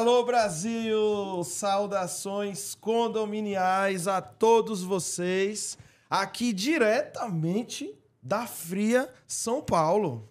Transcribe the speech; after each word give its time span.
Alô 0.00 0.24
Brasil! 0.24 1.44
Saudações 1.44 2.74
condominiais 2.74 4.08
a 4.08 4.22
todos 4.22 4.82
vocês, 4.82 5.76
aqui 6.08 6.54
diretamente 6.54 7.94
da 8.22 8.46
fria 8.46 9.12
São 9.26 9.60
Paulo. 9.60 10.26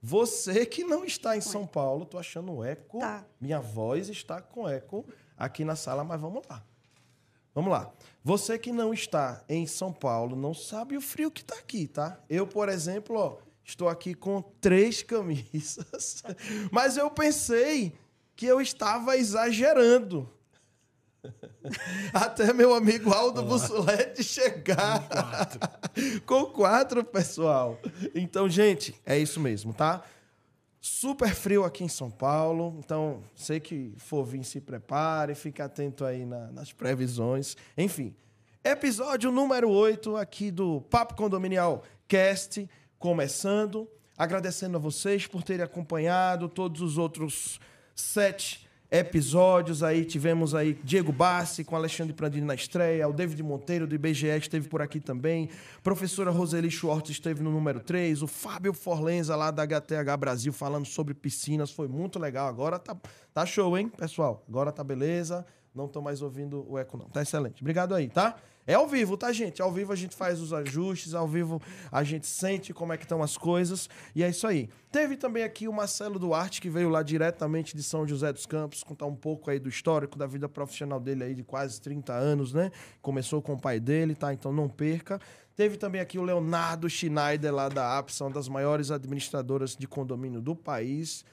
Você 0.00 0.64
que 0.64 0.84
não 0.84 1.04
está 1.04 1.36
em 1.36 1.40
São 1.40 1.66
Paulo, 1.66 2.06
tô 2.06 2.18
achando 2.18 2.62
eco. 2.62 3.00
Tá. 3.00 3.26
Minha 3.40 3.58
voz 3.58 4.08
está 4.08 4.40
com 4.40 4.68
eco 4.68 5.04
aqui 5.36 5.64
na 5.64 5.74
sala, 5.74 6.04
mas 6.04 6.20
vamos 6.20 6.44
lá. 6.48 6.62
Vamos 7.52 7.72
lá. 7.72 7.92
Você 8.22 8.60
que 8.60 8.70
não 8.70 8.94
está 8.94 9.42
em 9.48 9.66
São 9.66 9.92
Paulo, 9.92 10.36
não 10.36 10.54
sabe 10.54 10.96
o 10.96 11.00
frio 11.00 11.32
que 11.32 11.42
tá 11.42 11.56
aqui, 11.56 11.88
tá? 11.88 12.20
Eu, 12.28 12.46
por 12.46 12.68
exemplo, 12.68 13.16
ó, 13.16 13.38
estou 13.64 13.88
aqui 13.88 14.14
com 14.14 14.40
três 14.60 15.02
camisas, 15.02 16.22
mas 16.70 16.96
eu 16.96 17.10
pensei 17.10 17.92
que 18.40 18.46
eu 18.46 18.58
estava 18.58 19.18
exagerando. 19.18 20.26
Até 22.14 22.54
meu 22.54 22.72
amigo 22.74 23.12
Aldo 23.12 23.42
Bussolete 23.42 24.24
chegar. 24.24 25.06
Com 26.24 26.46
quatro, 26.46 27.04
pessoal. 27.04 27.78
Então, 28.14 28.48
gente, 28.48 28.94
é 29.04 29.18
isso 29.18 29.38
mesmo, 29.38 29.74
tá? 29.74 30.02
Super 30.80 31.34
frio 31.34 31.66
aqui 31.66 31.84
em 31.84 31.88
São 31.88 32.10
Paulo. 32.10 32.76
Então, 32.82 33.22
sei 33.34 33.60
que 33.60 33.92
for 33.98 34.24
vir, 34.24 34.42
se 34.42 34.58
prepare, 34.58 35.34
fique 35.34 35.60
atento 35.60 36.02
aí 36.06 36.24
na- 36.24 36.50
nas 36.50 36.72
previsões. 36.72 37.58
Enfim, 37.76 38.16
episódio 38.64 39.30
número 39.30 39.68
8 39.68 40.16
aqui 40.16 40.50
do 40.50 40.80
Papo 40.80 41.14
Condominial 41.14 41.82
Cast, 42.08 42.66
começando. 42.98 43.86
Agradecendo 44.16 44.78
a 44.78 44.80
vocês 44.80 45.26
por 45.26 45.42
terem 45.42 45.62
acompanhado 45.64 46.48
todos 46.48 46.80
os 46.80 46.96
outros 46.96 47.60
sete 48.00 48.68
episódios 48.90 49.82
aí. 49.82 50.04
Tivemos 50.04 50.54
aí 50.54 50.74
Diego 50.82 51.12
Bassi 51.12 51.62
com 51.62 51.76
Alexandre 51.76 52.12
Pradini 52.12 52.46
na 52.46 52.54
estreia, 52.54 53.08
o 53.08 53.12
David 53.12 53.42
Monteiro 53.42 53.86
do 53.86 53.94
IBGE 53.94 54.26
esteve 54.26 54.68
por 54.68 54.82
aqui 54.82 54.98
também, 54.98 55.48
professora 55.82 56.30
Roseli 56.30 56.70
Schwartz 56.70 57.10
esteve 57.10 57.42
no 57.42 57.50
número 57.50 57.80
3, 57.80 58.22
o 58.22 58.26
Fábio 58.26 58.72
Forlenza 58.72 59.36
lá 59.36 59.50
da 59.50 59.62
HTH 59.62 60.16
Brasil 60.18 60.52
falando 60.52 60.86
sobre 60.86 61.14
piscinas, 61.14 61.70
foi 61.70 61.86
muito 61.86 62.18
legal. 62.18 62.48
Agora 62.48 62.78
tá, 62.78 62.96
tá 63.32 63.46
show, 63.46 63.78
hein, 63.78 63.88
pessoal? 63.88 64.44
Agora 64.48 64.72
tá 64.72 64.82
beleza. 64.82 65.46
Não 65.72 65.86
tô 65.86 66.00
mais 66.00 66.20
ouvindo 66.20 66.66
o 66.68 66.76
eco, 66.76 66.96
não. 66.96 67.08
Tá 67.08 67.22
excelente. 67.22 67.62
Obrigado 67.62 67.94
aí, 67.94 68.08
tá? 68.08 68.36
É 68.70 68.74
ao 68.74 68.86
vivo, 68.86 69.16
tá, 69.16 69.32
gente? 69.32 69.60
Ao 69.60 69.72
vivo 69.72 69.92
a 69.92 69.96
gente 69.96 70.14
faz 70.14 70.40
os 70.40 70.52
ajustes, 70.52 71.12
ao 71.12 71.26
vivo 71.26 71.60
a 71.90 72.04
gente 72.04 72.24
sente 72.24 72.72
como 72.72 72.92
é 72.92 72.96
que 72.96 73.02
estão 73.02 73.20
as 73.20 73.36
coisas. 73.36 73.90
E 74.14 74.22
é 74.22 74.28
isso 74.28 74.46
aí. 74.46 74.68
Teve 74.92 75.16
também 75.16 75.42
aqui 75.42 75.66
o 75.66 75.72
Marcelo 75.72 76.20
Duarte, 76.20 76.60
que 76.60 76.70
veio 76.70 76.88
lá 76.88 77.02
diretamente 77.02 77.76
de 77.76 77.82
São 77.82 78.06
José 78.06 78.32
dos 78.32 78.46
Campos, 78.46 78.84
contar 78.84 79.06
um 79.06 79.16
pouco 79.16 79.50
aí 79.50 79.58
do 79.58 79.68
histórico 79.68 80.16
da 80.16 80.24
vida 80.24 80.48
profissional 80.48 81.00
dele 81.00 81.24
aí 81.24 81.34
de 81.34 81.42
quase 81.42 81.80
30 81.80 82.12
anos, 82.12 82.52
né? 82.52 82.70
Começou 83.02 83.42
com 83.42 83.54
o 83.54 83.60
pai 83.60 83.80
dele, 83.80 84.14
tá? 84.14 84.32
Então 84.32 84.52
não 84.52 84.68
perca. 84.68 85.20
Teve 85.56 85.76
também 85.76 86.00
aqui 86.00 86.16
o 86.16 86.22
Leonardo 86.22 86.88
Schneider, 86.88 87.52
lá 87.52 87.68
da 87.68 87.98
APS, 87.98 88.20
uma 88.20 88.30
das 88.30 88.48
maiores 88.48 88.92
administradoras 88.92 89.74
de 89.76 89.88
condomínio 89.88 90.40
do 90.40 90.54
país. 90.54 91.24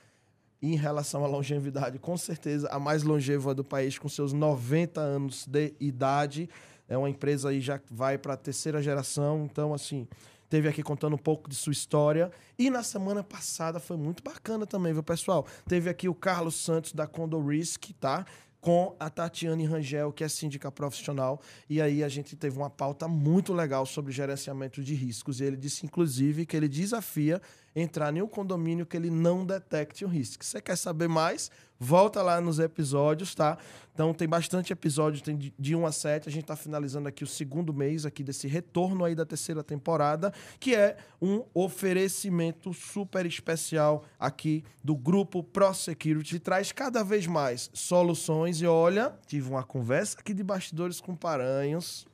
Em 0.60 0.76
relação 0.76 1.24
à 1.24 1.28
longevidade, 1.28 2.00
com 2.00 2.18
certeza 2.18 2.68
a 2.72 2.80
mais 2.80 3.04
longeva 3.04 3.54
do 3.54 3.64
país, 3.64 4.00
com 4.00 4.10
seus 4.10 4.34
90 4.34 5.00
anos 5.00 5.46
de 5.46 5.76
idade. 5.80 6.50
É 6.88 6.98
uma 6.98 7.10
empresa 7.10 7.50
aí 7.50 7.60
já 7.60 7.80
vai 7.92 8.18
para 8.18 8.34
a 8.34 8.38
terceira 8.38 8.82
geração. 8.82 9.46
Então, 9.50 9.74
assim, 9.74 10.08
teve 10.50 10.68
aqui 10.68 10.82
contando 10.82 11.16
um 11.16 11.20
pouco 11.20 11.50
de 11.50 11.56
sua 11.56 11.74
história. 11.74 12.32
E 12.58 12.70
na 12.70 12.84
semana 12.84 13.24
passada 13.24 13.80
foi 13.80 13.98
muito 13.98 14.24
bacana 14.24 14.66
também, 14.66 14.94
viu, 14.94 15.04
pessoal? 15.04 15.46
Teve 15.68 15.90
aqui 15.90 16.08
o 16.08 16.16
Carlos 16.16 16.56
Santos 16.56 16.94
da 16.94 17.06
Condo 17.06 17.40
Risk, 17.46 17.92
tá? 18.00 18.26
Com 18.60 18.96
a 19.00 19.10
Tatiane 19.10 19.66
Rangel, 19.66 20.12
que 20.12 20.24
é 20.24 20.28
síndica 20.28 20.72
profissional. 20.72 21.42
E 21.70 21.82
aí 21.82 22.04
a 22.04 22.10
gente 22.10 22.36
teve 22.36 22.58
uma 22.58 22.70
pauta 22.70 23.08
muito 23.08 23.54
legal 23.54 23.86
sobre 23.86 24.12
gerenciamento 24.12 24.84
de 24.84 24.94
riscos. 24.94 25.40
E 25.40 25.44
ele 25.44 25.58
disse, 25.58 25.86
inclusive, 25.86 26.46
que 26.46 26.58
ele 26.58 26.68
desafia 26.68 27.42
entrar 27.80 28.16
em 28.16 28.22
um 28.24 28.28
condomínio 28.28 28.86
que 28.88 28.98
ele 28.98 29.12
não 29.12 29.46
detecte 29.46 30.04
o 30.04 30.08
risco. 30.08 30.44
Você 30.44 30.60
quer 30.60 30.76
saber 30.76 31.08
mais? 31.08 31.52
Volta 31.80 32.24
lá 32.24 32.42
nos 32.42 32.58
episódios, 32.58 33.36
tá? 33.36 33.56
Então 33.94 34.12
tem 34.12 34.28
bastante 34.28 34.74
episódio, 34.74 35.22
tem 35.22 35.38
de- 35.38 35.54
de 35.60 35.76
1 35.76 35.86
a 35.86 35.92
7. 35.92 36.28
A 36.28 36.32
gente 36.32 36.46
tá 36.46 36.56
finalizando 36.56 37.08
aqui 37.08 37.24
o 37.24 37.28
segundo 37.28 37.72
mês 37.72 38.04
aqui 38.04 38.24
desse 38.24 38.48
retorno 38.48 39.06
aí 39.06 39.14
da 39.14 39.26
terceira 39.28 39.64
temporada, 39.64 40.34
que 40.60 40.74
é 40.74 40.98
um 41.22 41.44
oferecimento 41.54 42.74
super 42.74 43.28
especial 43.28 44.04
aqui 44.20 44.64
do 44.84 44.96
grupo 44.96 45.44
Pro 45.44 45.72
Security. 45.72 46.36
que 46.36 46.40
Traz 46.40 46.72
cada 46.72 47.04
vez 47.04 47.28
mais 47.28 47.70
soluções 47.74 48.60
e 48.60 48.66
olha, 48.66 49.14
tive 49.28 49.48
uma 49.50 49.64
conversa 49.64 50.18
aqui 50.20 50.34
de 50.34 50.44
bastidores 50.44 51.00
com 51.00 51.16
Paranhos. 51.16 52.08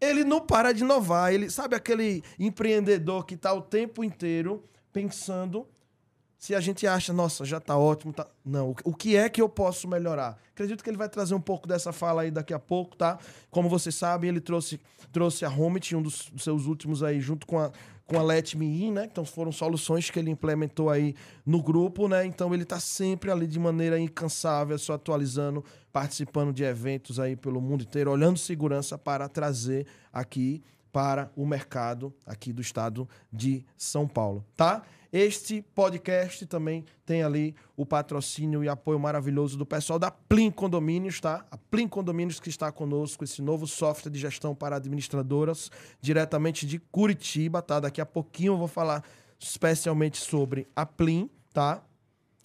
Ele 0.00 0.22
não 0.22 0.40
para 0.40 0.72
de 0.72 0.82
inovar. 0.84 1.32
Ele 1.34 1.50
sabe 1.50 1.74
aquele 1.74 2.22
empreendedor 2.38 3.26
que 3.26 3.36
tá 3.36 3.52
o 3.52 3.60
tempo 3.60 4.02
inteiro 4.04 4.64
pensando 4.92 5.66
se 6.38 6.54
a 6.54 6.60
gente 6.60 6.86
acha, 6.86 7.12
nossa, 7.12 7.44
já 7.44 7.60
tá 7.60 7.76
ótimo, 7.76 8.14
tá... 8.14 8.26
Não, 8.42 8.74
o- 8.82 8.94
que 8.94 9.14
é 9.14 9.28
que 9.28 9.42
eu 9.42 9.48
posso 9.48 9.86
melhorar? 9.86 10.38
Acredito 10.54 10.82
que 10.82 10.88
ele 10.88 10.96
vai 10.96 11.08
trazer 11.08 11.34
um 11.34 11.40
pouco 11.40 11.68
dessa 11.68 11.92
fala 11.92 12.22
aí 12.22 12.30
daqui 12.30 12.54
a 12.54 12.58
pouco, 12.58 12.96
tá? 12.96 13.18
Como 13.50 13.68
vocês 13.68 13.94
sabem, 13.94 14.30
ele 14.30 14.40
trouxe, 14.40 14.80
trouxe 15.12 15.44
a 15.44 15.50
Homit, 15.50 15.94
um 15.94 16.00
dos, 16.00 16.30
dos 16.32 16.42
seus 16.42 16.64
últimos 16.64 17.02
aí, 17.02 17.20
junto 17.20 17.46
com 17.46 17.58
a, 17.58 17.70
com 18.06 18.18
a 18.18 18.22
Let 18.22 18.54
Me 18.54 18.84
In, 18.84 18.92
né? 18.92 19.04
Então 19.04 19.22
foram 19.22 19.52
soluções 19.52 20.08
que 20.08 20.18
ele 20.18 20.30
implementou 20.30 20.88
aí 20.88 21.14
no 21.44 21.62
grupo, 21.62 22.08
né? 22.08 22.24
Então 22.24 22.54
ele 22.54 22.64
tá 22.64 22.80
sempre 22.80 23.30
ali 23.30 23.46
de 23.46 23.58
maneira 23.58 23.98
incansável, 24.00 24.78
só 24.78 24.94
atualizando, 24.94 25.62
participando 25.92 26.54
de 26.54 26.64
eventos 26.64 27.20
aí 27.20 27.36
pelo 27.36 27.60
mundo 27.60 27.82
inteiro, 27.84 28.10
olhando 28.10 28.38
segurança 28.38 28.96
para 28.96 29.28
trazer 29.28 29.86
aqui 30.10 30.62
para 30.92 31.30
o 31.36 31.46
mercado 31.46 32.12
aqui 32.26 32.52
do 32.52 32.60
estado 32.60 33.08
de 33.32 33.64
São 33.76 34.06
Paulo, 34.06 34.44
tá? 34.56 34.82
Este 35.12 35.60
podcast 35.74 36.46
também 36.46 36.84
tem 37.04 37.22
ali 37.24 37.54
o 37.76 37.84
patrocínio 37.84 38.62
e 38.62 38.68
apoio 38.68 38.98
maravilhoso 38.98 39.58
do 39.58 39.66
pessoal 39.66 39.98
da 39.98 40.10
Plim 40.10 40.52
Condomínios, 40.52 41.20
tá? 41.20 41.44
A 41.50 41.56
Plim 41.56 41.88
Condomínios 41.88 42.38
que 42.38 42.48
está 42.48 42.70
conosco, 42.70 43.24
esse 43.24 43.42
novo 43.42 43.66
software 43.66 44.12
de 44.12 44.20
gestão 44.20 44.54
para 44.54 44.76
administradoras, 44.76 45.70
diretamente 46.00 46.64
de 46.64 46.78
Curitiba, 46.78 47.60
tá? 47.60 47.80
Daqui 47.80 48.00
a 48.00 48.06
pouquinho 48.06 48.52
eu 48.52 48.58
vou 48.58 48.68
falar 48.68 49.02
especialmente 49.38 50.18
sobre 50.18 50.68
a 50.76 50.86
Plim, 50.86 51.28
tá? 51.52 51.82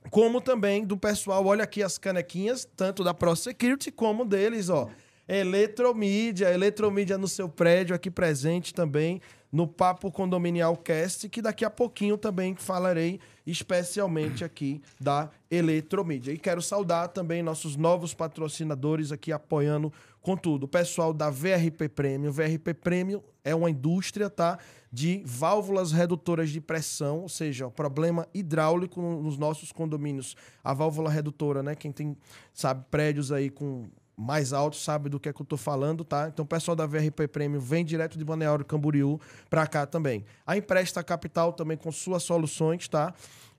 como 0.09 0.39
também 0.41 0.85
do 0.85 0.97
pessoal, 0.97 1.45
olha 1.45 1.63
aqui 1.63 1.81
as 1.81 1.97
canequinhas, 1.97 2.67
tanto 2.75 3.03
da 3.03 3.13
Pro 3.13 3.35
Security 3.35 3.91
como 3.91 4.25
deles, 4.25 4.69
ó. 4.69 4.88
Eletromídia, 5.27 6.51
Eletromídia 6.53 7.17
no 7.17 7.27
seu 7.27 7.49
prédio 7.49 7.95
aqui 7.95 8.11
presente 8.11 8.73
também 8.73 9.21
no 9.51 9.65
Papo 9.67 10.11
Condominial 10.11 10.75
Cast, 10.75 11.29
que 11.29 11.41
daqui 11.41 11.63
a 11.63 11.69
pouquinho 11.69 12.17
também 12.17 12.55
falarei 12.57 13.19
especialmente 13.47 14.43
aqui 14.43 14.81
da 14.99 15.29
Eletromídia. 15.49 16.33
E 16.33 16.37
quero 16.37 16.61
saudar 16.61 17.07
também 17.07 17.41
nossos 17.41 17.75
novos 17.77 18.13
patrocinadores 18.13 19.11
aqui 19.13 19.31
apoiando 19.31 19.93
com 20.21 20.35
tudo. 20.35 20.65
O 20.65 20.67
pessoal 20.67 21.13
da 21.13 21.29
VRP 21.29 21.87
Premium. 21.87 22.31
VRP 22.31 22.73
Premium 22.73 23.21
é 23.45 23.55
uma 23.55 23.69
indústria, 23.69 24.29
tá? 24.29 24.59
De 24.91 25.21
válvulas 25.25 25.91
redutoras 25.93 26.49
de 26.49 26.59
pressão, 26.59 27.21
ou 27.21 27.29
seja, 27.29 27.65
o 27.67 27.71
problema 27.71 28.27
hidráulico 28.33 29.01
no- 29.01 29.23
nos 29.23 29.37
nossos 29.37 29.71
condomínios. 29.71 30.35
A 30.63 30.73
válvula 30.73 31.09
redutora, 31.09 31.63
né? 31.63 31.75
Quem 31.75 31.91
tem, 31.93 32.17
sabe, 32.53 32.83
prédios 32.91 33.31
aí 33.31 33.49
com 33.49 33.87
mais 34.17 34.53
altos 34.53 34.83
sabe 34.83 35.09
do 35.09 35.19
que 35.19 35.29
é 35.29 35.33
que 35.33 35.41
eu 35.41 35.45
tô 35.45 35.57
falando, 35.57 36.03
tá? 36.03 36.29
Então 36.31 36.43
o 36.43 36.47
pessoal 36.47 36.75
da 36.75 36.85
VRP 36.85 37.27
Premium 37.27 37.59
vem 37.59 37.83
direto 37.83 38.17
de 38.17 38.23
Balneário 38.23 38.63
Camboriú 38.63 39.19
para 39.49 39.67
cá 39.67 39.85
também. 39.85 40.25
A 40.45 40.55
Empresta 40.55 41.03
Capital 41.03 41.53
também 41.53 41.77
com 41.77 41.91
suas 41.91 42.23
soluções, 42.23 42.87
tá? 42.87 43.13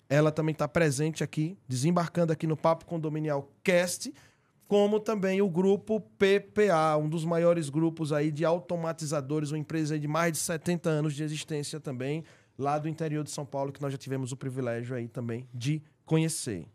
Ela 0.09 0.31
também 0.31 0.53
está 0.53 0.69
presente 0.69 1.23
aqui, 1.23 1.59
desembarcando 1.69 2.33
aqui 2.33 2.47
no 2.47 2.57
Papo 2.57 2.87
Condominial 2.87 3.51
Cast, 3.63 4.13
como 4.69 4.99
também 4.99 5.43
o 5.43 5.49
grupo 5.49 6.01
PPA, 6.01 6.97
um 6.97 7.09
dos 7.09 7.25
maiores 7.25 7.69
grupos 7.69 8.13
aí 8.13 8.31
de 8.31 8.45
automatizadores, 8.45 9.51
uma 9.51 9.59
empresa 9.59 9.99
de 9.99 10.09
mais 10.09 10.33
de 10.33 10.39
70 10.39 10.89
anos 10.89 11.15
de 11.15 11.23
existência 11.23 11.79
também, 11.79 12.25
lá 12.59 12.79
do 12.79 12.89
interior 12.89 13.23
de 13.23 13.31
São 13.31 13.45
Paulo, 13.45 13.73
que 13.73 13.83
nós 13.83 13.93
já 13.93 13.99
tivemos 13.99 14.33
o 14.33 14.37
privilégio 14.37 14.97
aí 14.97 15.07
também 15.07 15.47
de 15.53 15.83
conhecer. 16.05 16.67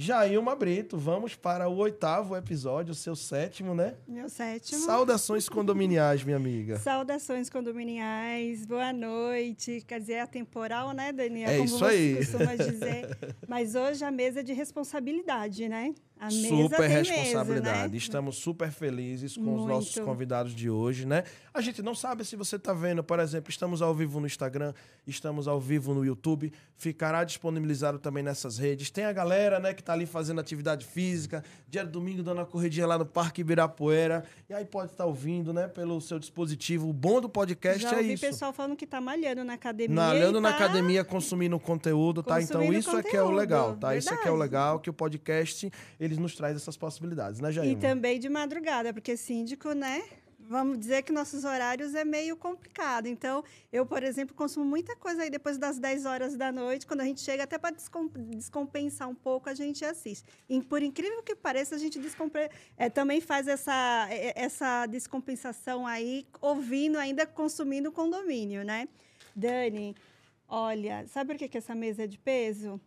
Jailma 0.00 0.54
Brito, 0.54 0.96
vamos 0.96 1.34
para 1.34 1.68
o 1.68 1.76
oitavo 1.78 2.36
episódio, 2.36 2.92
o 2.92 2.94
seu 2.94 3.16
sétimo, 3.16 3.74
né? 3.74 3.96
Meu 4.06 4.28
sétimo. 4.28 4.80
Saudações 4.82 5.48
condominiais, 5.50 6.22
minha 6.22 6.36
amiga. 6.36 6.76
Saudações 6.78 7.50
condominiais, 7.50 8.64
boa 8.64 8.92
noite. 8.92 9.82
Quer 9.88 9.98
dizer, 9.98 10.12
é 10.12 10.20
atemporal, 10.20 10.92
né, 10.92 11.10
Daniel? 11.10 11.50
É 11.50 11.54
Como 11.54 11.64
isso 11.64 11.78
você 11.80 11.84
aí. 11.86 12.16
costuma 12.16 12.54
dizer. 12.54 13.18
Mas 13.48 13.74
hoje 13.74 14.04
a 14.04 14.10
mesa 14.12 14.38
é 14.38 14.42
de 14.44 14.52
responsabilidade, 14.52 15.68
né? 15.68 15.92
A 16.20 16.30
super 16.30 16.86
responsabilidade. 16.88 17.76
Mesa, 17.76 17.88
né? 17.88 17.96
Estamos 17.96 18.36
super 18.36 18.70
felizes 18.70 19.36
com 19.36 19.42
os 19.42 19.60
Muito. 19.60 19.68
nossos 19.68 19.98
convidados 20.00 20.54
de 20.54 20.68
hoje, 20.68 21.06
né? 21.06 21.24
A 21.54 21.60
gente 21.60 21.82
não 21.82 21.94
sabe 21.94 22.24
se 22.24 22.36
você 22.36 22.56
está 22.56 22.72
vendo, 22.72 23.02
por 23.02 23.18
exemplo, 23.20 23.50
estamos 23.50 23.80
ao 23.82 23.94
vivo 23.94 24.20
no 24.20 24.26
Instagram, 24.26 24.72
estamos 25.06 25.48
ao 25.48 25.60
vivo 25.60 25.94
no 25.94 26.04
YouTube, 26.04 26.52
ficará 26.76 27.24
disponibilizado 27.24 27.98
também 27.98 28.22
nessas 28.22 28.58
redes. 28.58 28.90
Tem 28.90 29.04
a 29.04 29.12
galera, 29.12 29.58
né, 29.58 29.74
que 29.74 29.80
está 29.80 29.92
ali 29.92 30.06
fazendo 30.06 30.40
atividade 30.40 30.84
física, 30.84 31.42
dia 31.68 31.84
de 31.84 31.90
domingo 31.90 32.22
dando 32.22 32.38
uma 32.38 32.46
corridinha 32.46 32.86
lá 32.86 32.98
no 32.98 33.06
Parque 33.06 33.40
Ibirapuera, 33.40 34.24
e 34.48 34.54
aí 34.54 34.64
pode 34.64 34.92
estar 34.92 35.04
ouvindo, 35.06 35.52
né, 35.52 35.66
pelo 35.68 36.00
seu 36.00 36.18
dispositivo. 36.18 36.88
O 36.88 36.92
bom 36.92 37.20
do 37.20 37.28
podcast 37.28 37.82
Já 37.82 37.92
é 37.92 37.96
ouvi 37.96 38.12
isso. 38.14 38.24
pessoal 38.26 38.52
falando 38.52 38.76
que 38.76 38.86
tá 38.86 39.00
malhando 39.00 39.44
na 39.44 39.54
academia. 39.54 39.94
Malhando 39.96 40.38
e 40.38 40.40
na 40.40 40.50
tá- 40.50 40.56
academia, 40.56 41.04
consumindo 41.04 41.58
conteúdo, 41.58 42.22
tá? 42.22 42.40
Então 42.40 42.60
Consumindo 42.60 42.78
isso 42.80 42.96
é 42.96 43.02
que 43.02 43.16
é 43.16 43.20
o 43.22 43.24
conteúdo, 43.26 43.36
legal, 43.36 43.76
tá? 43.76 43.96
Isso 43.96 44.08
é 44.12 44.16
que 44.16 44.28
é 44.28 44.30
o 44.30 44.36
verdade. 44.38 44.40
legal, 44.42 44.80
que 44.80 44.90
o 44.90 44.92
podcast, 44.92 45.70
eles 46.08 46.18
nos 46.18 46.34
traz 46.34 46.56
essas 46.56 46.76
possibilidades, 46.76 47.40
né, 47.40 47.52
Jair? 47.52 47.72
E 47.72 47.76
também 47.76 48.18
de 48.18 48.28
madrugada, 48.28 48.92
porque 48.92 49.16
síndico, 49.16 49.72
né? 49.72 50.02
Vamos 50.40 50.78
dizer 50.78 51.02
que 51.02 51.12
nossos 51.12 51.44
horários 51.44 51.94
é 51.94 52.06
meio 52.06 52.34
complicado. 52.34 53.06
Então, 53.06 53.44
eu, 53.70 53.84
por 53.84 54.02
exemplo, 54.02 54.34
consumo 54.34 54.64
muita 54.64 54.96
coisa 54.96 55.22
aí 55.22 55.28
depois 55.28 55.58
das 55.58 55.78
10 55.78 56.06
horas 56.06 56.36
da 56.36 56.50
noite. 56.50 56.86
Quando 56.86 57.02
a 57.02 57.04
gente 57.04 57.20
chega, 57.20 57.44
até 57.44 57.58
para 57.58 57.76
descompensar 58.16 59.10
um 59.10 59.14
pouco, 59.14 59.50
a 59.50 59.54
gente 59.54 59.84
assiste. 59.84 60.24
E, 60.48 60.62
por 60.62 60.82
incrível 60.82 61.22
que 61.22 61.36
pareça, 61.36 61.74
a 61.74 61.78
gente 61.78 62.00
é, 62.78 62.88
também 62.88 63.20
faz 63.20 63.46
essa, 63.46 64.06
é, 64.10 64.32
essa 64.42 64.86
descompensação 64.86 65.86
aí, 65.86 66.26
ouvindo, 66.40 66.96
ainda 66.96 67.26
consumindo 67.26 67.92
condomínio, 67.92 68.64
né? 68.64 68.88
Dani, 69.36 69.94
olha, 70.48 71.06
sabe 71.08 71.34
por 71.34 71.38
que, 71.38 71.48
que 71.48 71.58
essa 71.58 71.74
mesa 71.74 72.04
é 72.04 72.06
de 72.06 72.18
peso? 72.18 72.80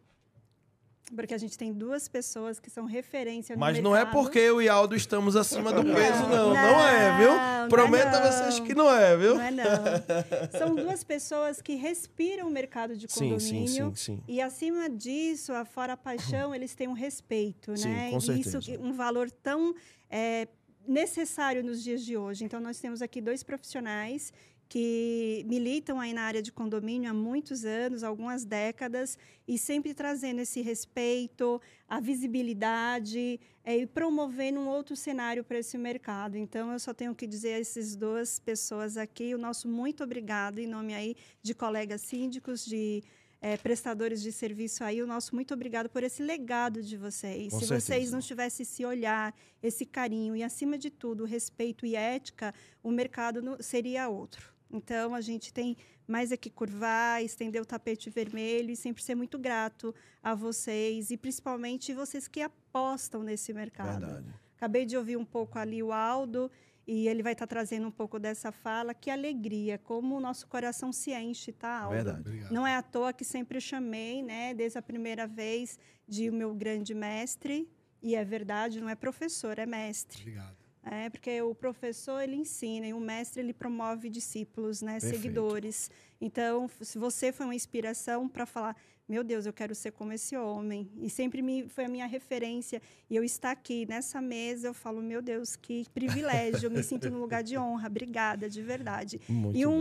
Porque 1.16 1.34
a 1.34 1.38
gente 1.38 1.58
tem 1.58 1.74
duas 1.74 2.08
pessoas 2.08 2.60
que 2.60 2.70
são 2.70 2.86
referência 2.86 3.56
no 3.56 3.60
Mas 3.60 3.78
não 3.82 3.96
é 3.96 4.00
mercado. 4.06 4.14
porque 4.24 4.40
eu 4.40 4.62
e 4.62 4.70
Aldo 4.70 4.96
estamos 4.96 5.36
acima 5.36 5.74
do 5.74 5.84
peso, 5.84 6.24
não. 6.24 6.54
Não, 6.54 6.54
não, 6.54 6.88
é, 6.88 7.18
viu? 7.18 7.28
não 7.32 7.66
é 7.66 7.68
Prometo 7.68 8.16
a 8.16 8.32
vocês 8.32 8.60
que 8.62 8.74
não 8.74 8.90
é, 8.90 9.18
viu? 9.18 9.36
Não 9.36 9.42
é, 9.44 9.52
não. 9.52 10.58
São 10.58 10.76
duas 10.76 11.04
pessoas 11.04 11.62
que 11.62 11.76
respiram 11.76 12.48
o 12.48 12.50
mercado 12.52 12.96
de 12.96 13.12
Sim, 13.12 13.32
condomínio. 13.32 13.68
sim, 13.68 13.96
sim, 13.96 14.16
sim. 14.18 14.24
E 14.28 14.42
acima 14.42 14.90
disso, 14.90 15.52
fora 15.66 15.94
a 15.94 15.98
paixão, 15.98 16.56
eles 16.56 16.74
têm 16.76 16.88
um 16.88 16.94
respeito, 16.94 17.76
Sim, 17.76 17.90
né? 17.90 18.10
com 18.12 18.18
E 18.18 18.22
certeza. 18.22 18.58
isso, 18.58 18.72
que- 18.72 18.78
um 18.78 18.94
valor 18.94 19.30
tão 19.30 19.76
é, 20.10 20.48
necessário 20.88 21.64
nos 21.64 21.84
dias 21.84 22.04
de 22.04 22.18
hoje. 22.18 22.44
Então, 22.44 22.60
nós 22.60 22.80
temos 22.80 23.02
aqui 23.02 23.22
dois 23.22 23.44
profissionais 23.44 24.34
que 24.72 25.44
militam 25.50 26.00
aí 26.00 26.14
na 26.14 26.22
área 26.22 26.42
de 26.42 26.50
condomínio 26.50 27.10
há 27.12 27.14
muitos 27.14 27.66
anos, 27.66 28.04
algumas 28.06 28.46
décadas, 28.46 29.18
e 29.46 29.58
sempre 29.58 29.94
trazendo 29.94 30.40
esse 30.40 30.62
respeito, 30.62 31.62
a 31.90 32.00
visibilidade 32.00 33.38
é, 33.66 33.76
e 33.80 33.86
promovendo 33.86 34.62
um 34.62 34.70
outro 34.70 34.96
cenário 34.96 35.44
para 35.44 35.60
esse 35.60 35.78
mercado. 35.78 36.38
Então, 36.38 36.72
eu 36.72 36.80
só 36.80 36.94
tenho 36.94 37.14
que 37.14 37.28
dizer 37.28 37.56
a 37.56 37.60
essas 37.60 37.98
duas 37.98 38.40
pessoas 38.40 38.96
aqui 38.96 39.36
o 39.36 39.38
nosso 39.38 39.68
muito 39.68 40.06
obrigado 40.06 40.60
em 40.60 40.68
nome 40.68 40.94
aí 40.94 41.18
de 41.44 41.54
colegas 41.54 42.00
síndicos, 42.00 42.66
de 42.66 43.04
eh, 43.42 43.58
prestadores 43.58 44.22
de 44.22 44.32
serviço 44.32 44.86
aí, 44.86 45.02
o 45.02 45.08
nosso 45.08 45.36
muito 45.36 45.54
obrigado 45.54 45.90
por 45.90 46.02
esse 46.02 46.24
legado 46.24 46.82
de 46.82 46.96
vocês. 46.96 47.52
Com 47.52 47.60
Se 47.60 47.66
certeza. 47.68 47.86
vocês 47.88 48.12
não 48.14 48.22
tivessem 48.22 48.64
esse 48.64 48.86
olhar, 48.86 49.36
esse 49.62 49.86
carinho 49.86 50.34
e, 50.34 50.44
acima 50.44 50.78
de 50.78 50.90
tudo, 50.90 51.24
o 51.24 51.28
respeito 51.28 51.86
e 51.86 51.94
ética, 51.94 52.54
o 52.82 52.90
mercado 52.90 53.42
não- 53.42 53.58
seria 53.62 54.08
outro. 54.08 54.51
Então, 54.72 55.14
a 55.14 55.22
gente 55.22 55.54
tem 55.54 55.78
mais 56.08 56.32
aqui 56.32 56.50
curvar, 56.50 57.24
estender 57.24 57.62
o 57.62 57.66
tapete 57.66 58.10
vermelho 58.10 58.72
e 58.72 58.76
sempre 58.76 59.04
ser 59.04 59.16
muito 59.16 59.38
grato 59.40 59.94
a 60.22 60.36
vocês 60.36 61.12
e 61.12 61.18
principalmente 61.18 61.94
vocês 61.94 62.28
que 62.28 62.42
apostam 62.42 63.24
nesse 63.24 63.54
mercado. 63.54 64.00
Verdade. 64.00 64.34
Acabei 64.58 64.86
de 64.86 64.96
ouvir 64.96 65.18
um 65.18 65.26
pouco 65.26 65.58
ali 65.58 65.82
o 65.82 65.92
Aldo 65.92 66.52
e 66.86 67.08
ele 67.08 67.24
vai 67.24 67.34
estar 67.34 67.48
trazendo 67.48 67.88
um 67.88 67.92
pouco 67.92 68.20
dessa 68.20 68.52
fala. 68.52 68.94
Que 68.94 69.10
alegria, 69.10 69.78
como 69.78 70.18
o 70.18 70.20
nosso 70.20 70.48
coração 70.48 70.92
se 70.92 71.14
enche, 71.14 71.52
tá, 71.52 71.80
Aldo? 71.80 71.96
Verdade. 71.96 72.20
Obrigado. 72.22 72.52
Não 72.52 72.68
é 72.68 72.76
à 72.76 72.82
toa 72.82 73.14
que 73.14 73.24
sempre 73.24 73.62
chamei, 73.62 74.22
né, 74.22 74.54
desde 74.54 74.78
a 74.78 74.82
primeira 74.82 75.26
vez, 75.26 75.80
de 76.08 76.30
o 76.30 76.34
meu 76.34 76.54
grande 76.54 76.94
mestre. 76.94 77.70
E 78.04 78.16
é 78.16 78.24
verdade, 78.24 78.82
não 78.82 78.90
é 78.90 78.96
professor, 78.96 79.58
é 79.60 79.66
mestre. 79.66 80.22
Obrigado. 80.22 80.61
É, 80.84 81.10
porque 81.10 81.42
o 81.44 81.54
professor 81.54 82.22
ele 82.22 82.36
ensina 82.36 82.88
e 82.88 82.94
o 82.94 83.00
mestre 83.00 83.42
ele 83.42 83.54
promove 83.54 84.10
discípulos, 84.10 84.82
né, 84.82 84.94
Perfeito. 84.94 85.16
seguidores. 85.16 85.92
Então, 86.20 86.70
se 86.82 86.98
você 86.98 87.32
foi 87.32 87.46
uma 87.46 87.56
inspiração 87.56 88.28
para 88.28 88.48
falar, 88.48 88.76
meu 89.12 89.26
Deus, 89.26 89.46
eu 89.46 89.52
quero 89.52 89.76
ser 89.76 89.92
como 89.92 90.14
esse 90.14 90.38
homem, 90.38 90.90
e 91.02 91.10
sempre 91.10 91.42
me, 91.42 91.68
foi 91.68 91.84
a 91.84 91.90
minha 91.90 92.06
referência, 92.06 92.82
e 93.10 93.16
eu 93.18 93.26
estar 93.26 93.52
aqui 93.52 93.86
nessa 93.86 94.22
mesa, 94.22 94.70
eu 94.70 94.74
falo, 94.74 95.02
meu 95.02 95.22
Deus, 95.22 95.58
que 95.58 95.86
privilégio, 95.94 96.68
eu 96.68 96.72
me 96.72 96.82
sinto 96.82 97.10
no 97.10 97.20
lugar 97.20 97.44
de 97.44 97.58
honra, 97.58 97.88
obrigada, 97.88 98.50
de 98.50 98.62
verdade. 98.62 99.20
Muito 99.28 99.58
e 99.58 99.66
um, 99.66 99.74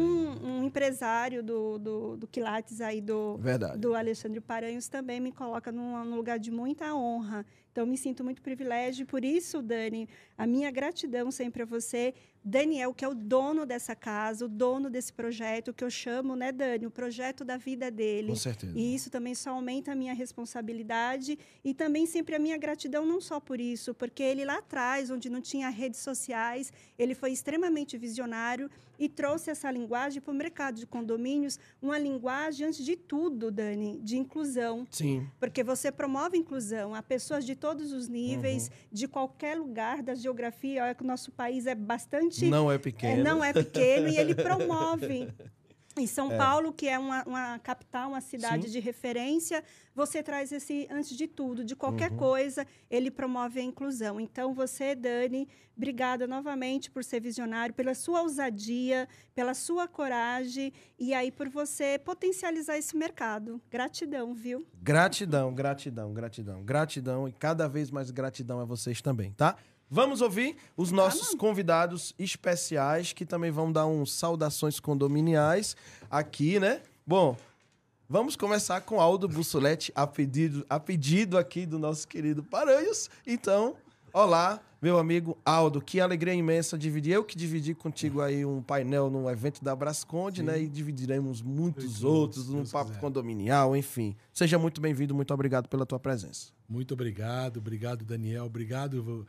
um 0.45 0.65
empresário 0.65 1.45
do, 1.45 1.79
do, 1.79 2.17
do 2.17 2.27
Quilates 2.27 2.81
aí, 2.81 3.01
do, 3.01 3.37
Verdade. 3.37 3.79
do 3.79 3.95
Alexandre 3.95 4.41
Paranhos 4.41 4.89
também 4.89 5.21
me 5.21 5.31
coloca 5.31 5.71
num, 5.71 6.05
num 6.05 6.17
lugar 6.17 6.37
de 6.37 6.51
muita 6.51 6.93
honra. 6.93 7.47
Então, 7.71 7.87
me 7.87 7.97
sinto 7.97 8.25
muito 8.25 8.43
privilégio. 8.43 9.07
Por 9.07 9.25
isso, 9.25 9.63
Dani, 9.63 10.09
a 10.37 10.45
minha 10.45 10.73
gratidão 10.73 11.31
sempre 11.31 11.63
a 11.63 11.65
você. 11.65 12.13
Daniel, 12.43 12.95
que 12.95 13.05
é 13.05 13.09
o 13.09 13.15
dono 13.15 13.67
dessa 13.67 13.95
casa, 13.95 14.47
o 14.47 14.49
dono 14.49 14.89
desse 14.89 15.13
projeto, 15.13 15.75
que 15.75 15.85
eu 15.85 15.91
chamo, 15.91 16.35
né, 16.35 16.51
Dani, 16.51 16.87
o 16.87 16.91
projeto 16.91 17.45
da 17.45 17.57
vida 17.57 17.91
dele. 17.91 18.29
Com 18.29 18.37
certeza. 18.37 18.73
E 18.75 18.95
isso 18.95 19.11
também 19.11 19.35
só 19.35 19.51
aumenta 19.51 19.93
a 19.93 19.95
minha 19.95 20.15
responsabilidade 20.15 21.39
e 21.63 21.75
também 21.75 22.07
sempre 22.07 22.35
a 22.35 22.39
minha 22.39 22.57
gratidão, 22.57 23.05
não 23.05 23.21
só 23.21 23.39
por 23.39 23.61
isso, 23.61 23.95
porque 23.95 24.23
ele 24.23 24.45
lá 24.45 24.59
atrás, 24.59 25.11
onde 25.11 25.29
não 25.29 25.41
tinha 25.41 25.69
redes 25.69 26.01
sociais, 26.01 26.73
ele 26.99 27.15
foi 27.15 27.31
extremamente 27.33 27.99
visionário 27.99 28.71
e 29.01 29.09
trouxe 29.09 29.51
essa 29.51 29.71
linguagem 29.71 30.21
para 30.21 30.31
o 30.31 30.35
mercado 30.37 30.77
de 30.77 30.87
condomínios, 30.87 31.59
uma 31.81 31.99
linguagem, 31.99 32.67
antes 32.67 32.85
de 32.85 32.95
tudo, 32.97 33.51
Dani, 33.51 33.99
de 34.03 34.19
inclusão. 34.19 34.87
Sim. 34.91 35.27
Porque 35.41 35.65
você 35.65 35.91
promove 35.91 36.37
inclusão 36.37 36.95
a 36.95 37.03
pessoas 37.03 37.47
de 37.47 37.57
todos 37.57 37.93
os 37.93 38.07
níveis, 38.09 38.69
Uhum. 38.69 38.75
de 38.93 39.09
qualquer 39.09 39.57
lugar 39.57 40.03
da 40.03 40.15
geografia. 40.15 40.85
Olha 40.85 40.95
que 40.95 41.03
o 41.03 41.07
nosso 41.07 41.33
país 41.33 41.67
é 41.67 41.75
bastante 41.75 42.45
Não 42.47 42.71
é 42.71 42.75
é, 42.75 42.79
pequeno. 42.79 43.25
não 43.25 43.43
é 43.43 43.53
pequeno 43.55 44.09
e 44.09 44.17
ele 44.19 44.35
promove. 44.35 45.29
Em 45.99 46.07
São 46.07 46.29
Paulo, 46.37 46.73
que 46.73 46.89
é 46.89 46.97
uma, 46.99 47.25
uma 47.25 47.59
capital, 47.59 48.11
uma 48.11 48.21
cidade 48.21 48.67
Sim. 48.67 48.71
de 48.71 48.79
referência, 48.79 49.63
você 49.93 50.23
traz 50.23 50.53
esse, 50.53 50.87
antes 50.89 51.17
de 51.17 51.27
tudo, 51.27 51.65
de 51.65 51.75
Uhum. 51.75 51.79
qualquer 51.79 52.11
coisa, 52.13 52.65
ele 52.89 53.11
promove 53.11 53.59
a 53.59 53.63
inclusão. 53.63 54.21
Então, 54.21 54.55
você, 54.55 54.95
Dani, 54.95 55.49
obrigada 55.77 56.29
novamente 56.29 56.91
por 56.93 57.03
ser 57.03 57.21
visionário, 57.21 57.75
pela 57.75 57.93
sua 57.95 58.23
ousadia, 58.23 59.09
pela 59.35 59.53
sua 59.53 59.89
coragem 59.89 60.73
e 60.97 61.13
aí 61.13 61.33
por 61.33 61.49
você 61.49 61.99
potencializar 61.99 62.79
esse 62.79 62.97
mercado. 62.97 63.61
Gratidão, 63.69 64.33
viu? 64.33 64.65
Gratidão, 64.81 65.53
gratidão, 65.53 66.15
gratidão, 66.15 66.63
gratidão 66.65 67.29
e 67.29 67.33
cada 67.33 67.69
vez 67.69 67.91
mais 67.91 68.13
gratidão 68.13 68.61
a 68.61 68.65
vocês 68.65 69.03
também, 69.03 69.33
tá? 69.33 69.57
Vamos 69.93 70.21
ouvir 70.21 70.57
os 70.77 70.93
nossos 70.93 71.35
convidados 71.35 72.15
especiais 72.17 73.13
que 73.13 73.27
também 73.27 73.51
vão 73.51 73.73
dar 73.73 73.87
uns 73.87 74.13
saudações 74.13 74.79
condominiais 74.79 75.77
aqui, 76.09 76.61
né? 76.61 76.81
Bom, 77.05 77.37
vamos 78.09 78.37
começar 78.37 78.83
com 78.83 79.01
Aldo 79.01 79.29
Bussolete 79.29 79.91
a 79.93 80.07
pedido, 80.07 80.65
a 80.71 80.79
pedido 80.79 81.37
aqui 81.37 81.67
do 81.67 81.77
nosso 81.77 82.07
querido 82.07 82.41
Paranhos. 82.41 83.11
Então, 83.27 83.75
olá, 84.13 84.61
meu 84.81 84.97
amigo 84.97 85.37
Aldo, 85.45 85.81
que 85.81 86.01
alegria 86.01 86.35
imensa 86.35 86.79
dividir. 86.79 87.15
Eu 87.15 87.25
que 87.25 87.37
dividi 87.37 87.75
contigo 87.75 88.21
aí 88.21 88.45
um 88.45 88.63
painel 88.63 89.11
no 89.11 89.29
evento 89.29 89.65
da 89.65 89.75
Brasconde, 89.75 90.41
né? 90.41 90.63
E 90.63 90.69
dividiremos 90.69 91.43
muitos 91.43 91.99
Deus, 91.99 92.05
outros 92.05 92.47
no 92.47 92.59
Deus 92.59 92.71
Papo 92.71 92.91
quiser. 92.91 93.01
Condominial, 93.01 93.77
enfim. 93.77 94.15
Seja 94.33 94.57
muito 94.57 94.81
bem-vindo, 94.81 95.17
muito 95.17 95.35
obrigado 95.35 95.69
pela 95.69 95.85
tua 95.85 95.99
presença. 95.99 96.53
Muito 96.69 96.95
obrigado, 96.95 97.57
obrigado, 97.57 98.05
Daniel. 98.05 98.45
Obrigado 98.45 99.27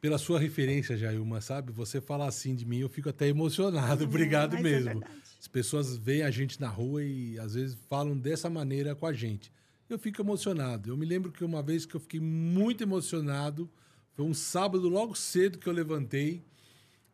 pela 0.00 0.18
sua 0.18 0.38
referência, 0.38 0.96
Jailma, 0.96 1.40
sabe? 1.40 1.72
Você 1.72 2.00
falar 2.00 2.26
assim 2.26 2.54
de 2.54 2.64
mim, 2.64 2.78
eu 2.78 2.88
fico 2.88 3.08
até 3.08 3.26
emocionado. 3.28 4.04
Obrigado 4.04 4.52
Mas 4.52 4.60
é 4.60 4.62
mesmo. 4.62 4.84
verdade. 5.00 5.12
As 5.40 5.48
pessoas 5.48 5.96
veem 5.96 6.22
a 6.22 6.30
gente 6.30 6.60
na 6.60 6.68
rua 6.68 7.02
e 7.04 7.38
às 7.38 7.54
vezes 7.54 7.76
falam 7.88 8.16
dessa 8.16 8.48
maneira 8.50 8.94
com 8.94 9.06
a 9.06 9.12
gente. 9.12 9.52
Eu 9.88 9.98
fico 9.98 10.20
emocionado. 10.20 10.90
Eu 10.90 10.96
me 10.96 11.06
lembro 11.06 11.30
que 11.32 11.44
uma 11.44 11.62
vez 11.62 11.86
que 11.86 11.94
eu 11.94 12.00
fiquei 12.00 12.20
muito 12.20 12.82
emocionado, 12.82 13.70
foi 14.14 14.24
um 14.24 14.34
sábado 14.34 14.88
logo 14.88 15.14
cedo 15.14 15.58
que 15.58 15.66
eu 15.68 15.72
levantei 15.72 16.42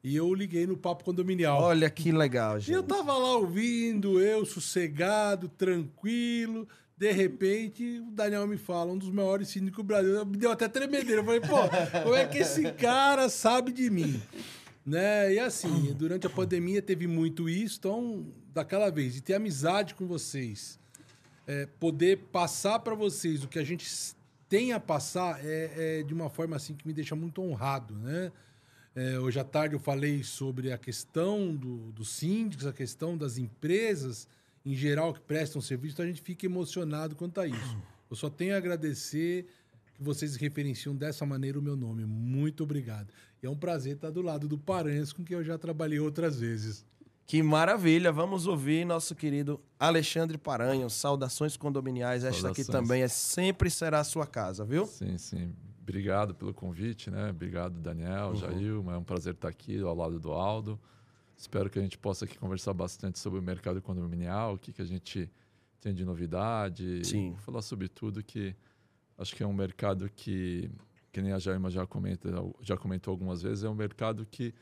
e 0.03 0.17
eu 0.17 0.35
liguei 0.35 0.67
no 0.67 0.76
papo 0.76 1.05
condominial. 1.05 1.61
Olha 1.62 1.88
que 1.88 2.11
legal, 2.12 2.55
E 2.55 2.57
eu 2.73 2.81
gente. 2.81 2.87
tava 2.87 3.12
lá 3.17 3.37
ouvindo, 3.37 4.21
eu 4.21 4.45
sossegado, 4.45 5.49
tranquilo. 5.49 6.67
De 6.97 7.11
repente, 7.11 7.99
o 8.01 8.11
Daniel 8.13 8.47
me 8.47 8.57
fala, 8.57 8.93
um 8.93 8.99
dos 8.99 9.11
maiores 9.11 9.49
síndicos 9.49 9.79
do 9.79 9.85
Brasil. 9.85 10.25
Me 10.25 10.37
deu 10.37 10.51
até 10.51 10.69
tremedeira. 10.69 11.21
Eu 11.21 11.25
falei, 11.25 11.41
pô, 11.41 11.57
como 12.03 12.15
é 12.15 12.27
que 12.27 12.39
esse 12.39 12.71
cara 12.73 13.29
sabe 13.29 13.73
de 13.73 13.91
mim? 13.91 14.23
Né? 14.87 15.35
E 15.35 15.39
assim, 15.39 15.93
durante 15.95 16.27
a 16.27 16.31
pandemia 16.31 16.81
teve 16.81 17.07
muito 17.07 17.49
isso. 17.49 17.79
Então, 17.79 18.27
daquela 18.53 18.91
vez, 18.91 19.15
de 19.15 19.23
ter 19.23 19.35
amizade 19.35 19.95
com 19.95 20.07
vocês, 20.07 20.79
é, 21.47 21.67
poder 21.81 22.19
passar 22.31 22.79
para 22.79 22.95
vocês 22.95 23.43
o 23.43 23.49
que 23.49 23.59
a 23.59 23.65
gente 23.65 23.87
tem 24.49 24.73
a 24.73 24.79
passar 24.79 25.45
é, 25.45 25.99
é 26.01 26.03
de 26.05 26.15
uma 26.15 26.31
forma 26.31 26.55
assim 26.55 26.75
que 26.75 26.87
me 26.87 26.93
deixa 26.93 27.17
muito 27.17 27.43
honrado, 27.43 27.95
né? 27.97 28.31
É, 28.95 29.19
hoje 29.19 29.41
à 29.41 29.45
tarde 29.45 29.75
eu 29.75 29.81
falei 29.81 30.23
sobre 30.23 30.71
a 30.71 30.79
questão 30.79 31.53
do, 31.57 31.91
dos 31.91 32.11
síndicos, 32.11 32.65
a 32.65 32.73
questão 32.73 33.17
das 33.17 33.39
empresas 33.39 34.29
em 34.64 34.75
geral 34.75 35.12
que 35.12 35.21
prestam 35.21 35.61
serviço, 35.61 35.94
então 35.94 36.04
a 36.04 36.09
gente 36.09 36.23
fica 36.23 36.47
emocionado 36.47 37.14
quanto 37.14 37.40
a 37.40 37.47
isso. 37.47 37.76
Eu 38.11 38.16
só 38.16 38.30
tenho 38.30 38.54
a 38.54 38.59
agradecer 38.59 39.47
que 39.94 40.02
vocês 40.02 40.37
referenciam 40.37 40.94
dessa 40.94 41.25
maneira 41.25 41.59
o 41.59 41.62
meu 41.62 41.76
nome. 41.76 42.04
Muito 42.04 42.62
obrigado. 42.62 43.09
E 43.42 43.47
é 43.47 43.50
um 43.50 43.56
prazer 43.56 43.94
estar 43.94 44.11
do 44.11 44.23
lado 44.23 44.47
do 44.49 44.59
Paranhos, 44.59 45.12
com 45.12 45.25
quem 45.25 45.37
eu 45.37 45.44
já 45.44 45.56
trabalhei 45.56 45.99
outras 45.99 46.38
vezes. 46.38 46.85
Que 47.26 47.42
maravilha! 47.42 48.12
Vamos 48.12 48.47
ouvir 48.47 48.85
nosso 48.85 49.14
querido 49.14 49.61
Alexandre 49.78 50.37
Paranhos. 50.37 50.92
Saudações 50.92 51.56
condominiais. 51.56 52.23
Esta 52.23 52.50
aqui 52.50 52.64
também 52.64 53.02
é 53.02 53.09
sempre 53.09 53.71
será 53.71 54.00
a 54.00 54.04
sua 54.04 54.26
casa, 54.26 54.64
viu? 54.64 54.87
Sim, 54.87 55.16
sim. 55.16 55.52
Obrigado 55.83 56.35
pelo 56.35 56.52
convite, 56.52 57.11
né? 57.11 57.30
Obrigado, 57.30 57.78
Daniel, 57.80 58.28
uhum. 58.28 58.37
Jair. 58.37 58.73
É 58.73 58.99
um 58.99 59.04
prazer 59.04 59.35
estar 59.35 59.49
aqui 59.49 59.80
ao 59.80 59.94
lado 59.94 60.18
do 60.21 60.33
Aldo. 60.33 60.78
Espero 61.37 61.69
que 61.69 61.79
a 61.79 61.83
gente 61.83 61.99
possa 61.99 62.25
aqui 62.25 62.38
conversar 62.38 62.73
bastante 62.73 63.19
sobre 63.19 63.38
o 63.38 63.43
mercado 63.43 63.83
condominial, 63.83 64.55
o 64.55 64.59
que, 64.59 64.73
que 64.73 64.83
a 64.83 64.85
gente 64.85 65.31
tem 65.81 65.93
de 65.93 66.05
novidade. 66.05 67.05
Sim. 67.05 67.35
Falar 67.38 67.62
sobre 67.62 67.88
tudo 67.88 68.23
que 68.23 68.55
acho 69.19 69.35
que 69.35 69.43
é 69.43 69.47
um 69.47 69.53
mercado 69.53 70.11
que, 70.14 70.71
que 71.12 71.21
nem 71.21 71.33
a 71.33 71.38
Jaima 71.38 71.71
já, 71.71 71.87
comenta, 71.87 72.29
já 72.61 72.76
comentou 72.76 73.12
algumas 73.12 73.43
vezes, 73.43 73.64
é 73.64 73.69
um 73.69 73.75
mercado 73.75 74.26
que 74.31 74.55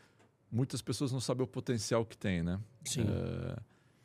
muitas 0.50 0.83
pessoas 0.83 1.12
não 1.12 1.21
sabem 1.21 1.45
o 1.45 1.47
potencial 1.47 2.05
que 2.05 2.17
tem, 2.17 2.43
né? 2.43 2.61
Sim. 2.85 3.07
É, 3.09 3.57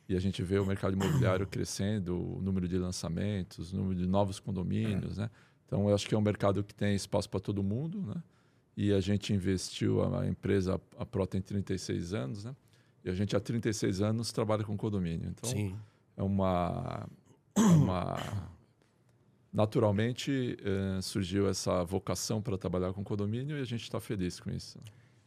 e 0.08 0.16
a 0.16 0.20
gente 0.20 0.42
vê 0.42 0.58
o 0.58 0.64
mercado 0.64 0.94
imobiliário 0.94 1.46
crescendo, 1.48 2.36
o 2.36 2.40
número 2.40 2.66
de 2.66 2.78
lançamentos, 2.78 3.72
o 3.72 3.76
número 3.76 3.94
de 3.96 4.06
novos 4.06 4.40
condomínios, 4.40 5.18
né? 5.18 5.30
Então, 5.66 5.86
eu 5.86 5.94
acho 5.94 6.08
que 6.08 6.14
é 6.14 6.18
um 6.18 6.22
mercado 6.22 6.64
que 6.64 6.74
tem 6.74 6.94
espaço 6.94 7.28
para 7.28 7.40
todo 7.40 7.62
mundo, 7.62 8.00
né? 8.00 8.22
E 8.80 8.92
a 8.92 9.00
gente 9.00 9.32
investiu, 9.32 10.04
a 10.14 10.24
empresa, 10.24 10.80
a 10.96 11.04
Pro 11.04 11.26
tem 11.26 11.42
36 11.42 12.14
anos, 12.14 12.44
né? 12.44 12.54
E 13.04 13.10
a 13.10 13.12
gente 13.12 13.34
há 13.34 13.40
36 13.40 14.00
anos 14.00 14.30
trabalha 14.30 14.62
com 14.62 14.76
condomínio. 14.76 15.28
Então, 15.30 15.50
Sim. 15.50 15.76
é 16.16 16.22
uma... 16.22 17.08
É 17.56 17.60
uma 17.60 18.48
naturalmente, 19.52 20.56
eh, 20.62 21.00
surgiu 21.02 21.48
essa 21.48 21.82
vocação 21.82 22.40
para 22.40 22.56
trabalhar 22.56 22.92
com 22.92 23.02
condomínio 23.02 23.58
e 23.58 23.60
a 23.60 23.64
gente 23.64 23.82
está 23.82 23.98
feliz 23.98 24.38
com 24.38 24.50
isso. 24.50 24.78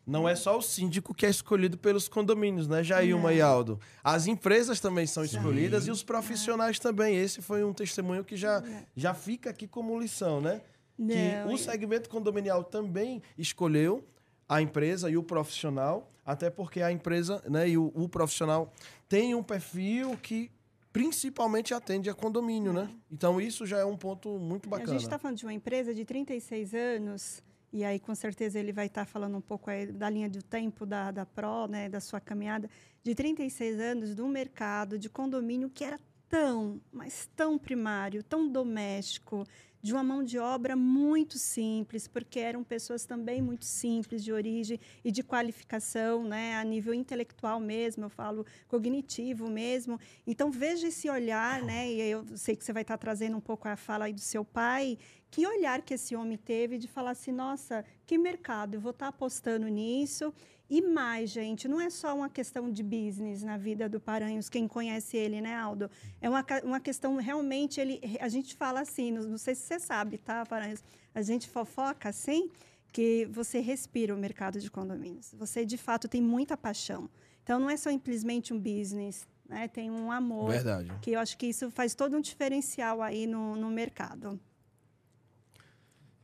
Não 0.08 0.30
é 0.30 0.36
só 0.36 0.58
o 0.58 0.62
síndico 0.62 1.14
que 1.14 1.26
é 1.26 1.30
escolhido 1.30 1.78
pelos 1.78 2.08
condomínios, 2.08 2.70
né, 2.70 2.82
Jailma 2.84 3.34
e 3.34 3.42
Aldo? 3.42 3.78
As 4.02 4.28
empresas 4.28 4.80
também 4.80 5.06
são 5.06 5.26
escolhidas 5.26 5.84
Sim. 5.84 5.90
e 5.90 5.92
os 5.92 6.04
profissionais 6.04 6.78
é. 6.78 6.80
também. 6.80 7.18
Esse 7.18 7.42
foi 7.42 7.66
um 7.66 7.74
testemunho 7.74 8.24
que 8.24 8.38
já, 8.38 8.64
já 8.96 9.14
fica 9.14 9.50
aqui 9.50 9.68
como 9.68 10.00
lição, 10.00 10.40
né? 10.40 10.62
Não, 10.98 11.48
que 11.48 11.54
o 11.54 11.58
segmento 11.58 12.10
condominial 12.10 12.64
também 12.64 13.22
escolheu 13.38 14.04
a 14.48 14.62
empresa 14.62 15.10
e 15.10 15.18
o 15.18 15.24
profissional, 15.24 16.12
até 16.26 16.50
porque 16.50 16.82
a 16.82 16.92
empresa 16.92 17.42
né, 17.50 17.70
e 17.70 17.78
o, 17.78 17.92
o 17.96 18.10
profissional 18.10 18.72
tem 19.08 19.34
um 19.34 19.42
perfil 19.42 20.18
que 20.18 20.52
principalmente 20.92 21.74
atende 21.74 22.10
a 22.10 22.14
condomínio, 22.14 22.74
né? 22.74 22.90
Então 23.10 23.40
isso 23.40 23.66
já 23.66 23.78
é 23.80 23.86
um 23.86 23.96
ponto 23.96 24.38
muito 24.38 24.68
bacana. 24.68 24.90
A 24.90 24.94
gente 24.94 25.04
está 25.04 25.18
falando 25.18 25.38
de 25.38 25.46
uma 25.46 25.54
empresa 25.54 25.94
de 25.94 26.04
36 26.04 26.74
anos 26.74 27.42
e 27.74 27.86
aí, 27.86 28.00
com 28.00 28.14
certeza, 28.14 28.60
ele 28.60 28.74
vai 28.74 28.88
estar 28.88 29.06
tá 29.06 29.06
falando 29.06 29.38
um 29.38 29.42
pouco 29.42 29.72
da 29.94 30.10
linha 30.10 30.30
do 30.30 30.44
tempo 30.44 30.86
da, 30.86 31.10
da 31.10 31.26
Pro, 31.26 31.68
né, 31.68 31.88
da 31.88 32.02
sua 32.02 32.20
caminhada, 32.20 32.70
de 33.02 33.16
36 33.16 33.80
anos, 33.80 34.14
do 34.14 34.28
mercado 34.28 35.00
de 35.00 35.10
condomínio 35.10 35.70
que 35.70 35.84
era 35.84 35.98
tão, 36.28 36.82
mas 36.92 37.30
tão 37.36 37.58
primário, 37.58 38.24
tão 38.24 38.50
doméstico, 38.50 39.46
de 39.82 39.94
uma 39.94 40.04
mão 40.04 40.24
de 40.24 40.38
obra 40.38 40.76
muito 40.76 41.38
simples, 41.38 42.08
porque 42.08 42.40
eram 42.40 42.64
pessoas 42.64 43.06
também 43.06 43.42
muito 43.42 43.66
simples 43.66 44.24
de 44.24 44.32
origem 44.32 44.80
e 45.04 45.12
de 45.12 45.24
qualificação, 45.24 46.24
né, 46.24 46.56
a 46.56 46.64
nível 46.64 46.94
intelectual 46.94 47.60
mesmo, 47.60 48.06
eu 48.06 48.10
falo 48.10 48.46
cognitivo 48.68 49.50
mesmo. 49.50 50.00
Então 50.26 50.52
veja 50.52 50.88
esse 50.88 51.10
olhar, 51.10 51.62
né, 51.64 51.92
e 51.92 52.02
eu 52.02 52.26
sei 52.36 52.56
que 52.56 52.64
você 52.64 52.74
vai 52.74 52.84
estar 52.84 52.98
trazendo 52.98 53.38
um 53.38 53.42
pouco 53.42 53.68
a 53.68 53.76
fala 53.76 54.06
aí 54.06 54.14
do 54.14 54.22
seu 54.22 54.46
pai, 54.46 54.98
que 55.30 55.48
olhar 55.48 55.82
que 55.82 55.94
esse 55.94 56.16
homem 56.16 56.38
teve 56.38 56.78
de 56.78 56.88
falar 56.88 57.12
assim, 57.12 57.32
nossa, 57.32 57.86
que 58.06 58.18
mercado, 58.18 58.76
eu 58.76 58.82
vou 58.82 58.92
estar 58.92 59.08
apostando 59.08 59.68
nisso 59.68 60.34
e 60.72 60.82
mais, 60.82 61.30
gente, 61.30 61.68
não 61.68 61.82
é 61.82 61.90
só 61.90 62.16
uma 62.16 62.30
questão 62.30 62.72
de 62.72 62.82
business 62.82 63.44
na 63.44 63.58
vida 63.58 63.90
do 63.90 64.00
Paranhos, 64.00 64.48
quem 64.48 64.70
conhece 64.70 65.18
ele, 65.18 65.42
né, 65.42 65.54
Aldo? 65.54 65.92
É 66.22 66.30
uma, 66.30 66.46
uma 66.64 66.80
questão, 66.80 67.18
realmente, 67.18 67.82
ele, 67.82 68.00
a 68.22 68.30
gente 68.30 68.56
fala 68.56 68.80
assim, 68.80 69.12
não, 69.12 69.22
não 69.24 69.38
sei 69.38 69.54
se 69.54 69.64
você 69.64 69.78
sabe, 69.82 70.18
tá, 70.18 70.46
Paranhos? 70.46 70.82
A 71.14 71.22
gente 71.22 71.50
fofoca 71.50 72.08
assim, 72.08 72.50
que 72.94 73.28
você 73.30 73.60
respira 73.60 74.16
o 74.16 74.18
mercado 74.18 74.62
de 74.62 74.72
condomínios. 74.72 75.36
Você, 75.38 75.66
de 75.66 75.78
fato, 75.78 76.08
tem 76.08 76.22
muita 76.22 76.56
paixão. 76.56 77.10
Então, 77.44 77.60
não 77.60 77.70
é 77.70 77.76
só 77.76 77.90
simplesmente 77.90 78.54
um 78.54 78.60
business, 78.60 79.28
né? 79.50 79.68
Tem 79.68 79.92
um 79.92 80.10
amor. 80.10 80.52
Verdade. 80.52 80.90
Que 81.02 81.12
eu 81.12 81.20
acho 81.20 81.38
que 81.38 81.48
isso 81.48 81.70
faz 81.70 81.94
todo 81.94 82.16
um 82.16 82.22
diferencial 82.22 83.02
aí 83.02 83.28
no, 83.28 83.58
no 83.58 83.70
mercado. 83.70 84.40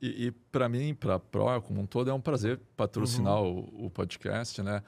E, 0.01 0.27
e 0.27 0.31
para 0.31 0.69
mim, 0.69 0.93
para 0.93 1.15
a 1.15 1.19
Pro 1.19 1.61
como 1.61 1.81
um 1.81 1.85
todo, 1.85 2.09
é 2.09 2.13
um 2.13 2.21
prazer 2.21 2.59
patrocinar 2.75 3.41
uhum. 3.41 3.67
o, 3.73 3.85
o, 3.85 3.89
podcast, 3.89 4.61
né? 4.61 4.83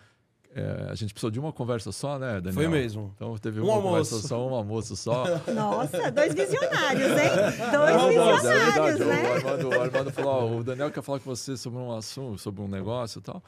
É, 0.53 0.87
a 0.89 0.95
gente 0.95 1.13
precisou 1.13 1.29
de 1.29 1.39
uma 1.39 1.53
conversa 1.53 1.91
só, 1.91 2.17
né, 2.17 2.35
Daniel? 2.41 2.53
Foi 2.53 2.67
mesmo. 2.67 3.11
Então 3.15 3.37
teve 3.37 3.59
um 3.59 3.65
uma 3.65 3.75
almoço. 3.75 4.11
conversa 4.11 4.27
só, 4.27 4.47
um 4.47 4.53
almoço 4.53 4.95
só. 4.95 5.23
Nossa, 5.53 6.11
dois 6.11 6.33
visionários, 6.33 7.11
hein? 7.11 7.29
Dois 7.71 7.95
Não, 7.95 8.07
visionários, 8.07 8.45
é 8.45 8.71
verdade. 8.71 9.03
né? 9.03 9.23
O 9.23 9.33
Armando, 9.33 9.69
o 9.69 9.81
Armando 9.81 10.11
falou, 10.11 10.51
oh, 10.51 10.57
o 10.57 10.63
Daniel 10.63 10.91
quer 10.91 11.03
falar 11.03 11.19
com 11.19 11.35
você 11.35 11.55
sobre 11.55 11.79
um 11.79 11.91
assunto, 11.91 12.39
sobre 12.39 12.61
um 12.61 12.67
negócio 12.67 13.19
e 13.19 13.21
tal. 13.21 13.43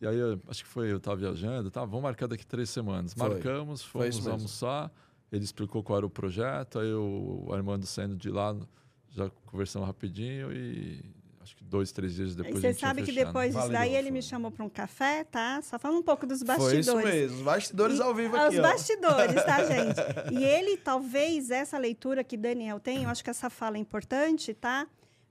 E 0.00 0.06
aí, 0.06 0.18
acho 0.48 0.62
que 0.62 0.68
foi, 0.68 0.92
eu 0.92 0.98
estava 0.98 1.16
viajando, 1.16 1.70
tá? 1.70 1.80
vamos 1.80 2.02
marcar 2.02 2.26
daqui 2.28 2.46
três 2.46 2.68
semanas. 2.68 3.14
Foi. 3.14 3.28
Marcamos, 3.28 3.82
fomos 3.82 4.26
almoçar, 4.26 4.92
ele 5.32 5.44
explicou 5.44 5.82
qual 5.82 5.98
era 5.98 6.06
o 6.06 6.10
projeto, 6.10 6.78
aí 6.78 6.92
o 6.92 7.48
Armando 7.52 7.86
saindo 7.86 8.14
de 8.14 8.30
lá 8.30 8.54
já 9.16 9.30
conversamos 9.46 9.86
rapidinho 9.88 10.52
e 10.52 11.00
acho 11.40 11.56
que 11.56 11.64
dois, 11.64 11.90
três 11.90 12.14
dias 12.14 12.34
depois. 12.34 12.60
Você 12.60 12.74
sabe 12.74 13.02
que 13.02 13.12
depois 13.12 13.54
disso 13.54 13.68
daí 13.70 13.94
ele 13.94 14.10
me 14.10 14.20
chamou 14.20 14.50
para 14.50 14.64
um 14.64 14.68
café, 14.68 15.24
tá? 15.24 15.60
Só 15.62 15.78
falando 15.78 16.00
um 16.00 16.02
pouco 16.02 16.26
dos 16.26 16.42
bastidores. 16.42 16.86
Foi 16.86 17.00
isso 17.00 17.06
mesmo, 17.08 17.36
os 17.38 17.42
bastidores 17.42 17.98
e, 17.98 18.02
ao 18.02 18.14
vivo 18.14 18.36
aqui. 18.36 18.54
Os 18.54 18.58
ó. 18.58 18.62
bastidores, 18.62 19.44
tá, 19.44 19.64
gente? 19.64 20.34
E 20.38 20.44
ele, 20.44 20.76
talvez, 20.76 21.50
essa 21.50 21.78
leitura 21.78 22.22
que 22.22 22.36
Daniel 22.36 22.78
tem, 22.78 23.04
eu 23.04 23.08
acho 23.08 23.24
que 23.24 23.30
essa 23.30 23.48
fala 23.48 23.76
é 23.76 23.80
importante, 23.80 24.52
tá? 24.52 24.86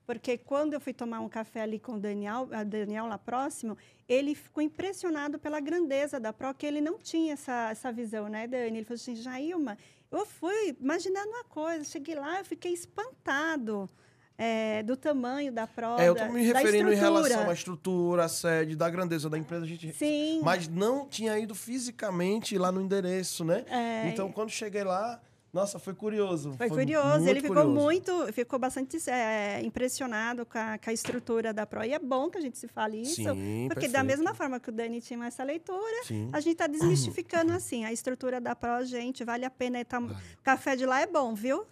Porque 0.06 0.38
quando 0.38 0.74
eu 0.74 0.80
fui 0.80 0.94
tomar 0.94 1.20
um 1.20 1.30
café 1.30 1.62
ali 1.62 1.80
com 1.80 1.94
o 1.94 2.00
Daniel, 2.00 2.48
a 2.51 2.63
Daniel 2.63 3.08
lá 3.08 3.18
próximo, 3.18 3.75
ele 4.08 4.36
ficou 4.36 4.62
impressionado 4.62 5.39
pela 5.39 5.60
grandeza 5.60 6.20
da 6.20 6.32
Pro, 6.32 6.54
que 6.54 6.65
ele 6.65 6.80
não 6.80 7.00
tinha 7.00 7.34
essa, 7.34 7.70
essa 7.72 7.92
visão, 7.92 8.30
né, 8.30 8.48
Dani? 8.48 8.77
Ele 8.77 8.86
falou 8.86 8.96
assim, 8.96 9.15
Jailma, 9.15 9.77
eu 10.12 10.26
fui 10.26 10.76
imaginando 10.80 11.30
uma 11.30 11.44
coisa, 11.44 11.84
cheguei 11.84 12.16
lá, 12.16 12.40
eu 12.40 12.46
fiquei 12.46 12.74
espantado. 12.74 13.90
É, 14.38 14.84
do 14.84 14.98
tamanho 14.98 15.50
da 15.50 15.66
prova. 15.66 16.04
É, 16.04 16.10
eu 16.10 16.14
estou 16.14 16.30
me 16.30 16.44
referindo 16.44 16.92
em 16.92 16.96
relação 16.96 17.50
à 17.50 17.54
estrutura, 17.54 18.26
à 18.26 18.28
sede, 18.28 18.76
da 18.76 18.90
grandeza 18.90 19.30
da 19.30 19.38
empresa. 19.38 19.64
A 19.64 19.68
gente, 19.68 19.94
Sim. 19.94 20.42
Mas 20.44 20.68
não 20.68 21.08
tinha 21.08 21.40
ido 21.40 21.56
fisicamente 21.56 22.58
lá 22.58 22.70
no 22.70 22.82
endereço, 22.82 23.46
né? 23.46 23.64
É. 23.70 24.10
Então, 24.10 24.30
quando 24.30 24.50
cheguei 24.50 24.84
lá, 24.84 25.22
nossa, 25.56 25.80
foi 25.80 25.96
curioso. 25.96 26.52
Foi, 26.58 26.68
foi 26.68 26.78
curioso. 26.80 27.30
Ele 27.30 27.40
ficou 27.40 27.56
curioso. 27.56 27.82
muito, 27.82 28.34
ficou 28.34 28.60
bastante 28.60 28.98
é, 29.10 29.62
impressionado 29.64 30.46
com 30.46 30.58
a, 30.58 30.78
com 30.78 30.90
a, 30.90 30.94
estrutura 30.94 31.54
da 31.54 31.66
Pro. 31.66 31.82
E 31.82 31.94
é 31.94 32.00
bom 32.00 32.30
que 32.30 32.38
a 32.38 32.42
gente 32.42 32.58
se 32.58 32.68
fale 32.68 33.02
isso, 33.02 33.16
Sim, 33.16 33.68
porque 33.70 33.88
perfeito. 33.88 33.94
da 33.94 34.04
mesma 34.04 34.36
forma 34.36 34.60
que 34.60 34.68
o 34.68 34.72
Dani 34.74 35.00
tinha 35.00 35.26
essa 35.26 35.46
leitura, 35.46 36.04
Sim. 36.04 36.30
a 36.34 36.42
gente 36.42 36.52
está 36.52 36.68
desmistificando 36.68 37.54
assim 37.56 37.86
a 37.86 37.94
estrutura 37.94 38.42
da 38.42 38.54
Pro, 38.54 38.84
gente, 38.84 39.24
vale 39.24 39.46
a 39.46 39.50
pena. 39.50 39.86
Tá, 39.86 39.98
o 40.02 40.12
café 40.44 40.76
de 40.76 40.86
lá 40.86 41.00
é 41.00 41.08
bom, 41.08 41.34
viu? 41.34 41.66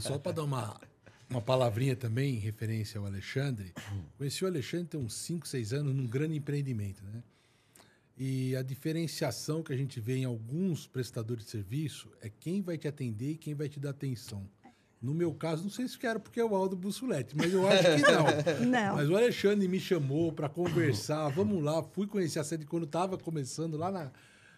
Só 0.00 0.18
para 0.18 0.32
dar 0.32 0.44
uma 0.44 0.78
uma 1.30 1.40
palavrinha 1.40 1.96
também 1.96 2.34
em 2.34 2.38
referência 2.38 3.00
ao 3.00 3.06
Alexandre. 3.06 3.72
Conheci 4.18 4.44
o 4.44 4.46
Alexandre 4.46 4.88
tem 4.88 5.00
uns 5.00 5.14
5, 5.14 5.48
6 5.48 5.72
anos 5.72 5.94
num 5.94 6.06
grande 6.06 6.36
empreendimento, 6.36 7.02
né? 7.02 7.22
E 8.16 8.54
a 8.56 8.62
diferenciação 8.62 9.62
que 9.62 9.72
a 9.72 9.76
gente 9.76 10.00
vê 10.00 10.18
em 10.18 10.24
alguns 10.24 10.86
prestadores 10.86 11.44
de 11.44 11.50
serviço 11.50 12.10
é 12.20 12.28
quem 12.28 12.60
vai 12.60 12.76
te 12.76 12.86
atender 12.86 13.32
e 13.32 13.36
quem 13.36 13.54
vai 13.54 13.68
te 13.68 13.80
dar 13.80 13.90
atenção. 13.90 14.46
No 15.00 15.12
meu 15.12 15.34
caso, 15.34 15.64
não 15.64 15.70
sei 15.70 15.88
se 15.88 15.98
quero 15.98 16.20
porque 16.20 16.38
é 16.38 16.44
o 16.44 16.54
Aldo 16.54 16.76
Bussolete, 16.76 17.36
mas 17.36 17.52
eu 17.52 17.66
acho 17.66 17.82
que 17.82 18.02
não. 18.02 18.24
não. 18.70 18.94
Mas 18.94 19.10
o 19.10 19.16
Alexandre 19.16 19.66
me 19.66 19.80
chamou 19.80 20.32
para 20.32 20.48
conversar, 20.48 21.28
vamos 21.30 21.62
lá, 21.62 21.82
fui 21.82 22.06
conhecer 22.06 22.38
a 22.38 22.44
sede 22.44 22.64
quando 22.64 22.84
estava 22.84 23.18
começando 23.18 23.76
lá 23.76 23.90
na. 23.90 24.12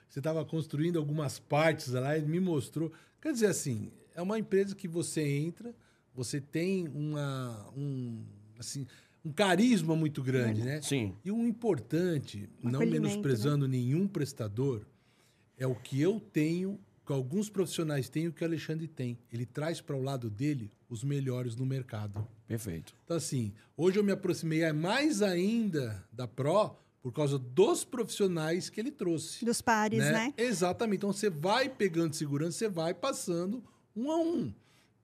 Você 0.07 0.21
estava 0.21 0.45
construindo 0.45 0.99
algumas 0.99 1.39
partes 1.39 1.89
lá, 1.89 2.17
ele 2.17 2.27
me 2.27 2.41
mostrou. 2.41 2.93
Quer 3.23 3.33
dizer 3.33 3.47
assim, 3.47 3.91
é 4.15 4.21
uma 4.21 4.39
empresa 4.39 4.75
que 4.75 4.87
você 4.87 5.27
entra, 5.27 5.75
você 6.15 6.41
tem 6.41 6.89
uma, 6.89 7.73
um, 7.75 8.23
assim, 8.59 8.87
um 9.25 9.33
carisma 9.33 9.97
muito 9.97 10.23
grande, 10.23 10.63
né? 10.63 10.83
Sim. 10.83 11.17
E 11.25 11.33
um 11.33 11.47
importante, 11.47 12.49
não 12.63 12.81
menosprezando 12.81 13.67
né? 13.67 13.79
nenhum 13.79 14.07
prestador, 14.07 14.85
é 15.57 15.67
o 15.67 15.75
que 15.75 16.01
eu 16.01 16.21
tenho 16.21 16.79
alguns 17.13 17.51
profissionais 17.51 18.09
têm 18.09 18.29
o 18.29 18.33
que 18.33 18.43
o 18.43 18.47
Alexandre 18.47 18.89
tem. 18.89 19.19
Ele 19.33 19.45
traz 19.45 19.81
para 19.81 19.95
o 19.95 20.03
lado 20.03 20.31
dele 20.31 20.71
os 20.89 21.05
melhores 21.05 21.55
no 21.57 21.67
mercado. 21.67 22.27
Perfeito. 22.47 22.95
Então, 23.05 23.17
assim, 23.17 23.53
hoje 23.77 23.99
eu 23.99 24.05
me 24.05 24.13
aproximei 24.13 24.71
mais 24.73 25.21
ainda 25.21 26.03
da 26.13 26.27
Pro 26.27 26.77
por 27.03 27.13
causa 27.13 27.39
dos 27.39 27.85
profissionais 27.85 28.71
que 28.71 28.81
ele 28.81 28.91
trouxe. 28.91 29.45
Dos 29.45 29.61
pares, 29.61 29.99
né? 29.99 30.13
né? 30.13 30.35
Exatamente. 30.39 30.99
Então, 30.99 31.13
você 31.13 31.29
vai 31.29 31.69
pegando 31.69 32.15
segurança, 32.15 32.59
você 32.59 32.69
vai 32.69 32.95
passando 32.95 33.63
um 33.95 34.11
a 34.11 34.17
um. 34.17 34.55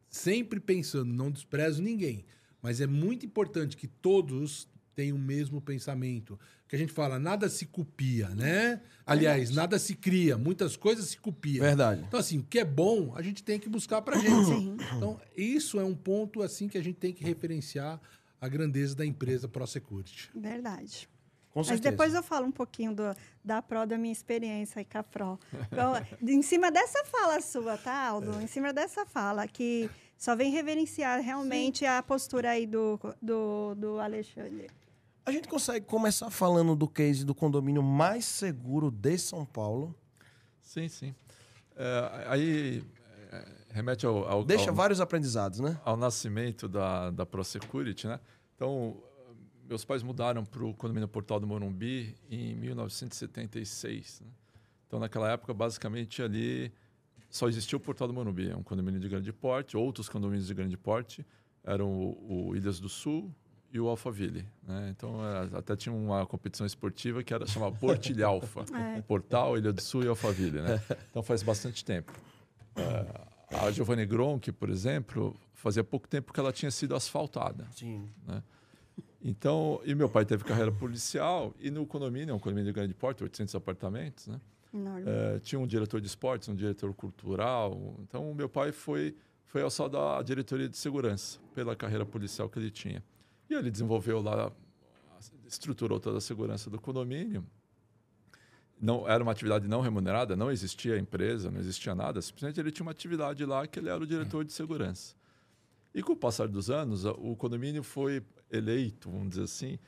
Sempre 0.08 0.58
pensando, 0.58 1.12
não 1.12 1.30
desprezo 1.30 1.82
ninguém. 1.82 2.24
Mas 2.62 2.80
é 2.80 2.86
muito 2.86 3.24
importante 3.24 3.76
que 3.76 3.86
todos 3.86 4.68
tenham 4.94 5.16
o 5.16 5.20
mesmo 5.20 5.60
pensamento 5.60 6.38
que 6.70 6.76
a 6.76 6.78
gente 6.78 6.92
fala, 6.92 7.18
nada 7.18 7.48
se 7.48 7.66
copia, 7.66 8.28
né? 8.28 8.80
Aliás, 9.04 9.48
Verdade. 9.48 9.56
nada 9.56 9.78
se 9.78 9.92
cria, 9.92 10.38
muitas 10.38 10.76
coisas 10.76 11.06
se 11.06 11.18
copiam. 11.18 11.64
Verdade. 11.64 12.04
Então, 12.06 12.20
assim, 12.20 12.38
o 12.38 12.44
que 12.44 12.60
é 12.60 12.64
bom, 12.64 13.12
a 13.16 13.22
gente 13.22 13.42
tem 13.42 13.58
que 13.58 13.68
buscar 13.68 14.00
pra 14.02 14.16
gente. 14.16 14.46
Sim. 14.46 14.76
Então, 14.96 15.20
isso 15.36 15.80
é 15.80 15.84
um 15.84 15.96
ponto, 15.96 16.40
assim, 16.42 16.68
que 16.68 16.78
a 16.78 16.82
gente 16.82 16.94
tem 16.94 17.12
que 17.12 17.24
referenciar 17.24 18.00
a 18.40 18.48
grandeza 18.48 18.94
da 18.94 19.04
empresa 19.04 19.48
ProSecurity. 19.48 20.30
Verdade. 20.32 21.08
Com 21.52 21.64
Mas 21.64 21.80
depois 21.80 22.14
eu 22.14 22.22
falo 22.22 22.46
um 22.46 22.52
pouquinho 22.52 22.94
do, 22.94 23.02
da 23.44 23.60
Pro, 23.60 23.84
da 23.84 23.98
minha 23.98 24.12
experiência 24.12 24.78
aí 24.78 24.84
com 24.84 24.98
a 24.98 25.02
Pro. 25.02 25.40
Então, 25.72 25.94
em 26.22 26.42
cima 26.42 26.70
dessa 26.70 27.04
fala 27.06 27.40
sua, 27.40 27.76
tá, 27.76 28.06
Aldo? 28.06 28.38
É. 28.38 28.44
Em 28.44 28.46
cima 28.46 28.72
dessa 28.72 29.04
fala, 29.04 29.48
que 29.48 29.90
só 30.20 30.36
vem 30.36 30.52
reverenciar 30.52 31.22
realmente 31.22 31.78
Sim. 31.78 31.86
a 31.86 32.02
postura 32.02 32.50
aí 32.50 32.66
do, 32.66 33.00
do, 33.22 33.74
do 33.74 33.98
Alexandre. 33.98 34.68
A 35.24 35.32
gente 35.32 35.48
consegue 35.48 35.86
começar 35.86 36.28
falando 36.28 36.76
do 36.76 36.86
case 36.86 37.24
do 37.24 37.34
condomínio 37.34 37.82
mais 37.82 38.26
seguro 38.26 38.90
de 38.90 39.16
São 39.16 39.46
Paulo? 39.46 39.94
Sim, 40.60 40.88
sim. 40.88 41.14
É, 41.74 42.24
aí 42.26 42.84
é, 43.32 43.48
remete 43.70 44.04
ao, 44.04 44.28
ao 44.28 44.44
Deixa 44.44 44.68
ao, 44.68 44.76
vários 44.76 45.00
aprendizados, 45.00 45.58
né? 45.58 45.80
Ao 45.82 45.96
nascimento 45.96 46.68
da, 46.68 47.10
da 47.10 47.24
ProSecurity, 47.24 48.06
né? 48.06 48.20
Então, 48.54 49.02
meus 49.66 49.86
pais 49.86 50.02
mudaram 50.02 50.44
para 50.44 50.62
o 50.62 50.74
condomínio 50.74 51.08
Portal 51.08 51.40
do 51.40 51.46
Morumbi 51.46 52.14
em 52.30 52.54
1976. 52.56 54.20
Né? 54.20 54.26
Então, 54.86 55.00
naquela 55.00 55.30
época, 55.30 55.54
basicamente, 55.54 56.22
ali 56.22 56.70
só 57.30 57.48
existia 57.48 57.76
o 57.76 57.80
Portal 57.80 58.08
do 58.08 58.14
Morumbi. 58.14 58.50
É 58.50 58.56
um 58.56 58.62
condomínio 58.62 59.00
de 59.00 59.08
grande 59.08 59.32
porte. 59.32 59.76
Outros 59.76 60.08
condomínios 60.08 60.46
de 60.46 60.54
grande 60.54 60.76
porte 60.76 61.24
eram 61.64 61.90
o, 61.90 62.48
o 62.48 62.56
Ilhas 62.56 62.80
do 62.80 62.88
Sul, 62.88 63.32
e 63.72 63.78
o 63.78 63.88
Alphaville. 63.88 64.44
Né? 64.62 64.88
Então, 64.90 65.20
é, 65.24 65.56
até 65.56 65.76
tinha 65.76 65.94
uma 65.94 66.26
competição 66.26 66.66
esportiva 66.66 67.22
que 67.22 67.32
era 67.32 67.46
chamada 67.46 67.76
Portilha 67.76 68.26
Alfa. 68.26 68.64
é. 68.96 69.00
Portal, 69.02 69.56
Ilha 69.56 69.72
do 69.72 69.80
Sul 69.80 70.04
e 70.04 70.08
Alphaville. 70.08 70.60
Né? 70.60 70.82
Então, 71.10 71.22
faz 71.22 71.42
bastante 71.42 71.84
tempo. 71.84 72.12
É, 72.76 73.56
a 73.56 73.70
Giovanni 73.70 74.04
Gronk, 74.04 74.50
por 74.52 74.68
exemplo, 74.68 75.36
fazia 75.54 75.84
pouco 75.84 76.08
tempo 76.08 76.32
que 76.32 76.40
ela 76.40 76.52
tinha 76.52 76.70
sido 76.70 76.94
asfaltada. 76.94 77.66
Sim. 77.72 78.08
Né? 78.26 78.42
Então, 79.22 79.80
e 79.84 79.94
meu 79.94 80.08
pai 80.08 80.24
teve 80.24 80.44
carreira 80.44 80.72
policial 80.72 81.54
e 81.60 81.70
no 81.70 81.86
condomínio, 81.86 82.32
é 82.32 82.34
um 82.34 82.38
condomínio 82.38 82.72
de 82.72 82.74
grande 82.74 82.94
porte, 82.94 83.22
800 83.22 83.54
apartamentos, 83.54 84.26
né? 84.26 84.40
É, 85.06 85.38
tinha 85.40 85.58
um 85.58 85.66
diretor 85.66 86.00
de 86.00 86.06
esportes, 86.06 86.48
um 86.48 86.54
diretor 86.54 86.94
cultural. 86.94 87.96
Então, 88.00 88.32
meu 88.34 88.48
pai 88.48 88.72
foi 88.72 89.16
foi 89.50 89.62
alçado 89.62 89.98
à 89.98 90.22
diretoria 90.22 90.68
de 90.68 90.76
segurança 90.76 91.40
pela 91.52 91.74
carreira 91.74 92.06
policial 92.06 92.48
que 92.48 92.56
ele 92.56 92.70
tinha. 92.70 93.02
E 93.48 93.54
ele 93.54 93.68
desenvolveu 93.68 94.22
lá, 94.22 94.52
estruturou 95.44 95.98
toda 95.98 96.18
a 96.18 96.20
segurança 96.20 96.70
do 96.70 96.80
condomínio. 96.80 97.44
Não, 98.80 99.08
era 99.08 99.20
uma 99.20 99.32
atividade 99.32 99.66
não 99.66 99.80
remunerada, 99.80 100.36
não 100.36 100.52
existia 100.52 100.96
empresa, 100.96 101.50
não 101.50 101.58
existia 101.58 101.96
nada. 101.96 102.22
Simplesmente 102.22 102.60
ele 102.60 102.70
tinha 102.70 102.84
uma 102.84 102.92
atividade 102.92 103.44
lá 103.44 103.66
que 103.66 103.80
ele 103.80 103.88
era 103.88 104.00
o 104.00 104.06
diretor 104.06 104.44
de 104.44 104.52
segurança. 104.52 105.16
E 105.92 106.00
com 106.00 106.12
o 106.12 106.16
passar 106.16 106.46
dos 106.46 106.70
anos, 106.70 107.04
o 107.04 107.34
condomínio 107.34 107.82
foi 107.82 108.22
eleito, 108.52 109.10
vamos 109.10 109.30
dizer 109.30 109.42
assim, 109.42 109.80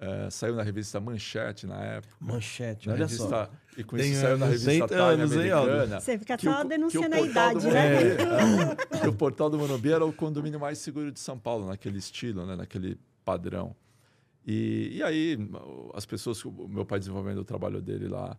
é, 0.00 0.30
saiu 0.30 0.56
na 0.56 0.62
revista 0.62 0.98
Manchete 0.98 1.66
na 1.66 1.78
época. 1.84 2.14
Manchete, 2.18 2.88
na 2.88 2.94
olha 2.94 3.04
revista, 3.04 3.28
só. 3.28 3.50
E 3.76 3.84
com 3.84 3.96
Tem 3.98 4.10
isso 4.10 4.22
saiu 4.22 4.38
na 4.38 4.46
revista 4.46 4.88
Time 4.88 5.22
Americana. 5.22 6.00
Você 6.00 6.18
fica 6.18 6.38
só 6.38 6.64
denunciando 6.64 7.14
a 7.14 7.20
idade, 7.20 7.66
né? 7.66 7.90
É, 8.90 8.98
que 8.98 9.08
o 9.08 9.12
Portal 9.12 9.50
do 9.50 9.58
Morumbi 9.58 9.92
era 9.92 10.04
o 10.04 10.12
condomínio 10.12 10.58
mais 10.58 10.78
seguro 10.78 11.12
de 11.12 11.20
São 11.20 11.38
Paulo, 11.38 11.66
naquele 11.66 11.98
estilo, 11.98 12.46
né? 12.46 12.56
naquele 12.56 12.98
padrão. 13.24 13.76
E, 14.46 14.96
e 14.96 15.02
aí, 15.02 15.38
as 15.92 16.06
pessoas, 16.06 16.42
o 16.46 16.50
meu 16.66 16.86
pai 16.86 16.98
desenvolvendo 16.98 17.38
o 17.38 17.44
trabalho 17.44 17.82
dele 17.82 18.08
lá 18.08 18.38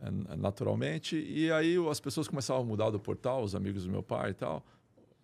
é, 0.00 0.36
naturalmente, 0.36 1.16
e 1.16 1.52
aí 1.52 1.76
as 1.90 2.00
pessoas 2.00 2.28
começavam 2.28 2.62
a 2.62 2.64
mudar 2.64 2.88
do 2.88 2.98
portal, 2.98 3.42
os 3.42 3.54
amigos 3.54 3.84
do 3.84 3.90
meu 3.90 4.02
pai 4.02 4.30
e 4.30 4.34
tal. 4.34 4.64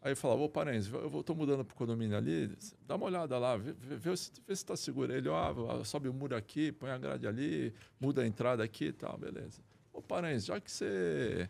Aí 0.03 0.13
eu 0.13 0.17
falava, 0.17 0.41
ô 0.41 0.49
parentes, 0.49 0.91
eu 0.91 1.21
estou 1.21 1.37
mudando 1.37 1.63
para 1.63 1.75
o 1.75 1.77
condomínio 1.77 2.17
ali, 2.17 2.57
dá 2.87 2.97
uma 2.97 3.05
olhada 3.07 3.39
lá, 3.39 3.57
vê, 3.57 3.73
vê, 3.73 3.97
vê 3.97 4.17
se 4.17 4.33
está 4.49 4.75
seguro. 4.75 5.13
Ele, 5.13 5.29
ah, 5.29 5.85
sobe 5.85 6.09
o 6.09 6.13
muro 6.13 6.35
aqui, 6.35 6.73
põe 6.73 6.91
a 6.91 6.97
grade 6.97 7.27
ali, 7.27 7.75
muda 8.01 8.23
a 8.23 8.27
entrada 8.27 8.65
aqui 8.65 8.87
e 8.87 8.93
tal, 8.93 9.19
beleza. 9.19 9.61
Ô 9.93 10.01
parentes, 10.01 10.47
já 10.47 10.59
que 10.59 10.71
você 10.71 11.49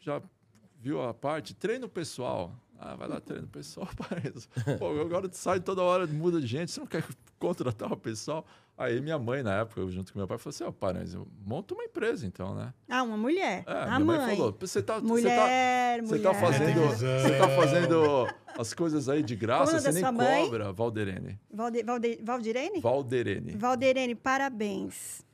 já 0.00 0.22
viu 0.80 1.02
a 1.02 1.12
parte, 1.12 1.54
treina 1.54 1.84
o 1.84 1.88
pessoal. 1.88 2.58
Ah, 2.78 2.96
vai 2.96 3.06
lá, 3.06 3.20
treina 3.20 3.44
o 3.44 3.50
pessoal, 3.50 3.88
parece. 4.08 4.48
Pô, 4.78 4.98
agora 5.00 5.28
sai 5.32 5.60
toda 5.60 5.82
hora, 5.82 6.06
muda 6.06 6.40
de 6.40 6.46
gente, 6.46 6.70
você 6.70 6.80
não 6.80 6.86
quer 6.86 7.04
contratar 7.38 7.92
o 7.92 7.96
pessoal? 7.98 8.46
Aí 8.76 9.00
minha 9.00 9.18
mãe, 9.18 9.42
na 9.42 9.60
época, 9.60 9.86
junto 9.88 10.12
com 10.12 10.18
meu 10.18 10.26
pai, 10.26 10.36
falou 10.36 10.50
assim: 10.50 10.64
ó, 10.64 10.68
oh, 10.68 10.72
parece, 10.72 11.16
monta 11.44 11.74
uma 11.74 11.84
empresa 11.84 12.26
então, 12.26 12.54
né? 12.56 12.74
Ah, 12.88 13.04
uma 13.04 13.16
mulher. 13.16 13.62
É, 13.66 13.72
a 13.72 13.84
minha 13.86 14.00
mãe. 14.00 14.18
mãe 14.18 14.36
falou: 14.36 14.56
você 14.58 14.82
tá, 14.82 15.00
mulher, 15.00 16.02
você 16.02 16.18
tá, 16.18 16.32
você 16.32 16.40
tá 16.40 16.46
fazendo, 16.46 16.80
você 16.80 17.38
tá 17.38 17.48
fazendo 17.50 18.34
as 18.58 18.74
coisas 18.74 19.08
aí 19.08 19.22
de 19.22 19.36
graça, 19.36 19.80
você 19.80 19.92
nem 19.92 20.02
cobra, 20.02 20.72
Valderene. 20.72 21.38
Valde, 21.52 21.82
Valde, 21.84 22.18
Valdirene? 22.22 22.80
Valderene. 22.80 23.52
Valderene, 23.52 24.14
parabéns. 24.16 25.24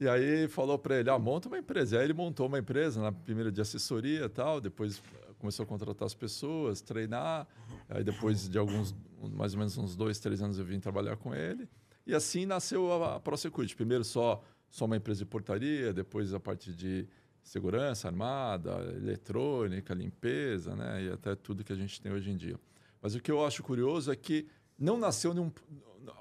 E 0.00 0.08
aí 0.08 0.48
falou 0.48 0.78
para 0.78 0.98
ele, 0.98 1.10
ah, 1.10 1.18
monta 1.18 1.48
uma 1.48 1.58
empresa. 1.58 1.96
E 1.96 1.98
aí 1.98 2.04
ele 2.04 2.14
montou 2.14 2.46
uma 2.46 2.58
empresa, 2.58 3.00
na 3.00 3.12
primeira 3.12 3.52
de 3.52 3.60
assessoria 3.60 4.24
e 4.24 4.28
tal, 4.28 4.60
depois 4.60 5.02
começou 5.38 5.64
a 5.64 5.66
contratar 5.66 6.06
as 6.06 6.14
pessoas, 6.14 6.80
treinar. 6.80 7.46
Aí 7.88 8.02
depois 8.02 8.48
de 8.48 8.58
alguns, 8.58 8.94
mais 9.32 9.52
ou 9.52 9.58
menos 9.58 9.76
uns 9.76 9.94
dois, 9.94 10.18
três 10.18 10.40
anos 10.42 10.58
eu 10.58 10.64
vim 10.64 10.80
trabalhar 10.80 11.16
com 11.16 11.34
ele. 11.34 11.68
E 12.06 12.14
assim 12.14 12.46
nasceu 12.46 12.92
a, 12.92 13.16
a 13.16 13.20
ProSecurity. 13.20 13.74
Primeiro 13.74 14.04
só, 14.04 14.42
só 14.70 14.84
uma 14.84 14.96
empresa 14.96 15.20
de 15.20 15.26
portaria, 15.26 15.92
depois 15.92 16.34
a 16.34 16.40
parte 16.40 16.72
de 16.72 17.06
segurança, 17.42 18.08
armada, 18.08 18.72
eletrônica, 18.96 19.92
limpeza, 19.94 20.74
né? 20.74 21.04
E 21.04 21.10
até 21.10 21.34
tudo 21.34 21.62
que 21.62 21.72
a 21.72 21.76
gente 21.76 22.00
tem 22.00 22.10
hoje 22.12 22.30
em 22.30 22.36
dia. 22.36 22.58
Mas 23.00 23.14
o 23.14 23.20
que 23.20 23.30
eu 23.30 23.44
acho 23.44 23.62
curioso 23.62 24.10
é 24.10 24.16
que 24.16 24.46
não 24.78 24.96
nasceu 24.96 25.34
nenhum, 25.34 25.52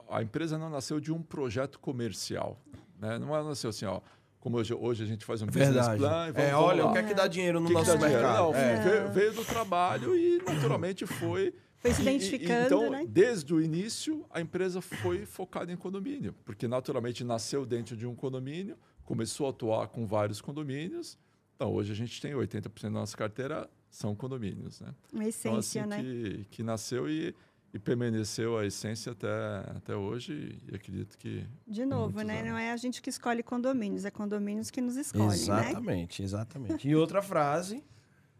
a 0.09 0.21
empresa 0.21 0.57
não 0.57 0.69
nasceu 0.69 0.99
de 0.99 1.11
um 1.11 1.21
projeto 1.21 1.79
comercial, 1.79 2.61
né? 2.99 3.17
Não 3.17 3.27
nasceu 3.43 3.69
assim, 3.69 3.85
ó, 3.85 4.01
como 4.43 4.57
hoje, 4.57 4.73
hoje 4.73 5.03
a 5.03 5.07
gente 5.07 5.23
faz 5.23 5.41
um 5.41 5.45
Verdade. 5.45 5.77
business 5.77 5.97
plan. 5.97 6.31
Vamos, 6.33 6.49
é, 6.49 6.53
olha, 6.53 6.85
o 6.85 6.91
que 6.91 6.97
é 6.97 7.03
que 7.03 7.13
dá 7.13 7.27
dinheiro 7.27 7.61
no 7.61 7.67
que 7.67 7.73
nosso 7.73 7.93
que 7.93 7.97
mercado? 7.97 8.37
Não, 8.37 8.53
é. 8.53 8.75
veio, 8.75 9.09
veio, 9.11 9.33
do 9.33 9.45
trabalho 9.45 10.17
e 10.17 10.41
naturalmente 10.45 11.05
foi. 11.07 11.55
Foi 11.83 11.93
se 11.93 12.01
identificando, 12.01 12.63
e, 12.63 12.65
então, 12.65 12.89
né? 12.89 13.05
desde 13.05 13.53
o 13.53 13.61
início, 13.61 14.25
a 14.29 14.39
empresa 14.39 14.79
foi 14.79 15.25
focada 15.25 15.69
em 15.69 15.75
condomínio, 15.75 16.33
porque 16.45 16.65
naturalmente 16.65 17.25
nasceu 17.25 17.65
dentro 17.65 17.97
de 17.97 18.07
um 18.07 18.15
condomínio, 18.15 18.77
começou 19.03 19.47
a 19.47 19.49
atuar 19.49 19.89
com 19.89 20.07
vários 20.07 20.39
condomínios. 20.39 21.17
Então, 21.57 21.73
hoje 21.73 21.91
a 21.91 21.95
gente 21.95 22.21
tem 22.21 22.31
80% 22.31 22.83
da 22.83 22.89
nossa 22.89 23.17
carteira 23.17 23.69
são 23.89 24.15
condomínios, 24.15 24.79
né? 24.79 24.95
Uma 25.11 25.25
essência, 25.25 25.81
então, 25.81 25.97
assim, 25.97 26.01
né? 26.01 26.01
Que, 26.01 26.45
que 26.49 26.63
nasceu 26.63 27.09
e 27.09 27.35
e 27.73 27.79
permaneceu 27.79 28.55
a 28.55 28.65
essência 28.67 29.13
até, 29.13 29.27
até 29.75 29.95
hoje 29.95 30.59
e 30.71 30.75
acredito 30.75 31.17
que 31.17 31.43
de 31.67 31.83
novo 31.85 32.21
né 32.21 32.41
anos. 32.41 32.51
não 32.51 32.57
é 32.57 32.71
a 32.71 32.77
gente 32.77 33.01
que 33.01 33.09
escolhe 33.09 33.41
condomínios 33.41 34.05
é 34.05 34.11
condomínios 34.11 34.69
que 34.69 34.79
nos 34.79 34.95
escolhem 34.95 35.29
né? 35.29 35.33
exatamente 35.33 36.21
né? 36.21 36.25
exatamente 36.25 36.87
e 36.87 36.95
outra 36.95 37.19
frase 37.19 37.83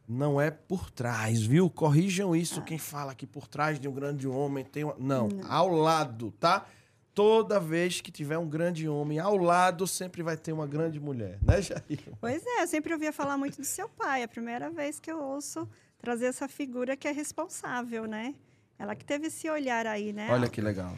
não 0.08 0.39
é 0.39 0.52
por 0.52 0.89
trás 0.89 1.42
viu 1.42 1.70
corrijam 1.70 2.36
isso 2.36 2.62
quem 2.62 2.78
fala 2.78 3.16
que 3.16 3.26
por 3.26 3.48
trás 3.48 3.80
de 3.80 3.88
um 3.88 3.94
grande 3.94 4.28
homem 4.28 4.63
tem 4.63 4.84
uma... 4.84 4.96
não, 4.98 5.28
não, 5.28 5.52
ao 5.52 5.70
lado 5.70 6.32
tá 6.39 6.66
toda 7.13 7.60
vez 7.60 8.02
que 8.02 8.12
tiver 8.12 8.38
um 8.38 8.48
grande 8.48 8.88
homem 8.88 9.20
ao 9.20 9.38
lado 9.38 9.88
sempre 9.88 10.22
vai 10.24 10.36
ter 10.36 10.52
uma 10.52 10.68
grande 10.68 11.00
mulher 11.00 11.39
né 11.42 11.62
Jair? 11.62 12.02
pois 12.20 12.46
é 12.46 12.63
eu 12.63 12.68
sempre 12.68 12.94
ouvia 12.94 13.13
falar 13.13 13.38
muito 13.38 13.58
do 13.58 13.66
seu 13.66 13.88
pai 13.88 14.22
é 14.22 14.24
a 14.26 14.28
primeira 14.28 14.70
vez 14.70 15.00
que 15.00 15.12
eu 15.12 15.22
ouço 15.22 15.68
trazer 15.98 16.26
essa 16.26 16.48
figura 16.48 16.98
que 16.98 17.08
é 17.08 17.12
responsável 17.12 18.06
né 18.06 18.36
ela 18.78 18.96
que 18.96 19.06
teve 19.06 19.28
esse 19.28 19.50
olhar 19.50 19.86
aí, 19.88 20.12
né? 20.12 20.28
Olha 20.32 20.50
que 20.50 20.60
legal. 20.60 20.94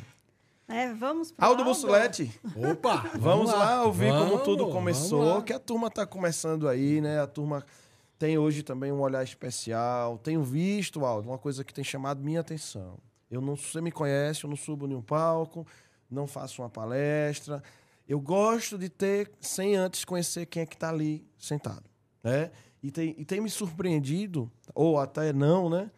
É, 0.67 0.91
vamos 0.93 1.31
pro 1.31 1.45
Aldo 1.45 1.63
Bussolete. 1.63 2.31
Opa! 2.55 2.95
Vamos, 2.95 3.21
vamos 3.21 3.51
lá. 3.51 3.57
lá 3.57 3.83
ouvir 3.83 4.09
vamos, 4.09 4.31
como 4.31 4.43
tudo 4.43 4.67
começou. 4.69 5.43
Que 5.43 5.53
a 5.53 5.59
turma 5.59 5.87
está 5.87 6.05
começando 6.05 6.67
aí, 6.67 6.99
né? 6.99 7.19
A 7.19 7.27
turma 7.27 7.63
tem 8.17 8.37
hoje 8.37 8.63
também 8.63 8.91
um 8.91 8.99
olhar 8.99 9.23
especial. 9.23 10.17
Tenho 10.17 10.43
visto, 10.43 11.05
Aldo, 11.05 11.29
uma 11.29 11.37
coisa 11.37 11.63
que 11.63 11.73
tem 11.73 11.83
chamado 11.83 12.23
minha 12.23 12.39
atenção. 12.39 12.97
Eu 13.29 13.41
não, 13.41 13.55
você 13.55 13.81
me 13.81 13.91
conhece, 13.91 14.43
eu 14.43 14.49
não 14.49 14.57
subo 14.57 14.87
em 14.87 14.95
um 14.95 15.01
palco, 15.01 15.65
não 16.09 16.27
faço 16.27 16.61
uma 16.61 16.69
palestra. 16.69 17.61
Eu 18.07 18.19
gosto 18.19 18.77
de 18.77 18.87
ter 18.87 19.31
sem 19.39 19.75
antes 19.75 20.05
conhecer 20.05 20.45
quem 20.45 20.63
é 20.63 20.65
que 20.65 20.75
está 20.75 20.89
ali 20.89 21.27
sentado, 21.37 21.89
né? 22.23 22.51
e 22.85 22.91
tem, 22.91 23.15
e 23.17 23.25
tem 23.25 23.41
me 23.41 23.49
surpreendido, 23.49 24.51
ou 24.75 24.99
até 24.99 25.33
não, 25.33 25.71
né? 25.71 25.89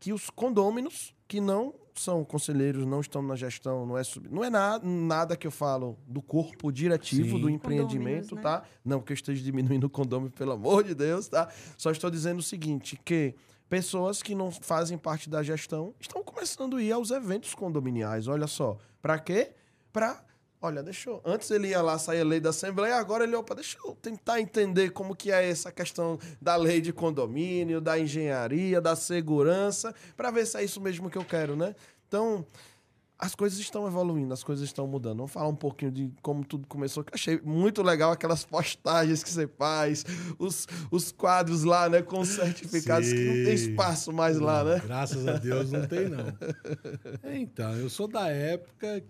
Que 0.00 0.14
os 0.14 0.30
condôminos 0.30 1.14
que 1.28 1.42
não 1.42 1.74
são 1.94 2.24
conselheiros, 2.24 2.86
não 2.86 3.00
estão 3.00 3.22
na 3.22 3.36
gestão, 3.36 3.86
não 3.86 3.98
é 3.98 4.04
sub... 4.04 4.28
não 4.30 4.42
é 4.42 4.50
nada, 4.50 4.86
nada 4.86 5.36
que 5.36 5.46
eu 5.46 5.50
falo 5.50 5.98
do 6.06 6.22
corpo 6.22 6.72
diretivo 6.72 7.36
Sim. 7.36 7.40
do 7.40 7.50
empreendimento, 7.50 8.34
né? 8.34 8.42
tá? 8.42 8.62
Não 8.84 9.00
que 9.00 9.12
eu 9.12 9.14
esteja 9.14 9.42
diminuindo 9.42 9.84
o 9.84 9.90
condômino, 9.90 10.30
pelo 10.36 10.52
amor 10.52 10.84
de 10.84 10.94
Deus, 10.94 11.28
tá? 11.28 11.48
Só 11.76 11.90
estou 11.90 12.10
dizendo 12.10 12.38
o 12.38 12.42
seguinte, 12.42 12.98
que 13.04 13.34
pessoas 13.68 14.22
que 14.22 14.34
não 14.34 14.50
fazem 14.50 14.98
parte 14.98 15.30
da 15.30 15.42
gestão 15.42 15.94
estão 15.98 16.22
começando 16.22 16.76
a 16.76 16.82
ir 16.82 16.92
aos 16.92 17.10
eventos 17.10 17.54
condominiais. 17.54 18.28
Olha 18.28 18.46
só, 18.46 18.78
para 19.00 19.18
quê? 19.18 19.52
Para 19.92 20.22
Olha, 20.62 20.80
deixa 20.80 21.10
eu. 21.10 21.20
Antes 21.24 21.50
ele 21.50 21.68
ia 21.68 21.82
lá 21.82 21.98
sair 21.98 22.20
a 22.20 22.24
lei 22.24 22.38
da 22.38 22.50
Assembleia, 22.50 22.94
agora 22.94 23.24
ele, 23.24 23.34
opa, 23.34 23.52
deixa 23.52 23.76
eu 23.84 23.96
tentar 24.00 24.40
entender 24.40 24.90
como 24.90 25.16
que 25.16 25.32
é 25.32 25.50
essa 25.50 25.72
questão 25.72 26.20
da 26.40 26.54
lei 26.54 26.80
de 26.80 26.92
condomínio, 26.92 27.80
da 27.80 27.98
engenharia, 27.98 28.80
da 28.80 28.94
segurança, 28.94 29.92
para 30.16 30.30
ver 30.30 30.46
se 30.46 30.56
é 30.56 30.62
isso 30.62 30.80
mesmo 30.80 31.10
que 31.10 31.18
eu 31.18 31.24
quero, 31.24 31.56
né? 31.56 31.74
Então, 32.06 32.46
as 33.18 33.34
coisas 33.34 33.58
estão 33.58 33.88
evoluindo, 33.88 34.32
as 34.32 34.44
coisas 34.44 34.64
estão 34.64 34.86
mudando. 34.86 35.16
Vamos 35.16 35.32
falar 35.32 35.48
um 35.48 35.54
pouquinho 35.54 35.90
de 35.90 36.12
como 36.22 36.44
tudo 36.44 36.64
começou, 36.68 37.02
que 37.02 37.12
eu 37.12 37.14
achei 37.16 37.40
muito 37.40 37.82
legal 37.82 38.12
aquelas 38.12 38.44
postagens 38.44 39.24
que 39.24 39.30
você 39.30 39.48
faz, 39.48 40.04
os, 40.38 40.68
os 40.92 41.10
quadros 41.10 41.64
lá, 41.64 41.88
né, 41.88 42.02
com 42.02 42.24
certificados 42.24 43.08
Sim. 43.08 43.16
que 43.16 43.24
não 43.24 43.44
tem 43.44 43.54
espaço 43.54 44.12
mais 44.12 44.38
não, 44.38 44.46
lá, 44.46 44.62
né? 44.62 44.80
Graças 44.84 45.26
a 45.26 45.38
Deus 45.38 45.72
não 45.72 45.86
tem, 45.88 46.08
não. 46.08 46.26
Então, 47.34 47.74
eu 47.76 47.90
sou 47.90 48.06
da 48.06 48.28
época 48.28 49.02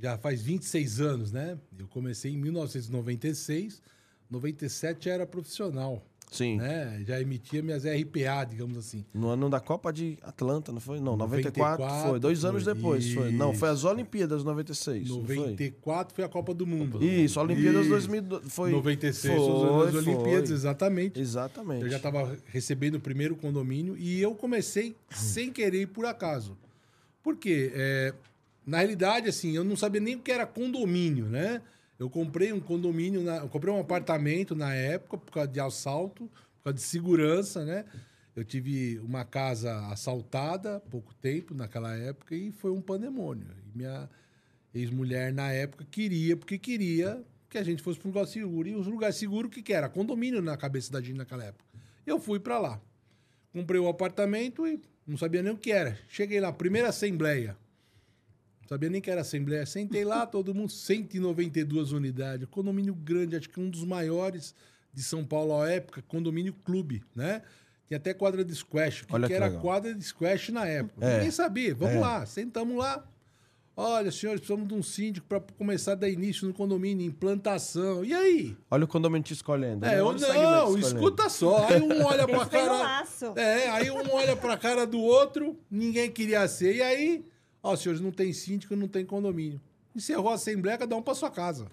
já 0.00 0.16
faz 0.18 0.42
26 0.42 1.00
anos, 1.00 1.32
né? 1.32 1.58
Eu 1.78 1.86
comecei 1.88 2.32
em 2.32 2.36
1996, 2.36 3.82
97 4.30 5.04
já 5.04 5.12
era 5.12 5.26
profissional. 5.26 6.04
Sim. 6.30 6.58
Né? 6.58 7.02
Já 7.04 7.20
emitia 7.20 7.60
minhas 7.60 7.84
RPA, 7.84 8.44
digamos 8.48 8.78
assim. 8.78 9.04
No 9.12 9.28
ano 9.28 9.50
da 9.50 9.58
Copa 9.58 9.92
de 9.92 10.16
Atlanta, 10.22 10.70
não 10.70 10.80
foi? 10.80 11.00
Não, 11.00 11.16
94, 11.16 11.82
94 11.82 12.08
foi. 12.08 12.20
Dois 12.20 12.44
anos 12.44 12.64
depois 12.64 13.04
isso. 13.04 13.16
foi. 13.16 13.32
Não, 13.32 13.52
foi 13.52 13.68
as 13.68 13.84
Olimpíadas 13.84 14.44
96. 14.44 15.08
94 15.08 16.14
foi? 16.14 16.22
foi? 16.22 16.24
a 16.24 16.28
Copa 16.28 16.54
do 16.54 16.64
Mundo. 16.64 17.02
Isso, 17.02 17.40
Olimpíadas 17.40 17.80
isso. 17.80 17.90
2000 17.90 18.42
foi. 18.48 18.70
96 18.70 19.36
foi, 19.36 19.88
as 19.88 19.94
Olimpíadas, 19.94 20.50
exatamente. 20.50 21.20
Exatamente. 21.20 21.82
Eu 21.82 21.90
já 21.90 21.96
estava 21.96 22.36
recebendo 22.46 22.94
o 22.94 23.00
primeiro 23.00 23.34
condomínio 23.34 23.96
e 23.98 24.20
eu 24.20 24.32
comecei 24.34 24.94
sem 25.10 25.50
querer 25.50 25.88
por 25.88 26.06
acaso. 26.06 26.56
Por 27.24 27.36
quê? 27.36 27.72
É, 27.74 28.14
na 28.66 28.78
realidade, 28.78 29.28
assim, 29.28 29.56
eu 29.56 29.64
não 29.64 29.76
sabia 29.76 30.00
nem 30.00 30.16
o 30.16 30.20
que 30.20 30.30
era 30.30 30.46
condomínio, 30.46 31.26
né? 31.26 31.62
Eu 31.98 32.08
comprei 32.08 32.52
um 32.52 32.60
condomínio, 32.60 33.22
na, 33.22 33.38
eu 33.38 33.48
comprei 33.48 33.72
um 33.72 33.80
apartamento 33.80 34.54
na 34.54 34.74
época 34.74 35.18
por 35.18 35.32
causa 35.32 35.48
de 35.48 35.60
assalto, 35.60 36.30
por 36.58 36.64
causa 36.64 36.74
de 36.74 36.82
segurança, 36.82 37.64
né? 37.64 37.84
Eu 38.34 38.44
tive 38.44 38.98
uma 39.00 39.24
casa 39.24 39.86
assaltada 39.88 40.76
há 40.76 40.80
pouco 40.80 41.14
tempo, 41.14 41.52
naquela 41.52 41.94
época, 41.94 42.34
e 42.34 42.52
foi 42.52 42.70
um 42.70 42.80
pandemônio. 42.80 43.46
E 43.66 43.76
minha 43.76 44.08
ex-mulher, 44.72 45.32
na 45.32 45.52
época, 45.52 45.84
queria, 45.90 46.36
porque 46.36 46.56
queria 46.58 47.22
que 47.50 47.58
a 47.58 47.64
gente 47.64 47.82
fosse 47.82 47.98
para 47.98 48.08
um 48.08 48.12
lugar 48.12 48.26
seguro. 48.26 48.68
E 48.68 48.74
os 48.76 48.86
lugares 48.86 49.16
seguros, 49.16 49.48
o 49.48 49.52
que, 49.52 49.62
que 49.62 49.72
era? 49.72 49.88
Condomínio 49.88 50.40
na 50.40 50.56
cabeça 50.56 50.92
da 50.92 51.00
gente 51.00 51.16
naquela 51.16 51.44
época. 51.44 51.64
Eu 52.06 52.20
fui 52.20 52.38
para 52.38 52.58
lá. 52.58 52.80
Comprei 53.52 53.80
o 53.80 53.88
apartamento 53.88 54.66
e 54.66 54.80
não 55.06 55.18
sabia 55.18 55.42
nem 55.42 55.52
o 55.52 55.56
que 55.56 55.72
era. 55.72 55.98
Cheguei 56.08 56.40
lá, 56.40 56.52
primeira 56.52 56.88
assembleia 56.88 57.56
sabia 58.70 58.88
nem 58.88 59.00
que 59.00 59.10
era 59.10 59.22
Assembleia. 59.22 59.66
Sentei 59.66 60.04
lá, 60.04 60.24
todo 60.24 60.54
mundo, 60.54 60.70
192 60.70 61.90
unidades. 61.90 62.46
Condomínio 62.48 62.94
grande, 62.94 63.34
acho 63.34 63.48
que 63.48 63.58
um 63.58 63.68
dos 63.68 63.84
maiores 63.84 64.54
de 64.94 65.02
São 65.02 65.24
Paulo 65.24 65.60
à 65.60 65.68
época, 65.68 66.02
condomínio 66.06 66.54
clube, 66.64 67.02
né? 67.14 67.42
Tinha 67.88 67.98
até 67.98 68.14
quadra 68.14 68.44
de 68.44 68.54
squash. 68.54 69.02
O 69.02 69.06
que, 69.06 69.26
que 69.26 69.34
era 69.34 69.46
legal. 69.46 69.60
quadra 69.60 69.92
de 69.92 70.04
squash 70.04 70.50
na 70.50 70.66
época? 70.66 71.04
É. 71.04 71.14
Ninguém 71.14 71.32
sabia. 71.32 71.74
Vamos 71.74 71.96
é. 71.96 71.98
lá, 71.98 72.24
sentamos 72.24 72.76
lá. 72.76 73.04
Olha, 73.76 74.12
senhores, 74.12 74.40
precisamos 74.40 74.68
de 74.68 74.74
um 74.74 74.82
síndico 74.82 75.26
para 75.26 75.40
começar 75.58 75.92
a 75.92 75.94
dar 75.96 76.08
início 76.08 76.46
no 76.46 76.54
condomínio, 76.54 77.04
implantação. 77.04 78.04
E 78.04 78.14
aí? 78.14 78.56
Olha 78.70 78.84
o 78.84 78.88
condomínio 78.88 79.24
te 79.24 79.32
escolhendo. 79.32 79.84
É, 79.84 79.96
né? 79.96 80.00
eu 80.00 80.12
não, 80.12 80.78
escuta 80.78 81.28
só. 81.28 81.66
Aí 81.66 81.80
um 81.80 82.02
olha 82.06 82.28
para 82.28 82.46
cara. 82.46 83.04
É, 83.34 83.68
aí 83.70 83.90
um 83.90 84.12
olha 84.12 84.36
para 84.36 84.56
cara 84.56 84.86
do 84.86 85.00
outro, 85.00 85.58
ninguém 85.68 86.08
queria 86.10 86.46
ser. 86.46 86.76
E 86.76 86.82
aí 86.82 87.24
Ó, 87.62 87.72
oh, 87.72 87.76
senhores, 87.76 88.00
não 88.00 88.10
tem 88.10 88.32
síndico, 88.32 88.74
não 88.74 88.88
tem 88.88 89.04
condomínio. 89.04 89.60
Encerrou 89.94 90.30
a 90.30 90.34
assembleia, 90.34 90.78
cada 90.78 90.96
um 90.96 91.02
para 91.02 91.14
sua 91.14 91.30
casa. 91.30 91.66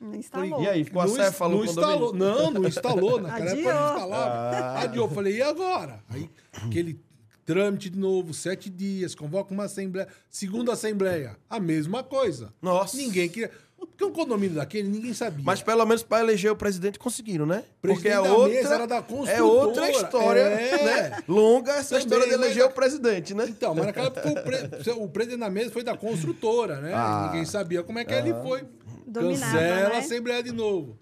Não 0.00 0.14
instalou. 0.14 0.62
E 0.62 0.68
aí, 0.68 0.84
ficou 0.84 1.00
a 1.00 1.04
acéfalo 1.04 1.58
não 1.58 1.64
instalou. 1.64 2.12
Não, 2.12 2.50
não 2.50 2.66
instalou. 2.66 3.20
Naquela 3.20 3.52
Adiou. 3.52 3.70
época 3.70 3.74
não 3.74 3.92
instalava. 3.92 4.56
Ah. 4.56 4.80
Adiou. 4.82 5.08
Falei, 5.08 5.36
e 5.36 5.42
agora? 5.42 6.02
Aí, 6.08 6.28
aquele 6.52 7.00
trâmite 7.44 7.88
de 7.90 7.98
novo, 7.98 8.34
sete 8.34 8.68
dias, 8.68 9.14
convoca 9.14 9.54
uma 9.54 9.64
assembleia. 9.64 10.08
Segunda 10.28 10.72
assembleia, 10.72 11.36
a 11.48 11.60
mesma 11.60 12.02
coisa. 12.02 12.52
Nossa. 12.60 12.96
Ninguém 12.96 13.28
queria. 13.28 13.50
Porque 13.92 14.04
um 14.04 14.12
condomínio 14.12 14.56
daquele 14.56 14.88
ninguém 14.88 15.12
sabia. 15.12 15.44
Mas 15.44 15.62
pelo 15.62 15.84
menos 15.84 16.02
para 16.02 16.22
eleger 16.22 16.50
o 16.50 16.56
presidente 16.56 16.98
conseguiram, 16.98 17.44
né? 17.46 17.62
Porque 17.80 18.08
é 18.08 18.18
outra, 18.18 18.74
era 18.74 18.86
da 18.86 19.02
construtora. 19.02 19.36
É 19.36 19.42
outra 19.42 19.90
história, 19.90 20.40
é. 20.40 20.84
né? 20.84 21.22
Longa 21.28 21.72
essa 21.72 21.90
Também, 21.90 22.04
história 22.04 22.26
de 22.26 22.34
eleger 22.34 22.64
o 22.64 22.70
presidente, 22.70 23.34
né? 23.34 23.46
Então, 23.48 23.74
mas 23.74 23.86
naquela 23.86 24.06
época 24.06 24.28
o, 24.28 24.42
pre... 24.42 24.90
o 24.92 25.08
presidente 25.08 25.40
da 25.40 25.50
mesa 25.50 25.70
foi 25.70 25.84
da 25.84 25.96
construtora, 25.96 26.80
né? 26.80 26.92
Ah. 26.94 27.28
Ninguém 27.30 27.44
sabia 27.44 27.82
como 27.82 27.98
é 27.98 28.04
que 28.04 28.14
ele 28.14 28.34
foi. 28.42 28.64
Dominava, 29.06 29.52
Cancela 29.52 29.88
né? 29.90 29.94
a 29.94 29.98
Assembleia 29.98 30.42
de 30.42 30.52
novo. 30.52 30.98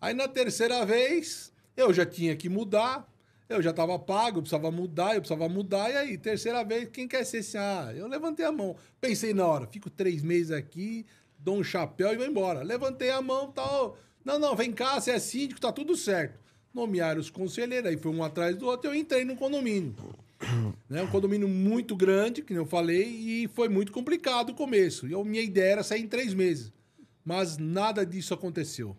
Aí 0.00 0.14
na 0.14 0.28
terceira 0.28 0.86
vez, 0.86 1.52
eu 1.76 1.92
já 1.92 2.06
tinha 2.06 2.36
que 2.36 2.48
mudar. 2.48 3.06
Eu 3.48 3.62
já 3.62 3.70
estava 3.70 3.98
pago, 3.98 4.38
eu 4.38 4.42
precisava 4.42 4.70
mudar, 4.70 5.14
eu 5.14 5.22
precisava 5.22 5.48
mudar. 5.48 5.90
E 5.90 5.96
aí, 5.96 6.18
terceira 6.18 6.62
vez, 6.62 6.86
quem 6.92 7.08
quer 7.08 7.24
ser 7.24 7.38
assim? 7.38 7.56
Ah, 7.56 7.90
eu 7.96 8.06
levantei 8.06 8.44
a 8.44 8.52
mão. 8.52 8.76
Pensei 9.00 9.32
na 9.32 9.46
hora, 9.46 9.66
fico 9.66 9.88
três 9.88 10.22
meses 10.22 10.50
aqui, 10.50 11.06
dou 11.38 11.56
um 11.58 11.64
chapéu 11.64 12.12
e 12.12 12.16
vou 12.16 12.26
embora. 12.26 12.62
Levantei 12.62 13.10
a 13.10 13.22
mão, 13.22 13.50
tal. 13.52 13.96
Não, 14.24 14.38
não, 14.38 14.54
vem 14.54 14.72
cá, 14.72 15.00
você 15.00 15.12
é 15.12 15.18
síndico, 15.18 15.60
tá 15.60 15.72
tudo 15.72 15.96
certo. 15.96 16.38
Nomearam 16.74 17.20
os 17.20 17.30
conselheiros, 17.30 17.88
aí 17.88 17.96
foi 17.96 18.12
um 18.12 18.22
atrás 18.22 18.56
do 18.56 18.66
outro, 18.66 18.90
eu 18.90 18.94
entrei 18.94 19.24
no 19.24 19.36
condomínio. 19.36 19.94
né? 20.88 21.02
Um 21.02 21.06
condomínio 21.08 21.48
muito 21.48 21.96
grande, 21.96 22.42
que 22.42 22.52
eu 22.52 22.66
falei, 22.66 23.04
e 23.04 23.48
foi 23.48 23.68
muito 23.68 23.92
complicado 23.92 24.50
o 24.50 24.54
começo. 24.54 25.06
Eu, 25.06 25.24
minha 25.24 25.42
ideia 25.42 25.72
era 25.72 25.82
sair 25.82 26.02
em 26.02 26.08
três 26.08 26.34
meses. 26.34 26.72
Mas 27.24 27.58
nada 27.58 28.04
disso 28.04 28.32
aconteceu. 28.32 28.96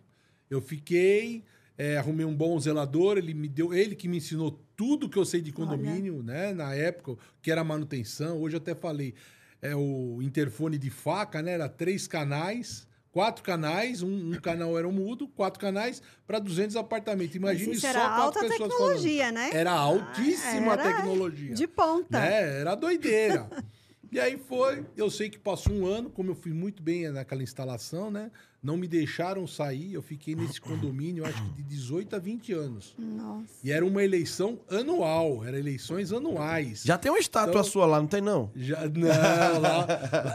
Eu 0.49 0.61
fiquei, 0.61 1.43
é, 1.77 1.97
arrumei 1.97 2.25
um 2.25 2.35
bom 2.35 2.59
zelador, 2.59 3.17
ele 3.17 3.33
me 3.33 3.47
deu, 3.47 3.73
ele 3.73 3.95
que 3.95 4.07
me 4.07 4.17
ensinou 4.17 4.59
tudo 4.75 5.09
que 5.09 5.17
eu 5.17 5.25
sei 5.25 5.41
de 5.41 5.51
condomínio, 5.51 6.15
Olha. 6.15 6.23
né? 6.23 6.53
Na 6.53 6.73
época, 6.73 7.17
que 7.41 7.51
era 7.51 7.63
manutenção. 7.63 8.41
Hoje 8.41 8.55
eu 8.55 8.59
até 8.59 8.73
falei, 8.73 9.13
é, 9.61 9.75
o 9.75 10.21
interfone 10.21 10.77
de 10.77 10.89
faca, 10.89 11.41
né? 11.41 11.51
Era 11.53 11.67
três 11.67 12.07
canais, 12.07 12.87
quatro 13.11 13.43
canais, 13.43 14.01
um, 14.01 14.31
um 14.31 14.39
canal 14.39 14.77
era 14.77 14.87
um 14.87 14.91
mudo, 14.91 15.27
quatro 15.27 15.59
canais 15.59 16.01
para 16.25 16.39
200 16.39 16.75
apartamentos. 16.75 17.35
Imagine 17.35 17.71
isso 17.71 17.81
só 17.81 17.87
era 17.87 17.99
quatro 17.99 18.21
alta 18.21 18.39
pessoas 18.41 18.59
tecnologia, 18.59 19.25
falando. 19.25 19.35
né? 19.35 19.49
Era 19.53 19.71
altíssima 19.71 20.73
era 20.73 20.83
tecnologia. 20.83 21.53
De 21.53 21.67
ponta. 21.67 22.19
Né? 22.19 22.59
Era 22.61 22.75
doideira. 22.75 23.49
e 24.11 24.19
aí 24.19 24.37
foi, 24.37 24.85
eu 24.97 25.09
sei 25.11 25.29
que 25.29 25.37
passou 25.37 25.71
um 25.73 25.85
ano, 25.85 26.09
como 26.09 26.31
eu 26.31 26.35
fui 26.35 26.51
muito 26.51 26.81
bem 26.81 27.09
naquela 27.09 27.43
instalação, 27.43 28.09
né? 28.09 28.31
Não 28.61 28.75
me 28.75 28.87
deixaram 28.87 29.45
sair, 29.47 29.93
eu 29.93 30.01
fiquei 30.01 30.35
nesse 30.35 30.59
condomínio, 30.59 31.25
acho 31.25 31.41
que 31.43 31.51
de 31.51 31.63
18 31.63 32.15
a 32.15 32.19
20 32.19 32.53
anos. 32.53 32.95
Nossa. 32.97 33.53
E 33.63 33.71
era 33.71 33.85
uma 33.85 34.03
eleição 34.03 34.59
anual, 34.69 35.45
eram 35.45 35.57
eleições 35.57 36.11
anuais. 36.11 36.83
Já 36.83 36.97
tem 36.97 37.11
uma 37.11 37.19
estátua 37.19 37.51
então, 37.51 37.63
sua 37.63 37.85
lá, 37.85 37.99
não 37.99 38.07
tem 38.07 38.19
não? 38.19 38.51
Já, 38.55 38.87
não, 38.89 39.59
lá, 39.61 39.87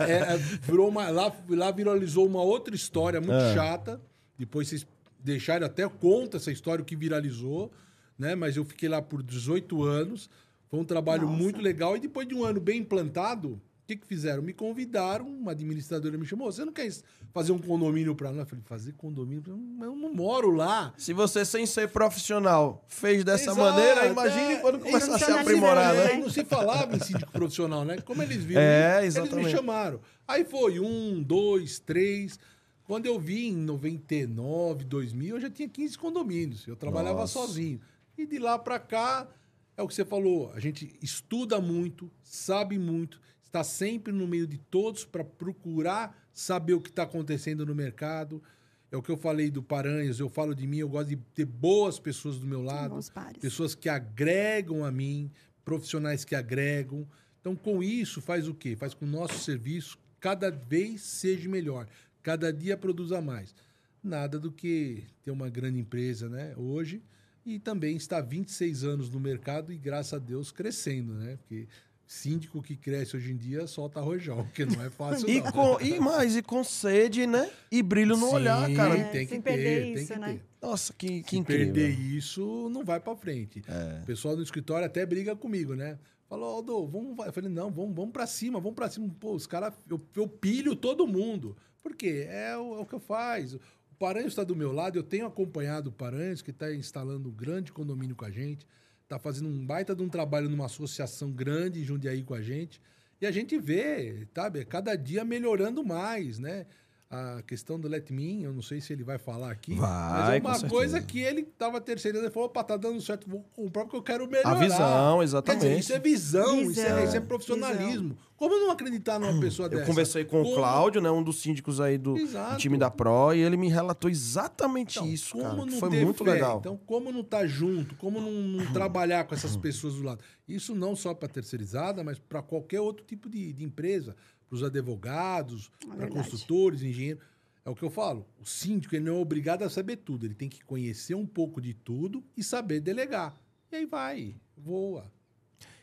é, 0.09 0.35
é, 0.35 0.37
virou 0.63 0.89
uma, 0.89 1.11
lá, 1.11 1.35
lá 1.49 1.71
viralizou 1.71 2.27
uma 2.27 2.43
outra 2.43 2.75
história 2.75 3.21
muito 3.21 3.35
é. 3.35 3.55
chata. 3.55 4.01
Depois 4.39 4.69
vocês 4.69 4.87
deixaram 5.19 5.67
até 5.67 5.89
conta 5.89 6.37
essa 6.37 6.53
história, 6.53 6.83
o 6.83 6.85
que 6.85 6.95
viralizou, 6.95 7.73
né? 8.19 8.35
Mas 8.35 8.57
eu 8.57 8.65
fiquei 8.65 8.89
lá 8.89 9.03
por 9.03 9.23
18 9.23 9.83
anos. 9.83 10.31
Foi 10.75 10.81
um 10.81 10.85
trabalho 10.85 11.29
Nossa. 11.29 11.41
muito 11.41 11.61
legal. 11.61 11.97
E 11.97 12.01
depois 12.01 12.27
de 12.27 12.35
um 12.35 12.43
ano 12.43 12.61
bem 12.61 12.81
implantado, 12.81 13.51
o 13.51 13.87
que, 13.87 13.95
que 13.95 14.05
fizeram? 14.05 14.43
Me 14.43 14.53
convidaram, 14.53 15.25
uma 15.25 15.53
administradora 15.53 16.19
me 16.19 16.27
chamou. 16.27 16.51
Você 16.51 16.65
não 16.65 16.73
quer 16.73 16.91
fazer 17.33 17.53
um 17.53 17.59
condomínio 17.61 18.13
para 18.17 18.33
nós? 18.33 18.41
Eu 18.41 18.47
falei, 18.47 18.65
fazer 18.65 18.93
condomínio? 18.95 19.45
Eu 19.47 19.95
não 19.95 20.13
moro 20.13 20.51
lá. 20.51 20.93
Se 20.97 21.13
você, 21.13 21.45
sem 21.45 21.65
ser 21.65 21.91
profissional, 21.91 22.85
fez 22.89 23.23
dessa 23.23 23.53
Exato, 23.53 23.61
maneira, 23.61 24.09
imagine 24.09 24.55
é, 24.55 24.57
quando 24.57 24.81
começar 24.81 25.15
a 25.15 25.19
se 25.21 25.31
aprimorar, 25.31 25.95
né? 25.95 26.15
Não 26.15 26.29
se 26.29 26.45
falava 26.45 26.97
em 26.97 26.99
síndico 26.99 27.31
profissional, 27.31 27.85
né? 27.85 28.01
Como 28.01 28.21
eles 28.21 28.43
viram, 28.43 28.61
é, 28.61 29.07
exatamente. 29.07 29.35
eles 29.37 29.47
me 29.47 29.53
chamaram. 29.53 30.01
Aí 30.27 30.45
foi 30.45 30.81
um, 30.81 31.23
dois, 31.23 31.79
três. 31.79 32.37
Quando 32.83 33.07
eu 33.07 33.17
vi 33.21 33.47
em 33.47 33.55
99, 33.55 34.83
2000, 34.87 35.37
eu 35.37 35.41
já 35.41 35.51
tinha 35.51 35.69
15 35.69 35.97
condomínios. 35.97 36.67
Eu 36.67 36.75
trabalhava 36.75 37.21
Nossa. 37.21 37.35
sozinho. 37.35 37.81
E 38.19 38.27
de 38.27 38.41
lá 38.41 38.59
para 38.59 38.81
cá, 38.81 39.29
é 39.77 39.83
o 39.83 39.89
que 39.89 39.95
você 39.95 40.05
falou, 40.05 40.53
a 40.53 40.61
gente 40.61 40.97
estuda 41.03 41.61
muito, 41.61 42.11
sabe 42.23 42.79
muito 42.79 43.21
está 43.55 43.63
sempre 43.63 44.13
no 44.13 44.27
meio 44.27 44.49
de 44.49 44.59
todos 44.59 45.05
para 45.05 45.23
procurar 45.23 46.29
saber 46.33 46.73
o 46.73 46.81
que 46.81 46.91
está 46.91 47.05
acontecendo 47.05 47.65
no 47.65 47.73
mercado. 47.73 48.43
É 48.91 48.97
o 48.97 49.03
que 49.03 49.11
eu 49.11 49.17
falei 49.17 49.49
do 49.49 49.63
Paranhos, 49.63 50.19
eu 50.19 50.29
falo 50.29 50.55
de 50.55 50.67
mim, 50.67 50.79
eu 50.79 50.89
gosto 50.89 51.11
de 51.11 51.17
ter 51.17 51.45
boas 51.45 51.99
pessoas 51.99 52.39
do 52.39 52.47
meu 52.47 52.63
lado, 52.63 52.99
pessoas 53.41 53.75
que 53.75 53.89
agregam 53.89 54.85
a 54.85 54.91
mim, 54.91 55.31
profissionais 55.65 56.25
que 56.25 56.35
agregam. 56.35 57.07
Então, 57.41 57.55
com 57.55 57.83
isso, 57.83 58.21
faz 58.21 58.49
o 58.49 58.55
quê? 58.55 58.75
Faz 58.77 58.93
com 58.93 59.01
que 59.01 59.05
o 59.05 59.09
nosso 59.09 59.39
serviço 59.39 59.99
cada 60.21 60.51
vez 60.51 61.03
seja 61.03 61.49
melhor, 61.49 61.87
cada 62.23 62.53
dia 62.53 62.77
produza 62.77 63.21
mais. 63.21 63.55
Nada 64.03 64.39
do 64.39 64.51
que 64.51 65.05
ter 65.23 65.31
uma 65.31 65.49
grande 65.49 65.79
empresa, 65.79 66.29
né? 66.29 66.55
Hoje, 66.57 67.03
e 67.45 67.59
também 67.59 67.97
está 67.97 68.21
26 68.21 68.85
anos 68.85 69.11
no 69.11 69.21
mercado 69.21 69.73
e, 69.73 69.77
graças 69.77 70.15
a 70.15 70.19
Deus, 70.19 70.51
crescendo, 70.51 71.15
né? 71.15 71.37
Porque 71.37 71.67
síndico 72.07 72.63
que 72.63 72.77
cresce 72.77 73.17
hoje 73.17 73.33
em 73.33 73.37
dia 73.37 73.67
solta 73.67 74.01
rojão, 74.01 74.47
que 74.55 74.65
não 74.65 74.83
é 74.83 74.91
fácil 74.91 75.29
e 75.31 75.41
não. 75.41 75.53
Com, 75.53 75.81
e 75.81 75.99
mais, 75.99 76.37
e 76.37 76.43
com 76.43 76.63
sede, 76.63 77.27
né? 77.27 77.51
E 77.71 77.83
brilho 77.83 78.17
no 78.17 78.29
Sim, 78.29 78.35
olhar, 78.35 78.73
cara. 78.75 78.97
É, 78.97 79.05
tem 79.05 79.27
que 79.27 79.41
ter, 79.41 79.87
isso, 79.87 79.95
tem 79.95 80.07
que 80.07 80.21
né? 80.21 80.33
ter. 80.35 80.43
Nossa, 80.67 80.93
que, 80.93 81.23
que 81.23 81.31
Se 81.31 81.37
incrível. 81.37 81.73
perder 81.73 81.99
isso, 81.99 82.69
não 82.71 82.85
vai 82.85 83.01
para 83.01 83.17
frente. 83.17 83.63
É. 83.69 84.01
O 84.03 84.07
pessoal 84.07 84.37
no 84.37 84.43
escritório 84.43 84.87
até 84.87 85.05
briga 85.05 85.35
comigo, 85.37 85.75
né? 85.75 85.99
Falou, 86.29 86.57
Aldo, 86.57 86.87
vamos. 86.87 87.27
Eu 87.27 87.33
falei, 87.33 87.51
não, 87.51 87.71
vamos, 87.71 87.95
vamos 87.95 88.13
para 88.13 88.27
cima, 88.27 88.59
vamos 88.59 88.75
para 88.75 88.89
cima. 88.89 89.09
Pô, 89.21 89.35
os 89.35 89.47
caras, 89.47 89.75
eu, 89.89 90.01
eu 90.17 90.27
pilho 90.27 90.75
todo 90.75 91.07
mundo. 91.07 91.57
Por 91.83 91.95
quê? 91.95 92.27
É 92.29 92.57
o, 92.57 92.77
é 92.77 92.81
o 92.81 92.87
que 92.87 92.95
eu 92.95 93.01
faço. 93.01 93.61
O 93.95 93.97
Paranhos 93.97 94.33
está 94.33 94.43
do 94.43 94.57
meu 94.57 94.73
lado, 94.73 94.99
eu 94.99 95.05
tenho 95.05 95.25
acompanhado 95.25 95.89
o 95.89 95.93
Paranhos, 95.93 96.43
que 96.43 96.51
está 96.51 96.75
instalando 96.75 97.29
um 97.29 97.33
grande 97.33 97.71
condomínio 97.71 98.17
com 98.17 98.25
a 98.25 98.31
gente, 98.31 98.67
está 99.05 99.21
fazendo 99.21 99.49
um 99.49 99.65
baita 99.65 99.95
de 99.95 100.03
um 100.03 100.09
trabalho 100.09 100.49
numa 100.49 100.67
associação 100.67 101.31
grande 101.31 101.81
em 101.81 101.85
Jundiaí 101.85 102.25
com 102.25 102.35
a 102.35 102.43
gente. 102.43 102.83
E 103.21 103.27
a 103.27 103.31
gente 103.31 103.57
vê, 103.57 104.27
sabe, 104.35 104.65
cada 104.65 104.97
dia 104.97 105.25
melhorando 105.25 105.85
mais, 105.85 106.41
né? 106.41 106.67
A 107.15 107.43
questão 107.43 107.79
do 107.79 107.87
Let 107.87 108.11
Me 108.11 108.33
In, 108.33 108.43
eu 108.43 108.53
não 108.53 108.63
sei 108.63 108.81
se 108.81 108.93
ele 108.93 109.05
vai 109.05 109.19
falar 109.19 109.51
aqui, 109.51 109.75
vai, 109.75 110.41
mas 110.41 110.63
é 110.63 110.67
uma 110.67 110.71
coisa 110.71 111.01
que 111.01 111.21
ele 111.21 111.43
estava 111.43 111.81
terceirando, 111.81 112.25
ele 112.25 112.33
falou, 112.33 112.49
opa, 112.49 112.65
tá 112.65 112.77
dando 112.77 113.01
certo, 113.01 113.29
vou 113.29 113.45
comprar 113.55 113.85
porque 113.85 113.97
eu 113.97 114.03
quero 114.03 114.27
melhorar. 114.27 114.51
A 114.51 114.55
visão, 114.55 115.23
exatamente. 115.23 115.63
Dizer, 115.63 115.79
isso 115.79 115.93
é 115.93 115.99
visão, 115.99 116.57
visão. 116.59 116.71
Isso, 116.71 116.81
é, 116.81 117.05
isso, 117.05 117.17
é, 117.17 117.21
profissionalismo. 117.21 118.09
Visão. 118.09 118.35
Como 118.37 118.59
não 118.59 118.71
acreditar 118.71 119.19
numa 119.19 119.41
pessoa 119.41 119.67
eu 119.67 119.71
dessa? 119.71 119.83
Eu 119.83 119.87
conversei 119.87 120.25
com 120.25 120.43
como... 120.43 120.53
o 120.53 120.57
Cláudio, 120.57 121.01
né, 121.01 121.11
um 121.11 121.23
dos 121.23 121.41
síndicos 121.41 121.81
aí 121.81 121.97
do, 121.97 122.15
do, 122.15 122.57
time 122.59 122.77
da 122.77 122.91
Pro, 122.91 123.33
e 123.33 123.41
ele 123.41 123.57
me 123.57 123.69
relatou 123.69 124.11
exatamente 124.11 124.99
então, 124.99 125.09
isso, 125.09 125.39
cara. 125.39 125.67
Foi 125.79 125.91
muito 125.91 126.25
fé? 126.25 126.33
legal. 126.33 126.59
Então, 126.59 126.77
como 126.85 127.13
não 127.13 127.23
tá 127.23 127.47
junto, 127.47 127.95
como 127.95 128.21
não, 128.21 128.33
não 128.33 128.73
trabalhar 128.73 129.25
com 129.25 129.35
essas 129.35 129.57
pessoas 129.57 129.95
do 129.95 130.03
lado? 130.03 130.21
Isso 130.49 130.75
não 130.75 130.97
só 130.97 131.15
para 131.15 131.29
terceirizada, 131.29 132.03
mas 132.03 132.19
para 132.19 132.43
qualquer 132.43 132.81
outro 132.81 133.05
tipo 133.07 133.31
de, 133.31 133.53
de 133.53 133.65
empresa, 133.65 134.17
para 134.55 134.57
os 134.57 134.63
advogados, 134.63 135.71
é 135.93 135.97
para 135.97 136.09
construtores, 136.09 136.83
engenheiros 136.83 137.23
é 137.65 137.71
o 137.71 137.75
que 137.75 137.83
eu 137.83 137.91
falo. 137.91 138.27
O 138.39 138.45
síndico 138.45 138.95
ele 138.95 139.07
não 139.07 139.17
é 139.17 139.21
obrigado 139.21 139.63
a 139.63 139.71
saber 139.71 139.97
tudo. 139.97 140.27
Ele 140.27 140.35
tem 140.35 140.51
que 140.51 140.63
conhecer 140.63 141.15
um 141.15 141.27
pouco 141.27 141.63
de 141.63 141.73
tudo 141.73 142.23
e 142.37 142.45
saber 142.45 142.79
delegar. 142.79 143.35
E 143.73 143.77
aí 143.77 143.87
vai, 143.87 144.37
voa. 144.57 145.11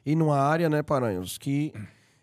E 0.05 0.15
numa 0.15 0.37
área, 0.37 0.69
né, 0.69 0.83
Paranhos, 0.83 1.39
que 1.39 1.73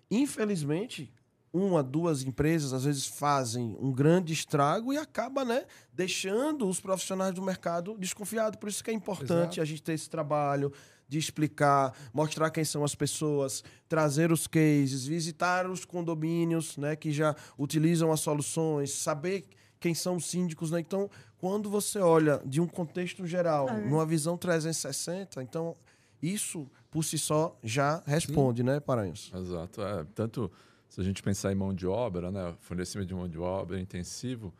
infelizmente 0.08 1.12
uma, 1.52 1.82
duas 1.82 2.22
empresas 2.22 2.72
às 2.72 2.84
vezes 2.84 3.06
fazem 3.06 3.76
um 3.80 3.90
grande 3.90 4.32
estrago 4.32 4.92
e 4.92 4.96
acaba, 4.96 5.44
né, 5.44 5.64
deixando 5.92 6.68
os 6.68 6.80
profissionais 6.80 7.34
do 7.34 7.42
mercado 7.42 7.96
desconfiados. 7.98 8.60
Por 8.60 8.68
isso 8.68 8.84
que 8.84 8.90
é 8.90 8.94
importante 8.94 9.54
Exato. 9.54 9.60
a 9.62 9.64
gente 9.64 9.82
ter 9.82 9.94
esse 9.94 10.08
trabalho, 10.08 10.72
de 11.08 11.18
explicar, 11.18 11.96
mostrar 12.12 12.50
quem 12.50 12.64
são 12.64 12.84
as 12.84 12.94
pessoas, 12.94 13.64
trazer 13.88 14.30
os 14.30 14.46
cases, 14.46 15.06
visitar 15.06 15.68
os 15.68 15.84
condomínios 15.84 16.76
né, 16.76 16.94
que 16.94 17.10
já 17.10 17.34
utilizam 17.58 18.12
as 18.12 18.20
soluções, 18.20 18.92
saber 18.92 19.44
quem 19.80 19.94
são 19.94 20.16
os 20.16 20.26
síndicos. 20.26 20.70
Né? 20.70 20.80
Então, 20.80 21.10
quando 21.38 21.70
você 21.70 21.98
olha 21.98 22.42
de 22.44 22.60
um 22.60 22.66
contexto 22.66 23.26
geral, 23.26 23.68
é. 23.68 23.80
numa 23.80 24.04
visão 24.04 24.36
360, 24.36 25.42
então 25.42 25.74
isso 26.22 26.70
por 26.90 27.04
si 27.04 27.18
só 27.18 27.56
já 27.62 28.02
responde, 28.06 28.62
Sim. 28.62 28.66
né, 28.66 28.80
Paranhos? 28.80 29.32
Exato. 29.34 29.82
É, 29.82 30.04
tanto 30.14 30.50
se 30.88 31.00
a 31.00 31.04
gente 31.04 31.22
pensar 31.22 31.52
em 31.52 31.54
mão 31.54 31.72
de 31.72 31.86
obra, 31.86 32.30
né, 32.30 32.54
fornecimento 32.60 33.08
de 33.08 33.14
mão 33.14 33.28
de 33.28 33.38
obra 33.38 33.80
intensivo, 33.80 34.52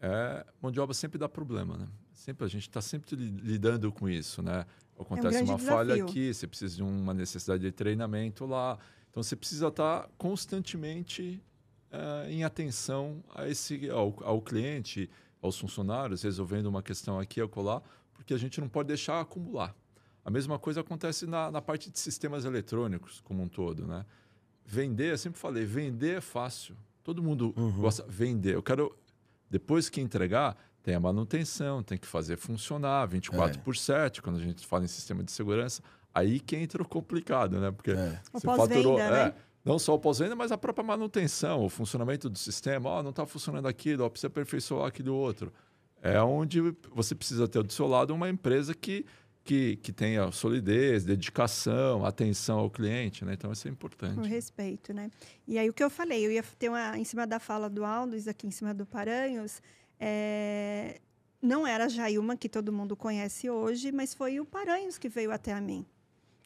é, 0.00 0.44
mão 0.60 0.72
de 0.72 0.80
obra 0.80 0.94
sempre 0.94 1.18
dá 1.18 1.28
problema, 1.28 1.76
né? 1.76 1.88
Sempre 2.12 2.44
a 2.44 2.48
gente 2.48 2.68
está 2.68 2.80
sempre 2.80 3.14
lidando 3.14 3.92
com 3.92 4.08
isso, 4.08 4.42
né? 4.42 4.64
Acontece 4.98 5.38
é 5.38 5.40
um 5.40 5.44
uma 5.44 5.56
desafio. 5.56 5.66
falha 5.66 6.04
aqui, 6.04 6.32
você 6.32 6.46
precisa 6.46 6.76
de 6.76 6.82
uma 6.82 7.12
necessidade 7.12 7.62
de 7.62 7.72
treinamento 7.72 8.46
lá. 8.46 8.78
Então 9.10 9.22
você 9.22 9.36
precisa 9.36 9.68
estar 9.68 10.08
constantemente 10.18 11.42
uh, 11.90 12.28
em 12.28 12.44
atenção 12.44 13.22
a 13.34 13.48
esse, 13.48 13.88
ao, 13.90 14.14
ao, 14.22 14.40
cliente, 14.40 15.08
aos 15.40 15.58
funcionários, 15.58 16.22
resolvendo 16.22 16.66
uma 16.66 16.82
questão 16.82 17.18
aqui 17.18 17.40
ou 17.40 17.50
lá, 17.62 17.82
porque 18.12 18.34
a 18.34 18.38
gente 18.38 18.60
não 18.60 18.68
pode 18.68 18.88
deixar 18.88 19.20
acumular. 19.20 19.74
A 20.24 20.30
mesma 20.30 20.58
coisa 20.58 20.80
acontece 20.80 21.26
na, 21.26 21.50
na 21.50 21.62
parte 21.62 21.90
de 21.90 21.98
sistemas 21.98 22.44
eletrônicos 22.44 23.20
como 23.20 23.42
um 23.42 23.48
todo, 23.48 23.86
né? 23.86 24.04
Vender, 24.64 25.12
eu 25.12 25.18
sempre 25.18 25.38
falei, 25.38 25.64
vender 25.64 26.16
é 26.16 26.20
fácil. 26.20 26.76
Todo 27.04 27.22
mundo 27.22 27.54
uhum. 27.56 27.70
gosta 27.80 28.02
de 28.02 28.10
vender. 28.10 28.54
Eu 28.54 28.62
quero, 28.62 28.98
depois 29.48 29.88
que 29.88 30.00
entregar, 30.00 30.56
tem 30.86 30.94
a 30.94 31.00
manutenção, 31.00 31.82
tem 31.82 31.98
que 31.98 32.06
fazer 32.06 32.36
funcionar 32.36 33.06
24 33.06 33.58
é. 33.58 33.60
por 33.60 33.76
7, 33.76 34.22
quando 34.22 34.36
a 34.36 34.40
gente 34.40 34.64
fala 34.64 34.84
em 34.84 34.86
sistema 34.86 35.24
de 35.24 35.32
segurança. 35.32 35.82
Aí 36.14 36.38
que 36.38 36.54
entra 36.54 36.80
o 36.80 36.86
complicado, 36.86 37.58
né? 37.58 37.72
Porque 37.72 37.90
é. 37.90 38.20
você 38.32 38.46
faturou. 38.46 38.96
Né? 38.96 39.22
É, 39.22 39.34
não 39.64 39.80
só 39.80 39.96
o 39.96 39.98
pós-venda, 39.98 40.36
mas 40.36 40.52
a 40.52 40.56
própria 40.56 40.86
manutenção, 40.86 41.64
o 41.64 41.68
funcionamento 41.68 42.30
do 42.30 42.38
sistema. 42.38 42.88
Oh, 42.88 43.02
não 43.02 43.10
está 43.10 43.26
funcionando 43.26 43.66
aquilo, 43.66 44.04
oh, 44.04 44.10
precisa 44.10 44.28
aperfeiçoar 44.28 44.86
aquilo 44.86 45.12
outro. 45.12 45.52
É 46.00 46.22
onde 46.22 46.60
você 46.94 47.16
precisa 47.16 47.48
ter 47.48 47.64
do 47.64 47.72
seu 47.72 47.88
lado 47.88 48.14
uma 48.14 48.30
empresa 48.30 48.72
que, 48.72 49.04
que, 49.42 49.74
que 49.78 49.92
tenha 49.92 50.30
solidez, 50.30 51.04
dedicação, 51.04 52.04
atenção 52.04 52.60
ao 52.60 52.70
cliente, 52.70 53.24
né? 53.24 53.32
Então, 53.32 53.50
isso 53.50 53.66
é 53.66 53.72
importante. 53.72 54.20
O 54.20 54.22
respeito, 54.22 54.94
né? 54.94 55.10
E 55.48 55.58
aí, 55.58 55.68
o 55.68 55.72
que 55.72 55.82
eu 55.82 55.90
falei, 55.90 56.24
eu 56.24 56.30
ia 56.30 56.44
ter 56.56 56.68
uma, 56.68 56.96
em 56.96 57.02
cima 57.02 57.26
da 57.26 57.40
fala 57.40 57.68
do 57.68 57.84
Aldo, 57.84 58.14
aqui 58.30 58.46
em 58.46 58.52
cima 58.52 58.72
do 58.72 58.86
Paranhos, 58.86 59.60
é, 59.98 61.00
não 61.40 61.66
era 61.66 61.84
a 61.84 61.88
Jailma, 61.88 62.36
que 62.36 62.48
todo 62.48 62.72
mundo 62.72 62.96
conhece 62.96 63.48
hoje, 63.48 63.92
mas 63.92 64.14
foi 64.14 64.40
o 64.40 64.44
Paranhos 64.44 64.98
que 64.98 65.08
veio 65.08 65.30
até 65.30 65.52
a 65.52 65.60
mim. 65.60 65.86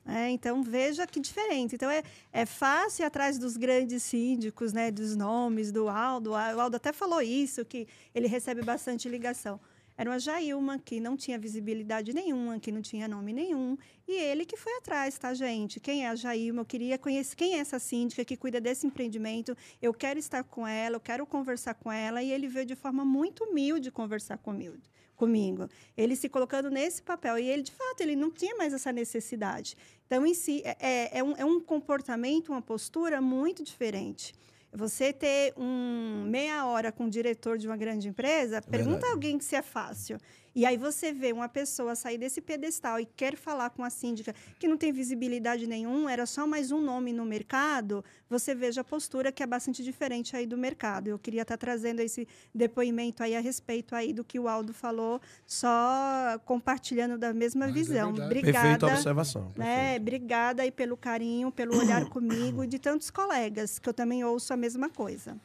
É, 0.06 0.30
então, 0.30 0.62
veja 0.62 1.06
que 1.06 1.20
diferente. 1.20 1.74
Então, 1.74 1.90
é, 1.90 2.02
é 2.32 2.46
fácil 2.46 3.06
atrás 3.06 3.38
dos 3.38 3.56
grandes 3.56 4.02
síndicos, 4.02 4.72
né, 4.72 4.90
dos 4.90 5.14
nomes 5.14 5.70
do 5.70 5.88
Aldo. 5.88 6.30
O 6.30 6.34
Aldo 6.34 6.76
até 6.76 6.92
falou 6.92 7.20
isso, 7.20 7.64
que 7.64 7.86
ele 8.14 8.26
recebe 8.26 8.62
bastante 8.62 9.08
ligação. 9.08 9.60
Era 10.00 10.08
uma 10.08 10.18
Jailma 10.18 10.78
que 10.78 10.98
não 10.98 11.14
tinha 11.14 11.38
visibilidade 11.38 12.14
nenhuma, 12.14 12.58
que 12.58 12.72
não 12.72 12.80
tinha 12.80 13.06
nome 13.06 13.34
nenhum. 13.34 13.76
E 14.08 14.12
ele 14.12 14.46
que 14.46 14.56
foi 14.56 14.72
atrás, 14.78 15.18
tá, 15.18 15.34
gente? 15.34 15.78
Quem 15.78 16.06
é 16.06 16.08
a 16.08 16.14
Jailma? 16.14 16.62
Eu 16.62 16.64
queria 16.64 16.96
conhecer 16.96 17.36
quem 17.36 17.56
é 17.56 17.58
essa 17.58 17.78
síndica 17.78 18.24
que 18.24 18.34
cuida 18.34 18.62
desse 18.62 18.86
empreendimento. 18.86 19.54
Eu 19.82 19.92
quero 19.92 20.18
estar 20.18 20.42
com 20.42 20.66
ela, 20.66 20.96
eu 20.96 21.00
quero 21.00 21.26
conversar 21.26 21.74
com 21.74 21.92
ela. 21.92 22.22
E 22.22 22.32
ele 22.32 22.48
veio 22.48 22.64
de 22.64 22.74
forma 22.74 23.04
muito 23.04 23.44
humilde 23.44 23.90
conversar 23.90 24.38
comigo 24.38 24.78
comigo. 25.16 25.68
Ele 25.94 26.16
se 26.16 26.30
colocando 26.30 26.70
nesse 26.70 27.02
papel. 27.02 27.38
E 27.38 27.46
ele, 27.46 27.60
de 27.62 27.72
fato, 27.72 28.00
ele 28.00 28.16
não 28.16 28.30
tinha 28.30 28.56
mais 28.56 28.72
essa 28.72 28.90
necessidade. 28.90 29.76
Então, 30.06 30.24
em 30.24 30.32
si, 30.32 30.62
é, 30.64 30.76
é, 30.80 31.18
é 31.18 31.22
um, 31.22 31.36
é 31.36 31.44
um 31.44 31.60
comportamento, 31.60 32.48
uma 32.48 32.62
postura 32.62 33.20
muito 33.20 33.62
diferente. 33.62 34.32
Você 34.72 35.12
ter 35.12 35.52
um 35.56 36.24
meia 36.28 36.64
hora 36.66 36.92
com 36.92 37.06
o 37.06 37.10
diretor 37.10 37.58
de 37.58 37.66
uma 37.66 37.76
grande 37.76 38.08
empresa, 38.08 38.62
pergunta 38.62 39.06
a 39.06 39.10
alguém 39.10 39.40
se 39.40 39.56
é 39.56 39.62
fácil. 39.62 40.16
E 40.54 40.66
aí 40.66 40.76
você 40.76 41.12
vê 41.12 41.32
uma 41.32 41.48
pessoa 41.48 41.94
sair 41.94 42.18
desse 42.18 42.40
pedestal 42.40 42.98
e 42.98 43.06
quer 43.06 43.36
falar 43.36 43.70
com 43.70 43.84
a 43.84 43.90
síndica 43.90 44.34
que 44.58 44.66
não 44.66 44.76
tem 44.76 44.92
visibilidade 44.92 45.66
nenhuma, 45.66 46.12
era 46.12 46.26
só 46.26 46.46
mais 46.46 46.72
um 46.72 46.80
nome 46.80 47.12
no 47.12 47.24
mercado, 47.24 48.04
você 48.28 48.54
veja 48.54 48.80
a 48.80 48.84
postura 48.84 49.30
que 49.30 49.42
é 49.42 49.46
bastante 49.46 49.82
diferente 49.82 50.36
aí 50.36 50.46
do 50.46 50.58
mercado. 50.58 51.08
Eu 51.08 51.18
queria 51.18 51.42
estar 51.42 51.56
trazendo 51.56 52.00
esse 52.00 52.26
depoimento 52.54 53.22
aí 53.22 53.36
a 53.36 53.40
respeito 53.40 53.94
aí 53.94 54.12
do 54.12 54.24
que 54.24 54.38
o 54.40 54.48
Aldo 54.48 54.72
falou, 54.72 55.20
só 55.46 56.38
compartilhando 56.44 57.16
da 57.16 57.32
mesma 57.32 57.66
Mas 57.66 57.70
é 57.70 57.78
visão. 57.78 58.10
É 58.16 58.24
Obrigada. 58.24 58.52
Perfeita 58.52 58.86
observação. 58.86 59.52
Né? 59.56 59.96
Obrigada 59.96 60.62
aí 60.62 60.72
pelo 60.72 60.96
carinho, 60.96 61.52
pelo 61.52 61.78
olhar 61.78 62.08
comigo 62.08 62.64
e 62.64 62.66
de 62.66 62.78
tantos 62.78 63.10
colegas, 63.10 63.78
que 63.78 63.88
eu 63.88 63.94
também 63.94 64.24
ouço 64.24 64.52
a 64.52 64.56
mesma 64.56 64.88
coisa. 64.88 65.36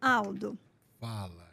Aldo. 0.00 0.58
Fala. 1.00 1.43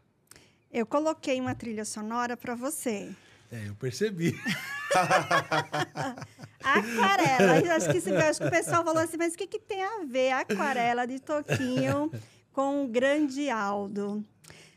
Eu 0.74 0.86
coloquei 0.86 1.40
uma 1.40 1.54
trilha 1.54 1.84
sonora 1.84 2.38
para 2.38 2.56
você. 2.56 3.10
É, 3.52 3.68
eu 3.68 3.76
percebi. 3.76 4.34
aquarela. 6.64 7.76
Acho 7.76 7.92
que, 7.92 7.98
acho 7.98 8.40
que 8.40 8.48
o 8.48 8.52
pessoal 8.52 8.84
falou 8.84 9.02
assim, 9.02 9.18
mas 9.18 9.34
o 9.34 9.38
que, 9.38 9.48
que 9.48 9.60
tem 9.60 9.84
a 9.84 10.06
ver 10.06 10.32
aquarela 10.32 11.06
de 11.06 11.20
Toquinho 11.20 12.10
com 12.54 12.86
o 12.86 12.88
grande 12.88 13.50
Aldo? 13.50 14.24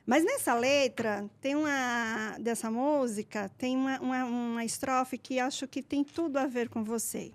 Mas 0.04 0.24
nessa 0.24 0.54
letra, 0.54 1.30
tem 1.40 1.54
uma 1.54 2.36
dessa 2.40 2.70
música, 2.70 3.48
tem 3.56 3.76
uma, 3.76 4.00
uma, 4.00 4.24
uma 4.24 4.64
estrofe 4.64 5.16
que 5.16 5.38
acho 5.38 5.68
que 5.68 5.80
tem 5.82 6.02
tudo 6.02 6.36
a 6.36 6.46
ver 6.46 6.68
com 6.68 6.82
você 6.82 7.32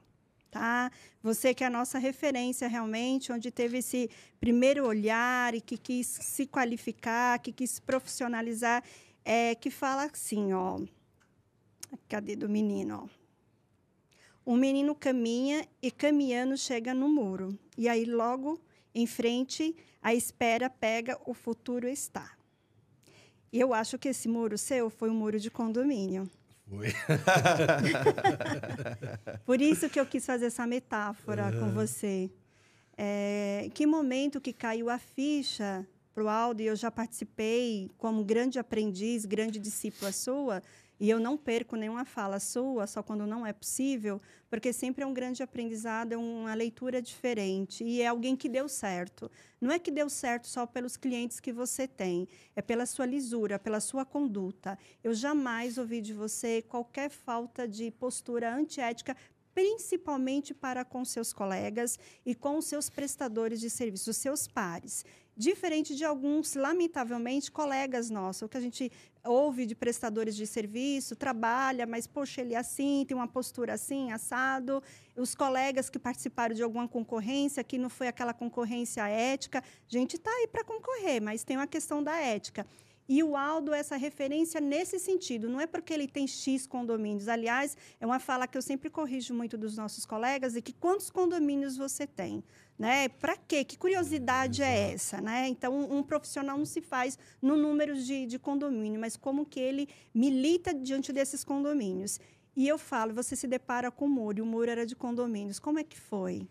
tá? 0.50 0.92
Você 1.22 1.54
que 1.54 1.64
é 1.64 1.68
a 1.68 1.70
nossa 1.70 1.98
referência 2.00 2.68
realmente, 2.68 3.32
onde 3.32 3.52
teve 3.52 3.80
esse 3.80 4.10
primeiro 4.40 4.86
olhar 4.86 5.54
e 5.54 5.62
que 5.62 5.78
quis 5.78 6.08
se 6.08 6.46
qualificar, 6.46 7.40
que 7.40 7.52
quis 7.52 7.72
se 7.72 7.82
profissionalizar. 7.82 8.84
é, 9.24 9.54
que 9.54 9.70
fala 9.70 10.06
assim, 10.06 10.54
ó. 10.54 10.80
Cadê 12.08 12.36
do 12.36 12.50
menino, 12.50 13.04
ó? 13.04 13.20
O 14.46 14.56
menino 14.56 14.96
caminha 14.96 15.68
e 15.82 15.92
caminhando 15.92 16.58
chega 16.58 16.94
no 16.94 17.08
muro. 17.08 17.58
E 17.78 17.88
aí 17.88 18.06
logo 18.06 18.60
em 18.96 19.06
frente 19.06 19.76
a 20.02 20.16
espera 20.16 20.70
pega, 20.70 21.20
o 21.26 21.34
futuro 21.34 21.88
está. 21.88 22.36
E 23.52 23.60
eu 23.60 23.74
acho 23.74 24.00
que 24.00 24.10
esse 24.10 24.28
muro 24.28 24.58
seu 24.58 24.90
foi 24.90 25.10
um 25.10 25.14
muro 25.14 25.40
de 25.40 25.52
condomínio. 25.52 26.30
Foi. 26.70 26.90
Por 29.44 29.60
isso 29.60 29.90
que 29.90 30.00
eu 30.00 30.06
quis 30.06 30.26
fazer 30.26 30.46
essa 30.46 30.68
metáfora 30.68 31.52
com 31.52 31.72
você. 31.72 32.30
É, 32.96 33.70
que 33.74 33.88
momento 33.88 34.40
que 34.40 34.54
caiu 34.54 34.90
a 34.90 35.00
ficha 35.00 35.86
para 36.14 36.24
o 36.24 36.30
Aldo, 36.30 36.62
e 36.62 36.68
eu 36.68 36.76
já 36.76 36.92
participei 36.92 37.90
como 37.98 38.24
grande 38.24 38.60
aprendiz, 38.60 39.26
grande 39.26 39.58
discípula 39.58 40.12
sua, 40.12 40.62
e 41.00 41.10
eu 41.10 41.20
não 41.20 41.38
perco 41.38 41.76
nenhuma 41.76 42.04
fala 42.04 42.40
sua, 42.40 42.86
só 42.86 43.02
quando 43.02 43.26
não 43.26 43.46
é 43.46 43.54
possível, 43.54 44.22
porque 44.50 44.74
sempre 44.74 45.04
é 45.04 45.08
um 45.08 45.14
grande 45.14 45.42
aprendizado, 45.42 46.12
é 46.12 46.18
uma 46.18 46.54
leitura 46.54 47.02
diferente 47.02 47.84
e 47.84 48.02
é 48.02 48.08
alguém 48.08 48.36
que 48.36 48.50
deu 48.50 48.68
certo. 48.68 49.32
Não 49.62 49.72
é 49.72 49.80
que 49.80 49.92
deu 49.92 50.10
certo 50.10 50.48
só 50.48 50.66
pelos 50.66 50.98
clientes 50.98 51.40
que 51.40 51.54
você 51.54 51.88
tem, 51.88 52.28
é 52.56 52.62
pela 52.62 52.86
sua 52.86 53.06
lisura, 53.06 53.58
pela 53.58 53.80
sua 53.80 54.04
conduta. 54.04 54.78
Eu 55.02 55.14
jamais 55.14 55.78
ouvi 55.78 56.02
de 56.02 56.14
você 56.14 56.62
qualquer 56.62 57.10
falta 57.10 57.68
de 57.68 57.92
postura 57.92 58.54
antiética, 58.54 59.16
principalmente 59.54 60.54
para 60.54 60.84
com 60.84 61.06
seus 61.06 61.32
colegas 61.32 61.98
e 62.26 62.36
com 62.36 62.58
os 62.58 62.66
seus 62.66 62.90
prestadores 62.90 63.60
de 63.60 63.70
serviço, 63.70 64.10
os 64.10 64.18
seus 64.18 64.48
pares 64.48 65.06
diferente 65.40 65.96
de 65.96 66.04
alguns, 66.04 66.54
lamentavelmente, 66.54 67.50
colegas 67.50 68.10
nossos, 68.10 68.50
que 68.50 68.58
a 68.58 68.60
gente 68.60 68.92
ouve 69.24 69.66
de 69.66 69.76
prestadores 69.76 70.36
de 70.36 70.48
serviço, 70.48 71.16
trabalha, 71.16 71.86
mas, 71.86 72.08
poxa, 72.08 72.42
ele 72.42 72.54
é 72.54 72.58
assim, 72.58 73.06
tem 73.08 73.16
uma 73.16 73.28
postura 73.28 73.74
assim, 73.74 74.12
assado. 74.12 74.82
Os 75.16 75.36
colegas 75.36 75.90
que 75.90 76.00
participaram 76.00 76.56
de 76.56 76.64
alguma 76.64 76.88
concorrência, 76.88 77.64
que 77.64 77.78
não 77.78 77.90
foi 77.90 78.08
aquela 78.08 78.34
concorrência 78.34 79.08
ética, 79.08 79.60
a 79.60 79.92
gente 79.92 80.16
está 80.16 80.32
aí 80.32 80.48
para 80.48 80.64
concorrer, 80.64 81.22
mas 81.22 81.44
tem 81.44 81.58
uma 81.58 81.68
questão 81.68 82.02
da 82.02 82.16
ética. 82.16 82.66
E 83.08 83.24
o 83.24 83.36
Aldo 83.36 83.74
é 83.74 83.80
essa 83.80 83.98
referência 83.98 84.62
nesse 84.62 85.00
sentido, 85.00 85.50
não 85.50 85.60
é 85.60 85.66
porque 85.66 85.92
ele 85.92 86.08
tem 86.08 86.28
X 86.28 86.68
condomínios. 86.68 87.28
Aliás, 87.28 87.76
é 88.00 88.06
uma 88.06 88.20
fala 88.20 88.48
que 88.48 88.56
eu 88.56 88.62
sempre 88.62 88.88
corrijo 88.88 89.34
muito 89.34 89.58
dos 89.58 89.76
nossos 89.76 90.06
colegas, 90.06 90.56
e 90.56 90.62
que 90.62 90.72
quantos 90.72 91.10
condomínios 91.10 91.76
você 91.76 92.06
tem? 92.06 92.44
Né? 92.80 93.10
Para 93.10 93.36
quê? 93.36 93.66
Que 93.66 93.78
curiosidade 93.78 94.64
é 94.64 94.94
essa? 94.94 95.20
Né? 95.20 95.50
Então, 95.50 95.78
um, 95.78 95.98
um, 95.98 96.04
profissional 96.04 96.58
não 96.58 96.66
se 96.66 96.80
faz 96.80 97.20
no 97.42 97.58
número 97.58 97.94
de, 97.94 98.26
de 98.26 98.40
condomínio, 98.40 99.02
mas 99.02 99.18
como 99.18 99.46
que 99.46 99.60
ele 99.60 99.90
milita 100.16 100.74
diante 100.74 101.12
desses 101.12 101.44
condomínios. 101.44 102.22
E 102.56 102.66
eu 102.66 102.78
falo, 102.78 103.14
você 103.14 103.36
se 103.36 103.48
depara 103.48 103.92
com 103.92 104.06
o 104.06 104.10
muro, 104.10 104.40
e 104.40 104.42
o 104.42 104.46
muro 104.46 104.72
era 104.72 104.86
de 104.86 104.96
condomínios. 104.96 105.60
Como 105.60 105.78
é 105.78 105.84
que 105.84 106.00
foi? 106.00 106.48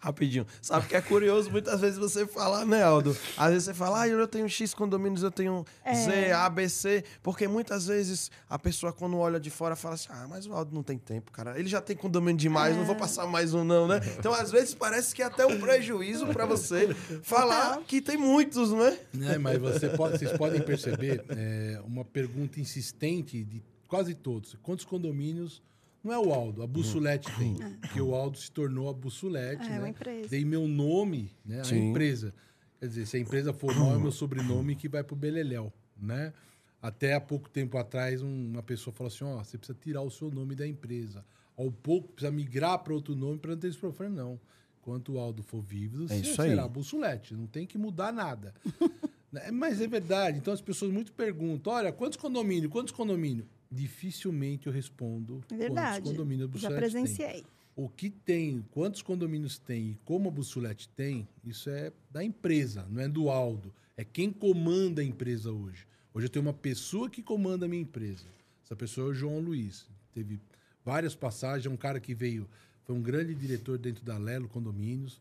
Rapidinho. 0.00 0.46
Sabe 0.62 0.88
que 0.88 0.96
é 0.96 1.00
curioso 1.00 1.50
muitas 1.50 1.80
vezes 1.80 1.98
você 1.98 2.26
falar, 2.26 2.64
né, 2.64 2.82
Aldo? 2.82 3.16
Às 3.36 3.50
vezes 3.50 3.64
você 3.64 3.74
fala, 3.74 4.00
ah, 4.00 4.08
eu 4.08 4.26
tenho 4.26 4.48
X 4.48 4.72
condomínios, 4.72 5.22
eu 5.22 5.30
tenho 5.30 5.64
é. 5.84 5.94
Z, 5.94 6.32
A, 6.32 6.48
B, 6.48 6.68
C. 6.68 7.04
Porque 7.22 7.46
muitas 7.46 7.86
vezes 7.86 8.30
a 8.48 8.58
pessoa, 8.58 8.92
quando 8.92 9.18
olha 9.18 9.38
de 9.38 9.50
fora, 9.50 9.76
fala 9.76 9.94
assim, 9.94 10.08
ah, 10.10 10.26
mas 10.28 10.46
o 10.46 10.54
Aldo 10.54 10.74
não 10.74 10.82
tem 10.82 10.98
tempo, 10.98 11.30
cara. 11.30 11.58
Ele 11.58 11.68
já 11.68 11.80
tem 11.80 11.94
condomínio 11.94 12.38
demais, 12.38 12.74
é. 12.74 12.78
não 12.78 12.86
vou 12.86 12.96
é. 12.96 12.98
passar 12.98 13.26
mais 13.26 13.52
um, 13.52 13.62
não, 13.62 13.86
né? 13.86 14.00
Então, 14.18 14.32
às 14.32 14.50
vezes, 14.50 14.74
parece 14.74 15.14
que 15.14 15.22
é 15.22 15.26
até 15.26 15.44
um 15.46 15.60
prejuízo 15.60 16.26
para 16.28 16.46
você 16.46 16.94
falar 17.22 17.78
que 17.86 18.00
tem 18.00 18.16
muitos, 18.16 18.72
né? 18.72 18.98
É, 19.32 19.38
mas 19.38 19.58
você 19.58 19.90
pode, 19.90 20.18
vocês 20.18 20.32
podem 20.32 20.62
perceber 20.62 21.24
é, 21.28 21.80
uma 21.84 22.04
pergunta 22.04 22.58
insistente 22.58 23.44
de 23.44 23.62
quase 23.86 24.14
todos. 24.14 24.56
Quantos 24.62 24.84
condomínios 24.84 25.62
não 26.02 26.12
é 26.12 26.18
o 26.18 26.32
Aldo, 26.32 26.62
a 26.62 26.66
Bussulete 26.66 27.30
tem. 27.36 27.54
Porque 27.80 28.00
o 28.00 28.14
Aldo 28.14 28.38
se 28.38 28.50
tornou 28.50 28.88
a 28.88 28.92
Bussulete, 28.92 29.66
é, 29.66 29.68
né? 29.68 29.78
Uma 29.78 29.88
empresa. 29.90 30.28
Dei 30.28 30.44
meu 30.44 30.66
nome, 30.66 31.30
né? 31.44 31.62
A 31.64 31.74
empresa. 31.74 32.34
Quer 32.78 32.86
dizer, 32.86 33.06
se 33.06 33.16
a 33.18 33.20
empresa 33.20 33.52
for 33.52 33.74
mal, 33.74 33.94
é 33.94 33.98
meu 33.98 34.10
sobrenome 34.10 34.74
que 34.74 34.88
vai 34.88 35.04
pro 35.04 35.14
Beleléu, 35.14 35.72
né? 36.00 36.32
Até 36.80 37.12
há 37.12 37.20
pouco 37.20 37.50
tempo 37.50 37.76
atrás, 37.76 38.22
uma 38.22 38.62
pessoa 38.62 38.94
falou 38.94 39.08
assim: 39.08 39.24
ó, 39.24 39.36
oh, 39.36 39.44
você 39.44 39.58
precisa 39.58 39.78
tirar 39.78 40.00
o 40.00 40.10
seu 40.10 40.30
nome 40.30 40.54
da 40.54 40.66
empresa. 40.66 41.22
Ao 41.56 41.70
pouco, 41.70 42.08
precisa 42.08 42.32
migrar 42.32 42.78
para 42.78 42.94
outro 42.94 43.14
nome 43.14 43.38
para 43.38 43.50
não 43.50 43.58
ter 43.58 43.68
esse 43.68 43.76
problema. 43.76 44.16
Não. 44.16 44.40
Enquanto 44.80 45.12
o 45.12 45.18
Aldo 45.18 45.42
for 45.42 45.60
vivo, 45.60 46.10
é 46.10 46.16
isso 46.16 46.36
será 46.36 46.62
aí. 46.62 46.68
Bussulete. 46.70 47.34
Não 47.34 47.46
tem 47.46 47.66
que 47.66 47.76
mudar 47.76 48.12
nada. 48.12 48.54
Né? 49.32 49.48
Mas 49.52 49.80
é 49.80 49.86
verdade. 49.86 50.38
Então 50.38 50.52
as 50.52 50.60
pessoas 50.60 50.90
muito 50.90 51.12
perguntam: 51.12 51.72
olha, 51.72 51.92
quantos 51.92 52.18
condomínios? 52.18 52.72
Quantos 52.72 52.92
condomínios? 52.92 53.46
Dificilmente 53.70 54.66
eu 54.66 54.72
respondo 54.72 55.42
Verdade. 55.48 55.98
quantos 55.98 56.10
condomínios 56.10 56.48
a 56.48 56.52
Bussolete 56.52 56.74
Já 56.74 56.80
presenciei. 56.80 57.42
Tem. 57.42 57.46
O 57.76 57.88
que 57.88 58.10
tem, 58.10 58.64
quantos 58.72 59.00
condomínios 59.00 59.58
tem 59.58 59.90
e 59.90 59.98
como 60.04 60.28
a 60.28 60.32
Bussolete 60.32 60.88
tem, 60.88 61.26
isso 61.44 61.70
é 61.70 61.92
da 62.10 62.22
empresa, 62.22 62.86
não 62.90 63.00
é 63.00 63.08
do 63.08 63.30
Aldo. 63.30 63.72
É 63.96 64.04
quem 64.04 64.32
comanda 64.32 65.00
a 65.00 65.04
empresa 65.04 65.52
hoje. 65.52 65.86
Hoje 66.12 66.26
eu 66.26 66.30
tenho 66.30 66.44
uma 66.44 66.52
pessoa 66.52 67.08
que 67.08 67.22
comanda 67.22 67.66
a 67.66 67.68
minha 67.68 67.82
empresa. 67.82 68.26
Essa 68.64 68.74
pessoa 68.74 69.08
é 69.08 69.10
o 69.10 69.14
João 69.14 69.38
Luiz. 69.38 69.86
Teve 70.12 70.40
várias 70.84 71.14
passagens, 71.14 71.66
é 71.66 71.70
um 71.70 71.76
cara 71.76 72.00
que 72.00 72.14
veio, 72.14 72.48
foi 72.84 72.96
um 72.96 73.02
grande 73.02 73.34
diretor 73.34 73.78
dentro 73.78 74.04
da 74.04 74.18
Lelo 74.18 74.48
Condomínios. 74.48 75.20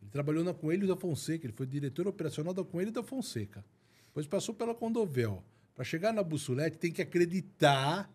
Ele 0.00 0.10
trabalhou 0.10 0.42
na 0.42 0.54
Coelho 0.54 0.88
da 0.88 0.96
Fonseca, 0.96 1.46
ele 1.46 1.52
foi 1.52 1.66
diretor 1.66 2.08
operacional 2.08 2.54
da 2.54 2.64
Coelho 2.64 2.90
da 2.90 3.02
Fonseca. 3.02 3.64
Depois 4.06 4.26
passou 4.26 4.54
pela 4.54 4.74
Condovel. 4.74 5.44
Para 5.80 5.84
chegar 5.86 6.12
na 6.12 6.22
Bussulete, 6.22 6.76
tem 6.76 6.92
que 6.92 7.00
acreditar 7.00 8.12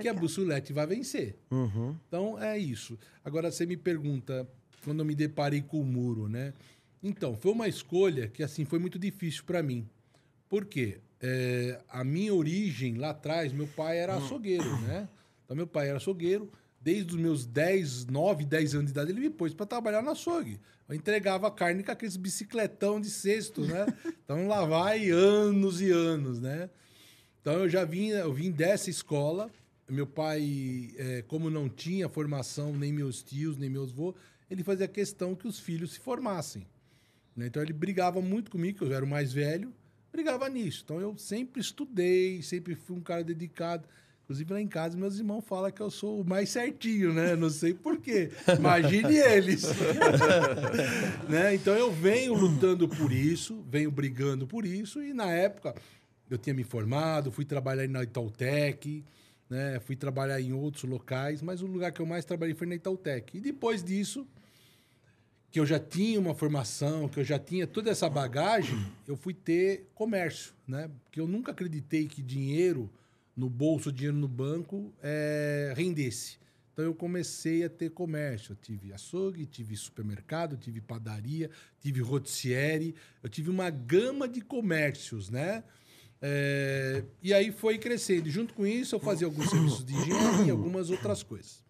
que 0.00 0.06
a 0.06 0.14
Bussulete 0.14 0.72
vai 0.72 0.86
vencer. 0.86 1.36
Uhum. 1.50 1.96
Então, 2.06 2.40
é 2.40 2.56
isso. 2.56 2.96
Agora, 3.24 3.50
você 3.50 3.66
me 3.66 3.76
pergunta, 3.76 4.48
quando 4.84 5.00
eu 5.00 5.04
me 5.04 5.16
deparei 5.16 5.60
com 5.60 5.80
o 5.80 5.84
muro, 5.84 6.28
né? 6.28 6.54
Então, 7.02 7.34
foi 7.34 7.50
uma 7.50 7.66
escolha 7.66 8.28
que, 8.28 8.44
assim, 8.44 8.64
foi 8.64 8.78
muito 8.78 8.96
difícil 8.96 9.42
para 9.42 9.60
mim. 9.60 9.88
Por 10.48 10.66
quê? 10.66 11.00
É, 11.20 11.80
a 11.88 12.04
minha 12.04 12.32
origem, 12.32 12.94
lá 12.94 13.10
atrás, 13.10 13.52
meu 13.52 13.66
pai 13.66 13.98
era 13.98 14.14
açougueiro, 14.14 14.80
né? 14.82 15.08
Então, 15.44 15.56
meu 15.56 15.66
pai 15.66 15.88
era 15.88 15.96
açougueiro. 15.96 16.48
Desde 16.80 17.12
os 17.12 17.20
meus 17.20 17.44
10, 17.44 18.06
9, 18.06 18.44
10 18.44 18.74
anos 18.76 18.86
de 18.86 18.92
idade, 18.92 19.10
ele 19.10 19.20
me 19.20 19.30
pôs 19.30 19.52
para 19.52 19.66
trabalhar 19.66 20.00
no 20.00 20.10
açougue. 20.10 20.60
Eu 20.88 20.94
entregava 20.94 21.50
carne 21.50 21.82
com 21.82 21.90
aqueles 21.90 22.16
bicicletão 22.16 23.00
de 23.00 23.10
cesto, 23.10 23.62
né? 23.62 23.84
Então, 24.24 24.46
lá 24.46 24.64
vai 24.64 25.10
anos 25.10 25.80
e 25.80 25.90
anos, 25.90 26.40
né? 26.40 26.70
Então 27.40 27.54
eu 27.54 27.68
já 27.68 27.84
vim, 27.84 28.08
eu 28.08 28.32
vim 28.32 28.50
dessa 28.50 28.90
escola. 28.90 29.50
Meu 29.88 30.06
pai, 30.06 30.90
é, 30.96 31.22
como 31.26 31.50
não 31.50 31.68
tinha 31.68 32.08
formação, 32.08 32.76
nem 32.76 32.92
meus 32.92 33.22
tios, 33.22 33.56
nem 33.56 33.68
meus 33.68 33.90
avôs, 33.90 34.14
ele 34.50 34.62
fazia 34.62 34.86
questão 34.86 35.34
que 35.34 35.48
os 35.48 35.58
filhos 35.58 35.92
se 35.92 36.00
formassem. 36.00 36.66
Né? 37.34 37.46
Então 37.46 37.62
ele 37.62 37.72
brigava 37.72 38.20
muito 38.20 38.50
comigo, 38.50 38.78
que 38.78 38.84
eu 38.84 38.92
era 38.92 39.04
o 39.04 39.08
mais 39.08 39.32
velho, 39.32 39.72
brigava 40.12 40.48
nisso. 40.48 40.82
Então 40.84 41.00
eu 41.00 41.16
sempre 41.16 41.60
estudei, 41.60 42.42
sempre 42.42 42.74
fui 42.74 42.96
um 42.96 43.00
cara 43.00 43.24
dedicado. 43.24 43.88
Inclusive 44.24 44.52
lá 44.52 44.60
em 44.60 44.68
casa, 44.68 44.96
meus 44.96 45.18
irmãos 45.18 45.42
falam 45.44 45.72
que 45.72 45.80
eu 45.80 45.90
sou 45.90 46.20
o 46.20 46.24
mais 46.24 46.50
certinho, 46.50 47.12
né? 47.12 47.34
Não 47.34 47.50
sei 47.50 47.74
porquê. 47.74 48.30
Imagine 48.56 49.16
eles. 49.16 49.64
né? 51.28 51.52
Então 51.52 51.74
eu 51.74 51.90
venho 51.90 52.34
lutando 52.34 52.88
por 52.88 53.10
isso, 53.10 53.60
venho 53.68 53.90
brigando 53.90 54.46
por 54.46 54.64
isso, 54.64 55.02
e 55.02 55.12
na 55.12 55.32
época 55.32 55.74
eu 56.30 56.38
tinha 56.38 56.54
me 56.54 56.64
formado, 56.64 57.30
fui 57.30 57.44
trabalhar 57.44 57.86
na 57.88 58.02
Itautec, 58.02 59.04
né? 59.48 59.80
Fui 59.80 59.96
trabalhar 59.96 60.40
em 60.40 60.52
outros 60.52 60.84
locais, 60.84 61.42
mas 61.42 61.60
o 61.60 61.66
lugar 61.66 61.92
que 61.92 62.00
eu 62.00 62.06
mais 62.06 62.24
trabalhei 62.24 62.54
foi 62.54 62.68
na 62.68 62.76
Itautec. 62.76 63.36
E 63.36 63.40
depois 63.40 63.82
disso, 63.82 64.26
que 65.50 65.58
eu 65.58 65.66
já 65.66 65.80
tinha 65.80 66.20
uma 66.20 66.34
formação, 66.34 67.08
que 67.08 67.18
eu 67.18 67.24
já 67.24 67.38
tinha 67.38 67.66
toda 67.66 67.90
essa 67.90 68.08
bagagem, 68.08 68.78
eu 69.08 69.16
fui 69.16 69.34
ter 69.34 69.90
comércio, 69.94 70.54
né? 70.66 70.88
Porque 71.04 71.20
eu 71.20 71.26
nunca 71.26 71.50
acreditei 71.50 72.06
que 72.06 72.22
dinheiro 72.22 72.88
no 73.36 73.50
bolso, 73.50 73.90
dinheiro 73.90 74.16
no 74.16 74.28
banco, 74.28 74.92
é, 75.02 75.72
rendesse. 75.76 76.38
Então 76.72 76.84
eu 76.84 76.94
comecei 76.94 77.64
a 77.64 77.68
ter 77.68 77.90
comércio. 77.90 78.52
Eu 78.52 78.56
tive 78.56 78.92
açougue, 78.92 79.44
tive 79.46 79.76
supermercado, 79.76 80.56
tive 80.56 80.80
padaria, 80.80 81.50
tive 81.80 82.00
rotisserie, 82.00 82.94
eu 83.22 83.28
tive 83.28 83.50
uma 83.50 83.68
gama 83.68 84.28
de 84.28 84.40
comércios, 84.40 85.28
né? 85.28 85.64
É, 86.22 87.02
e 87.22 87.32
aí 87.32 87.50
foi 87.50 87.78
crescendo. 87.78 88.28
Junto 88.28 88.54
com 88.54 88.66
isso, 88.66 88.94
eu 88.94 89.00
fazia 89.00 89.26
alguns 89.26 89.48
serviços 89.48 89.84
de 89.84 89.94
engenharia 89.94 90.46
e 90.46 90.50
algumas 90.50 90.90
outras 90.90 91.22
coisas. 91.22 91.64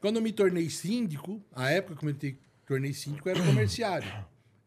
Quando 0.00 0.16
eu 0.16 0.22
me 0.22 0.32
tornei 0.32 0.68
síndico, 0.70 1.42
a 1.52 1.70
época 1.70 1.96
que 1.96 2.04
eu 2.04 2.14
me 2.14 2.38
tornei 2.66 2.92
síndico 2.92 3.28
era 3.28 3.44
comerciário. 3.44 4.08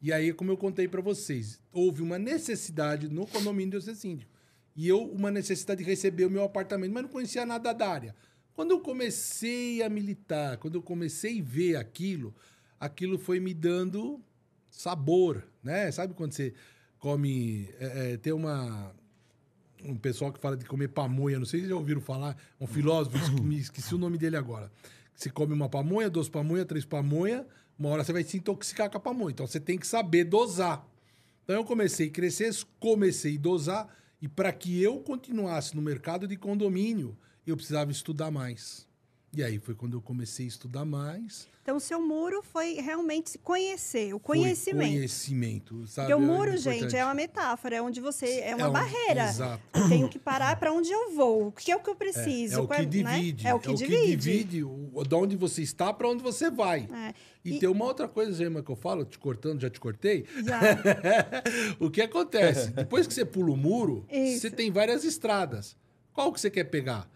E 0.02 0.12
aí, 0.14 0.34
como 0.34 0.52
eu 0.52 0.58
contei 0.58 0.88
para 0.88 1.02
vocês, 1.02 1.60
houve 1.72 2.02
uma 2.02 2.20
necessidade 2.20 3.08
no 3.10 3.26
condomínio 3.26 3.72
de 3.72 3.78
eu 3.78 3.82
ser 3.82 3.96
síndico. 3.96 4.32
E 4.76 4.88
eu, 4.88 5.02
uma 5.04 5.32
necessidade 5.32 5.84
de 5.84 5.90
receber 5.90 6.26
o 6.26 6.30
meu 6.30 6.44
apartamento, 6.44 6.94
mas 6.94 7.04
não 7.04 7.10
conhecia 7.10 7.46
nada 7.46 7.74
da 7.74 7.88
área. 7.88 8.16
Quando 8.54 8.72
eu 8.72 8.80
comecei 8.80 9.82
a 9.82 9.90
militar, 9.90 10.58
quando 10.58 10.76
eu 10.76 10.82
comecei 10.82 11.40
a 11.40 11.44
ver 11.44 11.76
aquilo, 11.78 12.36
aquilo 12.80 13.18
foi 13.18 13.40
me 13.40 13.54
dando 13.54 14.22
sabor, 14.70 15.44
né? 15.64 15.92
Sabe 15.92 16.14
quando 16.14 16.34
você 16.34 16.54
come. 17.00 17.70
É, 17.80 18.14
é, 18.14 18.18
tem 18.18 18.34
uma, 18.34 18.96
um 19.84 19.96
pessoal 19.96 20.32
que 20.32 20.40
fala 20.40 20.58
de 20.58 20.66
comer 20.66 20.90
pamonha, 20.90 21.40
não 21.40 21.46
sei 21.46 21.62
se 21.62 21.70
já 21.70 21.76
ouviram 21.76 22.02
falar, 22.02 22.36
um 22.60 22.68
filósofo, 22.68 23.44
me 23.44 23.58
esqueci 23.58 23.94
o 23.94 23.98
nome 23.98 24.18
dele 24.18 24.38
agora. 24.38 24.72
Você 25.14 25.30
come 25.30 25.54
uma 25.54 25.70
pamonha, 25.70 26.10
duas 26.10 26.30
pamonha, 26.30 26.66
três 26.66 26.86
pamonha, 26.86 27.46
uma 27.78 27.90
hora 27.90 28.04
você 28.04 28.14
vai 28.14 28.24
se 28.24 28.38
intoxicar 28.38 28.90
com 28.90 28.98
a 28.98 29.00
pamonha. 29.00 29.32
Então 29.32 29.48
você 29.48 29.60
tem 29.60 29.78
que 29.78 29.88
saber 29.88 30.24
dosar. 30.24 30.86
Então 31.44 31.56
eu 31.56 31.64
comecei 31.64 32.08
a 32.08 32.12
crescer, 32.12 32.52
comecei 32.80 33.36
a 33.36 33.40
dosar, 33.40 33.88
e 34.22 34.28
para 34.28 34.52
que 34.52 34.82
eu 34.82 35.00
continuasse 35.00 35.76
no 35.76 35.82
mercado 35.82 36.28
de 36.28 36.36
condomínio, 36.36 37.18
eu 37.46 37.56
precisava 37.56 37.92
estudar 37.92 38.32
mais. 38.32 38.87
E 39.34 39.44
aí 39.44 39.60
foi 39.60 39.76
quando 39.76 39.98
eu 39.98 40.02
comecei 40.02 40.46
a 40.46 40.50
estudar 40.50 40.86
mais. 40.86 41.48
Então, 41.62 41.76
o 41.76 41.82
seu 41.82 42.02
muro 42.02 42.42
foi 42.42 42.76
realmente 42.76 43.30
se 43.30 43.38
conhecer, 43.38 44.14
o 44.14 44.20
conhecimento. 44.20 44.88
Foi 44.88 44.96
conhecimento, 44.96 45.86
sabe? 45.86 46.08
Porque 46.08 46.24
o 46.24 46.26
muro, 46.26 46.52
é 46.52 46.58
gente, 46.58 46.96
é 46.96 47.04
uma 47.04 47.14
metáfora, 47.14 47.76
é 47.76 47.82
onde 47.82 48.00
você. 48.00 48.40
É 48.40 48.56
uma 48.56 48.68
é 48.68 48.70
um, 48.70 48.72
barreira. 48.72 49.26
Exato. 49.26 49.62
Eu 49.76 49.90
tenho 49.90 50.08
que 50.10 50.18
parar 50.18 50.58
para 50.58 50.72
onde 50.72 50.90
eu 50.90 51.14
vou. 51.14 51.48
O 51.48 51.52
que 51.52 51.70
é 51.70 51.76
o 51.76 51.80
que 51.82 51.90
eu 51.90 51.96
preciso? 51.96 52.56
É, 52.56 52.58
é 52.58 52.62
o 52.62 52.68
que 52.70 52.86
divide. 52.86 53.44
Né? 53.44 53.50
É 53.50 53.54
o 53.54 53.60
que 53.60 53.72
é 53.72 53.74
divide. 53.74 53.94
O 53.94 54.00
que 54.00 54.16
divide 54.16 54.64
o, 54.64 55.04
de 55.04 55.16
onde 55.16 55.36
você 55.36 55.62
está 55.62 55.92
para 55.92 56.08
onde 56.08 56.24
você 56.24 56.50
vai. 56.50 56.88
É. 56.90 57.14
E, 57.44 57.56
e, 57.56 57.60
tem 57.60 57.68
uma 57.68 57.84
outra 57.84 58.08
coisa, 58.08 58.42
Irmã, 58.42 58.64
que 58.64 58.72
eu 58.72 58.76
falo, 58.78 59.04
te 59.04 59.20
cortando, 59.20 59.60
já 59.60 59.70
te 59.70 59.80
cortei. 59.80 60.26
Já. 60.46 60.62
o 61.82 61.92
que 61.92 62.02
acontece? 62.02 62.72
Depois 62.76 63.06
que 63.06 63.14
você 63.14 63.26
pula 63.26 63.52
o 63.52 63.58
muro, 63.58 64.06
Isso. 64.10 64.40
você 64.40 64.50
tem 64.50 64.72
várias 64.72 65.04
estradas. 65.04 65.76
Qual 66.14 66.32
que 66.32 66.40
você 66.40 66.50
quer 66.50 66.64
pegar? 66.64 67.10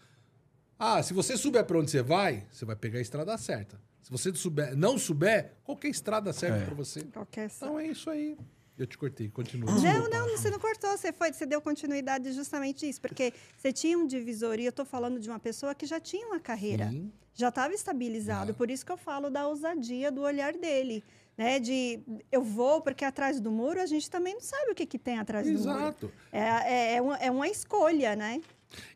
Ah, 0.84 1.03
se 1.03 1.13
você 1.13 1.38
souber 1.38 1.63
para 1.63 1.77
onde 1.77 1.91
você 1.91 2.01
vai, 2.01 2.43
você 2.51 2.65
vai 2.65 2.75
pegar 2.75 2.97
a 2.97 3.01
estrada 3.03 3.38
certa. 3.38 3.79
Se 4.01 4.09
você 4.09 4.34
souber, 4.34 4.75
não 4.75 4.97
souber, 4.97 5.53
qualquer 5.63 5.89
estrada 5.89 6.34
serve 6.34 6.57
é. 6.57 6.65
para 6.65 6.73
você. 6.73 7.03
Qualquer 7.03 7.51
Então 7.55 7.79
é 7.79 7.86
isso 7.86 8.09
aí. 8.09 8.36
Eu 8.75 8.88
te 8.88 8.97
cortei, 8.97 9.29
continua. 9.29 9.71
Não, 9.71 10.09
não, 10.09 10.27
você 10.29 10.49
não 10.49 10.57
cortou, 10.57 10.89
você 10.97 11.13
foi, 11.13 11.32
você 11.32 11.45
deu 11.45 11.61
continuidade 11.61 12.32
justamente 12.32 12.89
isso, 12.89 12.99
porque 12.99 13.32
você 13.55 13.71
tinha 13.71 13.95
um 13.95 14.07
divisor, 14.07 14.59
e 14.59 14.65
eu 14.65 14.71
estou 14.71 14.84
falando 14.84 15.19
de 15.19 15.29
uma 15.29 15.38
pessoa 15.38 15.75
que 15.75 15.86
já 15.86 15.99
tinha 15.99 16.25
uma 16.25 16.39
carreira, 16.39 16.89
Sim. 16.89 17.11
já 17.32 17.49
estava 17.49 17.75
estabilizado, 17.75 18.51
ah. 18.51 18.55
por 18.55 18.71
isso 18.71 18.84
que 18.84 18.91
eu 18.91 18.97
falo 18.97 19.29
da 19.29 19.47
ousadia 19.47 20.11
do 20.11 20.21
olhar 20.21 20.53
dele. 20.53 21.03
Né, 21.38 21.59
de 21.59 21.99
eu 22.29 22.43
vou 22.43 22.82
porque 22.82 23.05
atrás 23.05 23.39
do 23.39 23.49
muro 23.49 23.82
a 23.82 23.86
gente 23.86 24.09
também 24.11 24.34
não 24.34 24.41
sabe 24.41 24.71
o 24.71 24.75
que, 24.75 24.86
que 24.86 24.99
tem 24.99 25.17
atrás 25.17 25.47
Exato. 25.47 25.63
do 25.63 25.71
muro. 25.71 25.82
Exato. 25.82 26.11
É, 26.32 26.73
é, 26.73 26.95
é, 26.95 27.01
uma, 27.01 27.17
é 27.17 27.32
uma 27.32 27.47
escolha, 27.47 28.15
né? 28.15 28.41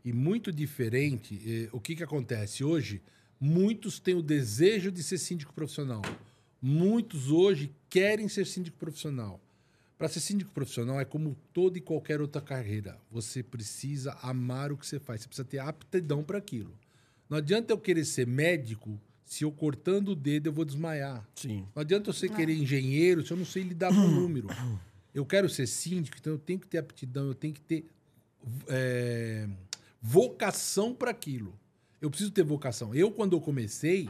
E 0.03 0.13
muito 0.13 0.51
diferente, 0.51 1.41
eh, 1.45 1.69
o 1.71 1.79
que, 1.79 1.95
que 1.95 2.03
acontece? 2.03 2.63
Hoje, 2.63 3.01
muitos 3.39 3.99
têm 3.99 4.15
o 4.15 4.21
desejo 4.21 4.91
de 4.91 5.03
ser 5.03 5.17
síndico 5.17 5.53
profissional. 5.53 6.01
Muitos 6.61 7.29
hoje 7.29 7.71
querem 7.89 8.27
ser 8.27 8.45
síndico 8.45 8.77
profissional. 8.77 9.39
Para 9.97 10.09
ser 10.09 10.19
síndico 10.19 10.51
profissional 10.51 10.99
é 10.99 11.05
como 11.05 11.37
toda 11.53 11.77
e 11.77 11.81
qualquer 11.81 12.19
outra 12.19 12.41
carreira. 12.41 12.97
Você 13.09 13.41
precisa 13.41 14.17
amar 14.21 14.71
o 14.71 14.77
que 14.77 14.85
você 14.85 14.99
faz, 14.99 15.21
você 15.21 15.27
precisa 15.27 15.47
ter 15.47 15.59
aptidão 15.59 16.23
para 16.23 16.37
aquilo. 16.37 16.77
Não 17.29 17.37
adianta 17.37 17.71
eu 17.71 17.77
querer 17.77 18.05
ser 18.05 18.27
médico 18.27 18.99
se 19.25 19.43
eu 19.43 19.51
cortando 19.51 20.09
o 20.09 20.15
dedo 20.15 20.47
eu 20.47 20.53
vou 20.53 20.65
desmaiar. 20.65 21.27
Sim. 21.35 21.65
Não 21.73 21.81
adianta 21.81 22.11
você 22.11 22.29
querer 22.29 22.55
engenheiro 22.55 23.25
se 23.25 23.31
eu 23.31 23.37
não 23.37 23.45
sei 23.45 23.63
lidar 23.63 23.89
com 23.89 24.01
o 24.01 24.11
número. 24.11 24.47
Eu 25.13 25.25
quero 25.25 25.49
ser 25.49 25.65
síndico, 25.65 26.17
então 26.19 26.33
eu 26.33 26.39
tenho 26.39 26.59
que 26.59 26.67
ter 26.67 26.77
aptidão, 26.77 27.27
eu 27.27 27.33
tenho 27.33 27.53
que 27.53 27.61
ter 27.61 27.85
é, 28.67 29.47
vocação 30.01 30.93
para 30.93 31.11
aquilo. 31.11 31.57
Eu 32.01 32.09
preciso 32.09 32.31
ter 32.31 32.43
vocação. 32.43 32.93
Eu, 32.93 33.11
quando 33.11 33.35
eu 33.35 33.41
comecei, 33.41 34.09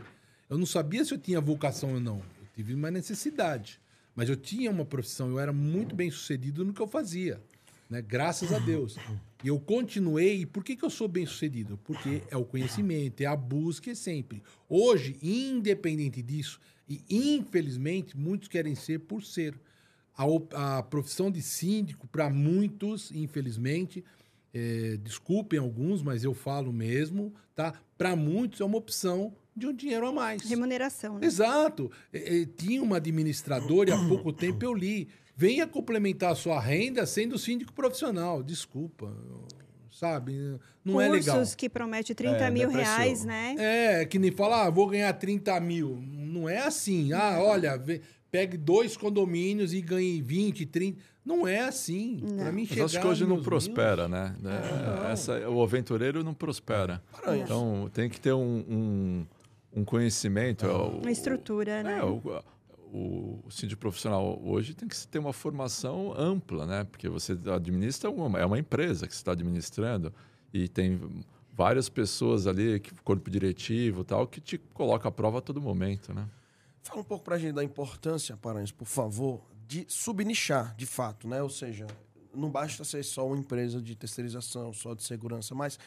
eu 0.50 0.58
não 0.58 0.66
sabia 0.66 1.04
se 1.06 1.14
eu 1.14 1.18
tinha 1.18 1.40
vocação 1.40 1.94
ou 1.94 2.00
não. 2.00 2.18
Eu 2.18 2.48
tive 2.56 2.74
uma 2.74 2.92
necessidade. 2.92 3.80
Mas 4.16 4.30
eu 4.30 4.36
tinha 4.36 4.72
uma 4.72 4.86
profissão, 4.86 5.30
eu 5.30 5.40
era 5.40 5.52
muito 5.52 5.96
bem 5.96 6.10
sucedido 6.10 6.64
no 6.64 6.74
que 6.74 6.82
eu 6.82 6.88
fazia. 6.88 7.42
Né? 7.90 8.02
Graças 8.02 8.52
a 8.52 8.60
Deus. 8.60 8.98
E 9.44 9.48
eu 9.48 9.60
continuei. 9.60 10.42
E 10.42 10.46
por 10.46 10.64
que, 10.64 10.76
que 10.76 10.84
eu 10.84 10.90
sou 10.90 11.08
bem 11.08 11.26
sucedido? 11.26 11.78
Porque 11.84 12.24
é 12.30 12.38
o 12.38 12.46
conhecimento, 12.46 13.22
é 13.22 13.26
a 13.26 13.36
busca 13.36 13.92
é 13.92 13.96
sempre. 13.96 14.42
Hoje, 14.70 15.18
independente 15.22 16.22
disso, 16.22 16.60
e 16.88 17.04
infelizmente, 17.10 18.18
muitos 18.18 18.48
querem 18.48 18.76
ser 18.76 19.00
por 19.00 19.24
ser. 19.24 19.60
A, 20.18 20.78
a 20.78 20.84
profissão 20.84 21.30
de 21.30 21.42
síndico, 21.42 22.08
para 22.08 22.30
muitos, 22.30 23.12
infelizmente, 23.12 24.02
é, 24.56 24.96
desculpem 25.04 25.60
alguns, 25.60 26.02
mas 26.02 26.24
eu 26.24 26.34
falo 26.34 26.72
mesmo, 26.72 27.34
tá? 27.54 27.74
Para 27.98 28.16
muitos 28.16 28.62
é 28.62 28.66
uma 28.66 28.78
opção 28.78 29.34
de 29.54 29.68
um 29.68 29.74
dinheiro 29.74 30.08
a 30.08 30.14
mais. 30.14 30.42
Remuneração, 30.44 31.20
né? 31.20 31.28
Exato. 31.28 31.92
É, 32.14 32.42
é, 32.42 32.46
tinha 32.46 32.82
uma 32.82 32.96
administradora 32.96 33.90
e 33.90 33.94
há 33.94 34.08
pouco 34.08 34.32
tempo 34.32 34.64
eu 34.64 34.74
li. 34.74 35.10
Venha 35.36 35.68
complementar 35.68 36.32
a 36.32 36.36
sua 36.36 36.58
renda 36.58 37.06
sendo 37.06 37.38
síndico 37.38 37.74
profissional. 37.74 38.42
Desculpa. 38.42 39.14
Sabe? 39.92 40.34
Não 40.84 40.94
Cursos 40.94 41.10
é 41.10 41.12
legal. 41.12 41.36
Cursos 41.38 41.56
que 41.56 41.70
promete 41.70 42.16
30 42.16 42.38
é, 42.38 42.50
mil 42.50 42.70
reais, 42.70 43.26
né? 43.26 43.56
É, 43.58 44.06
que 44.06 44.20
nem 44.20 44.32
falar, 44.32 44.68
ah, 44.68 44.70
vou 44.70 44.88
ganhar 44.88 45.12
30 45.12 45.60
mil. 45.60 46.02
Não 46.02 46.48
é 46.48 46.60
assim. 46.60 47.12
Ah, 47.12 47.40
olha, 47.42 47.82
pegue 48.36 48.58
dois 48.58 48.98
condomínios 48.98 49.74
e 49.74 49.80
ganhe 49.80 50.22
20, 50.22 50.66
30. 50.66 51.02
Não 51.24 51.48
é 51.48 51.62
assim. 51.62 52.20
Para 52.36 52.52
mim 52.52 52.66
chegar 52.66 52.84
Mas 52.84 52.92
acho 52.92 53.02
que 53.02 53.08
hoje 53.08 53.26
não 53.26 53.42
prospera, 53.42 54.10
né? 54.10 54.36
É, 54.44 55.12
essa, 55.14 55.50
o 55.50 55.64
aventureiro 55.64 56.22
não 56.22 56.34
prospera. 56.34 57.02
Então 57.42 57.90
tem 57.94 58.10
que 58.10 58.20
ter 58.20 58.34
um, 58.34 58.66
um, 58.68 59.26
um 59.78 59.86
conhecimento. 59.86 60.66
É 60.66 60.74
uma 60.74 61.12
estrutura, 61.12 61.82
né? 61.82 62.00
É, 62.00 62.04
o, 62.04 62.22
o, 62.94 63.40
o 63.46 63.52
síndico 63.52 63.80
profissional 63.80 64.38
hoje 64.44 64.74
tem 64.74 64.88
que 64.88 65.08
ter 65.08 65.20
uma 65.20 65.34
formação 65.34 66.14
ampla, 66.18 66.66
né? 66.66 66.84
Porque 66.84 67.08
você 67.08 67.38
administra 67.54 68.10
uma, 68.10 68.38
é 68.38 68.46
uma 68.46 68.60
empresa 68.60 69.08
que 69.08 69.14
você 69.16 69.22
está 69.22 69.32
administrando 69.32 70.14
e 70.54 70.68
tem 70.68 71.00
várias 71.54 71.88
pessoas 71.88 72.48
ali, 72.48 72.82
corpo 73.02 73.30
diretivo 73.30 74.04
tal, 74.04 74.28
que 74.28 74.42
te 74.42 74.58
coloca 74.58 75.08
à 75.08 75.12
prova 75.12 75.38
a 75.38 75.42
todo 75.42 75.62
momento, 75.62 76.14
né? 76.14 76.28
Fala 76.86 77.02
um 77.02 77.04
pouco 77.04 77.26
para 77.26 77.36
a 77.36 77.40
gente 77.40 77.56
da 77.56 77.64
importância, 77.64 78.38
Paranhos, 78.38 78.72
por 78.72 78.86
favor, 78.86 79.42
de 79.68 79.88
subnichar, 79.90 80.76
de 80.76 80.86
fato, 80.86 81.28
né? 81.28 81.42
Ou 81.42 81.50
seja, 81.50 81.88
não 82.32 82.48
basta 82.48 82.84
ser 82.84 83.04
só 83.04 83.26
uma 83.26 83.36
empresa 83.36 83.82
de 83.82 83.96
terceirização, 83.96 84.72
só 84.72 84.94
de 84.94 85.02
segurança, 85.02 85.56
mas 85.56 85.80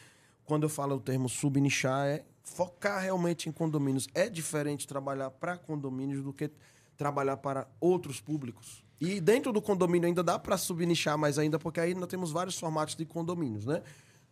quando 0.43 0.63
eu 0.63 0.69
falo 0.69 0.97
o 0.97 0.99
termo 0.99 1.29
subnichar 1.29 2.05
é 2.05 2.25
focar 2.43 3.01
realmente 3.01 3.47
em 3.47 3.51
condomínios. 3.53 4.09
É 4.13 4.29
diferente 4.29 4.85
trabalhar 4.85 5.31
para 5.31 5.57
condomínios 5.57 6.21
do 6.21 6.33
que 6.33 6.51
trabalhar 6.97 7.37
para 7.37 7.65
outros 7.79 8.19
públicos. 8.19 8.83
E 8.99 9.21
dentro 9.21 9.53
do 9.53 9.61
condomínio 9.61 10.05
ainda 10.05 10.21
dá 10.21 10.37
para 10.37 10.57
subnichar 10.57 11.17
mais 11.17 11.39
ainda, 11.39 11.57
porque 11.57 11.79
aí 11.79 11.95
nós 11.95 12.09
temos 12.09 12.29
vários 12.29 12.59
formatos 12.59 12.97
de 12.97 13.05
condomínios, 13.05 13.65
né? 13.65 13.81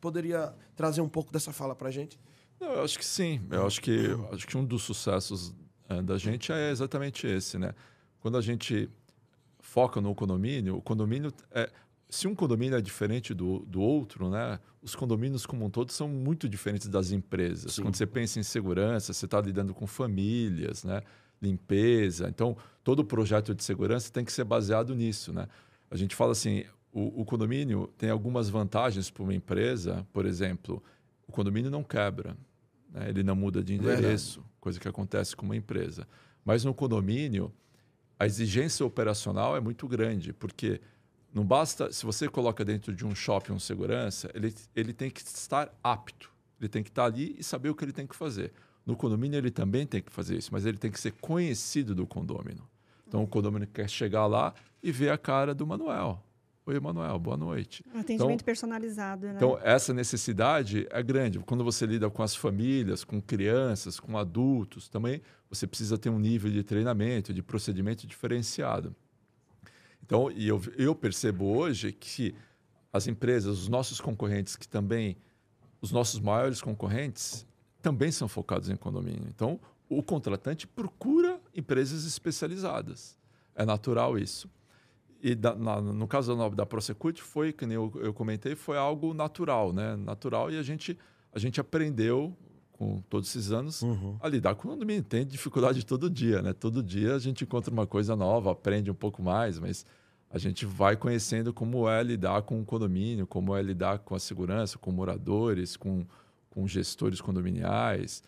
Poderia 0.02 0.54
trazer 0.76 1.00
um 1.00 1.08
pouco 1.08 1.32
dessa 1.32 1.54
fala 1.54 1.74
para 1.74 1.90
gente? 1.92 2.20
Eu 2.60 2.84
acho 2.84 3.00
que 3.00 3.06
sim. 3.06 3.42
Eu 3.50 3.66
acho 3.66 3.82
que, 3.82 4.08
acho 4.34 4.46
que 4.46 4.58
um 4.58 4.66
dos 4.66 4.84
sucessos 4.84 5.56
da 6.04 6.18
gente 6.18 6.52
é 6.52 6.70
exatamente 6.70 7.26
esse, 7.28 7.58
né? 7.58 7.74
Quando 8.20 8.38
a 8.38 8.42
gente 8.42 8.90
foca 9.60 10.02
no 10.02 10.14
condomínio, 10.14 10.78
o 10.78 10.82
condomínio 10.82 11.32
é, 11.52 11.70
se 12.10 12.28
um 12.28 12.34
condomínio 12.34 12.78
é 12.78 12.82
diferente 12.82 13.34
do, 13.34 13.60
do 13.60 13.82
outro, 13.82 14.30
né? 14.30 14.60
Os 14.82 14.96
condomínios 14.96 15.46
como 15.46 15.66
um 15.66 15.70
todo 15.70 15.92
são 15.92 16.08
muito 16.08 16.48
diferentes 16.48 16.88
das 16.88 17.12
empresas. 17.12 17.74
Sim. 17.74 17.84
Quando 17.84 17.96
você 17.96 18.06
pensa 18.06 18.40
em 18.40 18.44
segurança, 18.44 19.14
você 19.14 19.26
está 19.26 19.42
lidando 19.42 19.74
com 19.74 19.86
famílias, 19.86 20.84
né? 20.84 21.02
Limpeza. 21.42 22.30
Então, 22.30 22.56
todo 22.84 23.04
projeto 23.04 23.54
de 23.54 23.64
segurança 23.64 24.12
tem 24.12 24.24
que 24.24 24.32
ser 24.32 24.46
baseado 24.46 24.96
nisso, 24.96 25.34
né? 25.34 25.48
A 25.92 25.98
gente 25.98 26.16
fala 26.16 26.32
assim, 26.32 26.64
o, 26.92 27.22
o 27.22 27.26
condomínio 27.26 27.90
tem 27.98 28.10
algumas 28.10 28.50
vantagens 28.50 29.10
para 29.10 29.24
uma 29.24 29.34
empresa. 29.34 30.08
Por 30.14 30.26
exemplo, 30.26 30.82
o 31.28 31.32
condomínio 31.32 31.70
não 31.70 31.84
quebra, 31.84 32.38
né? 32.90 33.10
ele 33.10 33.24
não 33.24 33.36
muda 33.36 33.62
de 33.62 33.76
endereço, 33.76 34.40
Verdade. 34.40 34.57
Coisa 34.68 34.80
que 34.82 34.88
acontece 34.88 35.34
com 35.34 35.46
uma 35.46 35.56
empresa. 35.56 36.06
Mas 36.44 36.66
no 36.66 36.74
condomínio 36.74 37.54
a 38.20 38.26
exigência 38.26 38.86
operacional 38.86 39.56
é 39.56 39.62
muito 39.62 39.88
grande, 39.88 40.34
porque 40.34 40.82
não 41.34 41.46
basta, 41.46 41.92
se 41.94 42.06
você 42.06 42.28
coloca 42.28 42.66
dentro 42.66 42.94
de 42.94 43.06
um 43.06 43.16
shopping 43.16 43.54
um 43.54 43.60
segurança, 43.60 44.30
ele, 44.34 44.54
ele 44.76 44.92
tem 44.92 45.10
que 45.10 45.22
estar 45.22 45.74
apto, 45.84 46.30
ele 46.60 46.68
tem 46.68 46.84
que 46.84 46.90
estar 46.90 47.06
ali 47.06 47.36
e 47.38 47.44
saber 47.44 47.70
o 47.70 47.76
que 47.76 47.86
ele 47.86 47.94
tem 47.94 48.08
que 48.08 48.16
fazer. 48.16 48.52
No 48.86 48.96
condomínio 48.96 49.38
ele 49.38 49.52
também 49.52 49.86
tem 49.86 50.02
que 50.02 50.12
fazer 50.12 50.38
isso, 50.38 50.50
mas 50.52 50.66
ele 50.66 50.78
tem 50.78 50.92
que 50.92 51.00
ser 51.00 51.12
conhecido 51.14 51.96
do 51.96 52.06
condomínio. 52.06 52.68
Então 53.08 53.24
o 53.24 53.28
condomínio 53.28 53.68
quer 53.68 53.90
chegar 53.90 54.26
lá 54.26 54.54
e 54.84 54.92
ver 54.92 55.12
a 55.12 55.18
cara 55.18 55.54
do 55.54 55.66
Manuel. 55.66 56.22
Oi, 56.68 56.76
Emanuel, 56.76 57.18
boa 57.18 57.38
noite. 57.38 57.82
Um 57.96 58.00
atendimento 58.00 58.34
então, 58.34 58.46
personalizado, 58.46 59.26
né? 59.26 59.36
Então, 59.38 59.58
essa 59.64 59.94
necessidade 59.94 60.86
é 60.90 61.02
grande. 61.02 61.40
Quando 61.40 61.64
você 61.64 61.86
lida 61.86 62.10
com 62.10 62.22
as 62.22 62.36
famílias, 62.36 63.06
com 63.06 63.22
crianças, 63.22 64.02
com 64.02 64.18
adultos, 64.18 64.90
também 64.90 65.22
você 65.50 65.66
precisa 65.66 65.98
ter 65.98 66.10
um 66.10 66.20
nível 66.20 66.52
de 66.52 66.62
treinamento, 66.64 67.34
de 67.34 67.42
procedimento 67.42 68.06
diferenciado. 68.06 68.94
Então, 70.04 70.30
e 70.30 70.46
eu, 70.46 70.62
eu 70.78 70.94
percebo 70.94 71.46
hoje 71.46 71.94
que 71.94 72.36
as 72.92 73.08
empresas, 73.08 73.60
os 73.60 73.70
nossos 73.70 74.02
concorrentes, 74.02 74.58
que 74.58 74.68
também, 74.68 75.16
os 75.80 75.94
nossos 75.94 76.20
maiores 76.20 76.62
concorrentes, 76.62 77.48
também 77.82 78.12
são 78.12 78.28
focados 78.28 78.70
em 78.70 78.76
condomínio. 78.76 79.26
Então, 79.30 79.58
o 79.88 80.04
contratante 80.04 80.68
procura 80.68 81.40
empresas 81.56 82.04
especializadas. 82.04 83.18
É 83.56 83.66
natural 83.66 84.20
isso. 84.20 84.50
E 85.28 85.36
da, 85.36 85.54
na, 85.56 85.82
no 85.82 86.08
caso 86.08 86.36
da, 86.36 86.50
da 86.50 86.66
Prosecute 86.66 87.22
foi, 87.22 87.52
que 87.52 87.66
nem 87.66 87.76
eu, 87.76 87.92
eu 87.96 88.14
comentei, 88.14 88.56
foi 88.56 88.78
algo 88.78 89.14
natural, 89.14 89.74
né? 89.74 89.98
Natural 89.98 90.50
e 90.50 90.58
a 90.58 90.64
gente, 90.64 90.98
a 91.34 91.40
gente 91.40 91.60
aprendeu 91.60 92.34
com 92.72 93.02
todos 93.10 93.28
esses 93.30 93.52
anos 93.52 93.82
uhum. 93.82 94.18
a 94.22 94.30
lidar 94.30 94.56
com 94.56 94.70
o 94.70 94.72
condomínio. 94.72 95.04
Tem 95.04 95.26
dificuldade 95.26 95.86
todo 95.86 96.10
dia, 96.10 96.42
né? 96.42 96.54
Todo 96.54 96.82
dia 96.82 97.16
a 97.16 97.20
gente 97.20 97.44
encontra 97.44 97.74
uma 97.74 97.86
coisa 97.86 98.16
nova, 98.16 98.52
aprende 98.52 98.90
um 98.90 98.96
pouco 98.96 99.22
mais, 99.22 99.60
mas 99.60 99.86
a 100.30 100.38
gente 100.38 100.66
vai 100.66 100.96
conhecendo 100.96 101.54
como 101.54 101.90
é 101.90 102.02
lidar 102.02 102.44
com 102.44 102.62
o 102.62 102.66
condomínio, 102.66 103.28
como 103.28 103.54
é 103.54 103.62
lidar 103.62 104.00
com 104.00 104.16
a 104.16 104.20
segurança, 104.20 104.78
com 104.78 104.92
moradores, 104.92 105.76
com, 105.76 106.06
com 106.50 106.66
gestores 106.66 107.20
condominiais, 107.20 108.24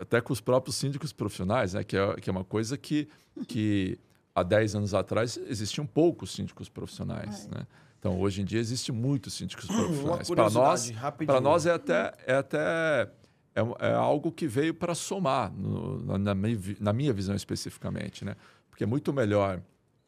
até 0.00 0.20
com 0.20 0.32
os 0.32 0.40
próprios 0.40 0.74
síndicos 0.74 1.12
profissionais, 1.12 1.74
né? 1.74 1.84
que, 1.84 1.96
é, 1.96 2.14
que 2.16 2.28
é 2.28 2.32
uma 2.32 2.44
coisa 2.44 2.76
que, 2.76 3.08
que 3.46 3.98
há 4.38 4.42
10 4.42 4.76
anos 4.76 4.94
atrás 4.94 5.38
existiam 5.48 5.86
poucos 5.86 6.32
síndicos 6.32 6.68
profissionais. 6.68 7.46
Né? 7.48 7.66
Então, 7.98 8.20
hoje 8.20 8.42
em 8.42 8.44
dia, 8.44 8.60
existe 8.60 8.92
muitos 8.92 9.34
síndicos 9.34 9.66
profissionais. 9.66 10.28
Para 10.28 10.50
nós, 10.50 10.90
para 11.26 11.40
nós 11.40 11.66
é 11.66 11.72
até, 11.72 12.12
é 12.26 12.34
até 12.34 13.10
é, 13.54 13.88
é 13.88 13.92
algo 13.94 14.30
que 14.30 14.46
veio 14.46 14.72
para 14.72 14.94
somar, 14.94 15.52
no, 15.52 16.18
na, 16.18 16.34
na, 16.80 16.92
minha, 16.92 17.12
visão 17.12 17.34
especificamente. 17.34 18.24
Né? 18.24 18.36
Porque 18.70 18.84
é 18.84 18.86
muito 18.86 19.12
melhor, 19.12 19.60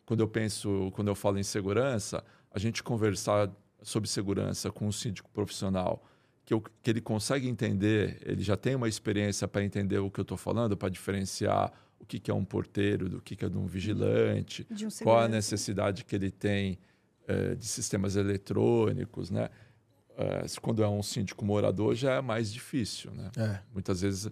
quando 0.06 0.20
eu 0.20 0.28
penso, 0.28 0.90
quando 0.94 1.08
eu 1.08 1.14
falo 1.14 1.38
em 1.38 1.42
segurança, 1.42 2.22
a 2.52 2.58
gente 2.58 2.82
conversar 2.82 3.50
sobre 3.82 4.08
segurança 4.08 4.70
com 4.70 4.86
um 4.86 4.92
síndico 4.92 5.28
profissional 5.30 6.04
que, 6.44 6.54
eu, 6.54 6.60
que 6.60 6.90
ele 6.90 7.00
consegue 7.00 7.48
entender, 7.48 8.20
ele 8.24 8.42
já 8.42 8.56
tem 8.56 8.74
uma 8.74 8.88
experiência 8.88 9.46
para 9.48 9.64
entender 9.64 9.98
o 9.98 10.10
que 10.10 10.20
eu 10.20 10.22
estou 10.22 10.36
falando, 10.36 10.76
para 10.76 10.88
diferenciar 10.88 11.72
o 12.00 12.06
que, 12.06 12.18
que 12.18 12.30
é 12.30 12.34
um 12.34 12.44
porteiro 12.44 13.08
do 13.08 13.20
que, 13.20 13.36
que 13.36 13.44
é 13.44 13.48
de 13.48 13.58
um 13.58 13.66
vigilante, 13.66 14.66
de 14.70 14.86
um 14.86 14.88
qual 15.02 15.20
a 15.20 15.28
necessidade 15.28 16.04
que 16.04 16.16
ele 16.16 16.30
tem 16.30 16.78
é, 17.28 17.54
de 17.54 17.66
sistemas 17.66 18.16
eletrônicos, 18.16 19.30
né? 19.30 19.48
É, 20.16 20.44
quando 20.60 20.82
é 20.82 20.88
um 20.88 21.02
síndico 21.02 21.44
morador 21.44 21.94
já 21.94 22.14
é 22.14 22.20
mais 22.20 22.52
difícil, 22.52 23.12
né? 23.12 23.30
É. 23.36 23.60
Muitas 23.72 24.00
vezes 24.00 24.30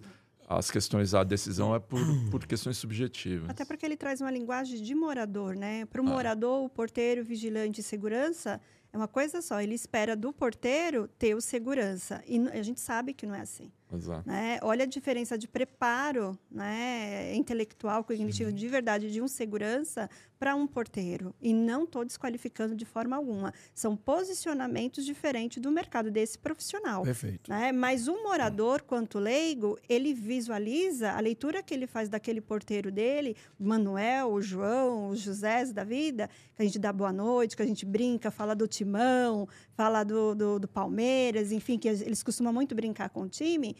as 0.49 0.71
questões, 0.71 1.13
a 1.13 1.23
decisão 1.23 1.75
é 1.75 1.79
por, 1.79 1.99
por 2.31 2.45
questões 2.45 2.77
subjetivas. 2.77 3.49
Até 3.49 3.63
porque 3.63 3.85
ele 3.85 3.95
traz 3.95 4.19
uma 4.19 4.31
linguagem 4.31 4.81
de 4.81 4.95
morador, 4.95 5.55
né? 5.55 5.85
Para 5.85 6.01
o 6.01 6.05
ah. 6.05 6.09
morador, 6.09 6.65
o 6.65 6.69
porteiro, 6.69 7.21
o 7.21 7.23
vigilante 7.23 7.81
e 7.81 7.83
segurança 7.83 8.59
é 8.91 8.97
uma 8.97 9.07
coisa 9.07 9.41
só. 9.41 9.61
Ele 9.61 9.75
espera 9.75 10.15
do 10.15 10.33
porteiro 10.33 11.07
ter 11.07 11.35
o 11.35 11.41
segurança. 11.41 12.23
E 12.27 12.39
a 12.49 12.63
gente 12.63 12.79
sabe 12.79 13.13
que 13.13 13.27
não 13.27 13.35
é 13.35 13.41
assim. 13.41 13.71
Exato. 13.91 14.27
Né? 14.29 14.59
Olha 14.61 14.83
a 14.83 14.87
diferença 14.87 15.37
de 15.37 15.47
preparo 15.47 16.37
né, 16.51 17.35
intelectual, 17.35 18.03
cognitivo, 18.03 18.49
Sim. 18.49 18.55
de 18.55 18.67
verdade, 18.67 19.11
de 19.11 19.21
um 19.21 19.27
segurança 19.27 20.09
para 20.39 20.55
um 20.55 20.65
porteiro. 20.65 21.35
E 21.41 21.53
não 21.53 21.83
estou 21.83 22.05
desqualificando 22.05 22.73
de 22.73 22.85
forma 22.85 23.15
alguma. 23.17 23.53
São 23.75 23.95
posicionamentos 23.95 25.05
diferentes 25.05 25.61
do 25.61 25.69
mercado 25.69 26.09
desse 26.09 26.39
profissional. 26.39 27.03
Perfeito. 27.03 27.51
Né? 27.51 27.73
Mas 27.73 28.07
o 28.07 28.23
morador, 28.23 28.81
quanto 28.81 29.19
leigo, 29.19 29.77
ele 29.89 30.13
visualiza 30.13 31.11
a 31.11 31.19
leitura 31.19 31.61
que 31.61 31.73
ele 31.73 31.85
faz 31.85 32.07
daquele 32.07 32.39
porteiro 32.39 32.89
dele, 32.89 33.35
Manuel, 33.59 34.31
o 34.31 34.41
João, 34.41 35.09
o 35.09 35.15
José 35.15 35.49
da 35.73 35.83
vida, 35.83 36.29
que 36.55 36.61
a 36.61 36.65
gente 36.65 36.79
dá 36.79 36.93
boa 36.93 37.11
noite, 37.11 37.57
que 37.57 37.61
a 37.61 37.65
gente 37.65 37.85
brinca, 37.85 38.31
fala 38.31 38.55
do 38.55 38.65
timão, 38.65 39.47
fala 39.73 40.05
do, 40.05 40.33
do, 40.33 40.59
do 40.59 40.67
Palmeiras, 40.69 41.51
enfim, 41.51 41.77
que 41.77 41.89
eles 41.89 42.23
costumam 42.23 42.53
muito 42.53 42.73
brincar 42.73 43.09
com 43.09 43.23
o 43.23 43.27
time 43.27 43.75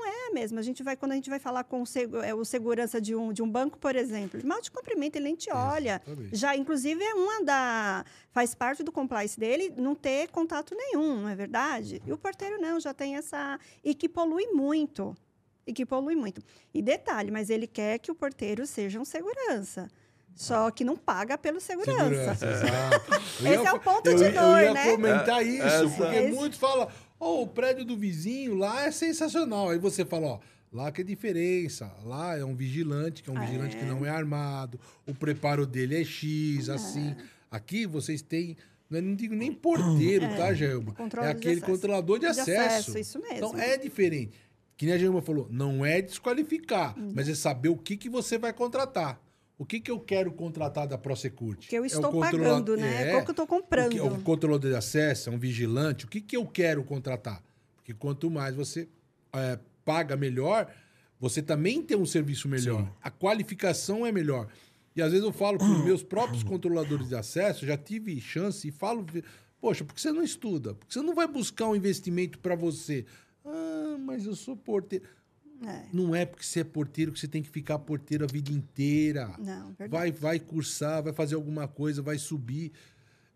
não 0.00 0.06
é 0.06 0.28
a 0.28 0.32
mesma. 0.32 0.60
A 0.60 0.62
gente 0.62 0.82
vai, 0.82 0.96
quando 0.96 1.12
a 1.12 1.14
gente 1.14 1.28
vai 1.28 1.38
falar 1.38 1.64
com 1.64 1.82
o, 1.82 2.22
é, 2.22 2.34
o 2.34 2.44
segurança 2.44 3.00
de 3.00 3.14
um, 3.14 3.32
de 3.32 3.42
um 3.42 3.50
banco, 3.50 3.78
por 3.78 3.94
exemplo, 3.94 4.40
mal 4.44 4.60
te 4.62 4.70
cumprimenta, 4.70 5.18
ele 5.18 5.26
nem 5.26 5.36
te 5.36 5.52
olha. 5.52 6.00
Já, 6.32 6.56
inclusive, 6.56 7.02
é 7.02 7.14
uma 7.14 7.44
da. 7.44 8.04
Faz 8.32 8.54
parte 8.54 8.82
do 8.82 8.90
compliance 8.90 9.38
dele 9.38 9.72
não 9.76 9.94
ter 9.94 10.28
contato 10.28 10.74
nenhum, 10.74 11.22
não 11.22 11.28
é 11.28 11.34
verdade? 11.34 12.00
E 12.06 12.12
o 12.12 12.18
porteiro 12.18 12.60
não, 12.60 12.80
já 12.80 12.94
tem 12.94 13.16
essa. 13.16 13.58
E 13.84 13.94
que 13.94 14.08
polui 14.08 14.46
muito. 14.46 15.14
E 15.66 15.72
que 15.72 15.84
polui 15.84 16.16
muito. 16.16 16.42
E 16.72 16.80
detalhe, 16.80 17.30
mas 17.30 17.50
ele 17.50 17.66
quer 17.66 17.98
que 17.98 18.10
o 18.10 18.14
porteiro 18.14 18.66
seja 18.66 18.98
um 18.98 19.04
segurança. 19.04 19.88
Só 20.34 20.70
que 20.70 20.84
não 20.84 20.96
paga 20.96 21.36
pelo 21.36 21.60
segurança. 21.60 22.34
segurança 22.34 23.20
Esse 23.40 23.62
ia, 23.62 23.68
é 23.68 23.72
o 23.72 23.80
ponto 23.80 24.08
eu, 24.08 24.16
de 24.16 24.30
dor, 24.30 24.56
né? 24.56 24.60
Eu 24.60 24.64
ia 24.64 24.72
né? 24.72 24.90
comentar 24.92 25.44
isso, 25.44 25.64
é, 25.64 25.88
porque 25.96 26.16
é 26.16 26.30
muitos 26.30 26.58
falam, 26.58 26.88
oh, 27.20 27.42
o 27.42 27.46
prédio 27.46 27.84
do 27.84 27.96
vizinho 27.96 28.54
lá 28.54 28.86
é 28.86 28.90
sensacional. 28.90 29.70
Aí 29.70 29.78
você 29.78 30.04
fala, 30.04 30.26
ó, 30.26 30.40
lá 30.72 30.90
que 30.90 31.02
é 31.02 31.04
diferença. 31.04 31.94
Lá 32.04 32.36
é 32.36 32.44
um 32.44 32.56
vigilante, 32.56 33.22
que 33.22 33.30
é 33.30 33.32
um 33.32 33.36
ah, 33.36 33.44
vigilante 33.44 33.76
é. 33.76 33.78
que 33.78 33.84
não 33.84 34.04
é 34.04 34.08
armado. 34.08 34.80
O 35.06 35.14
preparo 35.14 35.66
dele 35.66 36.00
é 36.00 36.04
X, 36.04 36.68
assim. 36.68 37.14
Aqui 37.50 37.86
vocês 37.86 38.22
têm... 38.22 38.56
É, 38.92 39.00
não 39.00 39.14
digo 39.14 39.36
nem 39.36 39.52
porteiro, 39.52 40.24
é, 40.24 40.36
tá, 40.36 40.52
Gelma? 40.52 40.92
É 41.22 41.28
aquele 41.28 41.60
controlador 41.60 42.18
de, 42.18 42.24
de 42.24 42.40
acesso. 42.40 42.90
acesso. 42.90 42.98
Isso 42.98 43.20
mesmo. 43.20 43.36
Então, 43.36 43.56
é 43.56 43.76
diferente. 43.76 44.32
Que 44.76 44.86
nem 44.86 44.94
a 44.94 44.98
Gelma 44.98 45.22
falou, 45.22 45.46
não 45.50 45.84
é 45.84 46.00
desqualificar, 46.02 46.98
uhum. 46.98 47.12
mas 47.14 47.28
é 47.28 47.34
saber 47.34 47.68
o 47.68 47.76
que, 47.76 47.96
que 47.96 48.08
você 48.08 48.38
vai 48.38 48.52
contratar. 48.52 49.20
O 49.60 49.66
que, 49.66 49.78
que 49.78 49.90
eu 49.90 50.00
quero 50.00 50.32
contratar 50.32 50.88
da 50.88 50.96
Prosecurity? 50.96 51.68
Que 51.68 51.76
eu 51.76 51.84
estou 51.84 52.24
é 52.24 52.30
pagando, 52.30 52.78
né? 52.78 53.08
É, 53.08 53.10
Qual 53.10 53.24
que 53.24 53.28
eu 53.28 53.32
estou 53.32 53.46
comprando? 53.46 53.88
O, 53.88 53.90
que, 53.90 53.98
é 53.98 54.02
o 54.02 54.18
controlador 54.22 54.70
de 54.70 54.74
acesso, 54.74 55.28
é 55.28 55.32
um 55.34 55.38
vigilante. 55.38 56.06
O 56.06 56.08
que, 56.08 56.18
que 56.18 56.34
eu 56.34 56.46
quero 56.46 56.82
contratar? 56.82 57.42
Porque 57.76 57.92
quanto 57.92 58.30
mais 58.30 58.54
você 58.54 58.88
é, 59.34 59.58
paga 59.84 60.16
melhor, 60.16 60.72
você 61.20 61.42
também 61.42 61.82
tem 61.82 61.94
um 61.94 62.06
serviço 62.06 62.48
melhor. 62.48 62.84
Sim. 62.84 62.88
A 63.02 63.10
qualificação 63.10 64.06
é 64.06 64.10
melhor. 64.10 64.48
E 64.96 65.02
às 65.02 65.10
vezes 65.12 65.26
eu 65.26 65.32
falo 65.32 65.58
para 65.58 65.68
os 65.68 65.84
meus 65.84 66.02
próprios 66.02 66.42
controladores 66.42 67.10
de 67.10 67.14
acesso, 67.14 67.66
já 67.66 67.76
tive 67.76 68.18
chance 68.18 68.66
e 68.66 68.70
falo, 68.70 69.04
poxa, 69.60 69.84
por 69.84 69.94
que 69.94 70.00
você 70.00 70.10
não 70.10 70.22
estuda? 70.22 70.72
Por 70.72 70.86
que 70.86 70.94
você 70.94 71.02
não 71.02 71.14
vai 71.14 71.28
buscar 71.28 71.68
um 71.68 71.76
investimento 71.76 72.38
para 72.38 72.54
você? 72.54 73.04
Ah, 73.44 73.98
mas 73.98 74.24
eu 74.24 74.34
sou 74.34 74.56
porteiro. 74.56 75.04
É. 75.62 75.82
Não 75.92 76.14
é 76.14 76.24
porque 76.24 76.44
você 76.44 76.60
é 76.60 76.64
porteiro 76.64 77.12
que 77.12 77.20
você 77.20 77.28
tem 77.28 77.42
que 77.42 77.50
ficar 77.50 77.78
porteiro 77.78 78.24
a 78.24 78.26
vida 78.26 78.50
inteira. 78.50 79.34
Não, 79.38 79.72
verdade. 79.78 79.90
Vai, 79.90 80.12
vai 80.12 80.40
cursar, 80.40 81.02
vai 81.02 81.12
fazer 81.12 81.34
alguma 81.34 81.68
coisa, 81.68 82.00
vai 82.00 82.18
subir. 82.18 82.72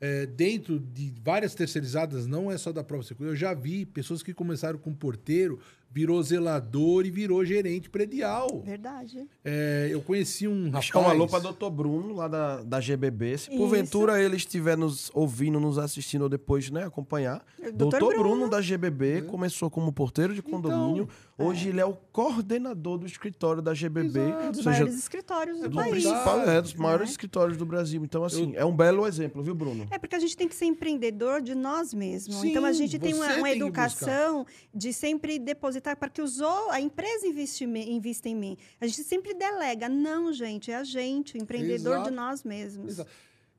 É, 0.01 0.27
dentro 0.27 0.79
de 0.79 1.13
várias 1.23 1.55
terceirizadas, 1.55 2.27
não 2.27 2.51
é 2.51 2.59
só 2.59 2.73
da 2.73 2.85
própria 2.85 3.09
segurança. 3.09 3.33
Eu 3.33 3.37
já 3.37 3.55
vi 3.55 3.87
pessoas 3.87 4.23
que 4.23 4.35
começaram 4.35 4.79
com 4.79 4.93
porteiro 4.93 5.61
virou 5.95 6.21
zelador 6.21 7.07
e 7.07 7.11
virou 7.11 7.45
gerente 7.45 7.89
predial. 7.89 8.61
Verdade. 8.65 9.29
É, 9.45 9.87
eu 9.93 10.03
conheci 10.03 10.49
um 10.49 10.65
rapaz... 10.65 10.87
Deixar 10.87 10.99
um 10.99 11.09
alô 11.09 11.29
para 11.29 11.39
doutor 11.39 11.71
Bruno, 11.71 12.13
lá 12.13 12.27
da, 12.27 12.63
da 12.65 12.81
GBB. 12.81 13.39
Se 13.39 13.57
porventura 13.57 14.21
ele 14.21 14.35
estiver 14.35 14.77
nos 14.77 15.09
ouvindo, 15.15 15.61
nos 15.61 15.79
assistindo 15.79 16.23
ou 16.23 16.29
depois 16.29 16.69
né, 16.69 16.83
acompanhar. 16.83 17.45
Doutor, 17.61 18.01
doutor 18.01 18.15
Bruno. 18.15 18.35
Bruno. 18.35 18.51
da 18.51 18.61
GBB 18.61 19.19
é. 19.19 19.21
começou 19.23 19.71
como 19.71 19.93
porteiro 19.93 20.35
de 20.35 20.41
então, 20.41 20.61
condomínio. 20.61 21.05
Então, 21.05 21.47
Hoje 21.47 21.67
é. 21.67 21.71
ele 21.71 21.81
é 21.81 21.85
o 21.85 21.95
coordenador 22.13 22.99
do 22.99 23.07
escritório 23.07 23.61
da 23.61 23.75
GBB. 23.75 24.21
Exato. 24.21 24.47
Dos 24.49 24.57
seja, 24.59 24.71
maiores 24.71 24.99
escritórios 24.99 25.61
do, 25.61 25.69
do 25.69 25.77
país. 25.77 26.05
Principal, 26.05 26.41
é, 26.41 26.63
dos 26.63 26.75
maiores 26.75 27.09
é. 27.09 27.11
escritórios 27.11 27.57
do 27.57 27.67
Brasil. 27.67 28.03
Então, 28.05 28.25
assim, 28.25 28.53
eu... 28.55 28.61
é 28.61 28.65
um 28.65 28.75
belo 28.75 29.07
exemplo, 29.07 29.43
viu, 29.43 29.55
Bruno? 29.55 29.87
É 29.91 29.99
porque 29.99 30.15
a 30.15 30.19
gente 30.19 30.37
tem 30.37 30.49
que 30.49 30.55
ser 30.55 30.67
empreendedor 30.67 31.41
de 31.41 31.55
nós 31.55 31.93
mesmos. 31.93 32.37
Sim, 32.37 32.51
então, 32.51 32.65
a 32.65 32.73
gente 32.73 32.99
tem 32.99 33.15
uma, 33.15 33.37
uma 33.37 33.51
educação 33.51 34.47
de 34.73 34.93
sempre 34.93 35.39
depositar 35.39 35.84
para 35.85 36.09
que 36.09 36.23
os, 36.23 36.41
a 36.71 36.81
empresa 36.81 37.27
investe, 37.27 37.65
invista 37.65 38.29
em 38.29 38.35
mim. 38.35 38.57
A 38.81 38.87
gente 38.87 39.05
sempre 39.05 39.35
delega. 39.35 39.89
Não, 39.89 40.33
gente, 40.33 40.71
é 40.71 40.77
a 40.77 40.85
gente, 40.85 41.37
o 41.37 41.43
empreendedor 41.43 41.95
Exato. 41.95 42.11
de 42.11 42.17
nós 42.17 42.43
mesmos. 42.45 42.93
Exato. 42.93 43.11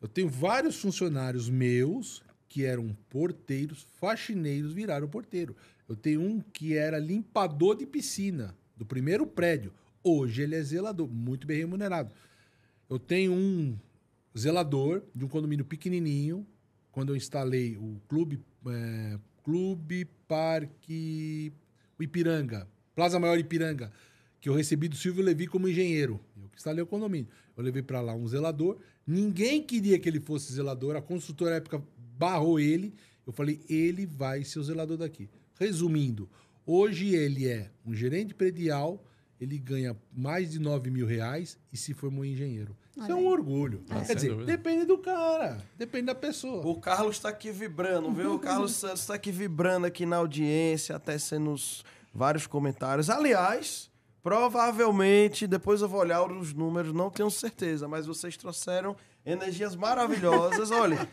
Eu 0.02 0.08
tenho 0.08 0.30
vários 0.30 0.80
funcionários 0.80 1.50
meus 1.50 2.24
que 2.48 2.64
eram 2.64 2.96
porteiros, 3.10 3.86
faxineiros, 4.00 4.74
viraram 4.74 5.08
porteiro. 5.08 5.56
Eu 5.88 5.96
tenho 5.96 6.22
um 6.22 6.40
que 6.40 6.76
era 6.76 6.98
limpador 6.98 7.76
de 7.76 7.86
piscina 7.86 8.56
do 8.76 8.86
primeiro 8.86 9.28
prédio. 9.28 9.74
Hoje 10.04 10.42
ele 10.42 10.56
é 10.56 10.62
zelador, 10.62 11.08
muito 11.08 11.46
bem 11.46 11.58
remunerado. 11.60 12.12
Eu 12.90 13.00
tenho 13.00 13.34
um 13.34 13.78
zelador 14.38 15.04
de 15.14 15.26
um 15.26 15.28
condomínio 15.28 15.66
pequenininho. 15.66 16.46
Quando 16.92 17.10
eu 17.10 17.16
instalei 17.16 17.78
o 17.78 18.00
clube, 18.08 18.40
é, 18.68 19.20
clube 19.44 20.06
Parque 20.28 21.52
o 21.98 22.04
Ipiranga, 22.04 22.68
Plaza 22.96 23.20
Maior 23.20 23.38
Ipiranga, 23.38 23.92
que 24.40 24.50
eu 24.50 24.54
recebi 24.54 24.88
do 24.88 24.96
Silvio 24.96 25.24
Levi 25.24 25.48
como 25.48 25.68
engenheiro. 25.68 26.20
Eu 26.42 26.50
que 26.50 26.58
instalei 26.58 26.84
o 26.84 26.88
condomínio. 26.88 27.28
Eu 27.58 27.64
levei 27.64 27.82
para 27.82 28.02
lá 28.02 28.14
um 28.14 28.28
zelador. 28.28 28.78
Ninguém 29.06 29.62
queria 29.62 29.98
que 29.98 30.08
ele 30.08 30.20
fosse 30.20 30.54
zelador. 30.54 30.96
A 30.96 31.02
construtora 31.02 31.56
época 31.56 31.82
barrou 32.18 32.60
ele. 32.60 32.94
Eu 33.26 33.34
falei, 33.34 33.60
ele 33.68 34.06
vai 34.06 34.44
ser 34.44 34.60
o 34.60 34.64
zelador 34.64 34.98
daqui. 34.98 35.30
Resumindo, 35.60 36.30
hoje 36.66 37.16
ele 37.16 37.48
é 37.48 37.72
um 37.86 37.96
gerente 37.96 38.36
predial, 38.36 39.04
ele 39.40 39.58
ganha 39.58 39.98
mais 40.14 40.52
de 40.52 40.60
9 40.60 40.92
mil 40.92 41.08
reais 41.08 41.58
e 41.74 41.78
se 41.78 41.94
formou 41.94 42.24
engenheiro. 42.24 42.78
Isso 42.96 43.12
é 43.12 43.16
um 43.16 43.28
orgulho. 43.28 43.84
É. 43.90 44.06
Quer 44.06 44.16
dizer, 44.16 44.30
dúvida. 44.30 44.46
depende 44.46 44.86
do 44.86 44.98
cara, 44.98 45.58
depende 45.78 46.06
da 46.06 46.16
pessoa. 46.16 46.66
O 46.66 46.80
Carlos 46.80 47.18
está 47.18 47.30
aqui 47.30 47.52
vibrando, 47.52 48.12
viu? 48.12 48.36
O 48.36 48.40
Carlos 48.40 48.72
Santos 48.76 49.02
está 49.02 49.16
aqui 49.16 49.32
vibrando 49.32 49.86
aqui 49.86 50.06
na 50.06 50.18
audiência, 50.18 50.96
até 50.96 51.18
sendo 51.18 51.56
vários 52.14 52.48
comentários. 52.48 53.10
Aliás, 53.10 53.90
Provavelmente, 54.26 55.46
depois 55.46 55.84
eu 55.84 55.88
vou 55.88 56.00
olhar 56.00 56.24
os 56.24 56.52
números, 56.52 56.92
não 56.92 57.12
tenho 57.12 57.30
certeza, 57.30 57.88
mas 57.88 58.08
vocês 58.08 58.36
trouxeram 58.36 58.96
energias 59.24 59.76
maravilhosas. 59.76 60.72
Olha, 60.72 61.08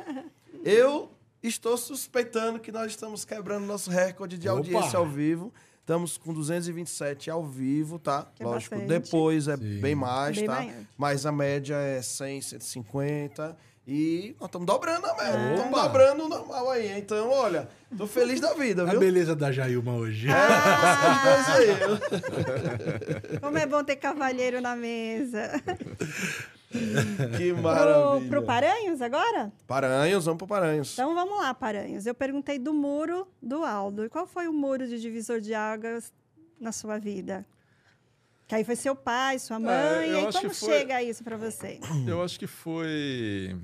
eu 0.64 1.10
estou 1.42 1.76
suspeitando 1.76 2.58
que 2.58 2.72
nós 2.72 2.92
estamos 2.92 3.22
quebrando 3.26 3.66
nosso 3.66 3.90
recorde 3.90 4.38
de 4.38 4.48
Opa. 4.48 4.56
audiência 4.56 4.98
ao 4.98 5.06
vivo. 5.06 5.52
Estamos 5.82 6.16
com 6.16 6.32
227 6.32 7.28
ao 7.28 7.44
vivo, 7.44 7.98
tá? 7.98 8.28
Que 8.36 8.44
é 8.44 8.46
Lógico, 8.46 8.76
bastante. 8.76 9.00
depois 9.00 9.48
é 9.48 9.56
Sim. 9.56 9.80
bem 9.80 9.96
mais, 9.96 10.36
bem 10.36 10.46
tá? 10.46 10.54
Maior. 10.54 10.74
Mas 10.96 11.26
a 11.26 11.32
média 11.32 11.74
é 11.74 12.00
100, 12.00 12.40
150. 12.40 13.56
E 13.84 14.36
nós 14.38 14.46
estamos 14.46 14.64
dobrando 14.64 15.04
a 15.04 15.14
média. 15.14 15.54
Estamos 15.56 15.76
ah. 15.76 15.82
dobrando 15.82 16.24
o 16.26 16.28
normal 16.28 16.70
aí. 16.70 16.96
Então, 16.96 17.28
olha, 17.28 17.68
tô 17.98 18.06
feliz 18.06 18.38
da 18.38 18.54
vida, 18.54 18.84
viu? 18.84 18.96
A 18.96 19.00
beleza 19.00 19.34
da 19.34 19.50
Jailma 19.50 19.94
hoje. 19.94 20.28
Ah, 20.30 21.46
aí. 21.58 21.66
Como 23.40 23.58
é 23.58 23.66
bom 23.66 23.82
ter 23.82 23.96
cavalheiro 23.96 24.60
na 24.60 24.76
mesa. 24.76 25.50
que 27.36 27.52
maravilha. 27.52 28.20
Pro, 28.20 28.28
pro 28.28 28.42
Paranhos 28.42 29.02
agora? 29.02 29.52
Paranhos, 29.66 30.24
vamos 30.24 30.38
pro 30.38 30.46
Paranhos. 30.46 30.92
Então 30.92 31.14
vamos 31.14 31.38
lá, 31.38 31.52
Paranhos. 31.54 32.06
Eu 32.06 32.14
perguntei 32.14 32.58
do 32.58 32.72
muro 32.72 33.26
do 33.40 33.64
Aldo. 33.64 34.04
E 34.04 34.08
qual 34.08 34.26
foi 34.26 34.48
o 34.48 34.52
muro 34.52 34.86
de 34.86 35.00
divisor 35.00 35.40
de 35.40 35.54
águas 35.54 36.12
na 36.60 36.72
sua 36.72 36.98
vida? 36.98 37.46
Que 38.46 38.56
aí 38.56 38.64
foi 38.64 38.76
seu 38.76 38.94
pai, 38.94 39.38
sua 39.38 39.56
é, 39.56 39.60
mãe. 39.60 40.08
É, 40.08 40.08
e 40.08 40.16
aí 40.16 40.32
como 40.32 40.54
foi... 40.54 40.54
chega 40.54 41.02
isso 41.02 41.22
para 41.22 41.36
você? 41.36 41.80
Eu 42.06 42.22
acho 42.22 42.38
que 42.38 42.46
foi 42.46 43.56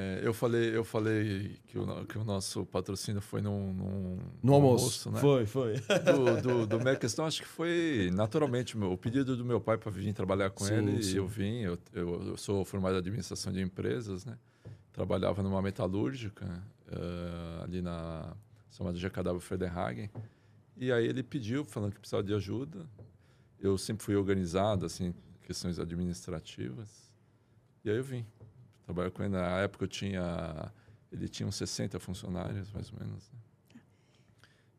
é, 0.00 0.20
eu 0.22 0.32
falei, 0.32 0.74
eu 0.74 0.82
falei 0.82 1.58
que 1.66 1.78
o, 1.78 2.06
que 2.06 2.16
o 2.16 2.24
nosso 2.24 2.64
patrocínio 2.64 3.20
foi 3.20 3.42
num, 3.42 3.74
num 3.74 4.18
no 4.42 4.54
almoço, 4.54 5.08
almoço, 5.08 5.10
né? 5.10 5.20
Foi, 5.20 5.46
foi. 5.46 5.74
Do, 5.74 6.42
do, 6.42 6.66
do 6.66 6.80
minha 6.80 6.96
questão, 6.96 7.26
acho 7.26 7.42
que 7.42 7.48
foi 7.48 8.10
naturalmente 8.14 8.78
meu, 8.78 8.92
o 8.92 8.96
pedido 8.96 9.36
do 9.36 9.44
meu 9.44 9.60
pai 9.60 9.76
para 9.76 9.90
vir 9.90 10.14
trabalhar 10.14 10.48
com 10.50 10.64
sim, 10.64 10.74
ele. 10.74 11.02
Sim. 11.02 11.18
Eu 11.18 11.26
vim, 11.26 11.60
eu, 11.60 11.78
eu, 11.92 12.28
eu, 12.28 12.36
sou 12.38 12.64
formado 12.64 12.94
em 12.94 12.98
administração 12.98 13.52
de 13.52 13.60
empresas, 13.60 14.24
né? 14.24 14.38
Trabalhava 14.90 15.42
numa 15.42 15.60
metalúrgica 15.60 16.46
uh, 16.88 17.64
ali 17.64 17.82
na 17.82 18.34
chamada 18.70 18.96
Jacadável 18.96 19.40
Friedenhagen. 19.40 20.10
E 20.78 20.90
aí 20.90 21.06
ele 21.06 21.22
pediu, 21.22 21.62
falando 21.62 21.92
que 21.92 22.00
precisava 22.00 22.22
de 22.22 22.32
ajuda. 22.32 22.86
Eu 23.60 23.76
sempre 23.76 24.02
fui 24.02 24.16
organizado, 24.16 24.86
assim, 24.86 25.12
questões 25.42 25.78
administrativas. 25.78 26.88
E 27.84 27.90
aí 27.90 27.96
eu 27.96 28.04
vim. 28.04 28.24
Com 29.12 29.22
ele. 29.22 29.32
Na 29.32 29.60
época 29.60 29.84
eu 29.84 29.88
tinha. 29.88 30.72
Ele 31.12 31.28
tinha 31.28 31.46
uns 31.46 31.56
60 31.56 31.98
funcionários, 31.98 32.70
mais 32.72 32.92
ou 32.92 32.98
menos. 32.98 33.30
Né? 33.32 33.80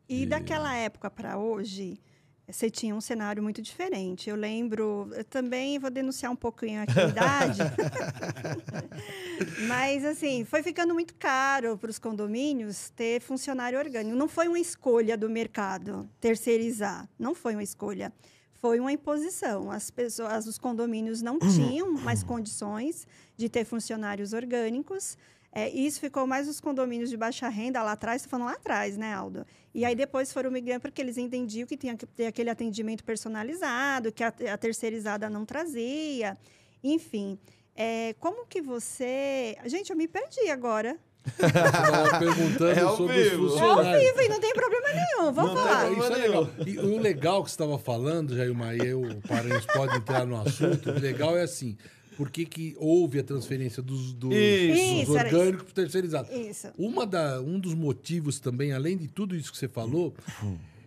E, 0.08 0.22
e 0.22 0.26
daquela 0.26 0.74
época 0.74 1.10
para 1.10 1.36
hoje, 1.36 2.00
você 2.46 2.68
tinha 2.68 2.94
um 2.94 3.00
cenário 3.00 3.42
muito 3.42 3.62
diferente. 3.62 4.28
Eu 4.28 4.36
lembro, 4.36 5.10
eu 5.14 5.24
também 5.24 5.78
vou 5.78 5.90
denunciar 5.90 6.30
um 6.30 6.36
pouquinho 6.36 6.82
aqui 6.82 6.98
a 6.98 7.08
idade, 7.08 7.60
mas 9.68 10.04
assim, 10.04 10.44
foi 10.44 10.62
ficando 10.62 10.92
muito 10.92 11.14
caro 11.14 11.78
para 11.78 11.90
os 11.90 11.98
condomínios 11.98 12.90
ter 12.90 13.20
funcionário 13.20 13.78
orgânico. 13.78 14.16
Não 14.16 14.28
foi 14.28 14.48
uma 14.48 14.58
escolha 14.58 15.16
do 15.16 15.30
mercado 15.30 16.08
terceirizar, 16.20 17.08
não 17.18 17.34
foi 17.34 17.54
uma 17.54 17.62
escolha 17.62 18.12
foi 18.62 18.78
uma 18.78 18.92
imposição. 18.92 19.72
As 19.72 19.90
pessoas, 19.90 20.46
os 20.46 20.56
condomínios 20.56 21.20
não 21.20 21.34
uhum. 21.34 21.40
tinham 21.40 21.90
mais 21.90 22.22
condições 22.22 23.08
de 23.36 23.48
ter 23.48 23.64
funcionários 23.64 24.32
orgânicos. 24.32 25.18
É, 25.50 25.68
isso 25.68 25.98
ficou 25.98 26.28
mais 26.28 26.48
os 26.48 26.60
condomínios 26.60 27.10
de 27.10 27.16
baixa 27.16 27.48
renda 27.48 27.82
lá 27.82 27.92
atrás, 27.92 28.22
estou 28.22 28.30
falando 28.30 28.46
lá 28.46 28.54
atrás, 28.54 28.96
né, 28.96 29.12
Aldo? 29.12 29.44
E 29.74 29.84
aí 29.84 29.96
depois 29.96 30.32
foram 30.32 30.48
migrando 30.48 30.80
porque 30.80 31.02
eles 31.02 31.18
entendiam 31.18 31.66
que 31.66 31.76
tinha 31.76 31.96
que 31.96 32.06
ter 32.06 32.26
aquele 32.26 32.48
atendimento 32.48 33.02
personalizado, 33.02 34.12
que 34.12 34.22
a, 34.22 34.32
a 34.52 34.56
terceirizada 34.56 35.28
não 35.28 35.44
trazia. 35.44 36.38
Enfim, 36.84 37.36
é, 37.74 38.14
como 38.20 38.46
que 38.46 38.62
você... 38.62 39.58
Gente, 39.64 39.90
eu 39.90 39.96
me 39.96 40.06
perdi 40.06 40.48
agora. 40.50 40.96
Perguntando 42.18 42.70
é 42.70 42.96
sobre 42.96 43.22
vivo. 43.22 43.44
os 43.44 43.52
funcionários. 43.52 43.86
É 43.86 44.08
ao 44.08 44.14
vivo 44.16 44.22
e 44.22 44.28
não 44.28 44.40
tem 44.40 44.52
problema 44.52 44.88
nenhum. 44.88 45.32
Vamos 45.32 45.54
não 45.54 45.62
falar. 45.62 45.92
isso 45.92 46.12
é 46.12 46.16
legal. 46.16 46.50
E 46.66 46.78
o 46.78 46.98
legal 46.98 47.44
que 47.44 47.50
você 47.50 47.54
estava 47.54 47.78
falando, 47.78 48.36
Jailma, 48.36 48.74
e 48.74 48.94
o 48.94 49.20
Paranhos 49.28 49.66
pode 49.66 49.96
entrar 49.96 50.26
no 50.26 50.40
assunto, 50.40 50.90
o 50.90 50.98
legal 50.98 51.36
é 51.36 51.42
assim, 51.42 51.76
por 52.16 52.30
que, 52.30 52.44
que 52.44 52.76
houve 52.78 53.18
a 53.18 53.22
transferência 53.24 53.82
dos, 53.82 54.12
dos, 54.12 54.30
dos 54.30 55.08
orgânicos 55.08 55.64
para 55.64 55.74
terceirizados? 55.74 56.30
Isso. 56.30 56.68
Uma 56.76 57.06
da, 57.06 57.40
um 57.40 57.58
dos 57.58 57.74
motivos 57.74 58.38
também, 58.38 58.72
além 58.72 58.96
de 58.96 59.08
tudo 59.08 59.34
isso 59.36 59.50
que 59.50 59.58
você 59.58 59.68
falou, 59.68 60.14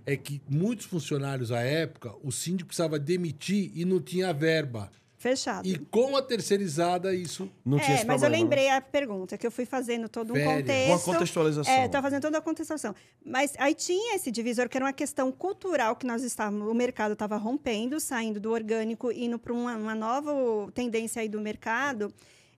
é 0.05 0.15
que 0.15 0.41
muitos 0.47 0.85
funcionários 0.85 1.51
à 1.51 1.61
época, 1.61 2.13
o 2.23 2.31
síndico 2.31 2.67
precisava 2.67 2.99
demitir 2.99 3.71
e 3.73 3.83
não 3.85 3.99
tinha 3.99 4.31
verba. 4.33 4.91
Fechado. 5.17 5.67
E 5.67 5.77
com 5.77 6.15
a 6.17 6.21
terceirizada, 6.21 7.15
isso 7.15 7.49
não 7.65 7.79
tinha 7.79 7.91
é, 7.91 7.95
esse 7.95 8.05
mas 8.05 8.19
problema. 8.19 8.35
eu 8.35 8.41
lembrei 8.41 8.69
a 8.69 8.81
pergunta, 8.81 9.37
que 9.37 9.47
eu 9.47 9.51
fui 9.51 9.65
fazendo 9.65 10.09
todo 10.09 10.33
um 10.33 10.43
contexto. 10.43 10.89
Uma 10.89 10.99
contextualização. 10.99 11.73
É, 11.73 11.85
estava 11.85 12.03
fazendo 12.03 12.21
toda 12.21 12.37
a 12.37 12.41
contextualização. 12.41 12.93
Mas 13.25 13.53
aí 13.57 13.73
tinha 13.73 14.15
esse 14.15 14.29
divisor, 14.29 14.67
que 14.67 14.77
era 14.77 14.85
uma 14.85 14.93
questão 14.93 15.31
cultural 15.31 15.95
que 15.95 16.05
nós 16.05 16.21
estávamos, 16.21 16.67
o 16.67 16.73
mercado 16.73 17.13
estava 17.13 17.37
rompendo, 17.37 17.99
saindo 17.99 18.39
do 18.39 18.51
orgânico, 18.51 19.11
indo 19.11 19.39
para 19.39 19.53
uma, 19.53 19.75
uma 19.75 19.95
nova 19.95 20.31
tendência 20.73 21.21
aí 21.21 21.29
do 21.29 21.39
mercado. 21.39 22.13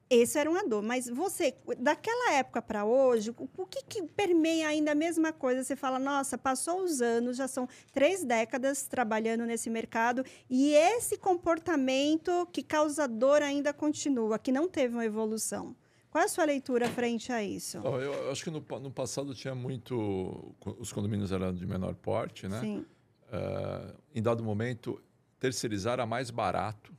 Esse 0.10 0.40
era 0.40 0.50
uma 0.50 0.66
dor. 0.66 0.82
Mas 0.82 1.10
você, 1.10 1.56
daquela 1.78 2.34
época 2.34 2.62
para 2.62 2.86
hoje, 2.86 3.32
o, 3.32 3.50
o 3.58 3.66
que, 3.66 3.84
que, 3.84 4.04
permeia 4.04 4.68
ainda 4.68 4.92
a 4.92 4.96
mesma 4.96 5.34
coisa? 5.34 5.64
Você 5.64 5.76
fala, 5.76 6.00
nossa, 6.00 6.38
passou 6.38 6.82
os 6.84 7.02
anos, 7.02 7.38
já 7.38 7.48
são 7.48 7.68
três 7.92 8.24
décadas 8.24 8.88
trabalhando 8.88 9.46
nesse 9.46 9.70
mercado 9.70 10.24
e 10.50 10.74
esse 10.74 11.18
comportamento 11.18 12.48
que 12.52 12.64
causa 12.64 13.08
dor 13.08 13.42
ainda 13.42 13.74
continua, 13.74 14.40
que 14.40 14.52
não 14.52 14.68
teve 14.68 14.94
uma 14.94 15.06
evolução. 15.06 15.76
Qual 16.10 16.22
é 16.22 16.26
a 16.26 16.30
sua 16.30 16.46
leitura 16.46 16.88
frente 16.90 17.32
a 17.34 17.44
isso? 17.44 17.80
Oh, 17.84 18.00
eu 18.00 18.32
acho 18.32 18.44
que 18.44 18.50
no, 18.50 18.64
no, 18.80 18.90
passado 18.90 19.36
tinha 19.36 19.54
muito. 19.54 20.56
Os 20.80 20.92
condomínios 20.92 21.34
eram 21.34 21.54
de 21.54 21.66
menor 21.66 21.96
porte, 21.96 22.48
né? 22.48 22.62
Sim. 22.62 22.86
Uh, 23.28 23.94
em 24.16 24.22
dado 24.22 24.42
momento, 24.42 25.02
terceirizar 25.38 25.94
era 25.94 26.06
mais 26.06 26.32
barato 26.32 26.96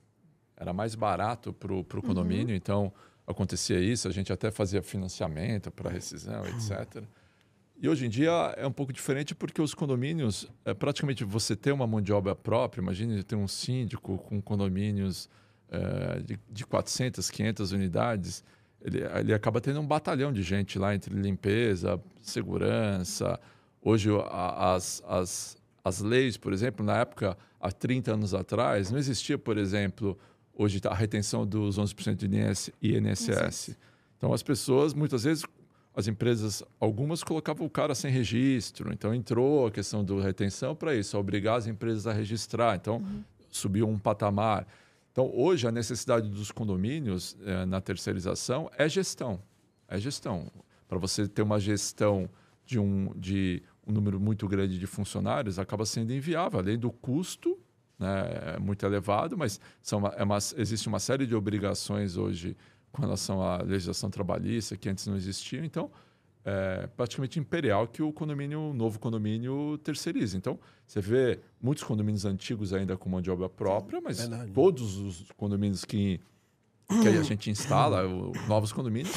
era 0.59 0.73
mais 0.73 0.95
barato 0.95 1.53
para 1.53 1.73
o 1.73 2.03
condomínio, 2.03 2.49
uhum. 2.49 2.55
então 2.55 2.93
acontecia 3.27 3.79
isso, 3.79 4.09
a 4.09 4.11
gente 4.11 4.33
até 4.33 4.51
fazia 4.51 4.83
financiamento 4.83 5.71
para 5.71 5.91
rescisão, 5.91 6.45
etc. 6.47 7.05
E 7.81 7.89
hoje 7.89 8.07
em 8.07 8.09
dia 8.09 8.31
é 8.57 8.67
um 8.67 8.73
pouco 8.73 8.93
diferente 8.93 9.35
porque 9.35 9.63
os 9.63 9.73
condomínios, 9.73 10.49
é, 10.65 10.75
praticamente 10.75 11.25
você 11.25 11.55
ter 11.55 11.71
uma 11.71 11.87
mão 11.87 12.01
de 12.01 12.13
obra 12.13 12.35
própria, 12.35 12.81
imagine 12.81 13.23
ter 13.23 13.37
um 13.37 13.47
síndico 13.47 14.19
com 14.19 14.43
condomínios 14.43 15.29
é, 15.71 16.21
de, 16.21 16.41
de 16.51 16.67
400, 16.67 17.31
500 17.31 17.73
unidades, 17.73 18.43
ele, 18.81 19.01
ele 19.21 19.35
acaba 19.35 19.61
tendo 19.61 19.81
um 19.81 19.87
batalhão 19.87 20.33
de 20.33 20.43
gente 20.43 20.79
lá 20.79 20.95
entre 20.95 21.15
limpeza, 21.15 22.01
segurança. 22.21 23.39
Hoje 23.81 24.11
a, 24.11 24.75
as, 24.75 25.03
as, 25.07 25.57
as 25.85 26.01
leis, 26.01 26.37
por 26.37 26.53
exemplo, 26.53 26.85
na 26.85 26.97
época, 26.97 27.37
há 27.61 27.71
30 27.71 28.15
anos 28.15 28.35
atrás, 28.35 28.91
não 28.91 28.99
existia, 28.99 29.39
por 29.39 29.57
exemplo, 29.57 30.19
hoje 30.59 30.81
a 30.85 30.95
retenção 30.95 31.47
dos 31.47 31.79
11% 31.79 32.17
de 32.17 32.97
INSS. 32.97 33.77
Então, 34.17 34.33
as 34.33 34.43
pessoas, 34.43 34.93
muitas 34.93 35.23
vezes, 35.23 35.45
as 35.95 36.09
empresas, 36.09 36.65
algumas 36.81 37.23
colocavam 37.23 37.65
o 37.65 37.71
cara 37.71 37.95
sem 37.95 38.11
registro. 38.11 38.93
Então, 38.93 39.15
entrou 39.15 39.69
a 39.69 39.71
questão 39.71 40.05
da 40.05 40.21
retenção 40.21 40.75
para 40.75 40.95
isso, 40.97 41.17
obrigar 41.17 41.57
as 41.57 41.69
empresas 41.69 42.09
a 42.09 42.13
registrar. 42.13 42.75
Então, 42.75 42.97
uhum. 42.97 43.23
subiu 43.49 43.89
um 43.89 43.97
patamar. 43.97 44.67
Então, 45.13 45.31
hoje, 45.33 45.69
a 45.69 45.71
necessidade 45.71 46.29
dos 46.29 46.51
condomínios 46.51 47.37
eh, 47.45 47.65
na 47.65 47.81
terceirização 47.81 48.69
é 48.77 48.89
gestão. 48.89 49.41
É 49.87 49.99
gestão. 49.99 50.51
Para 50.89 50.99
você 50.99 51.29
ter 51.29 51.43
uma 51.43 51.61
gestão 51.61 52.29
de 52.67 52.79
um, 52.79 53.13
de 53.17 53.63
um 53.87 53.93
número 53.93 54.19
muito 54.19 54.49
grande 54.49 54.79
de 54.79 54.87
funcionários, 54.87 55.59
acaba 55.59 55.87
sendo 55.87 56.13
inviável, 56.13 56.59
além 56.59 56.79
do 56.79 56.91
custo 56.91 57.59
né, 57.99 58.55
é 58.55 58.59
muito 58.59 58.85
elevado, 58.87 59.37
mas 59.37 59.61
são 59.83 59.99
uma, 59.99 60.09
é 60.11 60.23
uma, 60.23 60.39
existe 60.57 60.87
uma 60.89 61.01
série 61.01 61.27
de 61.27 61.35
obrigações 61.35 62.17
hoje 62.17 62.57
com 62.93 63.03
relação 63.03 63.43
à 63.43 63.63
legislação 63.63 64.11
trabalhista 64.11 64.77
que 64.77 64.89
antes 64.89 65.07
não 65.07 65.17
existiam. 65.17 65.65
Então, 65.65 65.91
é 66.45 66.87
praticamente 66.97 67.39
imperial 67.39 67.87
que 67.87 68.03
o 68.03 68.13
condomínio, 68.13 68.71
o 68.71 68.73
novo 68.73 68.99
condomínio 68.99 69.77
terceiriza. 69.79 70.37
Então, 70.37 70.59
você 70.87 71.01
vê 71.01 71.41
muitos 71.61 71.85
condomínios 71.85 72.25
antigos 72.25 72.73
ainda 72.73 72.97
com 72.97 73.11
mão 73.11 73.21
de 73.21 73.31
obra 73.31 73.49
própria, 73.49 74.01
mas 74.01 74.21
Verdade. 74.21 74.53
todos 74.53 74.97
os 74.97 75.31
condomínios 75.37 75.85
que 75.85 76.21
que 77.03 77.07
a 77.07 77.23
gente 77.23 77.51
instala, 77.51 78.03
novos 78.49 78.73
condomínios, 78.73 79.15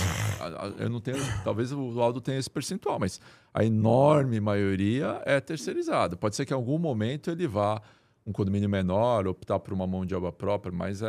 eu 0.77 0.89
não 0.89 0.99
tenho, 0.99 1.17
talvez 1.41 1.71
o 1.71 2.01
Aldo 2.01 2.19
tenha 2.19 2.37
esse 2.37 2.49
percentual, 2.49 2.99
mas 2.99 3.21
a 3.53 3.63
enorme 3.63 4.41
maioria 4.41 5.21
é 5.25 5.39
terceirizado. 5.39 6.17
Pode 6.17 6.35
ser 6.35 6.45
que 6.45 6.53
em 6.53 6.55
algum 6.55 6.77
momento 6.77 7.31
ele 7.31 7.47
vá 7.47 7.81
um 8.25 8.31
condomínio 8.31 8.69
menor, 8.69 9.27
optar 9.27 9.59
por 9.59 9.73
uma 9.73 9.87
mão 9.87 10.05
de 10.05 10.13
obra 10.13 10.31
própria, 10.31 10.71
mas 10.71 11.01
é, 11.01 11.07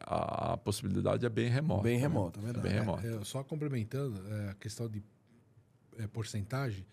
a, 0.00 0.52
a 0.52 0.56
possibilidade 0.56 1.24
é 1.24 1.28
bem 1.28 1.48
remota. 1.48 1.82
Bem 1.82 1.96
né? 1.96 2.00
remota, 2.00 2.40
né? 2.40 2.50
é 2.50 2.60
bem 2.60 2.72
remota. 2.72 3.06
É, 3.06 3.24
só 3.24 3.42
complementando 3.44 4.20
é, 4.28 4.50
a 4.50 4.54
questão 4.54 4.88
de 4.88 5.02
é, 5.98 6.06
porcentagem, 6.06 6.84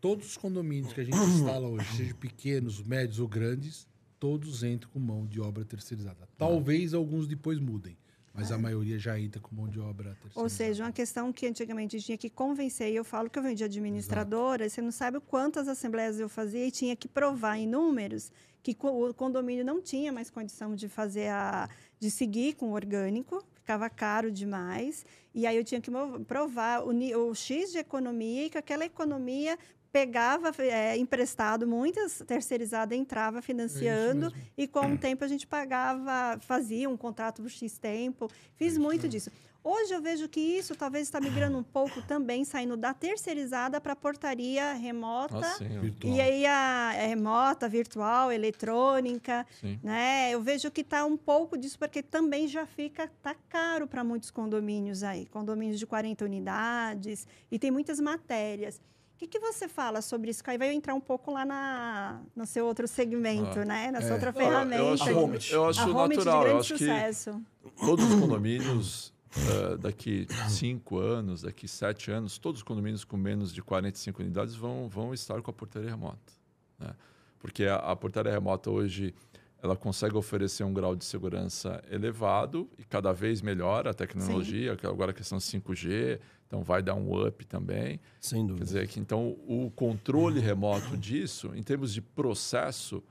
todos 0.00 0.26
os 0.26 0.36
condomínios 0.36 0.92
que 0.92 1.00
a 1.00 1.04
gente 1.04 1.16
instala 1.16 1.68
hoje, 1.68 1.86
sejam 1.96 2.16
pequenos, 2.16 2.82
médios 2.82 3.20
ou 3.20 3.28
grandes, 3.28 3.86
todos 4.18 4.62
entram 4.64 4.90
com 4.90 4.98
mão 4.98 5.26
de 5.26 5.40
obra 5.40 5.64
terceirizada. 5.64 6.28
Talvez 6.36 6.92
alguns 6.92 7.26
depois 7.26 7.58
mudem. 7.58 7.96
Mas 8.34 8.50
a 8.50 8.56
maioria 8.56 8.98
já 8.98 9.18
entra 9.20 9.40
com 9.40 9.54
mão 9.54 9.68
de 9.68 9.78
obra. 9.78 10.16
Ou 10.34 10.48
seja, 10.48 10.84
uma 10.84 10.92
questão 10.92 11.32
que 11.32 11.46
antigamente 11.46 12.00
tinha 12.00 12.16
que 12.16 12.30
convencer, 12.30 12.90
e 12.90 12.96
eu 12.96 13.04
falo 13.04 13.28
que 13.28 13.38
eu 13.38 13.42
venho 13.42 13.54
de 13.54 13.64
administradora, 13.64 14.68
você 14.68 14.80
não 14.80 14.90
sabe 14.90 15.20
quantas 15.20 15.68
assembleias 15.68 16.18
eu 16.18 16.28
fazia 16.28 16.66
e 16.66 16.70
tinha 16.70 16.96
que 16.96 17.06
provar 17.06 17.58
em 17.58 17.66
números 17.66 18.32
que 18.62 18.76
o 18.80 19.12
condomínio 19.12 19.64
não 19.64 19.82
tinha 19.82 20.12
mais 20.12 20.30
condição 20.30 20.74
de 20.74 20.88
fazer 20.88 21.28
a 21.28 21.68
de 21.98 22.10
seguir 22.10 22.54
com 22.54 22.70
o 22.70 22.72
orgânico, 22.72 23.44
ficava 23.54 23.88
caro 23.88 24.28
demais, 24.28 25.06
e 25.32 25.46
aí 25.46 25.56
eu 25.56 25.62
tinha 25.62 25.80
que 25.80 25.88
provar 26.26 26.82
o, 26.82 26.90
o 26.90 27.34
X 27.34 27.70
de 27.70 27.78
economia 27.78 28.46
e 28.46 28.50
que 28.50 28.58
aquela 28.58 28.84
economia 28.84 29.56
pegava 29.92 30.50
é, 30.58 30.96
emprestado, 30.96 31.66
muitas 31.66 32.22
terceirizadas 32.26 32.98
entrava 32.98 33.42
financiando 33.42 34.32
e 34.56 34.66
com 34.66 34.94
o 34.94 34.98
tempo 34.98 35.22
a 35.22 35.28
gente 35.28 35.46
pagava, 35.46 36.40
fazia 36.40 36.88
um 36.88 36.96
contrato 36.96 37.42
por 37.42 37.50
X 37.50 37.78
tempo. 37.78 38.28
Fiz 38.56 38.78
muito 38.78 39.06
disso. 39.06 39.30
Hoje 39.64 39.94
eu 39.94 40.02
vejo 40.02 40.28
que 40.28 40.40
isso 40.40 40.74
talvez 40.74 41.06
está 41.06 41.20
migrando 41.20 41.56
um 41.56 41.62
pouco 41.62 42.02
também, 42.02 42.44
saindo 42.44 42.76
da 42.76 42.92
terceirizada 42.92 43.80
para 43.80 43.92
a 43.92 43.96
portaria 43.96 44.72
remota. 44.72 45.38
Ah, 45.38 45.54
sim, 45.56 45.94
e 46.02 46.20
aí 46.20 46.44
a 46.44 46.92
é 46.96 47.06
remota, 47.06 47.68
virtual, 47.68 48.32
eletrônica. 48.32 49.46
Sim. 49.60 49.78
Né? 49.80 50.32
Eu 50.32 50.40
vejo 50.40 50.68
que 50.68 50.80
está 50.80 51.04
um 51.04 51.16
pouco 51.16 51.56
disso, 51.56 51.78
porque 51.78 52.02
também 52.02 52.48
já 52.48 52.66
fica, 52.66 53.08
tá 53.22 53.36
caro 53.48 53.86
para 53.86 54.02
muitos 54.02 54.32
condomínios 54.32 55.04
aí. 55.04 55.26
Condomínios 55.26 55.78
de 55.78 55.86
40 55.86 56.24
unidades, 56.24 57.24
e 57.48 57.56
tem 57.56 57.70
muitas 57.70 58.00
matérias 58.00 58.80
que, 59.22 59.38
que 59.38 59.38
você 59.38 59.68
fala 59.68 60.02
sobre 60.02 60.30
isso? 60.30 60.42
Aí 60.46 60.58
vai 60.58 60.72
entrar 60.72 60.94
um 60.94 61.00
pouco 61.00 61.30
lá 61.30 61.44
na, 61.44 62.20
no 62.34 62.44
seu 62.44 62.66
outro 62.66 62.88
segmento, 62.88 63.60
ah, 63.60 63.64
né? 63.64 63.90
Nessa 63.92 64.08
é. 64.08 64.12
outra 64.12 64.32
ferramenta. 64.32 64.82
Eu, 64.82 64.92
acho, 64.94 65.54
eu 65.54 65.64
acho 65.68 65.80
a 65.98 66.08
natural. 66.08 66.46
Eu 66.48 66.58
acho 66.58 66.76
sucesso. 66.76 67.40
que 67.62 67.86
todos 67.86 68.04
os 68.04 68.20
condomínios, 68.20 69.14
uh, 69.36 69.78
daqui 69.78 70.26
cinco 70.48 70.98
anos, 70.98 71.42
daqui 71.42 71.68
sete 71.68 72.10
anos, 72.10 72.38
todos 72.38 72.60
os 72.60 72.64
condomínios 72.64 73.04
com 73.04 73.16
menos 73.16 73.54
de 73.54 73.62
45 73.62 74.22
unidades 74.22 74.54
vão, 74.56 74.88
vão 74.88 75.14
estar 75.14 75.40
com 75.40 75.50
a 75.50 75.54
portaria 75.54 75.90
remota. 75.90 76.32
Né? 76.78 76.90
Porque 77.38 77.64
a, 77.64 77.76
a 77.76 77.94
portaria 77.94 78.32
remota 78.32 78.70
hoje 78.70 79.14
ela 79.62 79.76
consegue 79.76 80.16
oferecer 80.16 80.64
um 80.64 80.74
grau 80.74 80.96
de 80.96 81.04
segurança 81.04 81.82
elevado 81.88 82.68
e 82.76 82.84
cada 82.84 83.12
vez 83.12 83.40
melhor 83.40 83.86
a 83.86 83.94
tecnologia, 83.94 84.76
que 84.76 84.84
agora 84.84 85.12
a 85.12 85.14
questão 85.14 85.38
5G, 85.38 86.18
então 86.48 86.64
vai 86.64 86.82
dar 86.82 86.94
um 86.96 87.26
up 87.26 87.46
também. 87.46 88.00
Sem 88.20 88.44
dúvida. 88.44 88.58
Quer 88.58 88.64
dizer 88.64 88.88
que 88.88 88.98
então 88.98 89.38
o 89.46 89.70
controle 89.70 90.40
remoto 90.40 90.96
disso, 90.98 91.52
em 91.54 91.62
termos 91.62 91.94
de 91.94 92.02
processo, 92.02 93.02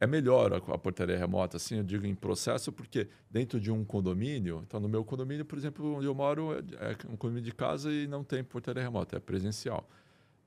é 0.00 0.06
melhor 0.06 0.52
a, 0.52 0.56
a 0.56 0.78
portaria 0.78 1.16
remota, 1.16 1.56
assim, 1.56 1.76
eu 1.76 1.84
digo 1.84 2.04
em 2.04 2.14
processo, 2.14 2.72
porque 2.72 3.08
dentro 3.30 3.60
de 3.60 3.70
um 3.70 3.84
condomínio, 3.84 4.64
então 4.66 4.80
no 4.80 4.88
meu 4.88 5.04
condomínio, 5.04 5.44
por 5.44 5.56
exemplo, 5.56 5.94
onde 5.94 6.06
eu 6.06 6.14
moro, 6.14 6.54
é, 6.54 6.90
é 6.90 6.96
um 7.08 7.16
condomínio 7.16 7.44
de 7.44 7.54
casa 7.54 7.92
e 7.92 8.08
não 8.08 8.24
tem 8.24 8.42
portaria 8.42 8.82
remota, 8.82 9.16
é 9.16 9.20
presencial. 9.20 9.88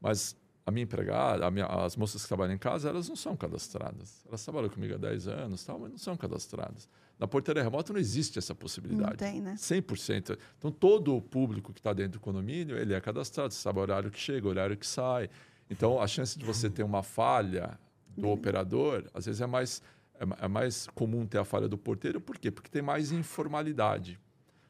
Mas 0.02 0.36
a 0.66 0.72
minha 0.72 0.84
empregada, 0.84 1.46
a 1.46 1.52
minha, 1.52 1.66
as 1.66 1.96
moças 1.96 2.22
que 2.22 2.28
trabalham 2.28 2.54
em 2.54 2.58
casa, 2.58 2.90
elas 2.90 3.10
não 3.10 3.16
são 3.16 3.36
cadastradas. 3.36 4.24
Elas 4.28 4.44
trabalham 4.44 4.70
comigo 4.70 4.94
há 4.94 4.98
10 4.98 5.28
anos, 5.28 5.64
tal, 5.64 5.80
mas 5.80 5.92
não 5.92 5.98
são 5.98 6.16
cadastradas. 6.16 6.88
Na 7.18 7.28
portaria 7.28 7.62
remota 7.62 7.94
não 7.94 8.00
existe 8.00 8.38
essa 8.40 8.54
possibilidade. 8.54 9.12
Não 9.12 9.18
tem, 9.18 9.42
né? 9.42 9.56
100%. 9.56 10.38
Então, 10.58 10.72
todo 10.72 11.16
o 11.16 11.22
público 11.22 11.74
que 11.74 11.80
está 11.80 11.94
dentro 11.94 12.14
do 12.14 12.20
condomínio, 12.20 12.78
ele 12.78 12.94
é 12.94 13.02
cadastrado. 13.02 13.54
Você 13.54 13.62
sabe 13.62 13.80
o 13.80 13.82
horário 13.82 14.12
que 14.12 14.20
chega, 14.20 14.48
o 14.48 14.50
horário 14.50 14.78
que 14.78 14.86
sai. 14.86 15.30
Então, 15.70 16.02
a 16.02 16.08
chance 16.08 16.38
de 16.38 16.44
você 16.44 16.70
ter 16.70 16.84
uma 16.84 17.04
falha 17.04 17.80
do 18.18 18.28
uhum. 18.28 18.34
operador, 18.34 19.06
às 19.14 19.26
vezes 19.26 19.42
é 19.42 19.48
mais, 19.48 19.82
é, 20.20 20.46
é, 20.46 20.48
mais 20.48 20.88
comum 20.94 21.26
ter 21.26 21.38
a 21.38 21.46
falha 21.46 21.68
do 21.68 21.78
porteiro. 21.78 22.20
Por 22.20 22.38
quê? 22.38 22.52
Porque 22.52 22.70
tem 22.70 22.82
mais 22.82 23.12
informalidade. 23.12 24.20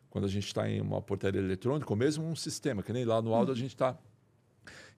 Quando 0.09 0.25
a 0.25 0.29
gente 0.29 0.47
está 0.47 0.69
em 0.69 0.81
uma 0.81 1.01
portaria 1.01 1.39
eletrônica, 1.39 1.91
ou 1.91 1.97
mesmo 1.97 2.25
um 2.25 2.35
sistema, 2.35 2.83
que 2.83 2.91
nem 2.91 3.05
lá 3.05 3.21
no 3.21 3.33
Aldo 3.33 3.51
a 3.51 3.55
gente 3.55 3.73
está 3.73 3.97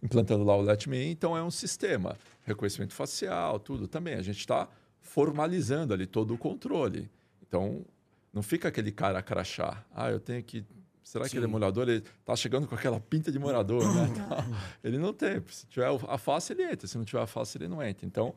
implantando 0.03 0.43
lá 0.43 0.55
o 0.57 0.61
Let 0.61 0.85
Me 0.87 1.05
In, 1.05 1.11
então 1.11 1.35
é 1.35 1.41
um 1.41 1.49
sistema. 1.49 2.17
Reconhecimento 2.43 2.93
facial, 2.93 3.57
tudo 3.57 3.87
também. 3.87 4.15
A 4.15 4.21
gente 4.21 4.39
está 4.39 4.67
formalizando 5.01 5.93
ali 5.93 6.05
todo 6.05 6.33
o 6.33 6.37
controle. 6.37 7.09
Então, 7.47 7.85
não 8.33 8.43
fica 8.43 8.67
aquele 8.67 8.91
cara 8.91 9.19
a 9.19 9.23
crachar. 9.23 9.85
Ah, 9.95 10.11
eu 10.11 10.19
tenho 10.19 10.43
que. 10.43 10.65
Será 11.03 11.25
Sim. 11.25 11.31
que 11.31 11.37
ele 11.37 11.45
é 11.45 11.47
morador? 11.47 11.87
Ele 11.87 12.03
está 12.19 12.35
chegando 12.35 12.67
com 12.67 12.75
aquela 12.75 12.99
pinta 12.99 13.31
de 13.31 13.39
morador, 13.39 13.83
né? 13.93 14.09
ele 14.83 14.97
não 14.97 15.13
tem. 15.13 15.41
Se 15.47 15.65
tiver 15.67 15.87
a 15.87 16.17
face, 16.17 16.51
ele 16.51 16.63
entra. 16.63 16.87
Se 16.87 16.97
não 16.97 17.05
tiver 17.05 17.21
a 17.21 17.27
face, 17.27 17.57
ele 17.57 17.67
não 17.67 17.81
entra. 17.81 18.05
Então, 18.05 18.33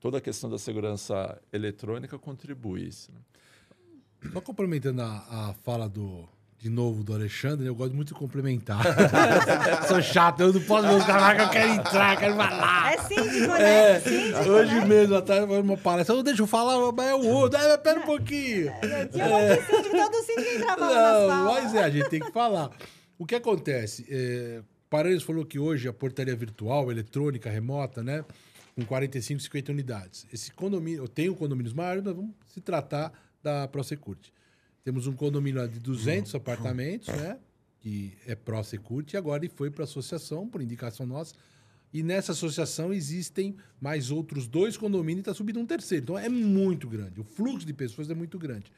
toda 0.00 0.18
a 0.18 0.20
questão 0.20 0.50
da 0.50 0.58
segurança 0.58 1.40
eletrônica 1.52 2.18
contribui 2.18 2.88
isso. 2.88 3.10
Né? 3.12 4.30
Só 4.32 4.40
complementando 4.40 5.02
a, 5.02 5.50
a 5.50 5.54
fala 5.62 5.88
do, 5.88 6.28
de 6.58 6.70
novo 6.70 7.04
do 7.04 7.12
Alexandre, 7.12 7.66
eu 7.66 7.74
gosto 7.74 7.94
muito 7.94 8.08
de 8.08 8.14
complementar. 8.14 8.82
Sou 9.86 10.00
chato, 10.00 10.40
eu 10.40 10.52
não 10.52 10.60
posso 10.62 10.88
ver 10.88 10.94
os 10.94 11.04
caras 11.04 11.42
eu 11.42 11.50
quero 11.50 11.72
entrar, 11.72 12.16
quero 12.16 12.36
falar. 12.36 12.94
É 12.94 12.98
síndico, 13.02 13.52
né? 13.52 13.90
É, 13.90 14.00
síndico, 14.00 14.48
hoje 14.50 14.74
né? 14.74 14.84
mesmo, 14.84 15.14
até 15.16 15.44
uma 15.44 15.76
palestra, 15.76 16.22
deixa 16.22 16.42
eu 16.42 16.46
falar, 16.46 16.92
mas 16.92 17.06
é 17.06 17.14
o 17.14 17.26
outro, 17.26 17.60
é, 17.60 17.76
pera 17.76 18.00
um 18.00 18.04
pouquinho. 18.04 18.72
Tinha 19.12 19.26
um 19.26 19.30
monte 19.30 19.60
de 19.60 19.66
síndico, 19.66 19.96
todo 19.96 20.24
síndico 20.24 20.54
entrava 20.56 21.26
não, 21.26 21.44
Mas 21.44 21.74
é, 21.74 21.84
a 21.84 21.90
gente 21.90 22.08
tem 22.08 22.20
que 22.20 22.32
falar. 22.32 22.70
O 23.18 23.26
que 23.26 23.34
acontece? 23.34 24.06
É, 24.08 24.62
Paranhos 24.88 25.22
falou 25.22 25.44
que 25.44 25.58
hoje 25.58 25.88
a 25.88 25.92
portaria 25.92 26.34
virtual, 26.34 26.90
eletrônica, 26.90 27.50
remota, 27.50 28.02
né? 28.02 28.24
Com 28.74 28.84
45, 28.84 29.40
50 29.42 29.72
unidades. 29.72 30.26
Esse 30.32 30.52
condomínio, 30.52 31.02
eu 31.02 31.08
tenho 31.08 31.34
condomínios 31.34 31.72
maiores, 31.72 32.04
nós 32.04 32.14
vamos 32.14 32.32
se 32.46 32.60
tratar 32.60 33.12
da 33.42 33.66
ProSecurity. 33.68 34.32
Temos 34.86 35.08
um 35.08 35.14
condomínio 35.14 35.66
de 35.66 35.80
200 35.80 36.32
uhum. 36.32 36.36
apartamentos, 36.36 37.08
né? 37.08 37.40
Que 37.80 38.16
é 38.24 38.36
pró-security, 38.36 39.16
e 39.16 39.18
agora 39.18 39.44
ele 39.44 39.52
foi 39.52 39.68
para 39.68 39.82
a 39.82 39.84
associação, 39.84 40.46
por 40.46 40.62
indicação 40.62 41.04
nossa. 41.04 41.34
E 41.92 42.04
nessa 42.04 42.30
associação 42.30 42.92
existem 42.92 43.56
mais 43.80 44.12
outros 44.12 44.46
dois 44.46 44.76
condomínios 44.76 45.18
e 45.18 45.20
está 45.22 45.34
subindo 45.34 45.58
um 45.58 45.66
terceiro. 45.66 46.04
Então 46.04 46.16
é 46.16 46.28
muito 46.28 46.88
grande. 46.88 47.20
O 47.20 47.24
fluxo 47.24 47.66
de 47.66 47.72
pessoas 47.72 48.08
é 48.10 48.14
muito 48.14 48.38
grande. 48.38 48.70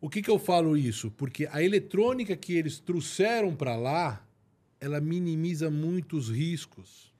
O 0.00 0.08
que, 0.08 0.22
que 0.22 0.30
eu 0.30 0.38
falo 0.38 0.74
isso? 0.78 1.10
Porque 1.10 1.46
a 1.52 1.62
eletrônica 1.62 2.34
que 2.34 2.54
eles 2.54 2.78
trouxeram 2.78 3.54
para 3.54 3.76
lá, 3.76 4.26
ela 4.80 4.98
minimiza 4.98 5.70
muitos 5.70 6.30
riscos. 6.30 7.12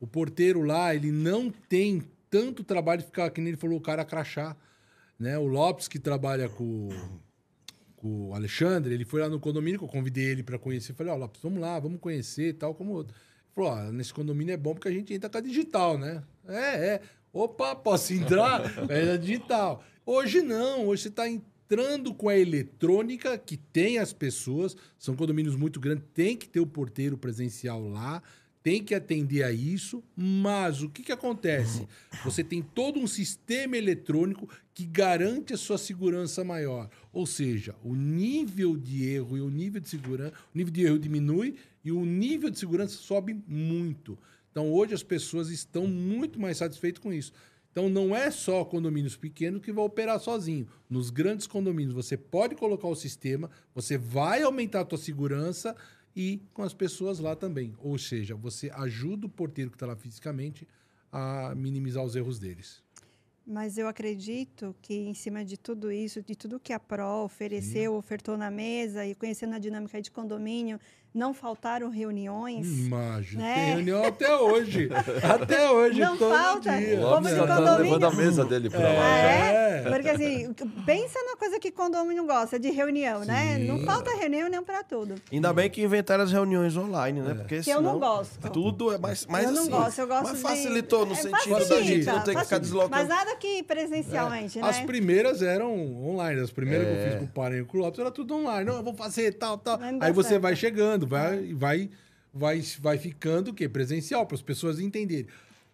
O 0.00 0.06
porteiro 0.06 0.62
lá, 0.62 0.94
ele 0.94 1.12
não 1.12 1.50
tem 1.50 2.02
tanto 2.30 2.64
trabalho 2.64 3.02
de 3.02 3.08
ficar, 3.08 3.28
que 3.28 3.42
nem 3.42 3.48
ele 3.48 3.58
falou, 3.58 3.76
o 3.76 3.82
cara 3.82 4.02
crachar. 4.02 4.56
Né? 5.24 5.38
O 5.38 5.46
Lopes, 5.46 5.88
que 5.88 5.98
trabalha 5.98 6.50
com, 6.50 6.90
com 7.96 8.28
o 8.28 8.34
Alexandre, 8.34 8.92
ele 8.92 9.06
foi 9.06 9.22
lá 9.22 9.28
no 9.30 9.40
condomínio, 9.40 9.78
que 9.78 9.84
eu 9.86 9.88
convidei 9.88 10.26
ele 10.26 10.42
para 10.42 10.58
conhecer. 10.58 10.92
Falei, 10.92 11.10
ó, 11.10 11.16
oh, 11.16 11.18
Lopes, 11.20 11.40
vamos 11.40 11.60
lá, 11.62 11.80
vamos 11.80 11.98
conhecer, 11.98 12.52
tal 12.58 12.74
como 12.74 12.92
outro. 12.92 13.16
Ele 13.16 13.54
falou, 13.54 13.70
ó, 13.70 13.90
nesse 13.90 14.12
condomínio 14.12 14.52
é 14.52 14.56
bom 14.58 14.74
porque 14.74 14.88
a 14.88 14.92
gente 14.92 15.14
entra 15.14 15.30
com 15.30 15.38
a 15.38 15.40
digital, 15.40 15.96
né? 15.96 16.22
É, 16.46 16.86
é. 16.86 17.00
Opa, 17.32 17.74
posso 17.74 18.12
entrar? 18.12 18.60
é 18.90 19.16
digital. 19.16 19.82
Hoje 20.04 20.42
não, 20.42 20.88
hoje 20.88 21.04
você 21.04 21.08
está 21.08 21.26
entrando 21.26 22.12
com 22.12 22.28
a 22.28 22.36
eletrônica, 22.36 23.38
que 23.38 23.56
tem 23.56 23.96
as 23.96 24.12
pessoas, 24.12 24.76
são 24.98 25.16
condomínios 25.16 25.56
muito 25.56 25.80
grandes, 25.80 26.04
tem 26.12 26.36
que 26.36 26.46
ter 26.46 26.60
o 26.60 26.66
porteiro 26.66 27.16
presencial 27.16 27.80
lá 27.88 28.22
tem 28.64 28.82
que 28.82 28.94
atender 28.94 29.42
a 29.42 29.52
isso, 29.52 30.02
mas 30.16 30.82
o 30.82 30.88
que, 30.88 31.02
que 31.02 31.12
acontece? 31.12 31.86
Você 32.24 32.42
tem 32.42 32.62
todo 32.62 32.98
um 32.98 33.06
sistema 33.06 33.76
eletrônico 33.76 34.48
que 34.72 34.86
garante 34.86 35.52
a 35.52 35.58
sua 35.58 35.76
segurança 35.76 36.42
maior. 36.42 36.88
Ou 37.12 37.26
seja, 37.26 37.76
o 37.84 37.94
nível 37.94 38.74
de 38.74 39.04
erro 39.04 39.36
e 39.36 39.42
o 39.42 39.50
nível 39.50 39.82
de 39.82 39.90
segurança, 39.90 40.32
o 40.54 40.56
nível 40.56 40.72
de 40.72 40.82
erro 40.82 40.98
diminui 40.98 41.56
e 41.84 41.92
o 41.92 42.06
nível 42.06 42.48
de 42.48 42.58
segurança 42.58 42.96
sobe 42.96 43.38
muito. 43.46 44.18
Então 44.50 44.72
hoje 44.72 44.94
as 44.94 45.02
pessoas 45.02 45.50
estão 45.50 45.86
muito 45.86 46.40
mais 46.40 46.56
satisfeitas 46.56 47.02
com 47.02 47.12
isso. 47.12 47.34
Então 47.70 47.90
não 47.90 48.16
é 48.16 48.30
só 48.30 48.64
condomínios 48.64 49.14
pequenos 49.14 49.60
que 49.60 49.72
vão 49.72 49.84
operar 49.84 50.18
sozinho. 50.20 50.66
Nos 50.88 51.10
grandes 51.10 51.46
condomínios 51.46 51.92
você 51.94 52.16
pode 52.16 52.54
colocar 52.54 52.88
o 52.88 52.94
sistema, 52.94 53.50
você 53.74 53.98
vai 53.98 54.42
aumentar 54.42 54.80
a 54.80 54.84
tua 54.86 54.96
segurança 54.96 55.76
e 56.14 56.40
com 56.52 56.62
as 56.62 56.72
pessoas 56.72 57.18
lá 57.18 57.34
também. 57.34 57.74
Ou 57.78 57.98
seja, 57.98 58.34
você 58.34 58.70
ajuda 58.70 59.26
o 59.26 59.30
porteiro 59.30 59.70
que 59.70 59.76
está 59.76 59.86
lá 59.86 59.96
fisicamente 59.96 60.66
a 61.10 61.54
minimizar 61.54 62.04
os 62.04 62.16
erros 62.16 62.38
deles. 62.38 62.82
Mas 63.46 63.76
eu 63.76 63.86
acredito 63.86 64.74
que, 64.80 64.94
em 64.94 65.12
cima 65.12 65.44
de 65.44 65.58
tudo 65.58 65.92
isso, 65.92 66.22
de 66.22 66.34
tudo 66.34 66.58
que 66.58 66.72
a 66.72 66.80
PRO 66.80 67.24
ofereceu, 67.24 67.92
Sim. 67.92 67.98
ofertou 67.98 68.38
na 68.38 68.50
mesa 68.50 69.06
e 69.06 69.14
conhecendo 69.14 69.54
a 69.54 69.58
dinâmica 69.58 70.00
de 70.00 70.10
condomínio, 70.10 70.80
não 71.14 71.32
faltaram 71.32 71.90
reuniões. 71.90 72.66
Imagina, 72.66 73.42
né? 73.44 73.54
tem 73.54 73.64
reunião 73.74 74.04
até 74.04 74.36
hoje. 74.36 74.88
até 75.22 75.70
hoje, 75.70 76.00
Não 76.00 76.18
falta. 76.18 76.76
Dia. 76.76 76.98
Como 76.98 77.28
de 77.28 77.36
condomínio. 77.36 77.78
levando 77.78 78.04
a 78.04 78.10
mesa 78.10 78.44
dele 78.44 78.68
para 78.68 78.80
é. 78.80 78.98
lá. 78.98 79.04
É, 79.04 79.90
porque 79.90 80.08
assim, 80.08 80.52
pensa 80.84 81.20
na 81.22 81.36
coisa 81.36 81.60
que 81.60 81.70
condomínio 81.70 82.26
gosta, 82.26 82.58
de 82.58 82.70
reunião, 82.70 83.20
Sim. 83.20 83.28
né? 83.28 83.58
Não 83.58 83.84
falta 83.84 84.10
reunião 84.16 84.64
para 84.64 84.82
tudo. 84.82 85.14
Ainda 85.32 85.52
bem 85.52 85.70
que 85.70 85.82
inventaram 85.82 86.24
as 86.24 86.32
reuniões 86.32 86.76
online, 86.76 87.20
né? 87.20 87.30
É. 87.30 87.34
Porque 87.34 87.60
que 87.60 87.70
eu 87.70 87.80
não 87.80 88.00
gosto. 88.00 88.50
Tudo 88.50 88.92
é 88.92 88.98
mais, 88.98 89.24
mais 89.26 89.44
eu 89.44 89.50
assim. 89.52 89.58
Eu 89.58 89.70
não 89.70 89.78
gosto, 89.78 89.98
eu 90.00 90.06
gosto 90.08 90.24
mas 90.24 90.42
facilitou 90.42 91.06
no 91.06 91.12
é, 91.12 91.16
sentido 91.16 91.38
facilita, 91.38 91.74
da 91.74 91.82
gente 91.82 92.06
não 92.06 92.20
ter 92.24 92.34
que 92.34 92.42
ficar 92.42 92.58
deslocando. 92.58 92.90
Mas 92.90 93.08
nada 93.08 93.36
que 93.36 93.62
presencialmente, 93.62 94.58
é. 94.58 94.62
né? 94.62 94.68
As 94.68 94.80
primeiras 94.80 95.42
eram 95.42 95.72
online. 96.04 96.40
As 96.40 96.50
primeiras 96.50 96.88
que 96.88 96.94
eu 96.94 97.10
fiz 97.10 97.18
com 97.20 97.24
o 97.24 97.28
Paranho 97.28 97.62
e 97.62 97.66
com 97.66 97.78
o 97.78 97.80
Lopes 97.80 98.00
era 98.00 98.10
tudo 98.10 98.34
online. 98.34 98.64
Não, 98.64 98.76
eu 98.78 98.82
vou 98.82 98.94
fazer 98.94 99.32
tal, 99.34 99.56
tal. 99.58 99.78
Aí 100.00 100.12
você 100.12 100.40
vai 100.40 100.56
chegando, 100.56 101.03
vai, 101.06 101.54
vai, 101.54 101.90
vai, 102.32 102.62
vai 102.80 102.98
ficando 102.98 103.50
o 103.50 103.54
quê? 103.54 103.68
Presencial, 103.68 104.26
para 104.26 104.34
as 104.34 104.42
pessoas 104.42 104.78
entenderem. 104.78 105.26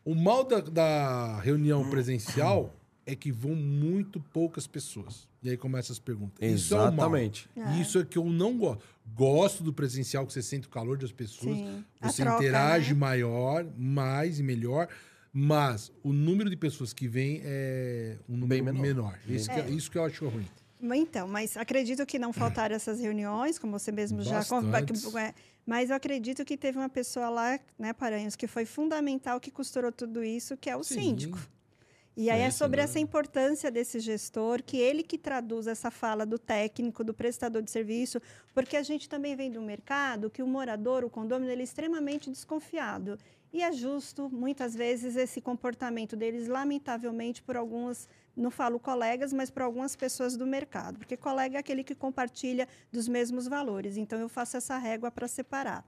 O 0.05 0.15
mal 0.15 0.45
da, 0.45 0.61
da 0.61 1.41
reunião 1.41 1.89
presencial 1.91 2.75
é 3.07 3.15
que 3.15 3.31
vão 3.31 3.55
muito 3.55 4.21
poucas 4.33 4.67
pessoas. 4.67 5.29
E 5.43 5.51
aí 5.51 5.57
começam 5.57 5.93
as 5.93 5.99
perguntas. 5.99 6.37
Exatamente. 6.41 7.49
Isso 7.57 7.61
é, 7.61 7.73
é. 7.73 7.81
Isso 7.81 7.99
é 7.99 8.05
que 8.05 8.19
eu 8.19 8.25
não 8.27 8.57
gosto. 8.57 8.85
Gosto 9.15 9.65
do 9.65 9.73
presencial, 9.73 10.27
que 10.27 10.33
você 10.33 10.43
sente 10.43 10.67
o 10.67 10.71
calor 10.71 10.97
das 10.97 11.11
pessoas. 11.11 11.57
Sim. 11.57 11.85
Você 12.01 12.23
troca, 12.23 12.45
interage 12.45 12.93
né? 12.93 13.01
maior, 13.01 13.67
mais 13.77 14.39
e 14.39 14.43
melhor. 14.43 14.89
Mas 15.33 15.93
o 16.03 16.13
número 16.13 16.51
de 16.51 16.57
pessoas 16.57 16.93
que 16.93 17.09
vem 17.09 17.41
é 17.43 18.17
um 18.29 18.37
número 18.37 18.49
Bem 18.49 18.63
menor. 18.63 18.83
menor. 18.83 19.19
Isso, 19.29 19.51
é. 19.51 19.63
Que, 19.63 19.71
isso 19.73 19.91
que 19.91 19.99
eu 19.99 20.05
acho 20.05 20.29
ruim. 20.29 20.47
Então, 20.83 21.29
mas 21.29 21.57
acredito 21.57 22.07
que 22.07 22.19
não 22.19 22.33
faltaram 22.33 22.75
essas 22.75 23.01
reuniões, 23.01 23.59
como 23.59 23.79
você 23.79 23.93
mesmo 23.93 24.23
já... 24.23 24.41
É, 25.19 25.35
mas 25.67 25.91
eu 25.91 25.97
acredito 25.97 26.45
que 26.45 26.57
teve 26.57 26.79
uma 26.79 26.89
pessoa 26.89 27.29
lá, 27.29 27.61
né, 27.79 27.93
Paranhos, 27.93 28.35
que 28.35 28.47
foi 28.47 28.65
fundamental, 28.65 29.39
que 29.39 29.51
costurou 29.51 29.93
tudo 29.93 30.25
isso, 30.25 30.57
que 30.57 30.71
é 30.71 30.77
o 30.77 30.83
Sim. 30.83 31.01
síndico. 31.01 31.39
E 32.17 32.29
aí 32.29 32.41
é 32.41 32.51
sobre 32.51 32.81
essa 32.81 32.99
importância 32.99 33.71
desse 33.71 34.01
gestor, 34.01 34.63
que 34.63 34.77
ele 34.77 35.03
que 35.03 35.17
traduz 35.17 35.67
essa 35.67 35.91
fala 35.91 36.27
do 36.27 36.39
técnico, 36.39 37.05
do 37.05 37.15
prestador 37.15 37.63
de 37.63 37.71
serviço, 37.71 38.21
porque 38.53 38.77
a 38.77 38.83
gente 38.83 39.09
também 39.09 39.37
vem 39.37 39.51
do 39.51 39.63
mercado 39.63 40.29
que 40.29 40.43
o 40.43 40.47
morador, 40.47 41.05
o 41.05 41.09
condomínio, 41.09 41.53
ele 41.53 41.63
é 41.63 41.65
extremamente 41.65 42.29
desconfiado. 42.29 43.19
E 43.53 43.63
é 43.63 43.73
justo, 43.73 44.29
muitas 44.29 44.75
vezes, 44.75 45.17
esse 45.17 45.41
comportamento 45.41 46.15
deles, 46.15 46.47
lamentavelmente, 46.47 47.43
por 47.43 47.57
algumas, 47.57 48.09
não 48.37 48.51
falo 48.51 48.79
colegas, 48.79 49.33
mas 49.33 49.51
por 49.51 49.63
algumas 49.63 49.97
pessoas 49.97 50.37
do 50.37 50.47
mercado. 50.47 50.99
Porque 50.99 51.17
colega 51.17 51.57
é 51.57 51.61
aquele 51.61 51.85
que 51.85 51.95
compartilha 51.95 52.69
dos 52.91 53.09
mesmos 53.09 53.47
valores. 53.47 53.97
Então, 53.97 54.19
eu 54.19 54.29
faço 54.29 54.57
essa 54.57 54.79
régua 54.79 55.11
para 55.11 55.29
separar. 55.29 55.85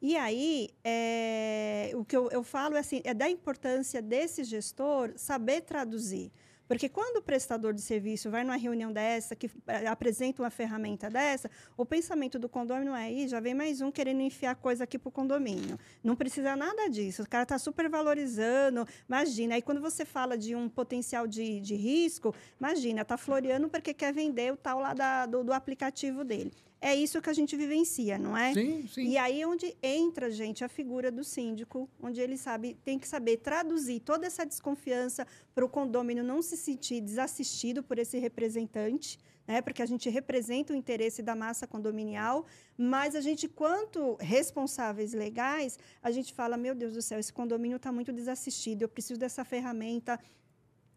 E 0.00 0.16
aí, 0.16 0.70
é, 0.82 1.92
o 1.94 2.04
que 2.04 2.16
eu, 2.16 2.28
eu 2.30 2.42
falo 2.42 2.76
é, 2.76 2.80
assim, 2.80 3.00
é 3.04 3.14
da 3.14 3.30
importância 3.30 4.02
desse 4.02 4.42
gestor 4.42 5.12
saber 5.16 5.60
traduzir. 5.60 6.32
Porque 6.72 6.88
quando 6.88 7.18
o 7.18 7.22
prestador 7.22 7.74
de 7.74 7.82
serviço 7.82 8.30
vai 8.30 8.44
numa 8.44 8.56
reunião 8.56 8.90
dessa, 8.90 9.36
que 9.36 9.50
é, 9.66 9.86
apresenta 9.88 10.42
uma 10.42 10.48
ferramenta 10.48 11.10
dessa, 11.10 11.50
o 11.76 11.84
pensamento 11.84 12.38
do 12.38 12.48
condomínio 12.48 12.94
é 12.94 13.02
aí, 13.02 13.28
já 13.28 13.40
vem 13.40 13.52
mais 13.52 13.82
um 13.82 13.92
querendo 13.92 14.22
enfiar 14.22 14.54
coisa 14.54 14.84
aqui 14.84 14.98
para 14.98 15.10
o 15.10 15.12
condomínio. 15.12 15.78
Não 16.02 16.16
precisa 16.16 16.56
nada 16.56 16.88
disso. 16.88 17.24
O 17.24 17.28
cara 17.28 17.42
está 17.42 17.58
super 17.58 17.90
valorizando. 17.90 18.88
Imagina, 19.06 19.54
aí 19.54 19.60
quando 19.60 19.82
você 19.82 20.06
fala 20.06 20.38
de 20.38 20.54
um 20.54 20.66
potencial 20.66 21.26
de, 21.26 21.60
de 21.60 21.74
risco, 21.74 22.34
imagina, 22.58 23.02
está 23.02 23.18
floreando 23.18 23.68
porque 23.68 23.92
quer 23.92 24.14
vender 24.14 24.50
o 24.50 24.56
tal 24.56 24.80
lá 24.80 24.94
da, 24.94 25.26
do, 25.26 25.44
do 25.44 25.52
aplicativo 25.52 26.24
dele 26.24 26.50
é 26.82 26.96
isso 26.96 27.22
que 27.22 27.30
a 27.30 27.32
gente 27.32 27.56
vivencia, 27.56 28.18
não 28.18 28.36
é? 28.36 28.52
Sim, 28.52 28.88
sim. 28.88 29.08
E 29.08 29.16
aí 29.16 29.44
onde 29.44 29.76
entra, 29.80 30.28
gente, 30.32 30.64
a 30.64 30.68
figura 30.68 31.12
do 31.12 31.22
síndico, 31.22 31.88
onde 32.02 32.20
ele 32.20 32.36
sabe, 32.36 32.76
tem 32.84 32.98
que 32.98 33.06
saber 33.06 33.36
traduzir 33.36 34.00
toda 34.00 34.26
essa 34.26 34.44
desconfiança 34.44 35.24
para 35.54 35.64
o 35.64 35.68
condômino 35.68 36.24
não 36.24 36.42
se 36.42 36.56
sentir 36.56 37.00
desassistido 37.00 37.84
por 37.84 38.00
esse 38.00 38.18
representante, 38.18 39.16
né? 39.46 39.62
Porque 39.62 39.80
a 39.80 39.86
gente 39.86 40.10
representa 40.10 40.72
o 40.72 40.76
interesse 40.76 41.22
da 41.22 41.36
massa 41.36 41.68
condominial, 41.68 42.46
mas 42.76 43.14
a 43.14 43.20
gente, 43.20 43.48
quanto 43.48 44.16
responsáveis 44.20 45.12
legais, 45.12 45.78
a 46.02 46.10
gente 46.10 46.34
fala, 46.34 46.56
meu 46.56 46.74
Deus 46.74 46.94
do 46.94 47.02
céu, 47.02 47.20
esse 47.20 47.32
condomínio 47.32 47.76
está 47.76 47.92
muito 47.92 48.12
desassistido, 48.12 48.82
eu 48.82 48.88
preciso 48.88 49.20
dessa 49.20 49.44
ferramenta, 49.44 50.18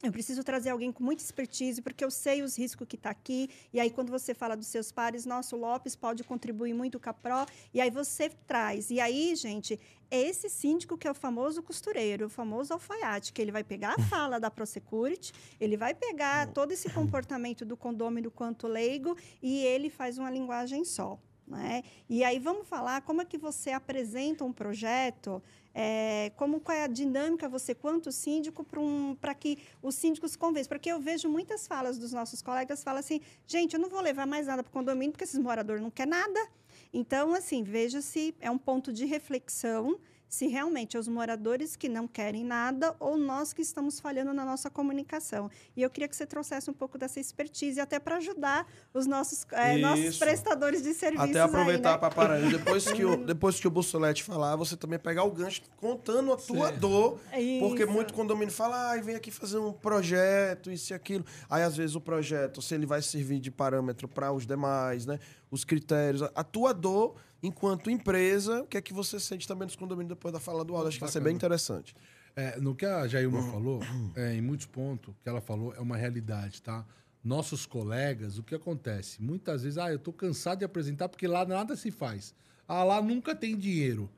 eu 0.05 0.11
preciso 0.11 0.43
trazer 0.43 0.69
alguém 0.69 0.91
com 0.91 1.03
muita 1.03 1.23
expertise, 1.23 1.81
porque 1.81 2.03
eu 2.03 2.11
sei 2.11 2.41
os 2.41 2.57
riscos 2.57 2.87
que 2.87 2.95
está 2.95 3.09
aqui. 3.09 3.49
E 3.73 3.79
aí, 3.79 3.89
quando 3.89 4.09
você 4.09 4.33
fala 4.33 4.55
dos 4.55 4.67
seus 4.67 4.91
pares, 4.91 5.25
nosso 5.25 5.55
Lopes 5.55 5.95
pode 5.95 6.23
contribuir 6.23 6.73
muito 6.73 6.99
com 6.99 7.09
a 7.09 7.13
PRO. 7.13 7.45
E 7.73 7.81
aí 7.81 7.89
você 7.89 8.29
traz. 8.47 8.89
E 8.89 8.99
aí, 8.99 9.35
gente, 9.35 9.79
é 10.09 10.21
esse 10.21 10.49
síndico 10.49 10.97
que 10.97 11.07
é 11.07 11.11
o 11.11 11.15
famoso 11.15 11.63
costureiro, 11.63 12.27
o 12.27 12.29
famoso 12.29 12.73
alfaiate, 12.73 13.33
que 13.33 13.41
ele 13.41 13.51
vai 13.51 13.63
pegar 13.63 13.95
a 13.97 14.01
fala 14.03 14.39
da 14.39 14.51
ProSecurity, 14.51 15.33
ele 15.59 15.77
vai 15.77 15.93
pegar 15.93 16.47
todo 16.47 16.71
esse 16.71 16.89
comportamento 16.89 17.65
do 17.65 17.75
condômino 17.75 18.29
quanto 18.29 18.67
leigo 18.67 19.17
e 19.41 19.65
ele 19.65 19.89
faz 19.89 20.17
uma 20.17 20.29
linguagem 20.29 20.85
só. 20.85 21.19
Né? 21.47 21.83
E 22.09 22.23
aí 22.23 22.39
vamos 22.39 22.67
falar 22.67 23.01
como 23.01 23.21
é 23.21 23.25
que 23.25 23.37
você 23.37 23.71
apresenta 23.71 24.43
um 24.43 24.51
projeto 24.51 25.41
é, 25.77 26.31
como 26.37 26.61
qual 26.61 26.77
é 26.77 26.85
a 26.85 26.87
dinâmica 26.87 27.49
você, 27.49 27.75
quanto 27.75 28.09
síndico, 28.09 28.63
para 28.63 28.79
um, 28.79 29.15
que 29.37 29.59
os 29.83 29.93
síndicos 29.95 30.35
convençam. 30.37 30.69
Porque 30.69 30.89
eu 30.89 31.01
vejo 31.01 31.27
muitas 31.27 31.67
falas 31.67 31.97
dos 31.97 32.13
nossos 32.13 32.41
colegas, 32.41 32.81
falam 32.81 33.01
assim, 33.01 33.19
gente, 33.45 33.73
eu 33.73 33.79
não 33.79 33.89
vou 33.89 33.99
levar 33.99 34.25
mais 34.25 34.47
nada 34.47 34.63
para 34.63 34.69
o 34.69 34.73
condomínio, 34.73 35.11
porque 35.11 35.25
esses 35.25 35.37
moradores 35.37 35.83
não 35.83 35.91
querem 35.91 36.11
nada. 36.11 36.49
Então, 36.93 37.33
assim, 37.33 37.61
veja 37.61 38.01
se 38.01 38.33
é 38.39 38.49
um 38.49 38.57
ponto 38.57 38.93
de 38.93 39.05
reflexão 39.05 39.99
se 40.27 40.47
realmente 40.47 40.97
é 40.97 40.99
os 40.99 41.07
moradores 41.07 41.75
que 41.75 41.87
não 41.87 42.07
querem 42.07 42.43
nada 42.43 42.95
ou 42.99 43.17
nós 43.17 43.53
que 43.53 43.61
estamos 43.61 43.99
falhando 43.99 44.33
na 44.33 44.43
nossa 44.43 44.69
comunicação. 44.69 45.49
E 45.75 45.81
eu 45.81 45.89
queria 45.89 46.07
que 46.07 46.15
você 46.15 46.25
trouxesse 46.25 46.69
um 46.69 46.73
pouco 46.73 46.97
dessa 46.97 47.19
expertise 47.19 47.79
até 47.79 47.99
para 47.99 48.17
ajudar 48.17 48.67
os 48.93 49.05
nossos, 49.05 49.45
é, 49.51 49.77
nossos 49.77 50.17
prestadores 50.17 50.83
de 50.83 50.93
serviços. 50.93 51.29
Até 51.29 51.39
aproveitar 51.39 51.93
né? 51.93 51.97
para 51.97 52.09
parar. 52.11 52.41
Depois 52.49 52.91
que, 52.91 53.05
o, 53.05 53.17
depois 53.17 53.59
que 53.59 53.67
o 53.67 53.71
Bussolete 53.71 54.23
falar, 54.23 54.55
você 54.55 54.75
também 54.75 54.99
pegar 54.99 55.23
o 55.23 55.31
gancho 55.31 55.61
contando 55.77 56.33
a 56.33 56.37
tua 56.37 56.71
Sim. 56.71 56.79
dor. 56.79 57.19
Isso. 57.37 57.59
Porque 57.59 57.85
muito 57.85 58.13
condomínio 58.13 58.53
fala, 58.53 58.91
ah, 58.91 59.01
vem 59.01 59.15
aqui 59.15 59.31
fazer 59.31 59.57
um 59.57 59.73
projeto, 59.73 60.71
isso 60.71 60.93
e 60.93 60.95
aquilo. 60.95 61.25
Aí, 61.49 61.63
às 61.63 61.75
vezes, 61.75 61.95
o 61.95 62.01
projeto, 62.01 62.61
se 62.61 62.73
ele 62.73 62.85
vai 62.85 63.01
servir 63.01 63.39
de 63.39 63.51
parâmetro 63.51 64.07
para 64.07 64.31
os 64.31 64.45
demais, 64.45 65.05
né? 65.05 65.19
Os 65.49 65.63
critérios, 65.63 66.21
a 66.35 66.43
tua 66.43 66.73
dor 66.73 67.15
enquanto 67.41 67.89
empresa, 67.89 68.61
o 68.61 68.67
que 68.67 68.77
é 68.77 68.81
que 68.81 68.93
você 68.93 69.19
sente 69.19 69.47
também 69.47 69.65
nos 69.65 69.75
condomínios 69.75 70.09
depois 70.09 70.33
da 70.33 70.39
fala 70.39 70.63
do 70.63 70.75
Aldo? 70.75 70.87
Acho 70.87 70.97
que 70.97 71.03
vai 71.03 71.11
ser 71.11 71.21
bem 71.21 71.35
interessante. 71.35 71.95
É, 72.35 72.59
no 72.59 72.75
que 72.75 72.85
a 72.85 73.07
Jailma 73.07 73.41
falou, 73.51 73.79
é, 74.15 74.33
em 74.33 74.41
muitos 74.41 74.65
pontos, 74.65 75.13
o 75.13 75.17
que 75.23 75.29
ela 75.29 75.39
falou 75.39 75.73
é 75.73 75.79
uma 75.79 75.95
realidade, 75.95 76.61
tá? 76.61 76.85
Nossos 77.23 77.65
colegas, 77.65 78.37
o 78.37 78.43
que 78.43 78.53
acontece? 78.53 79.21
Muitas 79.21 79.63
vezes, 79.63 79.77
ah, 79.77 79.89
eu 79.89 79.95
estou 79.95 80.13
cansado 80.13 80.59
de 80.59 80.65
apresentar 80.65 81.07
porque 81.07 81.27
lá 81.27 81.45
nada 81.45 81.75
se 81.75 81.91
faz. 81.91 82.35
Ah, 82.67 82.83
lá 82.83 83.01
nunca 83.01 83.33
tem 83.33 83.57
dinheiro. 83.57 84.09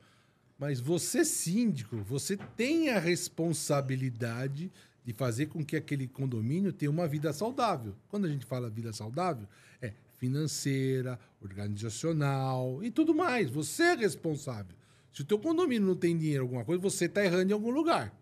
Mas 0.58 0.80
você, 0.80 1.24
síndico, 1.24 1.96
você 1.98 2.36
tem 2.56 2.90
a 2.90 2.98
responsabilidade 2.98 4.72
de 5.04 5.12
fazer 5.12 5.46
com 5.46 5.64
que 5.64 5.76
aquele 5.76 6.06
condomínio 6.06 6.72
tenha 6.72 6.90
uma 6.90 7.06
vida 7.06 7.32
saudável. 7.32 7.94
Quando 8.08 8.26
a 8.26 8.28
gente 8.28 8.44
fala 8.44 8.68
vida 8.68 8.92
saudável, 8.92 9.46
é 9.80 9.92
financeira, 10.18 11.18
organizacional 11.40 12.82
e 12.82 12.90
tudo 12.90 13.14
mais. 13.14 13.50
Você 13.50 13.82
é 13.82 13.94
responsável. 13.94 14.76
Se 15.12 15.22
o 15.22 15.24
teu 15.24 15.38
condomínio 15.38 15.86
não 15.86 15.96
tem 15.96 16.16
dinheiro 16.16 16.44
alguma 16.44 16.64
coisa, 16.64 16.80
você 16.80 17.06
está 17.06 17.24
errando 17.24 17.50
em 17.50 17.54
algum 17.54 17.70
lugar. 17.70 18.14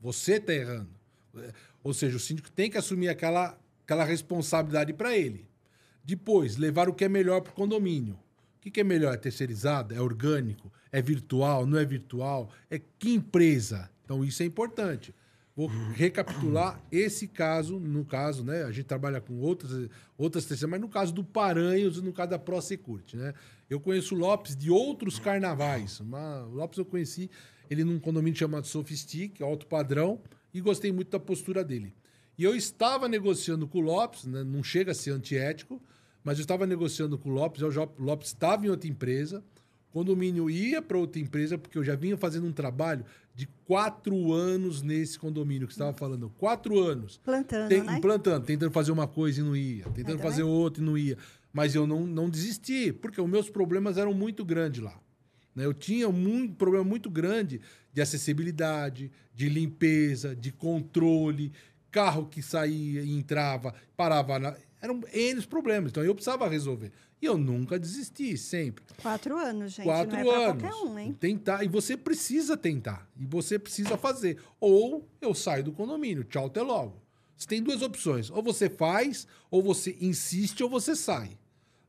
Você 0.00 0.34
está 0.34 0.52
errando. 0.52 0.90
Ou 1.82 1.94
seja, 1.94 2.16
o 2.16 2.20
síndico 2.20 2.50
tem 2.50 2.70
que 2.70 2.78
assumir 2.78 3.08
aquela, 3.08 3.58
aquela 3.84 4.04
responsabilidade 4.04 4.92
para 4.92 5.16
ele. 5.16 5.48
Depois, 6.04 6.56
levar 6.56 6.88
o 6.88 6.94
que 6.94 7.04
é 7.04 7.08
melhor 7.08 7.40
para 7.40 7.52
o 7.52 7.54
condomínio. 7.54 8.18
O 8.64 8.70
que 8.70 8.80
é 8.80 8.84
melhor? 8.84 9.14
É 9.14 9.16
terceirizado? 9.16 9.94
É 9.94 10.00
orgânico? 10.00 10.72
É 10.90 11.00
virtual? 11.00 11.66
Não 11.66 11.78
é 11.78 11.84
virtual? 11.84 12.50
É 12.70 12.78
que 12.78 13.12
empresa? 13.12 13.90
Então, 14.04 14.24
isso 14.24 14.42
é 14.42 14.46
importante. 14.46 15.14
Vou 15.68 15.92
recapitular 15.92 16.80
esse 16.90 17.28
caso, 17.28 17.78
no 17.78 18.04
caso, 18.04 18.44
né? 18.44 18.64
A 18.64 18.72
gente 18.72 18.86
trabalha 18.86 19.20
com 19.20 19.38
outras, 19.38 19.88
outras 20.16 20.44
terceiras, 20.44 20.70
mas 20.70 20.80
no 20.80 20.88
caso 20.88 21.12
do 21.12 21.22
Paranhos 21.22 21.98
e 21.98 22.02
no 22.02 22.12
caso 22.12 22.30
da 22.30 22.38
ProSecurity, 22.38 23.16
né? 23.16 23.34
Eu 23.68 23.80
conheço 23.80 24.14
o 24.14 24.18
Lopes 24.18 24.56
de 24.56 24.70
outros 24.70 25.18
carnavais. 25.18 26.00
Uma, 26.00 26.44
o 26.44 26.54
Lopes 26.54 26.78
eu 26.78 26.84
conheci 26.84 27.30
ele 27.70 27.84
num 27.84 27.98
condomínio 27.98 28.38
chamado 28.38 28.66
Sofistic, 28.66 29.40
alto 29.40 29.66
padrão, 29.66 30.20
e 30.52 30.60
gostei 30.60 30.92
muito 30.92 31.10
da 31.10 31.20
postura 31.20 31.64
dele. 31.64 31.94
E 32.36 32.44
eu 32.44 32.54
estava 32.54 33.08
negociando 33.08 33.66
com 33.66 33.78
o 33.78 33.82
Lopes, 33.82 34.24
né? 34.24 34.42
não 34.42 34.62
chega 34.62 34.92
a 34.92 34.94
ser 34.94 35.10
antiético, 35.10 35.80
mas 36.24 36.38
eu 36.38 36.42
estava 36.42 36.66
negociando 36.66 37.18
com 37.18 37.30
o 37.30 37.32
Lopes, 37.32 37.62
o 37.62 37.68
Lopes 37.98 38.28
estava 38.28 38.66
em 38.66 38.68
outra 38.68 38.88
empresa, 38.88 39.42
condomínio 39.92 40.48
ia 40.48 40.80
para 40.80 40.98
outra 40.98 41.20
empresa, 41.20 41.58
porque 41.58 41.76
eu 41.76 41.84
já 41.84 41.94
vinha 41.94 42.16
fazendo 42.16 42.46
um 42.46 42.52
trabalho 42.52 43.04
de 43.34 43.46
quatro 43.64 44.32
anos 44.32 44.82
nesse 44.82 45.18
condomínio 45.18 45.66
que 45.66 45.74
você 45.74 45.80
estava 45.80 45.96
falando. 45.96 46.30
Quatro 46.38 46.78
anos. 46.78 47.20
Plantando, 47.22 47.68
Tem, 47.68 47.82
né? 47.82 48.00
Plantando, 48.00 48.44
tentando 48.44 48.72
fazer 48.72 48.92
uma 48.92 49.06
coisa 49.06 49.40
e 49.40 49.44
não 49.44 49.56
ia. 49.56 49.84
Tentando 49.90 50.18
fazer 50.18 50.42
outra 50.42 50.82
e 50.82 50.86
não 50.86 50.98
ia. 50.98 51.16
Mas 51.52 51.74
eu 51.74 51.86
não, 51.86 52.06
não 52.06 52.28
desisti, 52.28 52.92
porque 52.92 53.20
os 53.20 53.28
meus 53.28 53.48
problemas 53.48 53.98
eram 53.98 54.12
muito 54.14 54.44
grandes 54.44 54.82
lá. 54.82 54.98
Né? 55.54 55.64
Eu 55.64 55.74
tinha 55.74 56.08
um 56.08 56.48
problema 56.48 56.84
muito 56.84 57.10
grande 57.10 57.60
de 57.92 58.00
acessibilidade, 58.00 59.10
de 59.34 59.48
limpeza, 59.48 60.34
de 60.34 60.50
controle, 60.50 61.52
carro 61.90 62.26
que 62.26 62.42
saía 62.42 63.02
e 63.02 63.12
entrava, 63.12 63.74
parava. 63.96 64.38
Na... 64.38 64.56
Eram 64.82 65.00
N 65.12 65.46
problemas. 65.46 65.92
Então 65.92 66.04
eu 66.04 66.14
precisava 66.14 66.48
resolver. 66.48 66.90
E 67.20 67.24
eu 67.24 67.38
nunca 67.38 67.78
desisti, 67.78 68.36
sempre. 68.36 68.84
Quatro 69.00 69.38
anos, 69.38 69.72
gente. 69.72 69.84
Quatro 69.84 70.10
não 70.10 70.32
é 70.32 70.44
anos. 70.44 70.62
qualquer 70.62 70.74
um, 70.84 70.98
hein? 70.98 71.16
Tentar. 71.18 71.62
E 71.62 71.68
você 71.68 71.96
precisa 71.96 72.56
tentar. 72.56 73.08
E 73.16 73.24
você 73.24 73.60
precisa 73.60 73.96
fazer. 73.96 74.38
Ou 74.58 75.08
eu 75.20 75.32
saio 75.32 75.62
do 75.62 75.72
condomínio. 75.72 76.24
Tchau, 76.24 76.46
até 76.46 76.60
logo. 76.60 77.00
Você 77.36 77.46
tem 77.46 77.62
duas 77.62 77.80
opções. 77.80 78.28
Ou 78.28 78.42
você 78.42 78.68
faz, 78.68 79.26
ou 79.48 79.62
você 79.62 79.96
insiste, 80.00 80.64
ou 80.64 80.68
você 80.68 80.96
sai. 80.96 81.38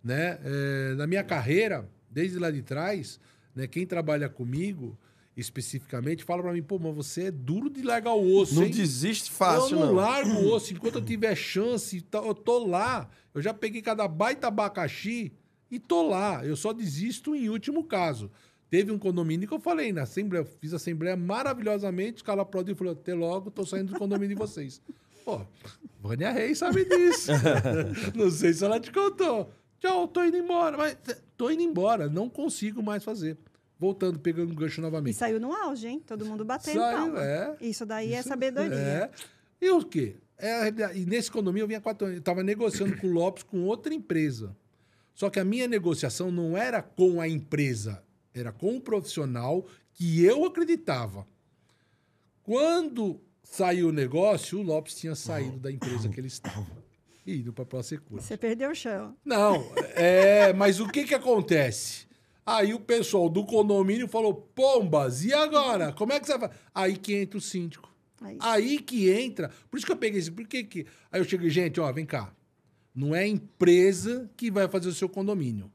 Né? 0.03 0.37
É, 0.43 0.93
na 0.95 1.07
minha 1.07 1.23
carreira, 1.23 1.89
desde 2.11 2.37
lá 2.37 2.51
de 2.51 2.61
trás, 2.61 3.19
né, 3.55 3.65
quem 3.65 3.87
trabalha 3.87 4.29
comigo 4.29 4.95
especificamente, 5.35 6.23
fala 6.23 6.41
para 6.43 6.53
mim, 6.53 6.61
pô, 6.61 6.77
mas 6.79 6.95
você 6.95 7.23
é 7.25 7.31
duro 7.31 7.69
de 7.69 7.81
largar 7.81 8.13
o 8.13 8.35
osso, 8.37 8.55
Não 8.55 8.63
hein? 8.63 8.71
desiste 8.71 9.31
fácil, 9.31 9.75
eu 9.75 9.79
não, 9.79 9.87
não. 9.87 9.93
largo 9.95 10.29
o 10.31 10.53
osso. 10.53 10.73
Enquanto 10.73 10.95
eu 10.95 11.05
tiver 11.05 11.35
chance, 11.35 12.01
tá- 12.01 12.19
eu 12.19 12.33
tô 12.33 12.65
lá. 12.65 13.09
Eu 13.33 13.41
já 13.41 13.53
peguei 13.53 13.81
cada 13.81 14.07
baita 14.07 14.47
abacaxi 14.47 15.33
e 15.71 15.79
tô 15.79 16.07
lá. 16.07 16.45
Eu 16.45 16.55
só 16.55 16.71
desisto 16.71 17.35
em 17.35 17.49
último 17.49 17.83
caso. 17.83 18.29
Teve 18.69 18.91
um 18.91 18.97
condomínio 18.97 19.47
que 19.47 19.53
eu 19.53 19.59
falei 19.59 19.91
na 19.93 20.03
assembleia, 20.03 20.43
fiz 20.45 20.73
assembleia 20.73 21.15
maravilhosamente, 21.15 22.17
os 22.17 22.21
caras 22.23 22.41
aplaudiram 22.41 22.75
e 22.75 22.77
falou, 22.77 22.93
até 22.93 23.13
logo, 23.13 23.51
tô 23.51 23.65
saindo 23.65 23.93
do 23.93 23.99
condomínio 23.99 24.35
de 24.35 24.41
vocês. 24.41 24.81
Pô, 25.23 25.41
Vânia 26.01 26.31
Reis 26.31 26.57
sabe 26.57 26.83
disso. 26.83 27.31
não 28.15 28.29
sei 28.29 28.51
se 28.53 28.63
ela 28.65 28.79
te 28.79 28.91
contou. 28.91 29.49
Tchau, 29.79 30.07
tô 30.07 30.23
indo 30.23 30.37
embora. 30.37 30.75
Mas 30.77 30.97
tô 31.37 31.49
indo 31.49 31.61
embora, 31.61 32.09
não 32.09 32.29
consigo 32.29 32.81
mais 32.83 33.03
fazer. 33.03 33.37
Voltando, 33.79 34.19
pegando 34.19 34.51
o 34.51 34.55
gancho 34.55 34.79
E 34.79 34.83
novamente. 34.83 35.15
saiu 35.15 35.39
no 35.39 35.51
auge, 35.53 35.87
hein? 35.87 36.01
Todo 36.05 36.25
mundo 36.25 36.45
batendo 36.45 36.79
Saiu, 36.79 36.97
palma. 36.97 37.23
é. 37.23 37.57
Isso 37.59 37.85
daí 37.85 38.13
é 38.13 38.19
Isso- 38.19 38.29
sabedoria. 38.29 38.75
É. 38.75 39.09
E 39.61 39.69
o 39.69 39.83
quê? 39.83 40.15
É 40.37 40.67
e 40.95 41.05
nesse 41.05 41.31
condomínio 41.31 41.63
eu 41.63 41.67
vinha 41.67 41.81
quatro 41.81 42.05
anos. 42.05 42.17
Eu 42.17 42.19
estava 42.19 42.43
negociando 42.43 42.97
com 42.97 43.07
o 43.07 43.11
Lopes 43.11 43.43
com 43.43 43.63
outra 43.63 43.93
empresa. 43.93 44.55
Só 45.13 45.29
que 45.29 45.39
a 45.39 45.43
minha 45.45 45.67
negociação 45.67 46.31
não 46.31 46.57
era 46.57 46.81
com 46.81 47.21
a 47.21 47.27
empresa, 47.27 48.03
era 48.33 48.51
com 48.51 48.75
o 48.77 48.81
profissional 48.81 49.65
que 49.93 50.23
eu 50.23 50.43
acreditava. 50.45 51.25
Quando 52.41 53.21
saiu 53.43 53.89
o 53.89 53.91
negócio, 53.91 54.59
o 54.59 54.63
Lopes 54.63 54.95
tinha 54.95 55.15
saído 55.15 55.57
da 55.59 55.71
empresa 55.71 56.09
que 56.09 56.19
ele 56.19 56.27
estava 56.27 56.65
e 57.25 57.35
ido 57.35 57.53
para 57.53 57.63
a 57.63 57.67
Prosecura. 57.67 58.21
Você 58.21 58.35
perdeu 58.35 58.71
o 58.71 58.75
chão. 58.75 59.15
Não, 59.23 59.71
é, 59.95 60.51
mas 60.53 60.79
o 60.79 60.87
que 60.87 61.03
que 61.05 61.13
acontece? 61.13 62.05
Aí 62.45 62.73
o 62.73 62.79
pessoal 62.79 63.29
do 63.29 63.45
condomínio 63.45 64.07
falou: 64.07 64.33
Pombas, 64.33 65.23
e 65.23 65.33
agora? 65.33 65.93
Como 65.93 66.11
é 66.11 66.19
que 66.19 66.27
você 66.27 66.37
vai? 66.37 66.49
Aí 66.73 66.97
que 66.97 67.15
entra 67.15 67.37
o 67.37 67.41
síndico. 67.41 67.91
Aí. 68.21 68.37
Aí 68.39 68.79
que 68.79 69.09
entra. 69.09 69.49
Por 69.69 69.77
isso 69.77 69.85
que 69.85 69.91
eu 69.91 69.97
peguei 69.97 70.19
esse. 70.19 70.31
Por 70.31 70.45
que 70.47 70.63
que. 70.63 70.85
Aí 71.11 71.19
eu 71.19 71.25
cheguei, 71.25 71.49
gente, 71.49 71.79
ó, 71.79 71.91
vem 71.91 72.05
cá. 72.05 72.33
Não 72.93 73.15
é 73.15 73.21
a 73.21 73.27
empresa 73.27 74.29
que 74.37 74.51
vai 74.51 74.67
fazer 74.67 74.89
o 74.89 74.93
seu 74.93 75.09
condomínio. 75.09 75.71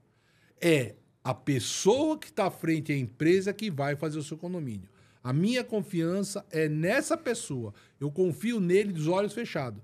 É 0.61 0.95
a 1.25 1.35
pessoa 1.35 2.17
que 2.17 2.27
está 2.27 2.47
à 2.47 2.51
frente 2.51 2.93
à 2.93 2.97
empresa 2.97 3.53
que 3.53 3.71
vai 3.71 3.97
fazer 3.97 4.19
o 4.19 4.23
seu 4.23 4.37
condomínio. 4.37 4.89
A 5.23 5.33
minha 5.33 5.65
confiança 5.65 6.47
é 6.51 6.69
nessa 6.69 7.17
pessoa. 7.17 7.75
Eu 8.01 8.11
confio 8.11 8.61
nele 8.61 8.93
dos 8.93 9.09
olhos 9.09 9.33
fechados. 9.33 9.83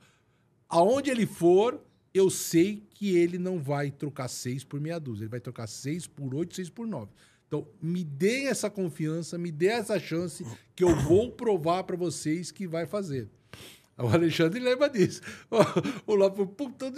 Aonde 0.69 1.11
ele 1.11 1.27
for, 1.27 1.85
eu 2.15 2.31
sei 2.31 2.81
que 2.95 3.17
ele 3.17 3.37
não 3.39 3.59
vai 3.61 3.91
trocar 3.91 4.29
seis 4.29 4.63
por 4.63 4.81
meia 4.81 5.01
dúzia. 5.01 5.25
Ele 5.25 5.31
vai 5.31 5.41
trocar 5.41 5.67
seis 5.67 6.07
por 6.07 6.33
oito, 6.33 6.55
seis 6.55 6.71
por 6.71 6.87
nove. 6.87 7.11
Então, 7.49 7.67
me 7.83 8.05
dê 8.05 8.45
essa 8.45 8.71
confiança, 8.71 9.37
me 9.37 9.51
dê 9.51 9.67
essa 9.67 9.99
chance 9.99 10.47
que 10.77 10.85
eu 10.85 10.95
vou 11.03 11.33
provar 11.33 11.83
para 11.83 11.97
vocês 11.97 12.53
que 12.53 12.67
vai 12.69 12.87
fazer. 12.87 13.29
O 13.99 14.07
Alexandre 14.09 14.61
lembra 14.61 14.89
disso. 14.89 15.21
O 16.07 16.15
Lopes 16.15 16.49
puta, 16.57 16.93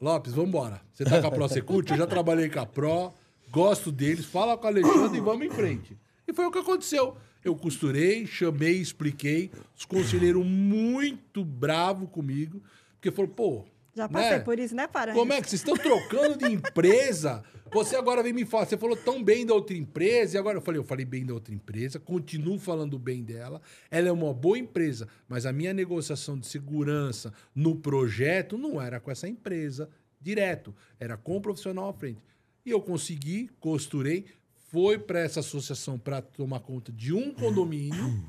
Lopes, 0.00 0.32
vamos 0.32 0.48
embora. 0.48 0.80
Você 0.92 1.04
tá 1.04 1.20
com 1.20 1.26
a 1.28 1.30
Pro 1.30 1.48
Security? 1.48 1.92
Eu 1.92 1.98
já 1.98 2.06
trabalhei 2.06 2.48
com 2.48 2.60
a 2.60 2.66
Pro, 2.66 3.12
gosto 3.50 3.90
deles, 3.90 4.24
fala 4.24 4.56
com 4.56 4.64
o 4.64 4.68
Alexandre 4.68 5.18
e 5.18 5.20
vamos 5.20 5.46
em 5.46 5.50
frente. 5.50 5.96
E 6.26 6.32
foi 6.32 6.46
o 6.46 6.50
que 6.50 6.58
aconteceu. 6.58 7.16
Eu 7.44 7.56
costurei, 7.56 8.26
chamei, 8.26 8.76
expliquei. 8.76 9.50
Os 9.76 9.84
conselheiros 9.84 10.44
muito 10.44 11.44
bravos 11.44 12.08
comigo, 12.10 12.62
porque 12.94 13.10
falou, 13.10 13.30
pô. 13.30 13.64
Já 13.94 14.08
passei 14.08 14.38
né? 14.38 14.38
por 14.40 14.58
isso, 14.58 14.74
né, 14.74 14.86
Paranhos? 14.86 15.18
Como 15.18 15.32
é 15.32 15.40
que 15.40 15.48
vocês 15.48 15.60
estão 15.60 15.76
trocando 15.76 16.38
de 16.38 16.46
empresa? 16.46 17.42
Você 17.72 17.94
agora 17.94 18.22
vem 18.22 18.32
me 18.32 18.44
falar, 18.44 18.66
você 18.66 18.76
falou 18.76 18.96
tão 18.96 19.22
bem 19.22 19.46
da 19.46 19.54
outra 19.54 19.76
empresa, 19.76 20.36
e 20.36 20.38
agora 20.38 20.58
eu 20.58 20.62
falei, 20.62 20.80
eu 20.80 20.84
falei 20.84 21.04
bem 21.04 21.24
da 21.24 21.34
outra 21.34 21.54
empresa, 21.54 22.00
continuo 22.00 22.58
falando 22.58 22.98
bem 22.98 23.22
dela. 23.22 23.60
Ela 23.90 24.08
é 24.08 24.12
uma 24.12 24.34
boa 24.34 24.58
empresa, 24.58 25.06
mas 25.28 25.46
a 25.46 25.52
minha 25.52 25.72
negociação 25.72 26.36
de 26.38 26.46
segurança 26.46 27.32
no 27.54 27.76
projeto 27.76 28.58
não 28.58 28.82
era 28.82 28.98
com 28.98 29.10
essa 29.10 29.28
empresa 29.28 29.88
direto, 30.20 30.74
era 30.98 31.16
com 31.16 31.36
o 31.36 31.40
profissional 31.40 31.88
à 31.88 31.92
frente. 31.92 32.22
E 32.66 32.70
eu 32.70 32.80
consegui, 32.80 33.48
costurei, 33.60 34.26
foi 34.70 34.98
para 34.98 35.20
essa 35.20 35.40
associação 35.40 35.98
para 35.98 36.20
tomar 36.20 36.60
conta 36.60 36.92
de 36.92 37.12
um 37.12 37.32
condomínio, 37.32 38.24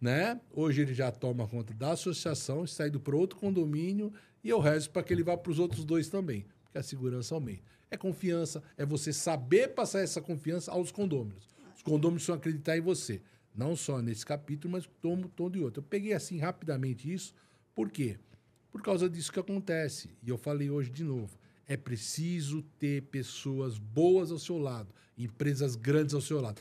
né? 0.00 0.40
Hoje 0.52 0.82
ele 0.82 0.94
já 0.94 1.10
toma 1.10 1.46
conta 1.46 1.74
da 1.74 1.92
associação, 1.92 2.64
está 2.64 2.88
indo 2.88 3.00
para 3.00 3.16
outro 3.16 3.38
condomínio 3.38 4.12
e 4.42 4.48
eu 4.48 4.60
rezo 4.60 4.90
para 4.90 5.02
que 5.02 5.12
ele 5.12 5.22
vá 5.22 5.36
para 5.36 5.50
os 5.50 5.58
outros 5.58 5.84
dois 5.84 6.08
também, 6.08 6.46
porque 6.64 6.78
a 6.78 6.82
segurança 6.82 7.34
aumenta. 7.34 7.62
É 7.90 7.96
confiança, 7.96 8.62
é 8.76 8.84
você 8.84 9.12
saber 9.12 9.68
passar 9.68 10.00
essa 10.00 10.20
confiança 10.20 10.70
aos 10.70 10.90
condôminos. 10.90 11.48
Os 11.74 11.82
condôminos 11.82 12.26
vão 12.26 12.36
acreditar 12.36 12.76
em 12.76 12.80
você, 12.80 13.22
não 13.54 13.74
só 13.74 14.02
nesse 14.02 14.24
capítulo, 14.24 14.72
mas 14.72 14.88
todo, 15.00 15.28
todo 15.28 15.56
e 15.56 15.62
outro. 15.62 15.80
Eu 15.80 15.86
peguei 15.88 16.12
assim 16.12 16.38
rapidamente 16.38 17.12
isso, 17.12 17.34
por 17.74 17.90
quê? 17.90 18.18
Por 18.70 18.82
causa 18.82 19.08
disso 19.08 19.32
que 19.32 19.40
acontece. 19.40 20.10
E 20.22 20.28
eu 20.28 20.36
falei 20.36 20.70
hoje 20.70 20.90
de 20.90 21.02
novo. 21.02 21.38
É 21.66 21.76
preciso 21.76 22.62
ter 22.78 23.02
pessoas 23.02 23.78
boas 23.78 24.30
ao 24.30 24.38
seu 24.38 24.58
lado, 24.58 24.92
empresas 25.16 25.76
grandes 25.76 26.14
ao 26.14 26.20
seu 26.20 26.40
lado. 26.40 26.60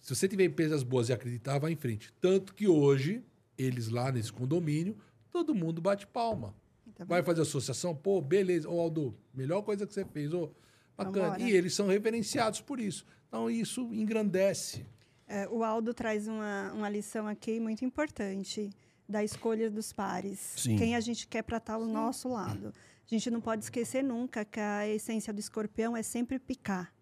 Se 0.00 0.14
você 0.14 0.26
tiver 0.26 0.44
empresas 0.44 0.82
boas 0.82 1.08
e 1.08 1.12
acreditar, 1.12 1.58
vai 1.58 1.72
em 1.72 1.76
frente. 1.76 2.12
Tanto 2.20 2.54
que 2.54 2.66
hoje, 2.66 3.22
eles 3.56 3.88
lá 3.88 4.10
nesse 4.10 4.32
condomínio, 4.32 4.96
todo 5.30 5.54
mundo 5.54 5.80
bate 5.80 6.06
palma. 6.06 6.54
Tá. 7.00 7.04
Vai 7.06 7.22
fazer 7.22 7.42
associação? 7.42 7.94
Pô, 7.94 8.20
beleza. 8.20 8.68
Ô, 8.68 8.78
Aldo, 8.78 9.14
melhor 9.32 9.62
coisa 9.62 9.86
que 9.86 9.94
você 9.94 10.04
fez. 10.04 10.32
Ô, 10.34 10.50
bacana. 10.96 11.30
Vambora. 11.30 11.42
E 11.42 11.52
eles 11.52 11.74
são 11.74 11.86
reverenciados 11.86 12.60
por 12.60 12.78
isso. 12.78 13.06
Então, 13.28 13.50
isso 13.50 13.88
engrandece. 13.92 14.84
É, 15.26 15.48
o 15.48 15.62
Aldo 15.64 15.94
traz 15.94 16.26
uma, 16.28 16.72
uma 16.72 16.88
lição 16.88 17.26
aqui 17.26 17.58
muito 17.60 17.84
importante 17.84 18.70
da 19.08 19.24
escolha 19.24 19.70
dos 19.70 19.92
pares. 19.92 20.38
Sim. 20.56 20.76
Quem 20.76 20.94
a 20.94 21.00
gente 21.00 21.26
quer 21.26 21.42
para 21.42 21.56
estar 21.56 21.74
ao 21.74 21.86
nosso 21.86 22.28
lado. 22.28 22.68
A 22.68 23.14
gente 23.14 23.30
não 23.30 23.40
pode 23.40 23.64
esquecer 23.64 24.04
nunca 24.04 24.44
que 24.44 24.60
a 24.60 24.86
essência 24.86 25.32
do 25.32 25.40
escorpião 25.40 25.96
é 25.96 26.02
sempre 26.02 26.38
picar. 26.38 26.92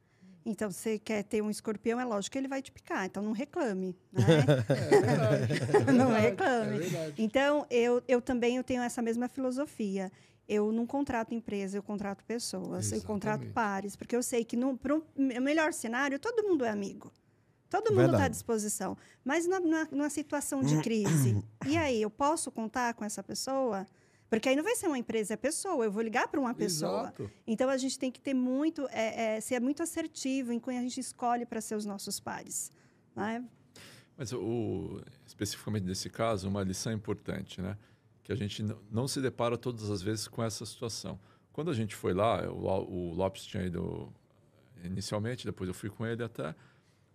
Então, 0.49 0.71
você 0.71 0.99
quer 0.99 1.23
ter 1.25 1.43
um 1.43 1.51
escorpião, 1.51 2.01
é 2.01 2.05
lógico 2.07 2.33
que 2.33 2.39
ele 2.39 2.49
vai 2.49 2.63
te 2.63 2.73
picar. 2.73 3.05
Então, 3.05 3.23
não 3.23 3.33
reclame. 3.33 3.95
Né? 4.11 4.23
não 5.95 6.17
É 6.17 6.21
reclame. 6.21 6.79
Então, 7.19 7.67
eu, 7.71 8.03
eu 8.09 8.23
também 8.23 8.57
eu 8.57 8.65
tenho 8.65 8.83
essa 8.83 9.03
mesma 9.03 9.29
filosofia. 9.29 10.11
Eu 10.49 10.73
não 10.73 10.87
contrato 10.87 11.35
empresa, 11.35 11.77
eu 11.77 11.83
contrato 11.83 12.25
pessoas, 12.25 12.91
eu 12.91 13.03
contrato 13.03 13.43
Exatamente. 13.43 13.53
pares, 13.53 13.95
porque 13.95 14.17
eu 14.17 14.23
sei 14.23 14.43
que 14.43 14.57
para 14.77 14.97
o 14.97 15.05
melhor 15.17 15.75
cenário, 15.75 16.19
todo 16.19 16.43
mundo 16.43 16.65
é 16.65 16.71
amigo. 16.71 17.13
Todo 17.69 17.95
mundo 17.95 18.13
está 18.13 18.25
à 18.25 18.29
disposição. 18.29 18.97
Mas 19.23 19.47
na, 19.47 19.61
na, 19.61 19.87
numa 19.91 20.09
situação 20.09 20.63
de 20.63 20.81
crise, 20.81 21.45
e 21.67 21.77
aí, 21.77 22.01
eu 22.01 22.09
posso 22.09 22.51
contar 22.51 22.95
com 22.95 23.05
essa 23.05 23.23
pessoa? 23.23 23.87
Porque 24.29 24.49
aí 24.49 24.57
não 24.57 24.63
vai 24.63 24.77
ser 24.77 24.87
uma 24.87 24.99
empresa, 24.99 25.35
é 25.35 25.37
pessoa. 25.37 25.85
Eu 25.85 25.91
vou 25.91 26.03
ligar 26.03 26.29
para 26.29 26.39
uma 26.39 26.55
pessoa. 26.55 27.03
Exato. 27.03 27.31
Então, 27.47 27.71
a 27.71 27.77
gente 27.77 27.99
tem 27.99 28.11
que 28.11 28.21
ter 28.21 28.35
muito, 28.35 28.87
é, 28.91 29.37
é, 29.37 29.41
ser 29.41 29.61
muito 29.61 29.83
assertivo 29.83 30.53
em 30.53 30.61
quem 30.61 30.79
a 30.79 30.83
gente 30.83 31.01
escolhe 31.01 31.47
para 31.47 31.61
ser 31.61 31.75
os 31.75 31.87
nossos 31.87 32.21
pares. 32.21 32.71
Né? 33.17 33.45
Mas 34.17 34.33
o, 34.33 35.01
especificamente 35.27 35.85
nesse 35.85 36.11
caso, 36.11 36.49
uma 36.49 36.63
lição 36.63 36.93
importante, 36.93 37.63
né? 37.63 37.79
Que 38.23 38.33
a 38.33 38.37
gente 38.37 38.63
não 38.91 39.09
se 39.09 39.23
depara 39.23 39.57
todas 39.57 39.91
as 39.91 40.03
vezes 40.03 40.29
com 40.29 40.43
essa 40.43 40.67
situação. 40.67 41.19
Quando 41.51 41.71
a 41.71 41.75
gente 41.75 41.95
foi 41.95 42.13
lá, 42.13 42.47
o, 42.51 42.67
o 42.67 43.15
Lopes 43.15 43.47
tinha 43.47 43.65
ido 43.65 44.13
inicialmente, 44.85 45.47
depois 45.47 45.69
eu 45.69 45.75
fui 45.75 45.89
com 45.89 46.07
ele 46.07 46.23
até. 46.23 46.55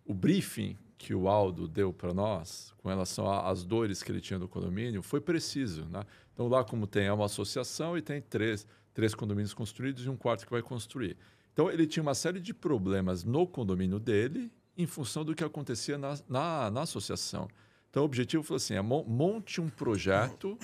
O 0.06 0.14
briefing 0.14 0.78
que 1.04 1.14
o 1.14 1.28
Aldo 1.28 1.68
deu 1.68 1.92
para 1.92 2.14
nós 2.14 2.74
com 2.78 2.88
relação 2.88 3.30
às 3.30 3.66
dores 3.66 4.02
que 4.02 4.10
ele 4.10 4.22
tinha 4.22 4.40
no 4.40 4.48
condomínio 4.48 5.02
foi 5.02 5.20
preciso, 5.20 5.84
né? 5.86 6.02
Então 6.34 6.48
lá 6.48 6.64
como 6.64 6.88
tem 6.88 7.08
é 7.08 7.14
uma 7.14 7.26
associação 7.26 7.98
e 7.98 8.02
tem 8.02 8.22
três, 8.22 8.66
três 8.94 9.14
condomínios 9.14 9.54
construídos 9.54 10.06
e 10.06 10.10
um 10.10 10.16
quarto 10.16 10.46
que 10.46 10.52
vai 10.52 10.62
construir. 10.62 11.18
Então 11.52 11.70
ele 11.70 11.86
tinha 11.86 12.02
uma 12.02 12.16
série 12.16 12.40
de 12.40 12.54
problemas 12.54 13.26
no 13.26 13.46
condomínio 13.46 14.00
dele 14.00 14.50
em 14.78 14.88
função 14.88 15.26
do 15.26 15.36
que 15.36 15.44
acontecia 15.44 15.98
na, 15.98 16.18
na, 16.30 16.72
na 16.72 16.82
associação. 16.84 17.50
Então 17.90 18.04
o 18.04 18.06
objetivo 18.06 18.42
foi 18.42 18.56
assim, 18.56 18.76
é 18.76 18.82
mon- 18.82 19.04
monte 19.04 19.60
um 19.60 19.70
projeto 19.70 20.58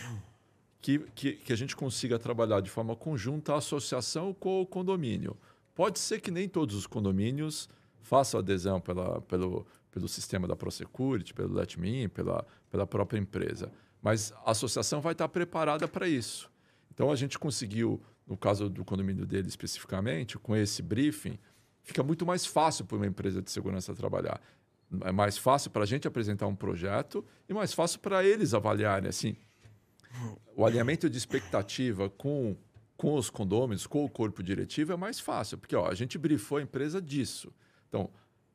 que, 0.82 1.00
que, 1.14 1.34
que 1.34 1.52
a 1.52 1.58
gente 1.58 1.76
consiga 1.76 2.18
trabalhar 2.18 2.62
de 2.62 2.70
forma 2.70 2.96
conjunta 2.96 3.54
a 3.54 3.58
associação 3.58 4.34
com 4.34 4.62
o 4.62 4.66
condomínio. 4.66 5.36
Pode 5.76 6.00
ser 6.00 6.22
que 6.22 6.32
nem 6.32 6.48
todos 6.48 6.76
os 6.76 6.88
condomínios 6.88 7.68
façam 8.02 8.40
adesão 8.40 8.80
pela, 8.82 9.22
pelo, 9.22 9.68
pelo 9.92 10.08
sistema 10.08 10.48
da 10.48 10.56
ProSecurity, 10.56 11.34
pelo 11.34 11.54
Let 11.54 11.78
Me 11.78 12.04
In, 12.04 12.10
pela, 12.10 12.46
pela 12.70 12.86
própria 12.86 13.18
empresa. 13.18 13.72
Mas 14.02 14.32
a 14.46 14.52
associação 14.52 15.02
vai 15.02 15.14
estar 15.14 15.28
preparada 15.28 15.88
para 15.88 16.08
isso. 16.08 16.50
Então 16.94 17.12
a 17.12 17.16
gente 17.16 17.38
conseguiu, 17.38 18.02
no 18.28 18.38
caso 18.38 18.70
do 18.70 18.86
condomínio 18.86 19.26
dele 19.26 19.48
especificamente, 19.48 20.38
com 20.38 20.56
esse 20.56 20.82
briefing, 20.82 21.38
fica 21.84 22.04
muito 22.04 22.26
mais 22.26 22.46
fácil 22.46 22.86
para 22.86 22.98
uma 22.98 23.08
empresa 23.08 23.42
de 23.42 23.52
segurança 23.52 23.94
trabalhar. 23.94 24.42
É 25.02 25.12
mais 25.12 25.38
fácil 25.38 25.70
para 25.70 25.84
a 25.84 25.86
gente 25.86 26.08
apresentar 26.08 26.48
um 26.48 26.56
projeto 26.56 27.24
e 27.48 27.54
mais 27.54 27.74
fácil 27.74 28.00
para 28.00 28.24
eles 28.24 28.54
avaliarem. 28.54 29.10
Assim, 29.10 29.36
o 30.56 30.66
alinhamento 30.66 31.10
de 31.10 31.18
expectativa 31.18 32.10
com, 32.10 32.56
com 32.98 33.16
os 33.16 33.30
condôminos, 33.30 33.86
com 33.86 34.04
o 34.04 34.10
corpo 34.10 34.42
diretivo, 34.42 34.94
é 34.94 34.98
mais 34.98 35.20
fácil, 35.20 35.58
porque 35.58 35.76
ó, 35.76 35.88
a 35.88 35.94
gente 35.94 36.18
brifou 36.18 36.58
a 36.58 36.62
empresa 36.62 37.02
disso. 37.02 37.54
Então, 37.88 38.10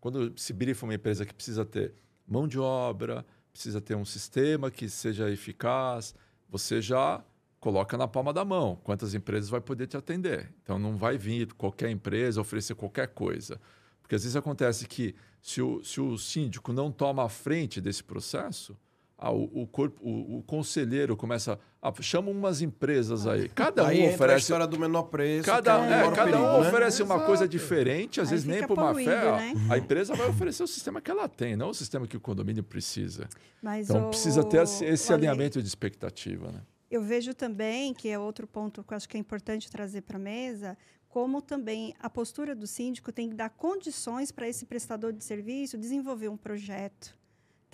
quando 0.04 0.34
se 0.36 0.52
brifa 0.52 0.84
uma 0.84 0.92
empresa 0.92 1.24
que 1.24 1.32
precisa 1.32 1.64
ter 1.64 1.94
mão 2.28 2.46
de 2.46 2.58
obra, 2.58 3.24
precisa 3.50 3.80
ter 3.80 3.94
um 3.94 4.04
sistema 4.04 4.70
que 4.70 4.86
seja 4.86 5.30
eficaz, 5.30 6.14
você 6.46 6.82
já 6.82 7.24
coloca 7.58 7.96
na 7.96 8.06
palma 8.06 8.30
da 8.30 8.44
mão 8.44 8.78
quantas 8.84 9.14
empresas 9.14 9.48
vai 9.48 9.62
poder 9.62 9.86
te 9.86 9.96
atender. 9.96 10.52
Então 10.62 10.78
não 10.78 10.98
vai 10.98 11.16
vir 11.16 11.54
qualquer 11.54 11.88
empresa 11.88 12.38
oferecer 12.38 12.74
qualquer 12.74 13.14
coisa. 13.14 13.58
Porque 14.02 14.14
às 14.14 14.24
vezes 14.24 14.36
acontece 14.36 14.86
que 14.86 15.14
se 15.40 15.62
o, 15.62 15.82
se 15.82 15.98
o 16.02 16.18
síndico 16.18 16.70
não 16.70 16.92
toma 16.92 17.24
a 17.24 17.28
frente 17.30 17.80
desse 17.80 18.04
processo, 18.04 18.76
ah, 19.16 19.32
o, 19.32 19.62
o, 19.62 19.66
corpo, 19.66 20.00
o, 20.02 20.38
o, 20.38 20.42
conselheiro 20.42 21.16
começa 21.16 21.58
a 21.80 21.92
chama 22.00 22.30
umas 22.30 22.60
empresas 22.60 23.26
aí. 23.26 23.48
Cada 23.48 23.86
aí 23.86 24.02
um 24.02 24.14
oferece 24.14 24.34
a 24.34 24.38
história 24.38 24.66
do 24.66 24.78
menor 24.78 25.04
preço. 25.04 25.44
Cada, 25.44 25.78
é, 25.78 26.06
é, 26.06 26.10
cada 26.10 26.24
perigo, 26.24 26.38
um 26.38 26.60
né? 26.60 26.68
oferece 26.68 27.02
uma 27.02 27.14
Exato. 27.14 27.26
coisa 27.26 27.48
diferente, 27.48 28.20
às 28.20 28.28
aí 28.28 28.32
vezes 28.32 28.46
nem 28.46 28.66
por 28.66 28.76
má 28.76 28.92
fé. 28.94 29.32
Né? 29.32 29.54
A 29.70 29.78
empresa 29.78 30.14
vai 30.14 30.28
oferecer 30.28 30.62
o 30.64 30.66
sistema 30.66 31.00
que 31.00 31.10
ela 31.10 31.28
tem, 31.28 31.56
não 31.56 31.70
o 31.70 31.74
sistema 31.74 32.06
que 32.06 32.16
o 32.16 32.20
condomínio 32.20 32.64
precisa. 32.64 33.28
Mas 33.62 33.88
então 33.88 34.06
o... 34.06 34.08
precisa 34.10 34.42
ter 34.42 34.62
esse, 34.62 34.84
esse 34.84 35.12
alinhamento 35.12 35.62
de 35.62 35.68
expectativa, 35.68 36.50
né? 36.50 36.60
Eu 36.90 37.02
vejo 37.02 37.34
também, 37.34 37.92
que 37.92 38.08
é 38.08 38.18
outro 38.18 38.46
ponto 38.46 38.84
que 38.84 38.92
eu 38.92 38.96
acho 38.96 39.08
que 39.08 39.16
é 39.16 39.20
importante 39.20 39.70
trazer 39.70 40.02
para 40.02 40.16
a 40.16 40.20
mesa, 40.20 40.76
como 41.08 41.40
também 41.40 41.94
a 42.00 42.10
postura 42.10 42.54
do 42.54 42.66
síndico 42.66 43.12
tem 43.12 43.28
que 43.28 43.34
dar 43.34 43.50
condições 43.50 44.32
para 44.32 44.48
esse 44.48 44.66
prestador 44.66 45.12
de 45.12 45.22
serviço 45.22 45.78
desenvolver 45.78 46.28
um 46.28 46.36
projeto, 46.36 47.16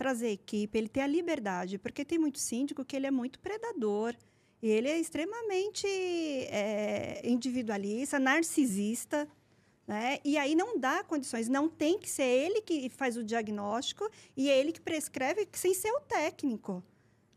trazer 0.00 0.30
equipe, 0.30 0.78
ele 0.78 0.88
ter 0.88 1.02
a 1.02 1.06
liberdade, 1.06 1.76
porque 1.76 2.06
tem 2.06 2.18
muito 2.18 2.38
síndico 2.38 2.86
que 2.86 2.96
ele 2.96 3.06
é 3.06 3.10
muito 3.10 3.38
predador, 3.38 4.16
e 4.62 4.68
ele 4.68 4.88
é 4.88 4.98
extremamente 4.98 5.86
é, 5.86 7.20
individualista, 7.22 8.18
narcisista, 8.18 9.28
né? 9.86 10.18
E 10.24 10.38
aí 10.38 10.54
não 10.54 10.78
dá 10.78 11.04
condições, 11.04 11.48
não 11.48 11.68
tem 11.68 11.98
que 11.98 12.08
ser 12.08 12.22
ele 12.22 12.62
que 12.62 12.88
faz 12.88 13.16
o 13.16 13.24
diagnóstico 13.24 14.08
e 14.36 14.48
é 14.48 14.58
ele 14.58 14.72
que 14.72 14.80
prescreve 14.80 15.46
sem 15.52 15.74
ser 15.74 15.90
o 15.90 16.00
técnico. 16.00 16.82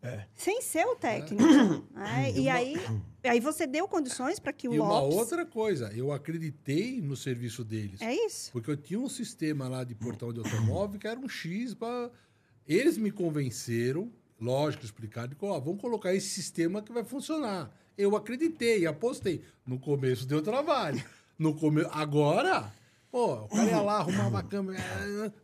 É. 0.01 0.25
Sem 0.35 0.61
ser 0.61 0.85
o 0.85 0.95
técnico. 0.95 1.43
É. 1.43 2.31
E, 2.35 2.41
e 2.41 2.49
aí, 2.49 2.75
aí 3.23 3.39
você 3.39 3.65
deu 3.65 3.87
condições 3.87 4.39
para 4.39 4.51
que 4.51 4.67
o 4.67 4.73
E 4.73 4.79
uma 4.79 5.01
outra 5.01 5.45
coisa, 5.45 5.91
eu 5.93 6.11
acreditei 6.11 7.01
no 7.01 7.15
serviço 7.15 7.63
deles. 7.63 8.01
É 8.01 8.13
isso. 8.13 8.51
Porque 8.51 8.69
eu 8.69 8.77
tinha 8.77 8.99
um 8.99 9.09
sistema 9.09 9.67
lá 9.67 9.83
de 9.83 9.95
portão 9.95 10.33
de 10.33 10.39
automóvel 10.39 10.99
que 10.99 11.07
era 11.07 11.19
um 11.19 11.29
X 11.29 11.73
para... 11.73 12.11
Eles 12.67 12.97
me 12.97 13.11
convenceram, 13.11 14.11
lógico, 14.39 14.85
explicado, 14.85 15.35
que, 15.35 15.45
ó, 15.45 15.59
vamos 15.59 15.81
colocar 15.81 16.13
esse 16.13 16.29
sistema 16.29 16.81
que 16.81 16.91
vai 16.91 17.03
funcionar. 17.03 17.71
Eu 17.97 18.15
acreditei, 18.15 18.85
apostei. 18.85 19.43
No 19.65 19.79
começo 19.79 20.25
deu 20.25 20.41
trabalho. 20.41 21.03
No 21.37 21.55
come... 21.55 21.83
Agora 21.91 22.71
Pô, 23.13 23.43
o 23.43 23.47
cara 23.47 23.69
ia 23.69 23.79
lá, 23.79 23.99
arrumava 23.99 24.39
a 24.39 24.43
câmera. 24.43 24.81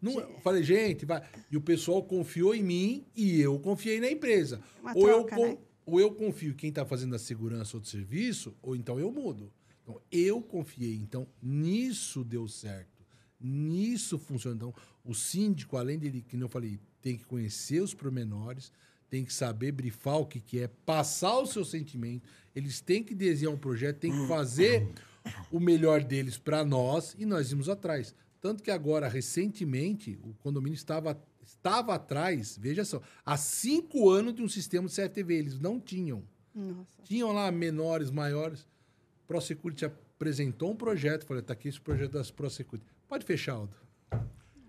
Não, 0.01 0.13
falei, 0.41 0.63
gente, 0.63 1.05
vai. 1.05 1.21
E 1.51 1.55
o 1.55 1.61
pessoal 1.61 2.01
confiou 2.01 2.55
em 2.55 2.63
mim 2.63 3.05
e 3.15 3.39
eu 3.39 3.59
confiei 3.59 3.99
na 3.99 4.09
empresa. 4.09 4.59
Uma 4.81 4.97
ou, 4.97 5.03
troca, 5.03 5.39
eu, 5.39 5.47
né? 5.49 5.57
ou 5.85 5.99
eu 5.99 6.11
confio 6.11 6.49
em 6.49 6.55
quem 6.55 6.69
está 6.69 6.83
fazendo 6.83 7.13
a 7.13 7.19
segurança 7.19 7.77
ou 7.77 7.81
de 7.81 7.87
serviço, 7.87 8.57
ou 8.63 8.75
então 8.75 8.99
eu 8.99 9.11
mudo. 9.11 9.53
Então, 9.83 10.01
eu 10.11 10.41
confiei. 10.41 10.95
Então, 10.95 11.27
nisso 11.39 12.23
deu 12.23 12.47
certo. 12.47 13.05
Nisso 13.39 14.17
funciona. 14.17 14.55
Então, 14.55 14.73
o 15.05 15.13
síndico, 15.13 15.77
além 15.77 15.99
dele, 15.99 16.25
que 16.27 16.35
eu 16.35 16.49
falei, 16.49 16.79
tem 17.01 17.17
que 17.17 17.25
conhecer 17.25 17.81
os 17.81 17.93
pormenores, 17.93 18.71
tem 19.09 19.25
que 19.25 19.33
saber 19.33 19.71
brifar 19.71 20.17
o 20.17 20.25
que, 20.25 20.39
que 20.39 20.59
é, 20.59 20.67
passar 20.67 21.37
o 21.39 21.47
seu 21.47 21.65
sentimento. 21.65 22.27
Eles 22.55 22.79
têm 22.81 23.03
que 23.03 23.15
desenhar 23.15 23.53
um 23.53 23.57
projeto, 23.57 23.97
tem 23.97 24.11
que 24.11 24.27
fazer 24.27 24.87
o 25.51 25.59
melhor 25.59 26.03
deles 26.03 26.37
para 26.37 26.63
nós 26.63 27.15
e 27.17 27.25
nós 27.25 27.51
íamos 27.51 27.69
atrás. 27.69 28.13
Tanto 28.41 28.63
que 28.63 28.71
agora, 28.71 29.07
recentemente, 29.07 30.17
o 30.23 30.33
condomínio 30.35 30.75
estava, 30.75 31.21
estava 31.43 31.95
atrás, 31.95 32.57
veja 32.57 32.85
só, 32.85 33.01
há 33.25 33.35
cinco 33.35 34.09
anos 34.09 34.33
de 34.33 34.41
um 34.41 34.47
sistema 34.47 34.87
de 34.87 34.95
CFTV. 34.95 35.33
Eles 35.35 35.59
não 35.59 35.79
tinham. 35.79 36.23
Nossa. 36.55 37.01
Tinham 37.03 37.31
lá 37.31 37.51
menores, 37.51 38.11
maiores. 38.11 38.65
ProSecurity 39.27 39.85
apresentou 39.85 40.71
um 40.71 40.75
projeto. 40.75 41.25
Falei, 41.25 41.43
tá 41.43 41.53
aqui 41.53 41.67
esse 41.67 41.81
projeto 41.81 42.13
das 42.13 42.31
ProSecurity. 42.31 42.87
Pode 43.07 43.25
fechar, 43.25 43.53
Aldo. 43.53 43.75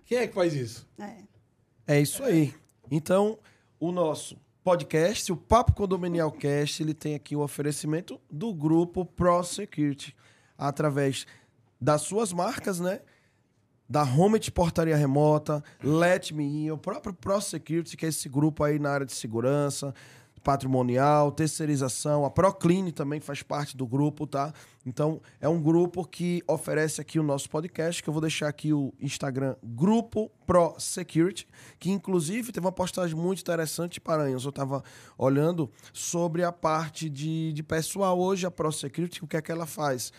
Quem 0.05 0.19
é 0.19 0.27
que 0.27 0.35
faz 0.35 0.55
isso? 0.55 0.89
É, 0.99 1.23
é 1.91 2.01
isso 2.01 2.23
aí. 2.23 2.55
Então, 2.89 3.37
o 3.81 3.91
nosso 3.91 4.39
podcast, 4.63 5.33
o 5.33 5.37
Papo 5.37 5.73
Condominial 5.73 6.31
Cast, 6.31 6.81
ele 6.81 6.95
tem 6.95 7.17
aqui 7.17 7.35
o 7.35 7.41
oferecimento 7.41 8.21
do 8.31 8.55
grupo 8.55 9.05
ProSecurity 9.05 10.15
através 10.57 11.27
das 11.81 12.03
suas 12.03 12.33
marcas, 12.33 12.79
né? 12.79 13.01
Da 13.89 14.05
Home 14.05 14.39
de 14.39 14.53
Portaria 14.53 14.95
Remota, 14.95 15.65
Let 15.83 16.31
Me 16.31 16.45
In, 16.45 16.71
o 16.71 16.79
próprio 16.79 17.13
ProSecurity, 17.13 17.97
que 17.97 18.07
é 18.07 18.09
esse 18.09 18.29
grupo 18.29 18.63
aí 18.63 18.79
na 18.79 18.91
área 18.93 19.07
de 19.07 19.13
segurança, 19.13 19.93
patrimonial, 20.43 21.31
terceirização, 21.31 22.25
a 22.25 22.31
Procline 22.31 22.93
também 22.93 23.21
faz 23.21 23.43
parte 23.43 23.77
do 23.77 23.87
grupo, 23.87 24.27
tá? 24.27 24.53
Então, 24.85 25.21
é 25.41 25.49
um 25.49 25.61
grupo 25.61 26.05
que 26.07 26.43
oferece 26.49 27.01
aqui 27.01 27.19
o 27.19 27.23
nosso 27.23 27.51
podcast, 27.51 28.03
que 28.03 28.09
eu 28.09 28.13
vou 28.13 28.21
deixar 28.21 28.49
aqui 28.49 28.73
o 28.73 28.95
Instagram 28.99 29.55
Grupo 29.63 30.31
Pro 30.47 30.75
Security, 30.79 31.47
que 31.79 31.91
inclusive 31.91 32.51
teve 32.51 32.65
uma 32.65 32.73
postagem 32.73 33.15
muito 33.15 33.41
interessante 33.41 34.01
para. 34.01 34.31
Eu 34.31 34.39
estava 34.39 34.83
olhando 35.19 35.71
sobre 35.93 36.43
a 36.43 36.51
parte 36.51 37.11
de, 37.11 37.53
de 37.53 37.63
pessoal 37.63 38.19
hoje, 38.19 38.47
a 38.47 38.51
Pro 38.51 38.73
Security, 38.73 39.23
o 39.23 39.27
que 39.27 39.37
é 39.37 39.43
que 39.43 39.53
ela 39.53 39.67
faz? 39.67 40.13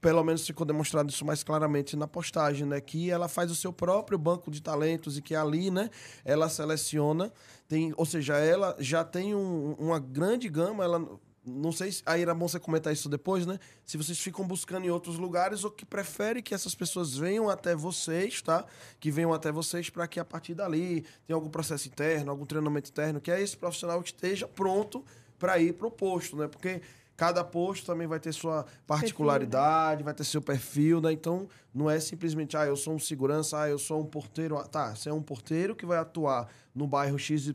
Pelo 0.00 0.22
menos 0.22 0.46
ficou 0.46 0.66
demonstrado 0.66 1.10
isso 1.10 1.24
mais 1.24 1.42
claramente 1.42 1.96
na 1.96 2.06
postagem, 2.06 2.66
né? 2.66 2.80
Que 2.80 3.10
ela 3.10 3.28
faz 3.28 3.50
o 3.50 3.54
seu 3.54 3.72
próprio 3.72 4.18
banco 4.18 4.50
de 4.50 4.62
talentos 4.62 5.16
e 5.18 5.22
que 5.22 5.34
ali, 5.34 5.70
né? 5.70 5.90
Ela 6.24 6.48
seleciona, 6.48 7.32
tem, 7.66 7.92
ou 7.96 8.06
seja, 8.06 8.36
ela 8.36 8.76
já 8.78 9.04
tem 9.04 9.34
um, 9.34 9.74
uma 9.78 9.98
grande 9.98 10.48
gama, 10.48 10.84
ela 10.84 11.18
não 11.48 11.72
sei 11.72 11.90
se 11.90 12.02
aí 12.04 12.22
era 12.22 12.34
bom 12.34 12.46
você 12.46 12.60
comentar 12.60 12.92
isso 12.92 13.08
depois, 13.08 13.46
né? 13.46 13.58
Se 13.84 13.96
vocês 13.96 14.18
ficam 14.18 14.46
buscando 14.46 14.84
em 14.84 14.90
outros 14.90 15.18
lugares 15.18 15.64
ou 15.64 15.70
que 15.70 15.84
prefere 15.84 16.42
que 16.42 16.54
essas 16.54 16.74
pessoas 16.74 17.16
venham 17.16 17.48
até 17.48 17.74
vocês, 17.74 18.42
tá? 18.42 18.64
Que 19.00 19.10
venham 19.10 19.32
até 19.32 19.50
vocês 19.50 19.88
para 19.88 20.06
que 20.06 20.20
a 20.20 20.24
partir 20.24 20.54
dali 20.54 21.04
tenha 21.26 21.34
algum 21.34 21.48
processo 21.48 21.88
interno, 21.88 22.30
algum 22.30 22.44
treinamento 22.44 22.90
interno, 22.90 23.20
que 23.20 23.30
é 23.30 23.40
esse 23.40 23.56
profissional 23.56 24.02
que 24.02 24.10
esteja 24.10 24.46
pronto 24.46 25.04
para 25.38 25.58
ir 25.58 25.72
para 25.72 25.86
o 25.86 25.90
posto, 25.90 26.36
né? 26.36 26.48
Porque 26.48 26.82
Cada 27.18 27.42
posto 27.42 27.84
também 27.84 28.06
vai 28.06 28.20
ter 28.20 28.32
sua 28.32 28.64
particularidade, 28.86 29.88
perfil, 29.88 29.98
né? 29.98 30.04
vai 30.04 30.14
ter 30.14 30.22
seu 30.22 30.40
perfil, 30.40 31.00
né? 31.00 31.10
Então, 31.10 31.48
não 31.74 31.90
é 31.90 31.98
simplesmente, 31.98 32.56
ah, 32.56 32.64
eu 32.64 32.76
sou 32.76 32.94
um 32.94 32.98
segurança, 32.98 33.60
ah, 33.60 33.68
eu 33.68 33.76
sou 33.76 34.00
um 34.00 34.06
porteiro. 34.06 34.56
Tá, 34.68 34.94
você 34.94 35.08
é 35.08 35.12
um 35.12 35.20
porteiro 35.20 35.74
que 35.74 35.84
vai 35.84 35.98
atuar 35.98 36.48
no 36.72 36.86
bairro 36.86 37.18
XYZ, 37.18 37.50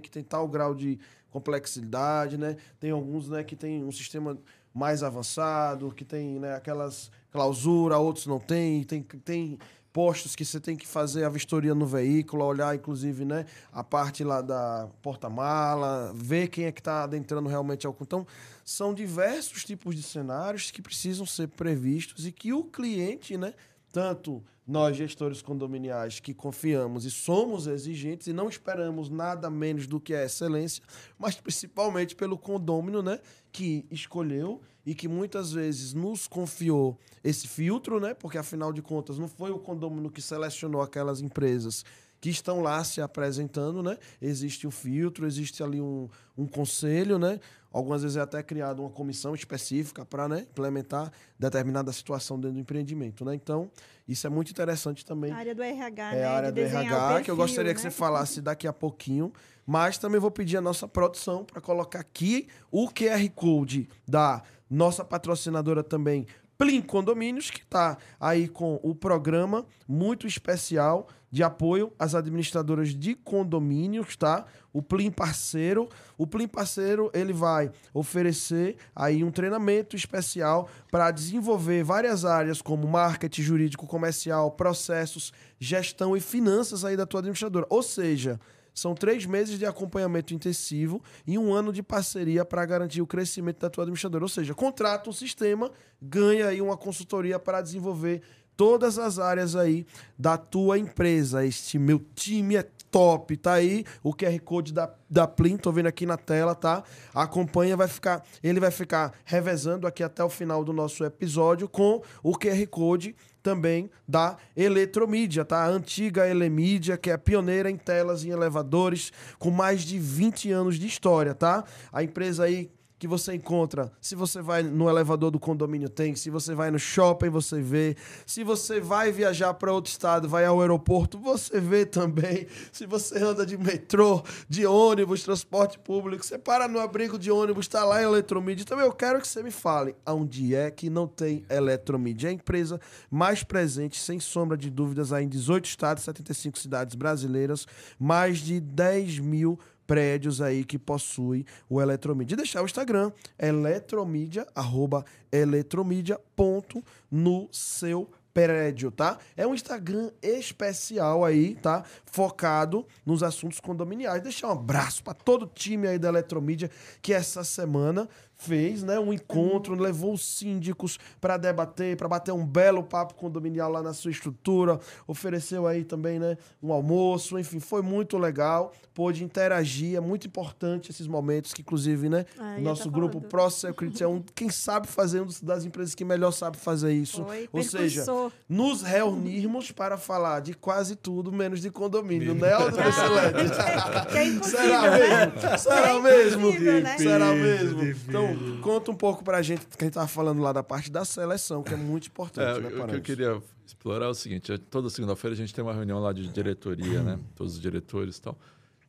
que 0.00 0.08
tem 0.08 0.22
tal 0.22 0.46
grau 0.46 0.72
de 0.72 0.96
complexidade, 1.28 2.38
né? 2.38 2.56
Tem 2.78 2.92
alguns, 2.92 3.28
né, 3.28 3.42
que 3.42 3.56
tem 3.56 3.82
um 3.82 3.90
sistema 3.90 4.38
mais 4.72 5.02
avançado, 5.02 5.90
que 5.90 6.04
tem, 6.04 6.38
né, 6.38 6.54
aquelas 6.54 7.10
clausura, 7.32 7.98
outros 7.98 8.26
não 8.26 8.38
tem, 8.38 8.84
tem, 8.84 9.02
tem 9.02 9.58
postos 9.92 10.36
que 10.36 10.44
você 10.44 10.60
tem 10.60 10.76
que 10.76 10.86
fazer 10.86 11.24
a 11.24 11.28
vistoria 11.28 11.74
no 11.74 11.86
veículo, 11.86 12.44
olhar 12.44 12.74
inclusive 12.74 13.24
né, 13.24 13.46
a 13.72 13.82
parte 13.82 14.22
lá 14.22 14.40
da 14.40 14.88
porta-mala, 15.02 16.12
ver 16.14 16.48
quem 16.48 16.64
é 16.64 16.72
que 16.72 16.80
está 16.80 17.04
adentrando 17.04 17.48
realmente 17.48 17.86
ao. 17.86 17.96
Então, 18.00 18.26
são 18.64 18.94
diversos 18.94 19.64
tipos 19.64 19.96
de 19.96 20.02
cenários 20.02 20.70
que 20.70 20.80
precisam 20.80 21.26
ser 21.26 21.48
previstos 21.48 22.26
e 22.26 22.32
que 22.32 22.52
o 22.52 22.64
cliente, 22.64 23.36
né, 23.36 23.52
tanto 23.92 24.42
nós 24.70 24.96
gestores 24.96 25.42
condominiais 25.42 26.20
que 26.20 26.32
confiamos 26.32 27.04
e 27.04 27.10
somos 27.10 27.66
exigentes 27.66 28.28
e 28.28 28.32
não 28.32 28.48
esperamos 28.48 29.10
nada 29.10 29.50
menos 29.50 29.84
do 29.88 29.98
que 29.98 30.14
a 30.14 30.24
excelência, 30.24 30.80
mas 31.18 31.34
principalmente 31.34 32.14
pelo 32.14 32.38
condômino, 32.38 33.02
né, 33.02 33.18
que 33.50 33.84
escolheu 33.90 34.60
e 34.86 34.94
que 34.94 35.08
muitas 35.08 35.52
vezes 35.52 35.92
nos 35.92 36.28
confiou 36.28 36.96
esse 37.24 37.48
filtro, 37.48 37.98
né, 37.98 38.14
porque 38.14 38.38
afinal 38.38 38.72
de 38.72 38.80
contas 38.80 39.18
não 39.18 39.26
foi 39.26 39.50
o 39.50 39.58
condômino 39.58 40.08
que 40.08 40.22
selecionou 40.22 40.82
aquelas 40.82 41.20
empresas 41.20 41.84
que 42.20 42.28
estão 42.28 42.60
lá 42.60 42.84
se 42.84 43.00
apresentando, 43.00 43.82
né? 43.82 43.96
Existe 44.20 44.66
um 44.66 44.70
filtro, 44.70 45.26
existe 45.26 45.62
ali 45.62 45.80
um, 45.80 46.08
um 46.36 46.46
conselho, 46.46 47.18
né? 47.18 47.40
Algumas 47.72 48.02
vezes 48.02 48.16
é 48.16 48.20
até 48.20 48.42
criada 48.42 48.80
uma 48.80 48.90
comissão 48.90 49.32
específica 49.32 50.04
para 50.04 50.28
né, 50.28 50.40
implementar 50.40 51.12
determinada 51.38 51.92
situação 51.92 52.36
dentro 52.36 52.54
do 52.54 52.60
empreendimento. 52.60 53.24
Né? 53.24 53.34
Então, 53.36 53.70
isso 54.08 54.26
é 54.26 54.30
muito 54.30 54.50
interessante 54.50 55.04
também. 55.04 55.30
A 55.30 55.36
área 55.36 55.54
do 55.54 55.62
RH, 55.62 56.12
é 56.12 56.16
né? 56.16 56.24
a 56.24 56.32
área 56.32 56.52
do 56.52 56.60
RH, 56.60 57.06
perfil, 57.08 57.24
que 57.24 57.30
eu 57.30 57.36
gostaria 57.36 57.70
né? 57.70 57.74
que 57.74 57.80
você 57.80 57.90
falasse 57.90 58.40
daqui 58.40 58.66
a 58.66 58.72
pouquinho. 58.72 59.32
Mas 59.64 59.98
também 59.98 60.20
vou 60.20 60.32
pedir 60.32 60.56
a 60.56 60.60
nossa 60.60 60.88
produção 60.88 61.44
para 61.44 61.60
colocar 61.60 62.00
aqui 62.00 62.48
o 62.72 62.88
QR 62.88 63.28
Code 63.36 63.88
da 64.08 64.42
nossa 64.68 65.04
patrocinadora 65.04 65.84
também, 65.84 66.26
Plim 66.58 66.82
Condomínios, 66.82 67.50
que 67.50 67.60
está 67.60 67.96
aí 68.18 68.48
com 68.48 68.80
o 68.82 68.94
programa 68.94 69.64
muito 69.88 70.26
especial 70.26 71.08
de 71.30 71.42
apoio 71.42 71.92
às 71.98 72.14
administradoras 72.14 72.88
de 72.88 73.14
condomínios, 73.14 74.16
tá? 74.16 74.46
O 74.72 74.82
Plim 74.82 75.10
Parceiro. 75.10 75.88
O 76.18 76.26
Plim 76.26 76.48
Parceiro, 76.48 77.10
ele 77.14 77.32
vai 77.32 77.70
oferecer 77.94 78.76
aí 78.94 79.22
um 79.22 79.30
treinamento 79.30 79.94
especial 79.94 80.68
para 80.90 81.10
desenvolver 81.10 81.84
várias 81.84 82.24
áreas 82.24 82.60
como 82.60 82.88
marketing, 82.88 83.42
jurídico, 83.42 83.86
comercial, 83.86 84.50
processos, 84.50 85.32
gestão 85.58 86.16
e 86.16 86.20
finanças 86.20 86.84
aí 86.84 86.96
da 86.96 87.06
tua 87.06 87.20
administradora. 87.20 87.66
Ou 87.70 87.82
seja, 87.82 88.40
são 88.74 88.94
três 88.94 89.26
meses 89.26 89.58
de 89.58 89.66
acompanhamento 89.66 90.32
intensivo 90.32 91.02
e 91.26 91.36
um 91.38 91.52
ano 91.52 91.72
de 91.72 91.82
parceria 91.82 92.44
para 92.44 92.64
garantir 92.64 93.02
o 93.02 93.06
crescimento 93.06 93.60
da 93.60 93.70
tua 93.70 93.84
administradora. 93.84 94.24
Ou 94.24 94.28
seja, 94.28 94.54
contrata 94.54 95.10
um 95.10 95.12
sistema, 95.12 95.70
ganha 96.00 96.48
aí 96.48 96.60
uma 96.62 96.76
consultoria 96.76 97.38
para 97.38 97.60
desenvolver 97.60 98.22
todas 98.60 98.98
as 98.98 99.18
áreas 99.18 99.56
aí 99.56 99.86
da 100.18 100.36
tua 100.36 100.78
empresa. 100.78 101.46
Este 101.46 101.78
meu 101.78 101.98
time 102.14 102.56
é 102.56 102.62
top, 102.90 103.34
tá 103.38 103.54
aí 103.54 103.86
o 104.02 104.12
QR 104.12 104.38
Code 104.40 104.74
da, 104.74 104.92
da 105.08 105.26
Plim, 105.26 105.56
tô 105.56 105.72
vendo 105.72 105.86
aqui 105.86 106.04
na 106.04 106.18
tela, 106.18 106.54
tá? 106.54 106.84
Acompanha, 107.14 107.74
vai 107.74 107.88
ficar, 107.88 108.22
ele 108.42 108.60
vai 108.60 108.70
ficar 108.70 109.14
revezando 109.24 109.86
aqui 109.86 110.02
até 110.02 110.22
o 110.22 110.28
final 110.28 110.62
do 110.62 110.74
nosso 110.74 111.02
episódio 111.02 111.70
com 111.70 112.02
o 112.22 112.36
QR 112.36 112.66
Code 112.66 113.16
também 113.42 113.90
da 114.06 114.36
Eletromídia, 114.54 115.42
tá? 115.42 115.64
A 115.64 115.68
antiga 115.68 116.28
Elemídia, 116.28 116.98
que 116.98 117.10
é 117.10 117.16
pioneira 117.16 117.70
em 117.70 117.78
telas 117.78 118.26
em 118.26 118.28
elevadores, 118.28 119.10
com 119.38 119.50
mais 119.50 119.80
de 119.80 119.98
20 119.98 120.52
anos 120.52 120.78
de 120.78 120.86
história, 120.86 121.34
tá? 121.34 121.64
A 121.90 122.02
empresa 122.02 122.44
aí 122.44 122.70
que 123.00 123.08
você 123.08 123.34
encontra. 123.34 123.90
Se 123.98 124.14
você 124.14 124.42
vai 124.42 124.62
no 124.62 124.86
elevador 124.86 125.30
do 125.30 125.40
condomínio, 125.40 125.88
tem. 125.88 126.14
Se 126.14 126.28
você 126.28 126.54
vai 126.54 126.70
no 126.70 126.78
shopping, 126.78 127.30
você 127.30 127.62
vê. 127.62 127.96
Se 128.26 128.44
você 128.44 128.78
vai 128.78 129.10
viajar 129.10 129.54
para 129.54 129.72
outro 129.72 129.90
estado, 129.90 130.28
vai 130.28 130.44
ao 130.44 130.60
aeroporto, 130.60 131.18
você 131.18 131.58
vê 131.58 131.86
também. 131.86 132.46
Se 132.70 132.84
você 132.84 133.18
anda 133.18 133.46
de 133.46 133.56
metrô, 133.56 134.22
de 134.50 134.66
ônibus, 134.66 135.22
transporte 135.22 135.78
público, 135.78 136.22
você 136.22 136.36
para 136.36 136.68
no 136.68 136.78
abrigo 136.78 137.18
de 137.18 137.30
ônibus, 137.30 137.64
está 137.64 137.86
lá 137.86 138.02
em 138.02 138.04
Eletromídia. 138.04 138.66
Também 138.66 138.84
eu 138.84 138.92
quero 138.92 139.18
que 139.18 139.26
você 139.26 139.42
me 139.42 139.50
fale 139.50 139.96
aonde 140.04 140.54
é 140.54 140.70
que 140.70 140.90
não 140.90 141.08
tem 141.08 141.42
Eletromídia. 141.48 142.28
É 142.28 142.30
a 142.30 142.34
empresa 142.34 142.78
mais 143.10 143.42
presente, 143.42 143.98
sem 143.98 144.20
sombra 144.20 144.58
de 144.58 144.68
dúvidas, 144.68 145.10
aí 145.10 145.24
em 145.24 145.28
18 145.28 145.64
estados, 145.64 146.04
75 146.04 146.58
cidades 146.58 146.94
brasileiras, 146.94 147.66
mais 147.98 148.40
de 148.40 148.60
10 148.60 149.20
mil 149.20 149.58
prédios 149.90 150.40
aí 150.40 150.62
que 150.64 150.78
possui 150.78 151.44
o 151.68 151.82
Eletromídia. 151.82 152.34
E 152.34 152.36
deixar 152.36 152.62
o 152.62 152.64
Instagram, 152.64 153.10
eletromídia, 153.36 154.46
arroba 154.54 155.04
eletromídia, 155.32 156.16
ponto, 156.36 156.80
no 157.10 157.48
seu 157.50 158.08
prédio, 158.32 158.92
tá? 158.92 159.18
É 159.36 159.44
um 159.44 159.52
Instagram 159.52 160.12
especial 160.22 161.24
aí, 161.24 161.56
tá? 161.56 161.82
Focado 162.06 162.86
nos 163.04 163.24
assuntos 163.24 163.58
condominiais. 163.58 164.22
Deixar 164.22 164.46
um 164.46 164.52
abraço 164.52 165.02
para 165.02 165.12
todo 165.12 165.42
o 165.42 165.48
time 165.48 165.88
aí 165.88 165.98
da 165.98 166.06
Eletromídia 166.06 166.70
que 167.02 167.12
essa 167.12 167.42
semana 167.42 168.08
fez, 168.40 168.82
né, 168.82 168.98
um 168.98 169.12
encontro, 169.12 169.74
levou 169.74 170.14
os 170.14 170.24
síndicos 170.24 170.98
para 171.20 171.36
debater, 171.36 171.94
para 171.96 172.08
bater 172.08 172.32
um 172.32 172.44
belo 172.44 172.82
papo 172.82 173.14
condominial 173.14 173.70
lá 173.70 173.82
na 173.82 173.92
sua 173.92 174.10
estrutura, 174.10 174.80
ofereceu 175.06 175.66
aí 175.66 175.84
também, 175.84 176.18
né, 176.18 176.38
um 176.62 176.72
almoço, 176.72 177.38
enfim, 177.38 177.60
foi 177.60 177.82
muito 177.82 178.16
legal, 178.16 178.72
pôde 178.94 179.22
interagir, 179.22 179.94
é 179.94 180.00
muito 180.00 180.26
importante 180.26 180.90
esses 180.90 181.06
momentos 181.06 181.52
que 181.52 181.60
inclusive, 181.60 182.08
né, 182.08 182.24
ah, 182.38 182.58
nosso 182.58 182.84
tá 182.84 182.90
grupo 182.90 183.20
Pro 183.20 183.50
Security 183.50 184.02
é 184.04 184.08
um, 184.08 184.22
quem 184.34 184.48
sabe 184.48 184.86
fazer, 184.88 185.20
um 185.20 185.28
das 185.42 185.66
empresas 185.66 185.94
que 185.94 186.04
melhor 186.04 186.30
sabe 186.30 186.56
fazer 186.56 186.92
isso. 186.92 187.24
Foi, 187.24 187.48
Ou 187.52 187.62
seja, 187.62 188.04
nos 188.48 188.80
reunirmos 188.80 189.70
para 189.70 189.98
falar 189.98 190.40
de 190.40 190.54
quase 190.54 190.96
tudo 190.96 191.30
menos 191.30 191.60
de 191.60 191.70
condomínio, 191.70 192.34
né, 192.34 192.54
Aldro 192.54 192.80
ah, 192.80 194.06
é 194.16 194.24
impossível, 194.24 194.60
Será 194.60 194.82
né? 194.82 194.98
mesmo? 194.98 195.58
Será 195.58 195.90
é 195.90 196.00
mesmo? 196.00 196.60
Né? 196.60 196.96
Será 196.96 197.34
mesmo? 197.34 197.82
Então, 198.08 198.29
conta 198.60 198.90
um 198.90 198.94
pouco 198.94 199.22
pra 199.22 199.42
gente, 199.42 199.66
que 199.66 199.82
a 199.82 199.84
gente 199.84 199.94
tava 199.94 200.08
falando 200.08 200.40
lá 200.40 200.52
da 200.52 200.62
parte 200.62 200.90
da 200.90 201.04
seleção, 201.04 201.62
que 201.62 201.74
é 201.74 201.76
muito 201.76 202.08
importante, 202.08 202.58
é, 202.58 202.60
né, 202.60 202.84
O 202.84 202.88
que 202.88 202.96
eu 202.96 203.02
queria 203.02 203.42
explorar 203.66 204.06
é 204.06 204.08
o 204.08 204.14
seguinte, 204.14 204.52
é, 204.52 204.58
toda 204.58 204.90
segunda-feira 204.90 205.34
a 205.34 205.36
gente 205.36 205.54
tem 205.54 205.62
uma 205.62 205.74
reunião 205.74 206.00
lá 206.00 206.12
de 206.12 206.28
diretoria, 206.28 207.02
né? 207.02 207.18
Todos 207.34 207.54
os 207.54 207.60
diretores 207.60 208.16
e 208.16 208.22
tal. 208.22 208.38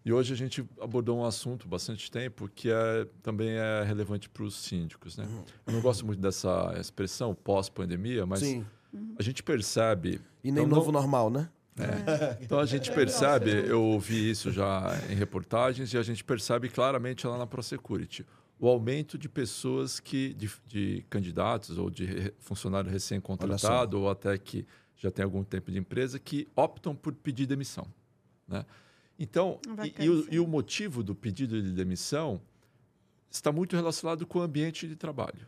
E 0.04 0.12
hoje 0.12 0.34
a 0.34 0.36
gente 0.36 0.68
abordou 0.82 1.20
um 1.20 1.26
assunto 1.26 1.68
bastante 1.68 2.10
tempo 2.10 2.50
que 2.54 2.72
é, 2.72 3.08
também 3.22 3.50
é 3.52 3.84
relevante 3.84 4.28
para 4.28 4.44
os 4.44 4.56
síndicos. 4.56 5.16
Né? 5.16 5.28
Eu 5.68 5.74
não 5.74 5.82
gosto 5.82 6.06
muito 6.06 6.20
dessa 6.20 6.74
expressão 6.80 7.36
pós-pandemia, 7.36 8.26
mas 8.26 8.40
Sim. 8.40 8.66
a 9.18 9.22
gente 9.22 9.44
percebe. 9.44 10.20
E 10.44 10.52
nem 10.52 10.64
então, 10.64 10.76
novo 10.76 10.92
não... 10.92 11.00
normal, 11.02 11.30
né? 11.30 11.50
É. 11.78 12.38
Então 12.42 12.60
a 12.60 12.66
gente 12.66 12.90
percebe, 12.92 13.52
eu 13.52 13.82
ouvi 13.82 14.32
isso 14.32 14.52
já 14.52 15.00
em 15.10 15.14
reportagens, 15.14 15.94
e 15.94 15.98
a 15.98 16.04
gente 16.04 16.24
percebe 16.24 16.68
claramente 16.68 17.28
lá 17.28 17.38
na 17.38 17.46
ProSecurity 17.46 18.26
o 18.62 18.68
aumento 18.68 19.18
de 19.18 19.28
pessoas 19.28 20.00
que, 20.00 20.36
de, 20.36 20.48
de 20.68 21.04
candidatos 21.10 21.80
ou 21.80 21.90
de 21.90 22.32
funcionário 22.38 22.92
recém-contratado 22.92 24.00
ou 24.00 24.08
até 24.08 24.38
que 24.38 24.68
já 24.96 25.10
tem 25.10 25.26
algum 25.26 25.44
tempo 25.44 25.72
de 25.72 25.80
empresa 25.80 26.20
que 26.20 26.48
optam 26.56 26.96
por 26.96 27.12
pedir 27.12 27.48
demissão. 27.48 27.88
Né? 28.48 28.64
Então, 29.18 29.60
e, 29.84 30.06
e, 30.06 30.10
o, 30.12 30.34
e, 30.34 30.40
o, 30.40 30.46
motivo 30.46 31.02
do 31.02 31.16
pedido 31.16 31.60
de 31.60 31.72
demissão 31.72 32.40
está 33.32 33.52
muito 33.52 33.76
relacionado 33.76 34.28
com 34.28 34.38
o 34.38 34.42
ambiente 34.44 34.88
de 34.88 34.96
trabalho, 34.96 35.48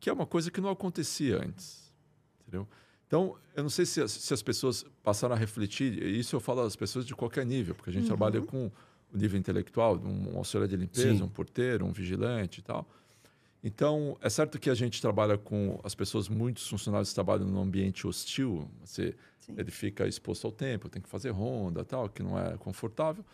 que 0.00 0.10
é 0.10 0.12
uma 0.12 0.26
coisa 0.26 0.50
que 0.50 0.60
não 0.60 0.70
acontecia 0.70 1.40
antes. 1.40 1.92
Entendeu? 2.40 2.66
Então, 3.06 3.36
eu 3.54 3.62
não 3.62 3.70
sei 3.70 3.86
se 3.86 4.00
as, 4.00 4.10
se 4.10 4.34
as 4.34 4.42
pessoas 4.42 4.84
passaram 5.00 5.36
a 5.36 5.38
refletir, 5.38 6.02
isso 6.02 6.34
eu 6.34 6.40
falo 6.40 6.62
às 6.62 6.74
pessoas 6.74 7.06
de 7.06 7.14
qualquer 7.14 7.46
nível, 7.46 7.72
porque 7.72 7.90
a 7.90 7.92
gente 7.92 8.02
uhum. 8.02 8.08
trabalha 8.08 8.42
com 8.42 8.68
o 9.14 9.18
nível 9.18 9.38
intelectual, 9.38 9.96
um 10.04 10.36
auxiliar 10.36 10.68
de 10.68 10.76
limpeza, 10.76 11.18
Sim. 11.18 11.22
um 11.22 11.28
porteiro, 11.28 11.86
um 11.86 11.92
vigilante 11.92 12.58
e 12.58 12.62
tal. 12.62 12.88
Então, 13.62 14.18
é 14.20 14.28
certo 14.28 14.58
que 14.58 14.68
a 14.68 14.74
gente 14.74 15.00
trabalha 15.00 15.38
com 15.38 15.80
as 15.82 15.94
pessoas, 15.94 16.28
muitos 16.28 16.68
funcionários 16.68 17.14
trabalham 17.14 17.46
num 17.46 17.62
ambiente 17.62 18.06
hostil, 18.06 18.68
você, 18.84 19.14
ele 19.56 19.70
fica 19.70 20.06
exposto 20.06 20.46
ao 20.46 20.52
tempo, 20.52 20.88
tem 20.88 21.00
que 21.00 21.08
fazer 21.08 21.30
ronda 21.30 21.82
tal, 21.82 22.08
que 22.10 22.22
não 22.22 22.38
é 22.38 22.58
confortável. 22.58 23.24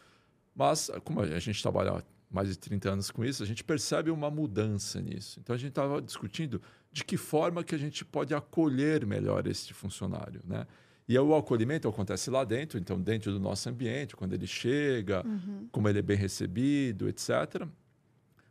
Mas, 0.55 0.91
como 1.03 1.21
a 1.21 1.39
gente 1.41 1.61
trabalha 1.61 2.05
mais 2.31 2.49
de 2.49 2.57
30 2.57 2.91
anos 2.91 3.11
com 3.11 3.25
isso, 3.25 3.43
a 3.43 3.47
gente 3.47 3.65
percebe 3.65 4.11
uma 4.11 4.31
mudança 4.31 5.01
nisso. 5.01 5.41
Então, 5.41 5.55
a 5.55 5.59
gente 5.59 5.71
estava 5.71 6.01
discutindo 6.01 6.63
de 6.93 7.05
que 7.05 7.17
forma 7.17 7.65
que 7.65 7.75
a 7.75 7.79
gente 7.79 8.05
pode 8.05 8.33
acolher 8.33 9.05
melhor 9.05 9.47
este 9.49 9.75
funcionário, 9.75 10.43
né? 10.45 10.67
E 11.11 11.19
o 11.19 11.35
acolhimento 11.35 11.89
acontece 11.89 12.31
lá 12.31 12.45
dentro, 12.45 12.79
então 12.79 13.01
dentro 13.01 13.33
do 13.33 13.41
nosso 13.41 13.69
ambiente, 13.69 14.15
quando 14.15 14.33
ele 14.33 14.47
chega, 14.47 15.27
uhum. 15.27 15.67
como 15.73 15.89
ele 15.89 15.99
é 15.99 16.03
bem 16.03 16.17
recebido, 16.17 17.09
etc. 17.09 17.67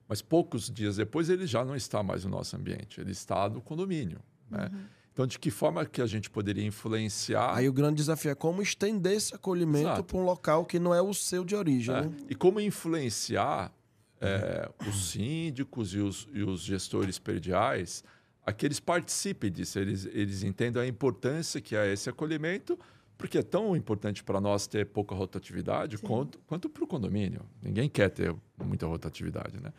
Mas 0.09 0.21
poucos 0.21 0.69
dias 0.69 0.97
depois 0.97 1.29
ele 1.29 1.47
já 1.47 1.63
não 1.63 1.73
está 1.73 2.03
mais 2.03 2.25
no 2.25 2.31
nosso 2.31 2.57
ambiente, 2.57 2.99
ele 2.99 3.13
está 3.13 3.47
no 3.47 3.61
condomínio. 3.61 4.19
Né? 4.51 4.69
Uhum. 4.73 4.79
Então, 5.13 5.25
de 5.25 5.39
que 5.39 5.49
forma 5.49 5.85
que 5.85 6.01
a 6.01 6.05
gente 6.05 6.29
poderia 6.29 6.65
influenciar? 6.65 7.55
Aí 7.55 7.69
o 7.69 7.71
grande 7.71 7.95
desafio 7.95 8.31
é 8.31 8.35
como 8.35 8.61
estender 8.61 9.13
esse 9.13 9.33
acolhimento 9.33 10.03
para 10.03 10.17
um 10.17 10.25
local 10.25 10.65
que 10.65 10.79
não 10.79 10.93
é 10.93 11.01
o 11.01 11.13
seu 11.13 11.45
de 11.45 11.55
origem. 11.55 11.95
É. 11.95 12.01
Né? 12.01 12.11
E 12.29 12.35
como 12.35 12.59
influenciar 12.59 13.71
é, 14.19 14.69
os 14.85 15.11
síndicos 15.11 15.93
e 15.93 15.99
os, 15.99 16.27
e 16.33 16.43
os 16.43 16.59
gestores 16.59 17.17
perdiais 17.17 18.03
a 18.45 18.51
que 18.51 18.65
eles 18.65 18.79
participem 18.79 19.51
disso, 19.51 19.77
eles, 19.79 20.05
eles 20.05 20.43
entendam 20.43 20.81
a 20.81 20.87
importância 20.87 21.61
que 21.61 21.75
é 21.75 21.91
esse 21.91 22.09
acolhimento, 22.09 22.77
porque 23.17 23.37
é 23.37 23.43
tão 23.43 23.75
importante 23.75 24.23
para 24.23 24.39
nós 24.39 24.65
ter 24.65 24.85
pouca 24.85 25.13
rotatividade 25.13 25.97
quanto, 25.97 26.39
quanto 26.47 26.69
para 26.69 26.83
o 26.83 26.87
condomínio. 26.87 27.41
Ninguém 27.61 27.89
quer 27.89 28.09
ter 28.09 28.33
muita 28.57 28.87
rotatividade, 28.87 29.61
né? 29.61 29.73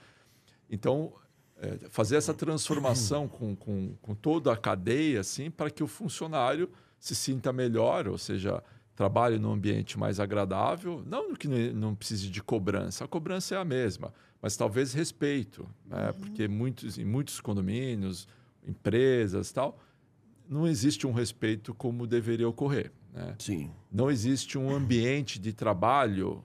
Então, 0.70 1.12
é, 1.56 1.88
fazer 1.88 2.16
essa 2.16 2.34
transformação 2.34 3.26
com, 3.26 3.56
com, 3.56 3.94
com 4.00 4.14
toda 4.14 4.52
a 4.52 4.56
cadeia, 4.56 5.20
assim, 5.20 5.50
para 5.50 5.70
que 5.70 5.82
o 5.82 5.86
funcionário 5.86 6.70
se 6.98 7.14
sinta 7.14 7.52
melhor, 7.52 8.08
ou 8.08 8.18
seja, 8.18 8.62
trabalhe 8.94 9.38
num 9.38 9.52
ambiente 9.52 9.98
mais 9.98 10.20
agradável, 10.20 11.02
não 11.06 11.34
que 11.34 11.48
não 11.48 11.94
precise 11.94 12.28
de 12.28 12.42
cobrança, 12.42 13.04
a 13.04 13.08
cobrança 13.08 13.54
é 13.54 13.58
a 13.58 13.64
mesma, 13.64 14.12
mas 14.42 14.56
talvez 14.56 14.92
respeito, 14.92 15.66
né? 15.86 16.08
Uhum. 16.08 16.12
porque 16.12 16.46
muitos, 16.46 16.98
em 16.98 17.04
muitos 17.04 17.40
condomínios, 17.40 18.28
empresas 18.66 19.52
tal, 19.52 19.78
não 20.48 20.66
existe 20.66 21.06
um 21.06 21.12
respeito 21.12 21.72
como 21.74 22.06
deveria 22.06 22.48
ocorrer. 22.48 22.92
Né? 23.12 23.34
Sim. 23.38 23.70
Não 23.90 24.10
existe 24.10 24.58
um 24.58 24.74
ambiente 24.74 25.38
de 25.38 25.52
trabalho 25.52 26.44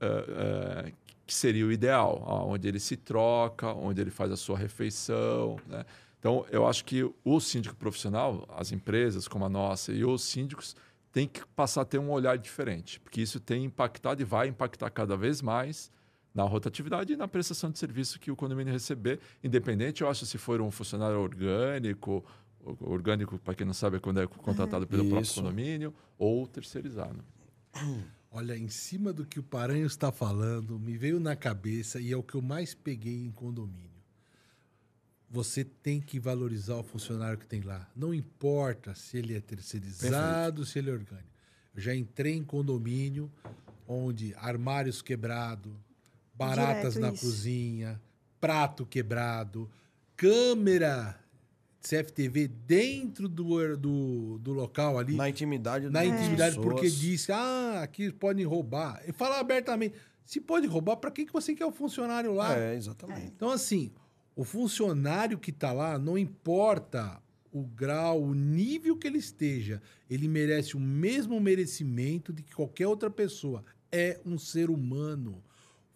uh, 0.00 0.88
uh, 0.88 0.92
que 1.26 1.34
seria 1.34 1.64
o 1.64 1.70
ideal, 1.70 2.24
onde 2.48 2.66
ele 2.66 2.80
se 2.80 2.96
troca, 2.96 3.72
onde 3.72 4.00
ele 4.00 4.10
faz 4.10 4.32
a 4.32 4.36
sua 4.36 4.58
refeição. 4.58 5.56
Né? 5.68 5.84
Então, 6.18 6.44
eu 6.50 6.66
acho 6.66 6.84
que 6.84 7.08
o 7.24 7.40
síndico 7.40 7.76
profissional, 7.76 8.48
as 8.56 8.72
empresas 8.72 9.28
como 9.28 9.44
a 9.44 9.48
nossa 9.48 9.92
e 9.92 10.04
os 10.04 10.22
síndicos, 10.22 10.74
têm 11.12 11.26
que 11.26 11.44
passar 11.56 11.82
a 11.82 11.84
ter 11.84 11.98
um 11.98 12.10
olhar 12.10 12.36
diferente, 12.36 13.00
porque 13.00 13.20
isso 13.20 13.40
tem 13.40 13.64
impactado 13.64 14.20
e 14.20 14.24
vai 14.24 14.48
impactar 14.48 14.90
cada 14.90 15.16
vez 15.16 15.40
mais 15.40 15.90
na 16.34 16.44
rotatividade 16.44 17.12
e 17.12 17.16
na 17.16 17.26
prestação 17.26 17.70
de 17.70 17.78
serviço 17.78 18.18
que 18.20 18.30
o 18.30 18.36
condomínio 18.36 18.72
receber, 18.72 19.20
independente, 19.42 20.02
eu 20.02 20.08
acho, 20.08 20.24
se 20.24 20.38
for 20.38 20.60
um 20.60 20.70
funcionário 20.70 21.18
orgânico, 21.18 22.24
orgânico, 22.80 23.38
para 23.38 23.54
quem 23.54 23.66
não 23.66 23.74
sabe, 23.74 23.96
é 23.96 24.00
quando 24.00 24.20
é 24.20 24.26
contratado 24.26 24.86
pelo 24.86 25.02
Isso. 25.02 25.10
próprio 25.10 25.34
condomínio, 25.34 25.94
ou 26.18 26.46
terceirizado. 26.46 27.24
Olha, 28.32 28.56
em 28.56 28.68
cima 28.68 29.12
do 29.12 29.26
que 29.26 29.40
o 29.40 29.42
Paranho 29.42 29.86
está 29.86 30.12
falando, 30.12 30.78
me 30.78 30.96
veio 30.96 31.18
na 31.18 31.34
cabeça 31.34 32.00
e 32.00 32.12
é 32.12 32.16
o 32.16 32.22
que 32.22 32.36
eu 32.36 32.42
mais 32.42 32.74
peguei 32.74 33.24
em 33.24 33.32
condomínio. 33.32 33.90
Você 35.28 35.64
tem 35.64 36.00
que 36.00 36.20
valorizar 36.20 36.76
o 36.76 36.82
funcionário 36.82 37.38
que 37.38 37.46
tem 37.46 37.60
lá. 37.60 37.88
Não 37.94 38.14
importa 38.14 38.94
se 38.94 39.16
ele 39.16 39.36
é 39.36 39.40
terceirizado, 39.40 40.58
Perfeito. 40.58 40.64
se 40.64 40.78
ele 40.78 40.90
é 40.90 40.92
orgânico. 40.92 41.28
Eu 41.74 41.80
já 41.80 41.94
entrei 41.94 42.34
em 42.34 42.44
condomínio 42.44 43.30
onde 43.86 44.32
armários 44.36 45.02
quebrados, 45.02 45.72
baratas 46.40 46.94
Direto 46.94 47.00
na 47.00 47.12
isso. 47.12 47.26
cozinha, 47.26 48.00
prato 48.40 48.86
quebrado, 48.86 49.70
câmera 50.16 51.18
CFTV 51.82 52.48
dentro 52.66 53.28
do, 53.28 53.76
do, 53.76 54.38
do 54.38 54.52
local 54.52 54.98
ali. 54.98 55.14
Na 55.14 55.28
intimidade 55.28 55.88
Na 55.88 56.04
intimidade, 56.04 56.56
pessoas. 56.56 56.74
porque 56.74 56.90
disse, 56.90 57.32
ah, 57.32 57.80
aqui 57.82 58.12
podem 58.12 58.44
roubar. 58.44 59.02
E 59.06 59.12
fala 59.12 59.38
abertamente, 59.38 59.94
se 60.24 60.40
pode 60.40 60.66
roubar, 60.66 60.96
para 60.96 61.10
que, 61.10 61.24
que 61.24 61.32
você 61.32 61.54
quer 61.54 61.66
o 61.66 61.72
funcionário 61.72 62.32
lá? 62.34 62.56
É, 62.56 62.74
exatamente. 62.74 63.32
Então, 63.34 63.50
assim, 63.50 63.90
o 64.36 64.44
funcionário 64.44 65.38
que 65.38 65.50
está 65.50 65.72
lá, 65.72 65.98
não 65.98 66.16
importa 66.18 67.20
o 67.52 67.62
grau, 67.62 68.22
o 68.22 68.34
nível 68.34 68.96
que 68.96 69.06
ele 69.06 69.18
esteja, 69.18 69.82
ele 70.08 70.28
merece 70.28 70.76
o 70.76 70.80
mesmo 70.80 71.40
merecimento 71.40 72.32
de 72.32 72.42
que 72.42 72.54
qualquer 72.54 72.86
outra 72.86 73.10
pessoa. 73.10 73.64
É 73.90 74.20
um 74.24 74.38
ser 74.38 74.70
humano. 74.70 75.42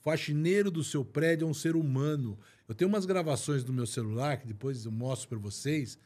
Faxineiro 0.05 0.71
do 0.71 0.85
seu 0.85 1.03
prédio 1.03 1.47
é 1.47 1.51
um 1.51 1.55
ser 1.55 1.75
humano. 1.75 2.39
Eu 2.69 2.75
tenho 2.75 2.91
umas 2.91 3.07
gravações 3.07 3.65
do 3.65 3.73
meu 3.73 3.87
celular 3.87 4.37
que 4.37 4.47
depois 4.47 4.85
eu 4.85 4.93
mostro 4.93 5.31
para 5.31 5.39
vocês. 5.39 5.99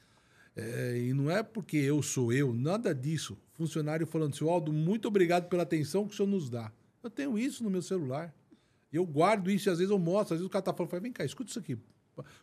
É, 0.54 0.96
e 0.96 1.12
não 1.12 1.28
é 1.28 1.42
porque 1.42 1.76
eu 1.76 2.00
sou 2.00 2.32
eu, 2.32 2.52
nada 2.54 2.94
disso. 2.94 3.36
Funcionário 3.54 4.06
falando 4.06 4.34
assim, 4.34 4.48
Aldo, 4.48 4.72
muito 4.72 5.08
obrigado 5.08 5.48
pela 5.48 5.64
atenção 5.64 6.06
que 6.06 6.14
o 6.14 6.16
senhor 6.16 6.28
nos 6.28 6.48
dá. 6.48 6.72
Eu 7.02 7.10
tenho 7.10 7.36
isso 7.36 7.64
no 7.64 7.70
meu 7.70 7.82
celular. 7.82 8.32
Eu 8.92 9.04
guardo 9.04 9.50
isso 9.50 9.68
e 9.68 9.70
às 9.70 9.78
vezes 9.78 9.90
eu 9.90 9.98
mostro. 9.98 10.34
Às 10.34 10.40
vezes 10.40 10.46
o 10.46 10.50
cara 10.50 10.62
tá 10.62 10.72
falando, 10.72 11.02
vem 11.02 11.12
cá, 11.12 11.24
escuta 11.24 11.50
isso 11.50 11.58
aqui. 11.58 11.76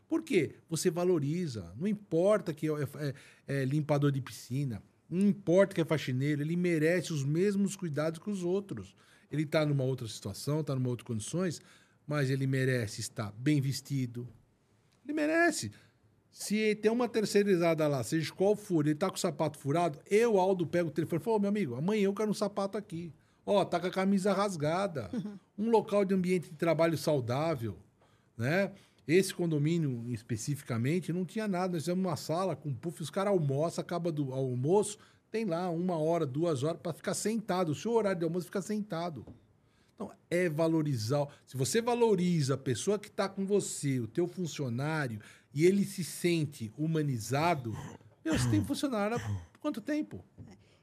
Por 0.10 0.24
quê? 0.24 0.56
Você 0.70 0.92
valoriza. 0.92 1.74
Não 1.78 1.88
importa 1.88 2.54
que 2.54 2.68
é, 2.68 3.14
é, 3.48 3.62
é 3.62 3.66
limpador 3.66 4.12
de 4.12 4.22
piscina, 4.22 4.84
não 5.10 5.28
importa 5.28 5.74
que 5.74 5.82
é 5.82 5.86
faxineiro, 5.86 6.42
ele 6.42 6.56
merece 6.56 7.14
os 7.14 7.24
mesmos 7.24 7.76
cuidados 7.76 8.20
que 8.20 8.30
os 8.30 8.44
outros. 8.44 8.96
Ele 9.32 9.44
está 9.44 9.66
numa 9.66 9.84
outra 9.84 10.08
situação, 10.08 10.62
está 10.62 10.76
numa 10.76 10.90
outra 10.90 11.06
condições, 11.06 11.62
mas 12.08 12.30
ele 12.30 12.48
merece 12.48 13.02
estar 13.02 13.32
bem 13.38 13.60
vestido. 13.60 14.28
Ele 15.04 15.14
merece. 15.14 15.72
Se 16.32 16.76
tem 16.76 16.92
uma 16.92 17.08
terceirizada 17.08 17.88
lá, 17.88 18.04
seja 18.04 18.34
qual 18.34 18.56
for, 18.56 18.86
ele 18.86 18.96
tá 18.96 19.10
com 19.10 19.16
o 19.16 19.20
sapato 19.20 19.58
furado, 19.58 20.00
eu, 20.10 20.38
Aldo, 20.38 20.68
pego 20.68 20.90
o 20.90 20.92
telefone 20.92 21.22
e 21.22 21.24
falo, 21.24 21.38
oh, 21.38 21.40
meu 21.40 21.50
amigo, 21.50 21.76
amanhã 21.76 22.04
eu 22.04 22.14
quero 22.14 22.30
um 22.30 22.34
sapato 22.34 22.78
aqui. 22.78 23.14
Ó, 23.46 23.62
oh, 23.62 23.66
tá 23.66 23.80
com 23.80 23.88
a 23.88 23.92
camisa 23.92 24.34
rasgada. 24.34 25.10
Um 25.58 25.70
local 25.70 26.04
de 26.04 26.14
ambiente 26.14 26.50
de 26.50 26.58
trabalho 26.58 26.98
saudável, 26.98 27.78
né? 28.38 28.74
Esse 29.08 29.34
condomínio 29.34 30.04
especificamente 30.10 31.14
não 31.14 31.24
tinha 31.24 31.48
nada. 31.48 31.74
Nós 31.74 31.86
temos 31.86 32.04
uma 32.04 32.18
sala 32.18 32.56
com 32.56 32.74
puff, 32.74 33.02
os 33.02 33.10
caras 33.10 33.32
almoçam, 33.32 33.82
acaba 33.82 34.12
do 34.12 34.34
almoço, 34.34 34.98
tem 35.36 35.44
lá 35.44 35.70
uma 35.70 35.98
hora, 35.98 36.26
duas 36.26 36.64
horas 36.64 36.80
para 36.82 36.94
ficar 36.94 37.14
sentado. 37.14 37.74
O 37.74 37.76
seu 37.76 37.92
horário 37.92 38.20
de 38.20 38.24
almoço 38.24 38.46
fica 38.46 38.62
sentado. 38.62 39.26
Então, 39.94 40.10
é 40.32 40.48
valorizar. 40.48 41.28
Se 41.46 41.58
você 41.58 41.82
valoriza 41.82 42.54
a 42.54 42.58
pessoa 42.58 42.98
que 42.98 43.10
está 43.10 43.28
com 43.28 43.46
você, 43.46 44.00
o 44.00 44.08
teu 44.08 44.30
funcionário, 44.30 45.20
e 45.54 45.66
ele 45.66 45.84
se 45.84 46.06
sente 46.06 46.72
humanizado, 46.78 47.76
você 48.24 48.50
tem 48.50 48.64
funcionário 48.64 49.18
há 49.18 49.60
quanto 49.60 49.82
tempo? 49.82 50.24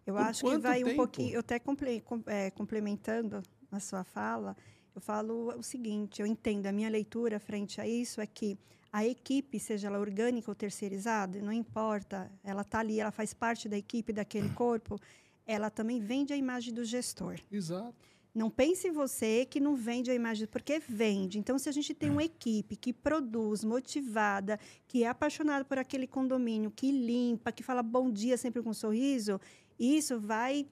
Eu 0.07 0.15
Por 0.15 0.23
acho 0.23 0.45
que 0.45 0.59
vai 0.59 0.81
tempo? 0.81 0.91
um 0.91 0.97
pouquinho. 0.97 1.33
Eu 1.33 1.41
até 1.41 1.59
comple, 1.59 2.05
é, 2.27 2.51
complementando 2.51 3.43
a 3.71 3.81
sua 3.81 4.05
fala, 4.05 4.55
eu 4.95 5.01
falo 5.01 5.49
o 5.57 5.63
seguinte: 5.63 6.21
eu 6.21 6.27
entendo, 6.27 6.67
a 6.67 6.73
minha 6.73 6.91
leitura 6.91 7.41
frente 7.41 7.81
a 7.81 7.89
isso 7.89 8.21
é 8.21 8.27
que 8.27 8.59
a 8.93 9.07
equipe, 9.07 9.59
seja 9.59 9.89
ela 9.89 9.99
orgânica 9.99 10.51
ou 10.51 10.55
terceirizada, 10.55 11.41
não 11.41 11.53
importa, 11.53 12.31
ela 12.45 12.61
está 12.61 12.81
ali, 12.81 13.01
ela 13.01 13.11
faz 13.11 13.33
parte 13.33 13.69
da 13.69 13.79
equipe 13.79 14.13
daquele 14.13 14.51
corpo, 14.55 15.01
ela 15.47 15.71
também 15.71 15.99
vende 15.99 16.33
a 16.33 16.37
imagem 16.37 16.75
do 16.75 16.85
gestor. 16.85 17.39
Exato. 17.51 17.95
Não 18.35 18.49
pense 18.49 18.91
você 18.91 19.45
que 19.45 19.61
não 19.61 19.77
vende 19.77 20.11
a 20.11 20.15
imagem, 20.15 20.47
porque 20.47 20.79
vende. 20.79 21.39
Então, 21.39 21.59
se 21.59 21.69
a 21.69 21.73
gente 21.73 21.93
tem 21.93 22.09
uma 22.09 22.25
equipe 22.25 22.77
que 22.77 22.91
produz, 22.91 23.63
motivada, 23.63 24.59
que 24.87 25.05
é 25.05 25.09
apaixonada 25.09 25.65
por 25.67 25.79
aquele 25.79 26.07
condomínio, 26.07 26.71
que 26.71 26.91
limpa, 26.91 27.53
que 27.53 27.63
fala 27.63 27.83
bom 27.83 28.11
dia 28.11 28.39
sempre 28.39 28.63
com 28.63 28.71
um 28.71 28.75
sorriso, 28.75 29.39
isso 29.79 30.19
vai 30.19 30.67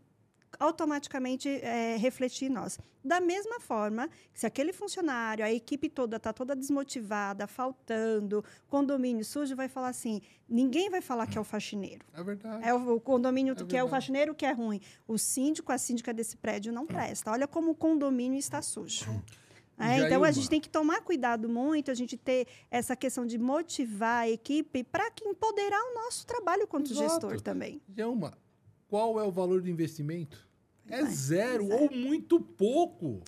automaticamente 0.59 1.49
é, 1.49 1.97
refletir 1.97 2.47
em 2.47 2.53
nós. 2.53 2.79
Da 3.03 3.21
mesma 3.21 3.61
forma, 3.61 4.11
se 4.35 4.47
aquele 4.47 4.73
funcionário, 4.73 5.45
a 5.45 5.51
equipe 5.51 5.89
toda 5.89 6.17
está 6.17 6.33
toda 6.33 6.55
desmotivada, 6.55 7.47
faltando, 7.47 8.45
condomínio 8.69 9.25
sujo, 9.25 9.57
vai 9.57 9.69
falar 9.69 9.89
assim: 9.89 10.21
ninguém 10.49 10.91
vai 10.91 11.01
falar 11.01 11.27
que 11.27 11.39
é 11.39 11.41
o 11.41 11.45
faxineiro. 11.45 12.05
É 12.13 12.23
verdade. 12.23 12.69
É 12.69 12.75
o, 12.75 12.97
o 12.97 13.01
condomínio 13.01 13.53
é 13.53 13.55
que 13.55 13.63
verdade. 13.63 13.79
é 13.79 13.85
o 13.85 13.89
faxineiro 13.89 14.35
que 14.35 14.45
é 14.45 14.53
ruim. 14.53 14.81
O 15.09 15.17
síndico, 15.17 15.73
a 15.73 15.79
síndica 15.79 16.13
desse 16.13 16.37
prédio 16.37 16.73
não 16.73 16.87
presta. 16.87 17.31
Olha 17.31 17.47
como 17.47 17.71
o 17.71 17.75
condomínio 17.75 18.39
está 18.39 18.61
sujo. 18.61 19.07
É, 19.81 19.99
então 20.01 20.23
a 20.23 20.31
gente 20.31 20.49
tem 20.51 20.61
que 20.61 20.69
tomar 20.69 21.01
cuidado 21.01 21.49
muito, 21.49 21.91
a 21.91 21.95
gente 21.95 22.15
ter 22.15 22.47
essa 22.71 22.95
questão 22.95 23.25
de 23.25 23.39
motivar 23.39 24.25
a 24.25 24.29
equipe 24.29 24.85
para 24.85 25.11
que 25.11 25.27
empoderar 25.27 25.81
o 25.91 25.95
nosso 25.95 26.27
trabalho 26.27 26.67
quanto 26.67 26.93
Exato. 26.93 27.09
gestor 27.09 27.41
também. 27.41 27.81
Gelma, 27.97 28.37
qual 28.91 29.21
é 29.21 29.23
o 29.23 29.31
valor 29.31 29.63
do 29.63 29.71
investimento? 29.71 30.37
É 30.89 31.05
zero, 31.05 31.69
ou 31.69 31.89
muito 31.91 32.41
pouco. 32.41 33.23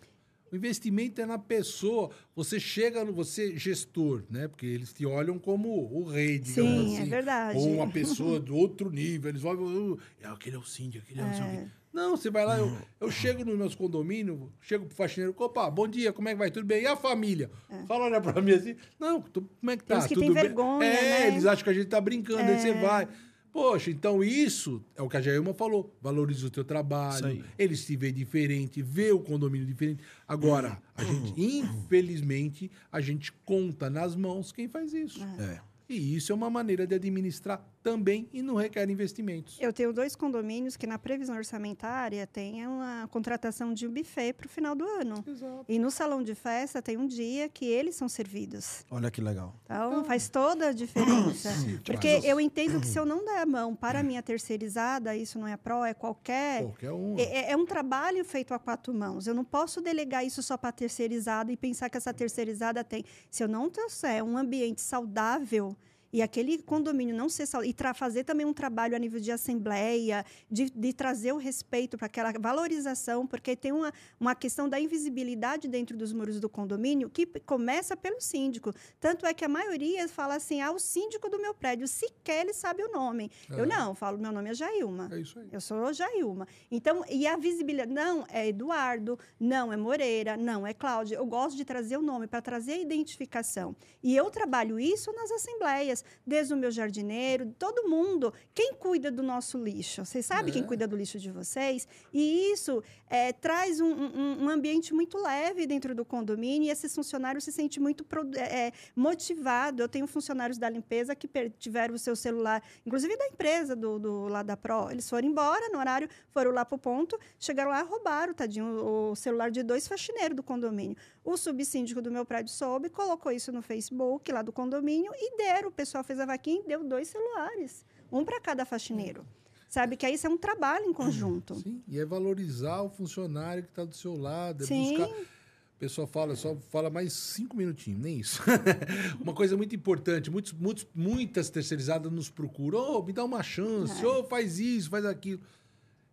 O 0.51 0.57
investimento 0.57 1.21
é 1.21 1.25
na 1.25 1.39
pessoa. 1.39 2.11
Você 2.35 2.59
chega 2.59 3.05
no 3.05 3.13
você 3.13 3.57
gestor, 3.57 4.25
né? 4.29 4.49
Porque 4.49 4.67
eles 4.67 4.93
te 4.93 5.07
olham 5.07 5.39
como 5.39 5.69
o 5.91 6.05
rei, 6.05 6.41
digamos 6.41 6.73
Sim, 6.73 6.97
é 6.97 6.99
assim. 6.99 7.03
é 7.03 7.05
verdade. 7.11 7.59
Ou 7.59 7.75
uma 7.77 7.89
pessoa 7.91 8.41
do 8.41 8.55
outro 8.57 8.91
nível. 8.91 9.31
Eles 9.31 9.45
olham, 9.45 9.97
é, 10.21 10.27
aquele 10.27 10.57
é 10.57 10.59
o 10.59 10.65
síndico, 10.65 11.05
aquele 11.05 11.21
é, 11.21 11.25
o 11.25 11.27
é. 11.29 11.69
Não, 11.93 12.17
você 12.17 12.31
vai 12.31 12.45
lá, 12.45 12.59
eu, 12.59 12.75
eu 13.01 13.11
chego 13.11 13.45
nos 13.45 13.57
meus 13.57 13.75
condomínios, 13.75 14.39
chego 14.63 14.87
pro 14.87 14.95
faxineiro, 14.97 15.35
opa, 15.39 15.71
bom 15.71 15.87
dia, 15.87 16.11
como 16.11 16.27
é 16.27 16.33
que 16.33 16.39
vai? 16.39 16.51
Tudo 16.51 16.65
bem? 16.67 16.83
E 16.83 16.87
a 16.87 16.97
família? 16.97 17.51
É. 17.69 17.85
Fala, 17.85 18.07
olha 18.07 18.19
pra 18.19 18.41
mim 18.41 18.53
assim, 18.53 18.75
não, 18.99 19.21
como 19.21 19.71
é 19.71 19.77
que 19.77 19.85
tá? 19.85 20.01
que 20.01 20.15
Tudo 20.15 20.21
tem 20.21 20.33
bem? 20.33 20.43
vergonha, 20.43 20.87
É, 20.87 21.03
né? 21.21 21.29
eles 21.29 21.45
acham 21.45 21.63
que 21.63 21.69
a 21.69 21.75
gente 21.75 21.89
tá 21.89 22.01
brincando, 22.01 22.41
é. 22.41 22.55
aí 22.55 22.61
você 22.61 22.73
vai. 22.73 23.09
Poxa, 23.53 23.91
então 23.91 24.25
isso 24.25 24.83
é 24.97 25.03
o 25.03 25.09
que 25.09 25.17
a 25.17 25.21
Jailma 25.21 25.53
falou. 25.53 25.95
Valoriza 26.01 26.47
o 26.47 26.51
teu 26.51 26.65
trabalho, 26.65 27.45
eles 27.59 27.81
se 27.81 27.97
vê 27.97 28.11
diferente, 28.11 28.81
vê 28.81 29.13
o 29.13 29.21
condomínio 29.21 29.67
diferente. 29.67 30.03
Agora, 30.27 30.81
a 30.95 31.05
gente, 31.05 31.35
infelizmente, 31.39 32.71
a 32.91 33.01
gente 33.01 33.31
conta 33.45 33.91
nas 33.91 34.17
mãos 34.17 34.53
quem 34.53 34.69
faz 34.69 34.95
isso. 34.95 35.23
É. 35.39 35.61
E 35.89 36.17
isso 36.17 36.33
é 36.33 36.35
uma 36.35 36.49
maneira 36.49 36.87
de 36.87 36.95
administrar 36.95 37.63
também 37.83 38.29
e 38.33 38.43
não 38.43 38.55
requer 38.55 38.89
investimentos. 38.89 39.59
Eu 39.61 39.73
tenho 39.73 39.93
dois 39.93 40.15
condomínios 40.15 40.77
que 40.77 40.87
na 40.87 40.99
previsão 40.99 41.37
orçamentária 41.37 42.27
tem 42.27 42.67
uma 42.67 43.09
contratação 43.09 43.75
de 43.75 43.87
um 43.87 43.93
buffet 43.93 44.33
para 44.33 44.47
o 44.47 44.49
final 44.49 44.75
do 44.75 44.85
ano. 44.85 45.25
Exato. 45.27 45.65
E 45.69 45.79
no 45.79 45.91
salão 45.91 46.23
de 46.23 46.35
festa 46.35 46.81
tem 46.81 46.97
um 46.97 47.07
dia 47.07 47.49
que 47.49 47.65
eles 47.65 47.97
são 47.97 48.09
servidos. 48.09 48.85
Olha 48.91 49.11
que 49.11 49.21
legal. 49.21 49.55
Então, 49.65 49.93
então 49.93 50.05
faz 50.05 50.29
toda 50.29 50.69
a 50.69 50.73
diferença. 50.73 51.51
Porque 51.85 52.21
eu 52.25 52.41
entendo 52.41 52.81
que 52.81 52.87
se 52.87 52.99
eu 52.99 53.05
não 53.05 53.25
der 53.25 53.43
a 53.43 53.47
mão 53.47 53.75
para 53.75 54.01
a 54.01 54.03
minha 54.03 54.23
terceirizada, 54.23 55.17
isso 55.17 55.39
não 55.39 55.49
é 55.49 55.57
pró, 55.57 55.85
é 55.85 55.95
qualquer. 55.95 56.63
Qualquer 56.63 56.93
um. 56.93 57.19
É, 57.19 57.51
é 57.51 57.57
um 57.57 57.67
trabalho 57.67 58.25
feito 58.25 58.55
a 58.55 58.59
quatro 58.59 58.95
mãos. 58.95 59.27
Eu 59.27 59.35
não 59.35 59.45
posso 59.45 59.81
delegar 59.81 60.25
isso 60.25 60.43
só 60.43 60.57
para 60.57 60.69
a 60.69 60.73
terceirizada 60.73 61.51
e 61.51 61.57
pensar 61.57 61.91
que 61.91 61.97
essa 61.97 62.15
terceirizada 62.15 62.85
tem. 62.85 63.05
Se 63.31 63.43
eu 63.43 63.49
não 63.49 63.69
trouxer 63.69 64.23
um 64.23 64.37
ambiente 64.37 64.81
saudável 64.81 65.77
e 66.13 66.21
aquele 66.21 66.59
condomínio 66.63 67.15
não 67.15 67.29
ser 67.29 67.49
e 67.65 67.75
fazer 67.95 68.25
também 68.25 68.47
um 68.47 68.53
trabalho 68.53 68.95
a 68.95 68.99
nível 68.99 69.21
de 69.21 69.33
assembleia, 69.33 70.25
de, 70.51 70.71
de 70.71 70.93
trazer 70.93 71.33
o 71.33 71.37
respeito 71.37 71.97
para 71.97 72.07
aquela 72.07 72.33
valorização, 72.33 73.27
porque 73.27 73.57
tem 73.57 73.73
uma, 73.73 73.93
uma 74.21 74.35
questão 74.35 74.69
da 74.69 74.79
invisibilidade 74.79 75.69
dentro 75.69 75.97
dos 75.97 76.13
muros 76.13 76.39
do 76.39 76.49
condomínio 76.49 77.09
que 77.09 77.27
começa 77.27 77.97
pelo 77.97 78.21
síndico. 78.21 78.73
Tanto 79.01 79.27
é 79.27 79.33
que 79.33 79.45
a 79.45 79.49
maioria 79.49 80.07
fala 80.09 80.37
assim: 80.37 80.61
ah, 80.61 80.71
o 80.71 80.79
síndico 80.79 81.29
do 81.29 81.41
meu 81.41 81.55
prédio, 81.55 81.89
sequer 81.89 82.43
ele 82.43 82.53
sabe 82.53 82.83
o 82.83 82.91
nome. 82.91 83.31
É. 83.51 83.61
Eu 83.61 83.67
não, 83.67 83.95
falo, 83.95 84.19
meu 84.19 84.33
nome 84.33 84.51
é 84.51 84.55
Jailma. 84.55 85.09
É 85.13 85.21
isso 85.21 85.39
aí. 85.39 85.49
Eu 85.51 85.61
sou 85.61 85.93
Jailma. 85.93 86.47
Então, 86.71 87.05
e 87.09 87.27
a 87.27 87.37
visibilidade, 87.37 87.93
não, 87.93 88.25
é 88.29 88.49
Eduardo, 88.49 89.19
não, 89.39 89.73
é 89.73 89.77
Moreira, 89.77 90.37
não, 90.37 90.67
é 90.67 90.75
Cláudia. 90.75 91.17
Eu 91.17 91.27
gosto 91.27 91.57
de 91.57 91.65
trazer 91.65 91.97
o 91.97 92.03
nome 92.03 92.27
para 92.27 92.43
trazer 92.43 92.73
a 92.73 92.79
identificação. 92.79 93.75
E 94.03 94.17
eu 94.17 94.31
trabalho 94.31 94.79
isso 94.79 95.13
nas 95.13 95.31
assembleias, 95.31 96.02
desde 96.27 96.55
o 96.55 96.57
meu 96.57 96.71
jardineiro, 96.71 97.55
todo 97.59 97.89
mundo. 97.89 98.33
Quem 98.55 98.75
cuida 98.75 99.11
do 99.11 99.23
nosso 99.23 99.59
lixo? 99.59 100.05
Vocês 100.05 100.27
sabem 100.27 100.51
é. 100.51 100.53
quem 100.53 100.63
cuida 100.63 100.87
do 100.87 100.97
lixo 100.97 101.19
de 101.19 101.31
vocês? 101.31 101.87
E 102.13 102.53
isso 102.53 102.83
é, 103.09 103.33
traz 103.33 103.81
um, 103.81 103.93
um, 103.93 104.45
um, 104.45 104.49
ambiente 104.49 104.95
muito 104.95 105.19
leve 105.19 105.67
dentro 105.67 105.95
do 105.95 106.05
condomínio 106.05 106.69
e 106.69 106.71
esses 106.71 106.95
funcionários 106.95 107.45
se 107.45 107.53
sentem 107.53 107.83
muito 107.83 108.07
é, 108.37 108.67
é 108.67 108.73
motivados. 108.95 109.81
Eu 109.81 109.89
tenho 109.89 110.07
funcionários 110.07 110.59
da 110.59 110.69
limpeza 110.69 111.15
que 111.15 111.29
tiveram 111.59 111.95
o 111.95 111.99
seu 111.99 112.17
celular, 112.17 112.63
inclusive 112.87 113.17
da 113.17 113.27
empresa 113.27 113.75
do, 113.75 113.99
do 113.99 114.29
lá 114.29 114.43
da 114.43 114.57
Pro, 114.57 114.91
eles 114.91 115.09
foram 115.09 115.29
embora 115.29 115.69
no 115.71 115.79
horário, 115.79 116.09
foram 116.31 116.51
lá 116.51 116.65
para 116.65 116.77
o 116.77 116.79
ponto, 116.79 117.19
chegaram 117.39 117.71
lá, 117.71 117.83
roubaram, 117.83 118.35
tadinho, 118.35 119.11
o 119.11 119.17
celular 119.17 119.51
de 119.51 119.63
dois 119.63 119.87
faxineiros 119.89 120.37
do 120.37 120.43
condomínio. 120.43 120.97
O 121.25 121.37
subsíndico 121.37 122.03
do 122.03 122.11
meu 122.11 122.25
prédio 122.25 122.53
soube, 122.53 122.89
colocou 122.89 123.31
isso 123.31 123.53
no 123.53 123.63
Facebook 123.63 124.31
lá 124.33 124.43
do 124.43 124.53
condomínio 124.53 125.13
e 125.15 125.37
deram. 125.37 125.69
O 125.69 125.73
pessoal 125.73 126.03
fez 126.03 126.19
a 126.19 126.27
vaquinha 126.27 126.61
e 126.65 126.67
deu 126.67 126.83
dois 126.83 127.09
celulares, 127.09 127.85
um 128.11 128.25
para 128.25 128.41
cada 128.41 128.65
faxineiro. 128.65 129.25
Sabe 129.69 129.97
que 129.97 130.07
isso 130.09 130.27
é 130.27 130.31
um 130.31 130.37
trabalho 130.37 130.85
em 130.85 130.93
conjunto. 130.93 131.55
Sim, 131.55 131.83
e 131.89 131.99
é 131.99 132.05
valorizar 132.05 132.83
o 132.83 132.91
funcionário 132.91 133.63
que 133.63 133.71
está 133.71 133.85
do 133.85 133.95
seu 133.95 134.17
lado, 134.17 134.65
é 134.65 134.67
Sim. 134.67 134.99
buscar 134.99 135.09
o 135.09 135.79
pessoal 135.83 136.07
fala, 136.07 136.37
só 136.37 136.55
fala 136.71 136.89
mais 136.91 137.13
cinco 137.13 137.57
minutinhos, 137.57 138.01
nem 138.01 138.21
isso. 138.21 138.41
uma 139.21 139.35
coisa 139.35 139.57
muito 139.57 139.75
importante, 139.75 140.31
muitos, 140.31 140.53
muitos, 140.53 140.87
muitas 140.95 141.51
terceirizadas 141.51 142.13
nos 142.13 142.31
procuram, 142.31 142.79
oh, 142.79 143.03
me 143.03 143.13
dá 143.13 143.25
uma 143.25 143.43
chance, 143.43 144.01
é. 144.01 144.07
oh, 144.07 144.23
faz 144.25 144.61
isso, 144.61 144.89
faz 144.89 145.05
aquilo. 145.05 145.41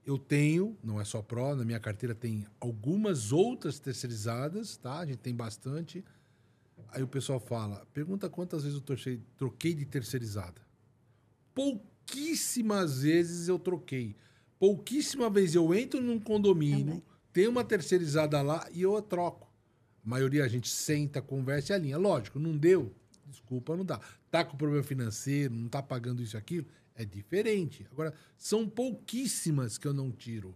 Eu 0.09 0.17
tenho, 0.17 0.75
não 0.83 0.99
é 0.99 1.05
só 1.05 1.21
Pro, 1.21 1.55
na 1.55 1.63
minha 1.63 1.79
carteira 1.79 2.15
tem 2.15 2.43
algumas 2.59 3.31
outras 3.31 3.77
terceirizadas, 3.77 4.75
tá? 4.75 4.97
A 4.97 5.05
gente 5.05 5.19
tem 5.19 5.35
bastante. 5.35 6.03
Aí 6.87 7.03
o 7.03 7.07
pessoal 7.07 7.39
fala, 7.39 7.85
pergunta 7.93 8.27
quantas 8.27 8.63
vezes 8.63 8.75
eu 8.75 8.83
torcei, 8.83 9.21
troquei 9.37 9.71
de 9.71 9.85
terceirizada. 9.85 10.59
Pouquíssimas 11.53 13.03
vezes 13.03 13.47
eu 13.47 13.59
troquei. 13.59 14.15
Pouquíssima 14.57 15.29
vez 15.29 15.53
eu 15.53 15.75
entro 15.75 16.01
num 16.01 16.19
condomínio, 16.19 17.03
tem 17.31 17.47
uma 17.47 17.63
terceirizada 17.63 18.41
lá 18.41 18.67
e 18.73 18.81
eu 18.81 18.97
a 18.97 19.03
troco. 19.03 19.47
A 20.03 20.09
maioria 20.09 20.43
a 20.43 20.47
gente 20.47 20.69
senta, 20.69 21.21
conversa 21.21 21.73
e 21.73 21.75
alinha. 21.75 21.99
Lógico, 21.99 22.39
não 22.39 22.57
deu, 22.57 22.91
desculpa, 23.27 23.77
não 23.77 23.85
dá. 23.85 24.01
Tá 24.31 24.43
com 24.43 24.57
problema 24.57 24.81
financeiro, 24.81 25.53
não 25.53 25.69
tá 25.69 25.83
pagando 25.83 26.23
isso 26.23 26.35
e 26.35 26.39
aquilo, 26.39 26.65
é 26.99 27.05
diferente. 27.05 27.87
Agora, 27.91 28.13
são 28.37 28.67
pouquíssimas 28.67 29.77
que 29.77 29.87
eu 29.87 29.93
não 29.93 30.11
tiro. 30.11 30.53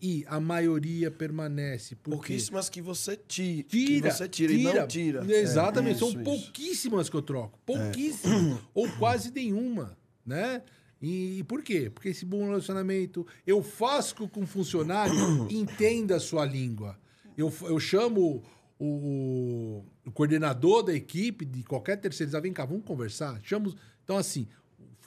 E 0.00 0.24
a 0.28 0.38
maioria 0.38 1.10
permanece. 1.10 1.96
Pouquíssimas 1.96 2.68
que 2.68 2.80
você 2.80 3.16
tira. 3.16 3.66
Tira. 3.68 4.10
Você 4.10 4.28
tira, 4.28 4.52
tira, 4.52 4.70
e 4.70 4.74
não 4.74 4.86
tira. 4.86 5.32
Exatamente. 5.34 5.94
É, 5.94 5.96
isso, 5.96 6.12
são 6.12 6.22
pouquíssimas 6.22 7.08
que 7.08 7.16
eu 7.16 7.22
troco. 7.22 7.58
Pouquíssimas. 7.66 8.58
É. 8.58 8.62
Ou 8.74 8.88
quase 8.92 9.32
nenhuma. 9.32 9.96
Né? 10.24 10.62
E, 11.00 11.42
por 11.48 11.62
quê? 11.62 11.90
Porque 11.90 12.10
esse 12.10 12.24
bom 12.24 12.44
relacionamento. 12.44 13.26
Eu 13.46 13.62
faço 13.62 14.28
com 14.28 14.42
o 14.42 14.46
funcionário 14.46 15.14
entenda 15.50 16.16
a 16.16 16.20
sua 16.20 16.44
língua. 16.44 16.96
Eu, 17.36 17.52
eu 17.62 17.80
chamo 17.80 18.42
o, 18.78 19.82
o, 20.06 20.12
coordenador 20.12 20.82
da 20.82 20.94
equipe 20.94 21.44
de 21.44 21.62
qualquer 21.64 21.96
terceirizado, 21.96 22.42
vem 22.42 22.52
cá, 22.52 22.64
vamos 22.64 22.84
conversar. 22.84 23.40
Chamo, 23.42 23.74
então, 24.04 24.16
assim, 24.16 24.46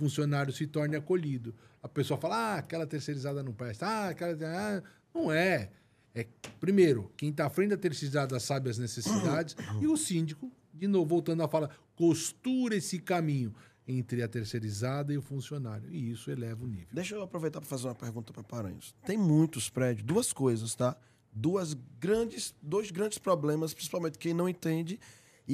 funcionário 0.02 0.52
se 0.52 0.66
torne 0.66 0.96
acolhido. 0.96 1.54
A 1.82 1.88
pessoa 1.88 2.20
fala, 2.20 2.36
ah, 2.36 2.58
aquela 2.58 2.88
terceirizada 2.88 3.44
não 3.44 3.54
presta, 3.54 3.86
ah, 3.86 4.10
aquela. 4.10 4.36
Ah, 4.44 4.84
não 5.14 5.32
é. 5.32 5.70
É, 6.14 6.28
primeiro, 6.60 7.12
quem 7.16 7.30
está 7.30 7.46
à 7.46 7.50
frente 7.50 7.70
da 7.70 7.78
terceirizada 7.78 8.40
sabe 8.40 8.70
as 8.70 8.78
necessidades, 8.78 9.56
e 9.80 9.88
o 9.88 9.96
síndico, 9.96 10.52
de 10.74 10.88
novo, 10.88 11.06
voltando 11.06 11.44
à 11.44 11.48
fala, 11.48 11.70
costura 11.96 12.76
esse 12.76 13.00
caminho 13.00 13.54
entre 13.88 14.22
a 14.22 14.28
terceirizada 14.28 15.14
e 15.14 15.18
o 15.18 15.22
funcionário. 15.22 15.90
E 15.90 16.12
isso 16.12 16.30
eleva 16.30 16.66
o 16.66 16.68
nível. 16.68 16.88
Deixa 16.92 17.16
eu 17.16 17.22
aproveitar 17.22 17.62
para 17.62 17.70
fazer 17.70 17.88
uma 17.88 17.96
pergunta 17.96 18.34
para 18.34 18.44
Paranhos. 18.44 18.96
Tem 19.06 19.18
muitos 19.18 19.70
prédios, 19.70 20.06
duas 20.06 20.34
coisas, 20.34 20.76
tá? 20.76 20.98
duas 21.34 21.74
grandes, 22.00 22.54
dois 22.62 22.92
grandes 22.92 23.18
problemas, 23.18 23.74
principalmente 23.74 24.18
quem 24.18 24.34
não 24.34 24.50
entende 24.50 25.00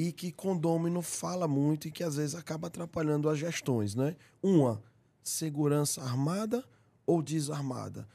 e 0.00 0.12
que 0.12 0.30
condômino 0.30 1.02
fala 1.02 1.48
muito 1.48 1.88
e 1.88 1.90
que 1.90 2.04
às 2.04 2.14
vezes 2.14 2.36
acaba 2.36 2.68
atrapalhando 2.68 3.28
as 3.28 3.36
gestões, 3.36 3.96
né? 3.96 4.14
Uma, 4.40 4.80
segurança 5.24 6.00
armada 6.00 6.64
ou 7.04 7.20
desarmada. 7.20 8.08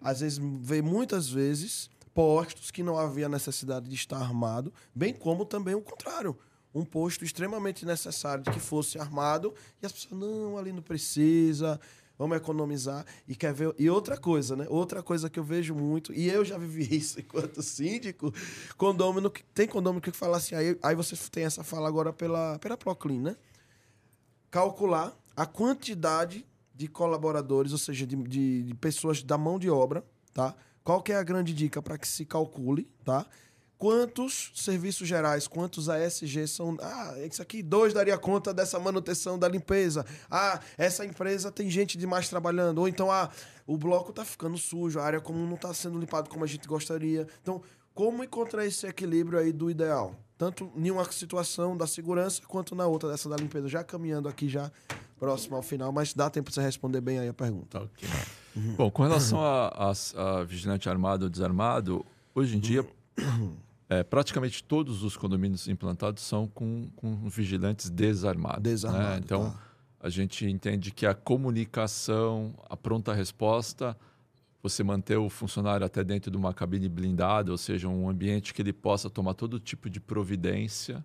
Às 0.00 0.18
vezes 0.18 0.40
vê 0.60 0.82
muitas 0.82 1.28
vezes 1.30 1.88
postos 2.12 2.72
que 2.72 2.82
não 2.82 2.98
havia 2.98 3.28
necessidade 3.28 3.88
de 3.88 3.94
estar 3.94 4.16
armado, 4.16 4.72
bem 4.92 5.14
como 5.14 5.44
também 5.44 5.76
o 5.76 5.80
contrário. 5.80 6.36
Um 6.74 6.84
posto 6.84 7.24
extremamente 7.24 7.86
necessário 7.86 8.42
de 8.42 8.50
que 8.50 8.58
fosse 8.58 8.98
armado 8.98 9.54
e 9.80 9.86
as 9.86 9.92
pessoas, 9.92 10.20
não, 10.20 10.58
ali 10.58 10.72
não 10.72 10.82
precisa, 10.82 11.80
vamos 12.18 12.36
economizar 12.36 13.06
e 13.26 13.36
quer 13.36 13.54
ver. 13.54 13.72
E 13.78 13.88
outra 13.88 14.16
coisa, 14.16 14.56
né? 14.56 14.66
Outra 14.68 15.02
coisa 15.02 15.30
que 15.30 15.38
eu 15.38 15.44
vejo 15.44 15.74
muito, 15.74 16.12
e 16.12 16.28
eu 16.28 16.44
já 16.44 16.58
vivi 16.58 16.82
isso 16.96 17.20
enquanto 17.20 17.62
síndico, 17.62 18.34
condômino, 18.76 19.30
tem 19.54 19.68
condômino 19.68 20.00
que 20.00 20.10
fala 20.10 20.36
assim, 20.36 20.54
aí, 20.54 20.76
aí 20.82 20.94
você 20.94 21.14
tem 21.30 21.44
essa 21.44 21.62
fala 21.62 21.86
agora 21.86 22.12
pela, 22.12 22.58
pela 22.58 22.76
Proclean, 22.76 23.20
né? 23.20 23.36
Calcular 24.50 25.16
a 25.36 25.46
quantidade 25.46 26.44
de 26.74 26.88
colaboradores, 26.88 27.72
ou 27.72 27.78
seja, 27.78 28.06
de, 28.06 28.16
de, 28.16 28.62
de 28.64 28.74
pessoas 28.74 29.22
da 29.22 29.38
mão 29.38 29.58
de 29.58 29.70
obra, 29.70 30.04
tá? 30.34 30.54
Qual 30.82 31.02
que 31.02 31.12
é 31.12 31.16
a 31.16 31.22
grande 31.22 31.52
dica 31.52 31.82
para 31.82 31.98
que 31.98 32.08
se 32.08 32.24
calcule, 32.24 32.88
tá? 33.04 33.26
Quantos 33.78 34.50
serviços 34.54 35.06
gerais, 35.06 35.46
quantos 35.46 35.88
ASG 35.88 36.48
são. 36.48 36.76
Ah, 36.80 37.14
isso 37.24 37.40
aqui, 37.40 37.62
dois 37.62 37.94
daria 37.94 38.18
conta 38.18 38.52
dessa 38.52 38.78
manutenção 38.78 39.38
da 39.38 39.48
limpeza. 39.48 40.04
Ah, 40.30 40.60
essa 40.76 41.06
empresa 41.06 41.52
tem 41.52 41.70
gente 41.70 41.96
demais 41.96 42.28
trabalhando. 42.28 42.78
Ou 42.78 42.88
então, 42.88 43.10
ah, 43.10 43.30
o 43.66 43.78
bloco 43.78 44.10
está 44.10 44.24
ficando 44.24 44.58
sujo, 44.58 44.98
a 44.98 45.04
área 45.04 45.20
comum 45.20 45.46
não 45.46 45.54
está 45.54 45.72
sendo 45.72 45.98
limpada 45.98 46.28
como 46.28 46.42
a 46.42 46.46
gente 46.46 46.66
gostaria. 46.66 47.26
Então, 47.40 47.62
como 47.94 48.22
encontrar 48.22 48.66
esse 48.66 48.86
equilíbrio 48.86 49.38
aí 49.38 49.52
do 49.52 49.70
ideal? 49.70 50.14
Tanto 50.36 50.70
em 50.76 50.90
uma 50.90 51.04
situação 51.10 51.76
da 51.76 51.86
segurança 51.86 52.42
quanto 52.46 52.74
na 52.74 52.86
outra 52.86 53.08
dessa 53.08 53.28
da 53.28 53.36
limpeza. 53.36 53.68
Já 53.68 53.82
caminhando 53.82 54.28
aqui, 54.28 54.48
já 54.48 54.70
próximo 55.18 55.56
ao 55.56 55.62
final, 55.62 55.90
mas 55.90 56.14
dá 56.14 56.30
tempo 56.30 56.44
para 56.44 56.54
você 56.54 56.62
responder 56.62 57.00
bem 57.00 57.18
aí 57.18 57.28
a 57.28 57.34
pergunta. 57.34 57.80
Ok. 57.80 58.08
Uhum. 58.54 58.74
Bom, 58.74 58.90
com 58.90 59.02
relação 59.02 59.40
a, 59.40 59.68
a, 59.68 60.40
a 60.40 60.44
vigilante 60.44 60.88
armado 60.88 61.24
ou 61.24 61.30
desarmado, 61.30 62.06
hoje 62.34 62.56
em 62.56 62.60
dia 62.60 62.86
é, 63.88 64.02
praticamente 64.02 64.62
todos 64.62 65.02
os 65.02 65.16
condomínios 65.16 65.66
implantados 65.66 66.22
são 66.22 66.46
com, 66.46 66.88
com 66.94 67.28
vigilantes 67.28 67.88
desarmados. 67.88 68.82
Né? 68.82 68.92
Né? 68.92 69.20
Então, 69.24 69.50
tá. 69.50 69.58
a 70.00 70.10
gente 70.10 70.44
entende 70.46 70.90
que 70.90 71.06
a 71.06 71.14
comunicação, 71.14 72.54
a 72.68 72.76
pronta 72.76 73.14
resposta, 73.14 73.96
você 74.62 74.84
manter 74.84 75.16
o 75.16 75.30
funcionário 75.30 75.86
até 75.86 76.04
dentro 76.04 76.30
de 76.30 76.36
uma 76.36 76.52
cabine 76.52 76.88
blindada, 76.88 77.50
ou 77.50 77.56
seja, 77.56 77.88
um 77.88 78.08
ambiente 78.08 78.52
que 78.52 78.60
ele 78.60 78.72
possa 78.72 79.08
tomar 79.08 79.34
todo 79.34 79.58
tipo 79.58 79.88
de 79.88 80.00
providência 80.00 81.04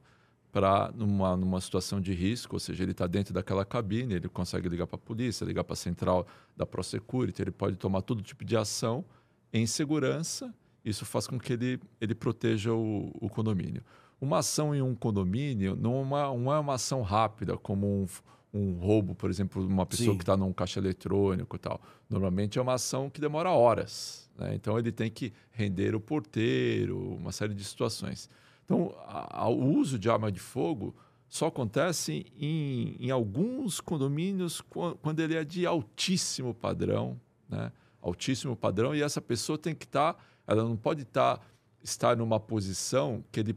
para 0.52 0.92
numa, 0.94 1.38
numa 1.38 1.62
situação 1.62 2.02
de 2.02 2.14
risco, 2.14 2.58
ou 2.58 2.60
seja, 2.60 2.84
ele 2.84 2.92
está 2.92 3.08
dentro 3.08 3.34
daquela 3.34 3.66
cabine, 3.66 4.14
ele 4.16 4.28
consegue 4.28 4.68
ligar 4.70 4.86
para 4.86 4.98
a 4.98 5.00
polícia, 5.00 5.46
ligar 5.46 5.64
para 5.64 5.74
a 5.74 5.78
central 5.78 6.28
da 6.56 6.66
ProSecurity, 6.66 7.42
ele 7.42 7.52
pode 7.52 7.76
tomar 7.78 8.02
todo 8.02 8.22
tipo 8.22 8.44
de 8.44 8.56
ação 8.56 9.04
em 9.52 9.66
segurança 9.66 10.54
isso 10.84 11.06
faz 11.06 11.28
com 11.28 11.40
que 11.40 11.54
ele, 11.54 11.80
ele 12.00 12.14
proteja 12.14 12.74
o, 12.74 13.12
o 13.22 13.30
condomínio. 13.30 13.84
Uma 14.20 14.40
ação 14.40 14.74
em 14.74 14.82
um 14.82 14.96
condomínio 14.96 15.76
não 15.76 15.96
é 15.96 16.02
uma, 16.02 16.38
não 16.38 16.54
é 16.54 16.60
uma 16.60 16.74
ação 16.76 17.02
rápida, 17.02 17.58
como 17.58 17.88
um, 17.88 18.06
um 18.54 18.74
roubo, 18.80 19.16
por 19.16 19.30
exemplo, 19.30 19.66
de 19.66 19.72
uma 19.72 19.86
pessoa 19.86 20.12
Sim. 20.12 20.18
que 20.18 20.24
está 20.24 20.38
num 20.38 20.54
caixa 20.54 20.80
eletrônico 20.80 21.56
e 21.56 21.60
tal. 21.60 21.82
Normalmente 22.10 22.60
é 22.60 22.62
uma 22.62 22.74
ação 22.74 23.10
que 23.10 23.20
demora 23.20 23.50
horas. 23.50 24.30
Né? 24.38 24.56
Então 24.56 24.78
ele 24.78 24.92
tem 24.92 25.10
que 25.10 25.34
render 25.52 25.96
o 25.96 26.00
porteiro, 26.00 27.16
uma 27.16 27.32
série 27.32 27.54
de 27.54 27.64
situações. 27.64 28.30
Então, 28.66 28.96
a, 29.06 29.44
a, 29.44 29.50
o 29.50 29.78
uso 29.78 30.00
de 30.00 30.10
arma 30.10 30.32
de 30.32 30.40
fogo 30.40 30.96
só 31.28 31.48
acontece 31.48 32.26
em, 32.40 32.96
em 33.00 33.10
alguns 33.10 33.82
condomínios 33.82 34.62
quando 35.02 35.20
ele 35.20 35.36
é 35.36 35.44
de 35.44 35.66
altíssimo 35.66 36.54
padrão, 36.54 37.20
né? 37.50 37.72
altíssimo 38.02 38.56
padrão, 38.56 38.94
e 38.94 39.02
essa 39.02 39.22
pessoa 39.22 39.58
tem 39.58 39.74
que 39.74 39.86
estar. 39.86 40.14
Tá 40.14 40.20
ela 40.48 40.64
não 40.64 40.76
pode 40.76 41.04
estar 41.04 41.38
tá, 41.38 41.44
estar 41.84 42.16
numa 42.16 42.40
posição 42.40 43.24
que 43.32 43.40
ele 43.40 43.56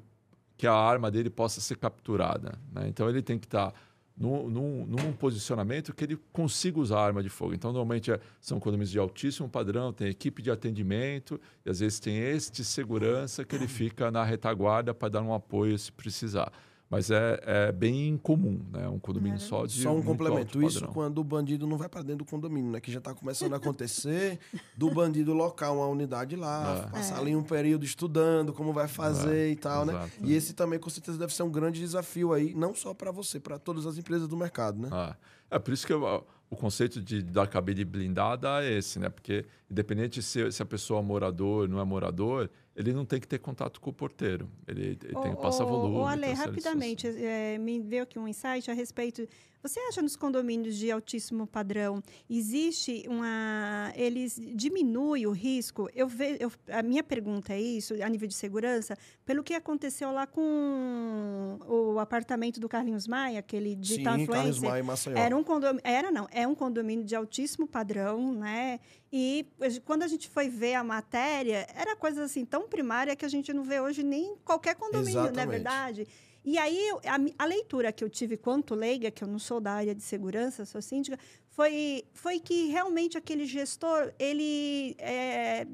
que 0.56 0.66
a 0.66 0.72
arma 0.72 1.10
dele 1.10 1.28
possa 1.28 1.60
ser 1.60 1.76
capturada. 1.76 2.58
Né? 2.72 2.88
Então 2.88 3.08
ele 3.10 3.20
tem 3.20 3.38
que 3.38 3.46
estar 3.46 3.72
tá 3.72 3.78
num, 4.16 4.48
num, 4.48 4.86
num, 4.86 5.12
posicionamento 5.12 5.94
que 5.94 6.02
ele 6.02 6.18
consiga 6.32 6.80
usar 6.80 7.00
arma 7.00 7.22
de 7.22 7.28
fogo. 7.28 7.52
Então, 7.52 7.70
normalmente 7.70 8.10
é, 8.10 8.18
são 8.40 8.58
condomínios 8.58 8.90
de 8.90 8.98
altíssimo 8.98 9.48
padrão, 9.48 9.92
tem 9.92 10.08
equipe 10.08 10.40
de 10.40 10.50
atendimento, 10.50 11.38
e 11.64 11.70
às 11.70 11.80
vezes 11.80 12.00
tem 12.00 12.16
este 12.16 12.64
segurança 12.64 13.44
que 13.44 13.54
ele 13.54 13.68
fica 13.68 14.10
na 14.10 14.24
retaguarda 14.24 14.94
para 14.94 15.10
dar 15.10 15.22
um 15.22 15.34
apoio 15.34 15.78
se 15.78 15.92
precisar. 15.92 16.50
Mas 16.88 17.10
é, 17.10 17.40
é 17.42 17.72
bem 17.72 18.16
comum, 18.16 18.64
né? 18.72 18.88
Um 18.88 18.98
condomínio 18.98 19.36
é. 19.36 19.40
só 19.40 19.66
de. 19.66 19.82
Só 19.82 19.92
um 19.92 20.02
complemento. 20.02 20.62
Isso 20.62 20.86
quando 20.88 21.18
o 21.18 21.24
bandido 21.24 21.66
não 21.66 21.76
vai 21.76 21.88
para 21.88 22.02
dentro 22.02 22.18
do 22.18 22.24
condomínio, 22.24 22.70
né? 22.70 22.80
Que 22.80 22.92
já 22.92 22.98
está 22.98 23.12
começando 23.12 23.54
a 23.54 23.56
acontecer 23.56 24.38
do 24.76 24.88
bandido 24.90 25.32
local 25.32 25.78
uma 25.78 25.86
unidade 25.86 26.36
lá, 26.36 26.86
é. 26.86 26.90
passar 26.90 27.18
ali 27.18 27.34
um 27.34 27.42
período 27.42 27.84
estudando 27.84 28.52
como 28.52 28.72
vai 28.72 28.86
fazer 28.86 29.48
é. 29.48 29.50
e 29.50 29.56
tal, 29.56 29.84
né? 29.84 29.94
Exato, 29.94 30.20
né? 30.20 30.28
E 30.28 30.34
esse 30.34 30.54
também, 30.54 30.78
com 30.78 30.88
certeza, 30.88 31.18
deve 31.18 31.34
ser 31.34 31.42
um 31.42 31.50
grande 31.50 31.80
desafio 31.80 32.32
aí, 32.32 32.54
não 32.54 32.72
só 32.72 32.94
para 32.94 33.10
você, 33.10 33.40
para 33.40 33.58
todas 33.58 33.84
as 33.84 33.98
empresas 33.98 34.28
do 34.28 34.36
mercado, 34.36 34.80
né? 34.80 34.88
Ah. 34.92 35.16
É 35.50 35.58
por 35.58 35.72
isso 35.72 35.86
que 35.86 35.92
eu, 35.92 36.24
o 36.50 36.56
conceito 36.56 37.00
de, 37.00 37.22
da 37.22 37.46
cabine 37.46 37.84
blindada 37.84 38.64
é 38.64 38.78
esse, 38.78 38.98
né? 38.98 39.08
Porque, 39.08 39.44
independente 39.70 40.22
se, 40.22 40.50
se 40.52 40.62
a 40.62 40.66
pessoa 40.66 41.00
é 41.00 41.02
morador 41.02 41.68
não 41.68 41.80
é 41.80 41.84
morador, 41.84 42.50
ele 42.76 42.92
não 42.92 43.06
tem 43.06 43.18
que 43.18 43.26
ter 43.26 43.38
contato 43.38 43.80
com 43.80 43.88
o 43.88 43.92
porteiro. 43.92 44.48
Ele, 44.68 44.98
ele 45.02 45.14
tem 45.22 45.34
que 45.34 45.40
passar 45.40 45.64
volume. 45.64 45.96
Ô, 45.96 46.04
Ale, 46.04 46.30
rapidamente, 46.32 47.06
é, 47.08 47.56
me 47.56 47.80
veio 47.80 48.02
aqui 48.02 48.18
um 48.18 48.28
insight 48.28 48.70
a 48.70 48.74
respeito 48.74 49.26
você 49.68 49.80
acha 49.80 50.00
nos 50.00 50.16
condomínios 50.16 50.76
de 50.76 50.90
altíssimo 50.90 51.46
padrão 51.46 52.02
existe 52.28 53.04
uma 53.08 53.92
eles 53.94 54.40
diminuem 54.54 55.26
o 55.26 55.32
risco? 55.32 55.88
Eu 55.94 56.08
vejo 56.08 56.52
a 56.70 56.82
minha 56.82 57.02
pergunta 57.02 57.52
é 57.52 57.60
isso 57.60 57.94
a 58.02 58.08
nível 58.08 58.28
de 58.28 58.34
segurança 58.34 58.96
pelo 59.24 59.42
que 59.42 59.54
aconteceu 59.54 60.12
lá 60.12 60.26
com 60.26 61.58
o 61.66 61.98
apartamento 61.98 62.60
do 62.60 62.68
Carlinhos 62.68 63.06
Maia, 63.06 63.40
aquele 63.40 63.74
digital 63.74 64.16
Sim, 64.16 64.26
Carlinhos 64.26 64.58
Maia, 64.60 64.84
Maceió. 64.84 65.16
Era 65.16 65.36
um 65.36 65.42
condomínio, 65.42 65.82
era 65.84 66.10
não, 66.10 66.26
é 66.30 66.46
um 66.46 66.54
condomínio 66.54 67.04
de 67.04 67.14
altíssimo 67.14 67.66
padrão, 67.66 68.32
né? 68.32 68.80
E 69.12 69.46
quando 69.84 70.02
a 70.02 70.08
gente 70.08 70.28
foi 70.28 70.48
ver 70.48 70.74
a 70.74 70.84
matéria, 70.84 71.66
era 71.74 71.96
coisa 71.96 72.24
assim 72.24 72.44
tão 72.44 72.68
primária 72.68 73.16
que 73.16 73.24
a 73.24 73.28
gente 73.28 73.52
não 73.52 73.64
vê 73.64 73.80
hoje 73.80 74.02
nem 74.02 74.32
em 74.32 74.36
qualquer 74.44 74.74
condomínio, 74.74 75.20
Exatamente. 75.20 75.36
não 75.36 75.42
é 75.42 75.46
verdade? 75.46 76.08
E 76.46 76.56
aí, 76.58 76.78
a, 77.04 77.42
a, 77.42 77.44
leitura 77.44 77.90
que 77.90 78.04
eu 78.04 78.08
tive 78.08 78.36
quanto 78.36 78.72
leiga, 78.72 79.10
que 79.10 79.24
eu 79.24 79.26
não 79.26 79.38
sou 79.38 79.60
da 79.60 79.72
área 79.72 79.92
de 79.92 80.02
segurança, 80.02 80.64
sou 80.64 80.80
síndica, 80.80 81.18
foi, 81.48 82.04
foi 82.12 82.38
que 82.38 82.68
realmente 82.68 83.18
aquele 83.18 83.44
gestor, 83.44 84.14
ele... 84.16 84.94
É, 85.00 85.66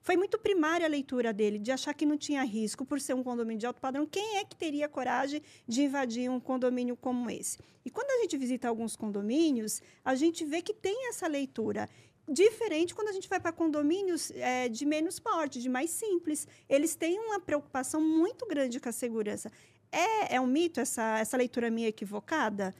foi 0.00 0.16
muito 0.16 0.38
primária 0.38 0.86
a 0.86 0.88
leitura 0.88 1.32
dele, 1.32 1.58
de 1.58 1.70
achar 1.70 1.92
que 1.94 2.06
não 2.06 2.16
tinha 2.16 2.42
risco 2.42 2.84
por 2.84 2.98
ser 2.98 3.14
um 3.14 3.22
condomínio 3.22 3.60
de 3.60 3.66
alto 3.66 3.80
padrão. 3.80 4.06
Quem 4.06 4.38
é 4.38 4.44
que 4.44 4.56
teria 4.56 4.88
coragem 4.88 5.42
de 5.68 5.82
invadir 5.82 6.30
um 6.30 6.40
condomínio 6.40 6.96
como 6.96 7.30
esse? 7.30 7.58
E 7.84 7.90
quando 7.90 8.10
a 8.10 8.22
gente 8.22 8.36
visita 8.38 8.68
alguns 8.68 8.96
condomínios, 8.96 9.82
a 10.04 10.14
gente 10.14 10.44
vê 10.44 10.62
que 10.62 10.74
tem 10.74 11.10
essa 11.10 11.28
leitura. 11.28 11.88
Diferente 12.30 12.94
quando 12.94 13.08
a 13.08 13.12
gente 13.12 13.26
vai 13.26 13.40
para 13.40 13.52
condomínios 13.52 14.30
é, 14.32 14.68
de 14.68 14.84
menos 14.84 15.18
porte, 15.18 15.62
de 15.62 15.68
mais 15.68 15.90
simples. 15.90 16.46
Eles 16.68 16.94
têm 16.94 17.18
uma 17.18 17.40
preocupação 17.40 18.02
muito 18.02 18.46
grande 18.46 18.78
com 18.78 18.88
a 18.88 18.92
segurança. 18.92 19.50
É, 19.90 20.36
é 20.36 20.40
um 20.40 20.46
mito 20.46 20.80
essa, 20.80 21.18
essa 21.18 21.36
leitura 21.36 21.70
minha 21.70 21.88
equivocada? 21.88 22.74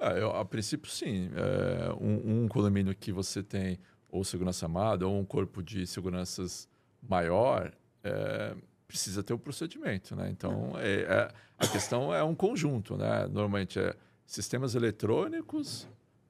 É, 0.00 0.20
eu, 0.20 0.30
a 0.30 0.44
princípio, 0.44 0.90
sim. 0.90 1.30
É, 1.34 1.92
um, 1.94 2.44
um, 2.44 2.48
condomínio 2.48 2.94
que 2.94 3.12
você 3.12 3.42
tem 3.42 3.78
ou 4.08 4.24
segurança 4.24 4.66
amada 4.66 5.06
ou 5.06 5.18
um 5.18 5.24
corpo 5.24 5.62
de 5.62 5.86
seguranças 5.86 6.68
maior 7.02 7.72
é, 8.02 8.54
precisa 8.86 9.22
ter 9.22 9.32
o 9.32 9.36
um 9.36 9.38
procedimento, 9.38 10.16
né? 10.16 10.30
Então, 10.30 10.72
é, 10.78 11.02
é, 11.02 11.34
a 11.58 11.66
questão 11.66 12.12
é 12.14 12.22
um 12.22 12.34
conjunto, 12.34 12.96
né? 12.96 13.26
Normalmente 13.26 13.78
é 13.78 13.94
sistemas 14.24 14.74
eletrônicos, 14.74 15.86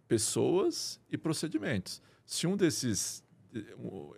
pessoas 0.09 1.01
e 1.11 1.17
procedimentos. 1.17 2.03
Se 2.27 2.47
um 2.47 2.57
desses, 2.57 3.23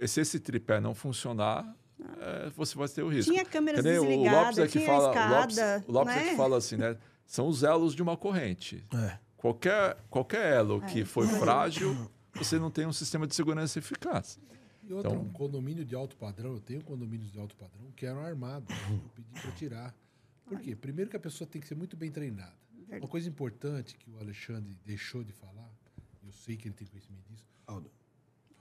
se 0.06 0.20
esse 0.20 0.40
tripé 0.40 0.80
não 0.80 0.94
funcionar, 0.94 1.76
é, 2.20 2.50
você 2.50 2.76
vai 2.76 2.88
ter 2.88 3.02
o 3.02 3.08
risco. 3.08 3.32
Tinha 3.32 3.44
câmeras 3.44 3.82
desligadas, 3.82 4.32
o 4.32 4.44
Lopes 4.44 4.58
é 4.58 4.68
que 4.68 4.86
fala, 4.86 5.08
escada, 5.08 5.34
o 5.34 5.40
Lopes, 5.40 5.58
o 5.88 5.92
Lopes 5.92 6.14
né? 6.14 6.20
é 6.20 6.24
que 6.24 6.30
né? 6.30 6.36
fala 6.36 6.56
assim, 6.58 6.76
né? 6.76 6.96
São 7.26 7.48
os 7.48 7.62
elos 7.62 7.94
de 7.94 8.02
uma 8.02 8.16
corrente. 8.16 8.84
É. 8.92 9.18
Qualquer, 9.36 9.96
qualquer 10.10 10.56
elo 10.56 10.82
é. 10.84 10.86
que 10.86 11.04
foi 11.04 11.26
frágil, 11.26 12.10
você 12.34 12.58
não 12.58 12.70
tem 12.70 12.86
um 12.86 12.92
sistema 12.92 13.26
de 13.26 13.34
segurança 13.34 13.78
eficaz. 13.78 14.38
E 14.82 14.92
outra, 14.92 15.12
então, 15.12 15.22
um 15.22 15.32
condomínio 15.32 15.84
de 15.84 15.94
alto 15.94 16.16
padrão, 16.16 16.52
eu 16.52 16.60
tenho 16.60 16.82
condomínios 16.82 17.32
de 17.32 17.38
alto 17.38 17.56
padrão 17.56 17.90
que 17.96 18.04
eram 18.04 18.20
armados. 18.20 18.68
Eu 18.90 19.10
pedi 19.14 19.40
para 19.40 19.52
tirar. 19.52 19.94
Por 20.44 20.60
quê? 20.60 20.76
Primeiro 20.76 21.08
que 21.08 21.16
a 21.16 21.20
pessoa 21.20 21.48
tem 21.48 21.62
que 21.62 21.68
ser 21.68 21.76
muito 21.76 21.96
bem 21.96 22.10
treinada. 22.10 22.52
Uma 22.90 23.08
coisa 23.08 23.28
importante 23.28 23.96
que 23.96 24.10
o 24.10 24.18
Alexandre 24.18 24.76
deixou 24.84 25.22
de 25.22 25.32
falar, 25.32 25.70
eu 26.24 26.32
sei 26.32 26.56
que 26.56 26.66
ele 26.66 26.74
tem 26.74 26.86
conhecimento 26.88 27.22
disso. 27.30 27.46
Aldo, 27.66 27.88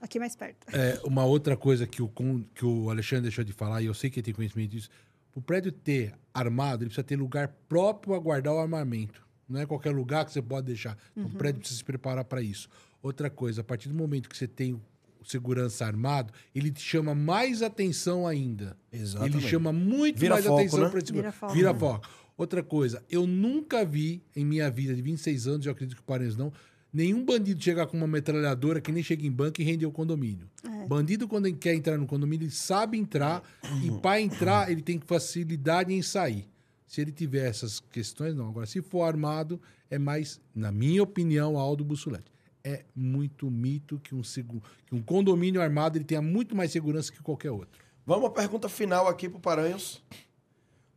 Aqui 0.02 0.20
mais 0.20 0.36
perto. 0.36 0.68
É, 0.74 1.00
uma 1.04 1.26
outra 1.26 1.58
coisa 1.58 1.86
que 1.86 2.02
o, 2.02 2.12
que 2.56 2.66
o 2.66 2.90
Alexandre 2.90 3.24
deixou 3.24 3.44
de 3.44 3.54
falar, 3.54 3.82
e 3.82 3.86
eu 3.86 3.94
sei 3.94 4.10
que 4.10 4.20
ele 4.20 4.26
tem 4.26 4.34
conhecimento 4.34 4.72
disso, 4.72 4.90
o 5.36 5.42
prédio 5.42 5.72
ter 5.72 6.14
armado, 6.34 6.84
ele 6.84 6.90
precisa 6.90 7.04
ter 7.04 7.16
lugar 7.16 7.50
próprio 7.68 8.14
a 8.14 8.20
guardar 8.20 8.54
o 8.54 8.60
armamento. 8.60 9.28
Não 9.48 9.60
é 9.60 9.66
qualquer 9.66 9.92
lugar 9.92 10.26
que 10.26 10.32
você 10.32 10.42
pode 10.42 10.68
deixar. 10.68 10.98
Então, 11.12 11.24
uhum. 11.24 11.36
O 11.36 11.38
prédio 11.38 11.60
precisa 11.60 11.80
se 11.80 11.84
preparar 11.84 12.24
para 12.24 12.42
isso. 12.42 12.70
Outra 13.02 13.30
coisa, 13.30 13.62
a 13.62 13.64
partir 13.64 13.90
do 13.90 13.96
momento 13.96 14.30
que 14.30 14.38
você 14.38 14.48
tem 14.48 14.74
o 14.74 14.82
segurança 15.24 15.86
armado, 15.86 16.34
ele 16.54 16.72
te 16.72 16.82
chama 16.82 17.14
mais 17.14 17.62
atenção 17.62 18.28
ainda. 18.28 18.78
Exatamente. 18.92 19.38
Ele 19.38 19.48
chama 19.48 19.72
muito 19.72 20.20
Vira 20.20 20.36
mais 20.36 20.46
foco, 20.46 20.60
atenção 20.60 20.80
né? 20.80 20.90
para 20.90 21.00
esse 21.00 21.12
Vira 21.12 21.32
foco. 21.32 21.54
Vira 21.54 21.74
foco. 21.74 22.10
Outra 22.38 22.64
coisa, 22.64 23.04
eu 23.10 23.28
nunca 23.28 23.84
vi 23.84 24.24
em 24.34 24.46
minha 24.46 24.72
vida 24.72 24.96
de 24.96 25.02
26 25.02 25.48
anos, 25.48 25.66
eu 25.66 25.74
acredito 25.74 25.98
que 25.98 26.02
o 26.02 26.06
Paranhos 26.06 26.38
não, 26.38 26.54
Nenhum 26.92 27.24
bandido 27.24 27.62
chega 27.62 27.86
com 27.86 27.96
uma 27.96 28.08
metralhadora 28.08 28.82
que 28.82 28.92
nem 28.92 29.04
chega 29.04 29.26
em 29.26 29.32
banco 29.32 29.62
e 29.62 29.64
rende 29.64 29.86
o 29.86 29.92
condomínio. 29.92 30.50
É. 30.64 30.88
Bandido, 30.88 31.28
quando 31.28 31.46
ele 31.46 31.58
quer 31.58 31.76
entrar 31.76 31.98
no 31.98 32.08
condomínio, 32.08 32.46
ele 32.46 32.52
sabe 32.52 32.98
entrar 32.98 33.44
e 33.84 33.92
para 34.02 34.20
entrar 34.20 34.72
ele 34.72 34.82
tem 34.82 35.00
facilidade 35.00 35.94
em 35.94 36.02
sair. 36.02 36.48
Se 36.88 37.02
ele 37.02 37.12
tiver 37.12 37.48
essas 37.48 37.80
questões, 37.80 38.36
não. 38.36 38.50
Agora, 38.50 38.66
se 38.66 38.82
for 38.82 39.04
armado, 39.04 39.62
é 39.92 40.00
mais, 40.00 40.42
na 40.56 40.72
minha 40.72 41.04
opinião, 41.04 41.58
Aldo 41.58 41.86
Bussolete. 41.86 42.32
É 42.64 42.84
muito 42.96 43.50
mito 43.52 44.00
que 44.00 44.16
um, 44.16 44.22
que 44.22 44.96
um 44.96 45.02
condomínio 45.02 45.62
armado 45.62 45.98
ele 45.98 46.06
tenha 46.06 46.22
muito 46.22 46.56
mais 46.56 46.72
segurança 46.72 47.12
que 47.12 47.22
qualquer 47.22 47.52
outro. 47.52 47.80
Vamos 48.06 48.26
à 48.26 48.32
pergunta 48.32 48.68
final 48.68 49.08
aqui 49.08 49.30
para 49.30 49.38
o 49.38 49.42
Paranhos. 49.42 50.04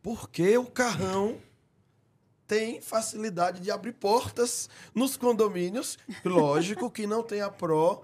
Por 0.01 0.27
que 0.29 0.57
o 0.57 0.65
carrão 0.65 1.37
tem 2.47 2.81
facilidade 2.81 3.61
de 3.61 3.71
abrir 3.71 3.93
portas 3.93 4.69
nos 4.93 5.17
condomínios. 5.17 5.97
Lógico 6.23 6.89
que 6.89 7.07
não 7.07 7.23
tem 7.23 7.41
a 7.41 7.49
Pro 7.49 8.03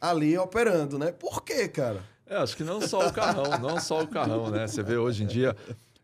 ali 0.00 0.36
operando, 0.36 0.98
né? 0.98 1.12
Por 1.12 1.42
quê, 1.42 1.68
cara? 1.68 2.02
É, 2.26 2.36
acho 2.36 2.56
que 2.56 2.64
não 2.64 2.80
só 2.80 3.06
o 3.08 3.12
carrão, 3.12 3.58
não 3.60 3.78
só 3.80 4.02
o 4.02 4.08
carrão, 4.08 4.50
né? 4.50 4.66
Você 4.66 4.82
vê 4.82 4.96
hoje 4.96 5.24
em 5.24 5.26
dia. 5.26 5.54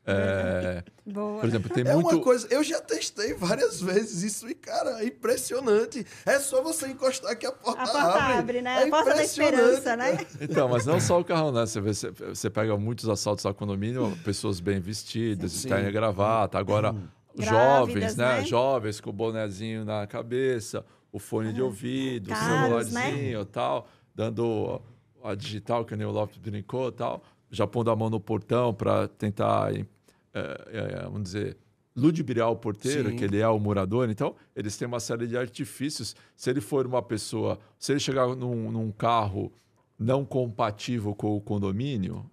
É, 0.07 0.83
por 1.13 1.45
exemplo, 1.45 1.71
tem 1.71 1.87
é 1.87 1.95
muito. 1.95 2.17
uma 2.17 2.23
coisa, 2.23 2.47
eu 2.51 2.65
já 2.65 2.81
testei 2.81 3.33
várias 3.35 3.81
vezes 3.81 4.23
isso 4.23 4.49
e, 4.49 4.55
cara, 4.55 5.03
é 5.03 5.07
impressionante. 5.07 6.05
É 6.27 6.39
só 6.41 6.63
você 6.63 6.89
encostar 6.89 7.37
que 7.39 7.47
a 7.47 7.53
porta, 7.53 7.83
a 7.83 7.87
porta 7.87 8.09
abre. 8.09 8.39
abre 8.39 8.63
né? 8.63 8.83
É 8.83 8.87
a 8.87 8.91
porta 8.91 9.15
da 9.15 9.23
esperança, 9.23 9.97
né? 9.97 10.19
Então, 10.41 10.69
mas 10.69 10.85
não 10.85 10.99
só 10.99 11.21
o 11.21 11.25
carrão, 11.25 11.53
né? 11.53 11.65
Você, 11.65 11.81
vê, 11.81 11.93
você, 11.93 12.51
pega 12.51 12.77
muitos 12.77 13.09
assaltos 13.09 13.47
a 13.47 13.55
condomínio, 13.55 14.19
pessoas 14.25 14.59
bem 14.59 14.81
vestidas, 14.81 15.53
Sim. 15.53 15.69
terno 15.69 15.89
e 15.89 15.93
gravata. 15.93 16.59
Agora, 16.59 16.93
hum 16.93 17.20
jovens, 17.39 18.17
né? 18.17 18.39
né? 18.39 18.45
Jovens 18.45 19.01
com 19.01 19.11
o 19.11 19.13
bonezinho 19.13 19.85
na 19.85 20.07
cabeça, 20.07 20.85
o 21.13 21.19
fone 21.19 21.53
de 21.53 21.63
ouvido, 21.63 22.29
o 22.29 22.31
né? 22.31 22.37
celularzinho 22.37 23.39
né? 23.41 23.47
tal, 23.51 23.89
dando 24.15 24.81
a 25.23 25.35
digital, 25.35 25.85
que 25.85 25.95
o 25.95 26.11
Lopes 26.11 26.39
brincou 26.39 26.91
tal, 26.91 27.23
já 27.51 27.67
pondo 27.67 27.91
a 27.91 27.97
mão 27.97 28.09
no 28.09 28.21
portão 28.21 28.73
para 28.73 29.09
tentar, 29.09 29.75
é, 29.75 29.85
é, 30.33 31.03
vamos 31.05 31.25
dizer, 31.25 31.57
ludibriar 31.97 32.51
o 32.51 32.57
porteiro, 32.57 33.11
Sim. 33.11 33.17
que 33.17 33.25
ele 33.25 33.39
é 33.39 33.49
o 33.49 33.59
morador. 33.59 34.09
Então, 34.09 34.35
eles 34.55 34.77
têm 34.77 34.87
uma 34.87 35.01
série 35.01 35.27
de 35.27 35.37
artifícios. 35.37 36.15
Se 36.37 36.49
ele 36.49 36.61
for 36.61 36.87
uma 36.87 37.03
pessoa, 37.03 37.59
se 37.79 37.93
ele 37.93 38.01
chegar 38.01 38.29
num, 38.29 38.71
num 38.71 38.93
carro 38.93 39.53
não 39.99 40.25
compatível 40.25 41.15
com 41.15 41.37
o 41.37 41.41
condomínio, 41.41 42.25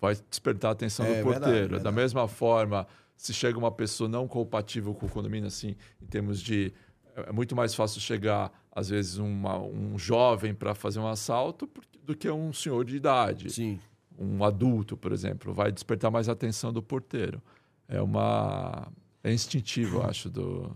vai 0.00 0.16
despertar 0.28 0.68
a 0.68 0.72
atenção 0.72 1.06
é, 1.06 1.18
do 1.18 1.24
porteiro. 1.24 1.42
Verdade, 1.42 1.60
verdade. 1.60 1.84
Da 1.84 1.92
mesma 1.92 2.28
forma, 2.28 2.86
se 3.18 3.34
chega 3.34 3.58
uma 3.58 3.72
pessoa 3.72 4.08
não 4.08 4.28
compatível 4.28 4.94
com 4.94 5.06
o 5.06 5.08
condomínio, 5.10 5.48
assim, 5.48 5.76
em 6.00 6.06
termos 6.06 6.40
de. 6.40 6.72
É 7.16 7.32
muito 7.32 7.56
mais 7.56 7.74
fácil 7.74 8.00
chegar, 8.00 8.52
às 8.70 8.88
vezes, 8.88 9.18
uma, 9.18 9.58
um 9.58 9.98
jovem 9.98 10.54
para 10.54 10.72
fazer 10.72 11.00
um 11.00 11.08
assalto 11.08 11.68
do 12.04 12.16
que 12.16 12.30
um 12.30 12.52
senhor 12.52 12.84
de 12.84 12.96
idade. 12.96 13.50
Sim. 13.50 13.80
Um 14.16 14.44
adulto, 14.44 14.96
por 14.96 15.12
exemplo. 15.12 15.52
Vai 15.52 15.72
despertar 15.72 16.12
mais 16.12 16.28
a 16.28 16.32
atenção 16.32 16.72
do 16.72 16.80
porteiro. 16.80 17.42
É 17.88 18.00
uma. 18.00 18.86
É 19.24 19.32
instintivo, 19.32 20.00
acho, 20.02 20.30
do, 20.30 20.72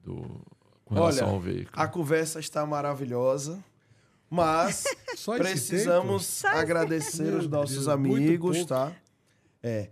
do, 0.00 0.40
com 0.84 0.94
relação 0.94 1.26
Olha, 1.26 1.34
ao 1.34 1.40
veículo. 1.40 1.72
A 1.74 1.88
conversa 1.88 2.38
está 2.38 2.64
maravilhosa. 2.64 3.62
Mas 4.30 4.84
precisamos 5.36 6.44
agradecer 6.44 7.34
os 7.34 7.48
nossos 7.48 7.86
Deus, 7.86 7.88
amigos, 7.88 8.64
tá? 8.64 8.92
É. 9.60 9.90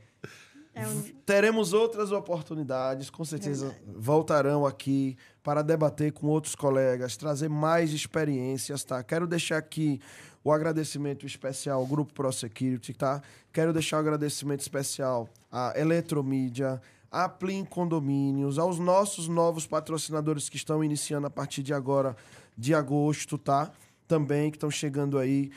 É 0.78 0.88
um... 0.88 1.02
Teremos 1.26 1.72
outras 1.72 2.12
oportunidades, 2.12 3.10
com 3.10 3.24
certeza 3.24 3.68
Verdade. 3.68 3.92
voltarão 3.96 4.64
aqui 4.64 5.16
para 5.42 5.62
debater 5.62 6.12
com 6.12 6.28
outros 6.28 6.54
colegas, 6.54 7.16
trazer 7.16 7.48
mais 7.48 7.92
experiências, 7.92 8.84
tá? 8.84 9.02
Quero 9.02 9.26
deixar 9.26 9.58
aqui 9.58 10.00
o 10.44 10.52
agradecimento 10.52 11.26
especial 11.26 11.80
ao 11.80 11.86
Grupo 11.86 12.14
ProSecurity, 12.14 12.94
tá? 12.94 13.20
Quero 13.52 13.72
deixar 13.72 13.96
o 13.96 14.00
agradecimento 14.00 14.60
especial 14.60 15.28
à 15.50 15.72
Eletromídia, 15.76 16.80
à 17.10 17.28
Plim 17.28 17.64
Condomínios, 17.64 18.58
aos 18.58 18.78
nossos 18.78 19.28
novos 19.28 19.66
patrocinadores 19.66 20.48
que 20.48 20.56
estão 20.56 20.84
iniciando 20.84 21.26
a 21.26 21.30
partir 21.30 21.62
de 21.62 21.74
agora, 21.74 22.16
de 22.56 22.74
agosto, 22.74 23.36
tá? 23.36 23.70
Também 24.06 24.50
que 24.50 24.56
estão 24.56 24.70
chegando 24.70 25.18
aí, 25.18 25.50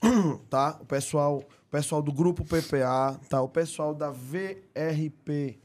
tá? 0.48 0.78
O 0.80 0.86
pessoal 0.86 1.42
o 1.68 1.70
pessoal 1.70 2.00
do 2.00 2.10
grupo 2.10 2.44
PPA, 2.44 3.20
tá? 3.28 3.42
O 3.42 3.48
pessoal 3.48 3.94
da 3.94 4.10
VRP, 4.10 5.58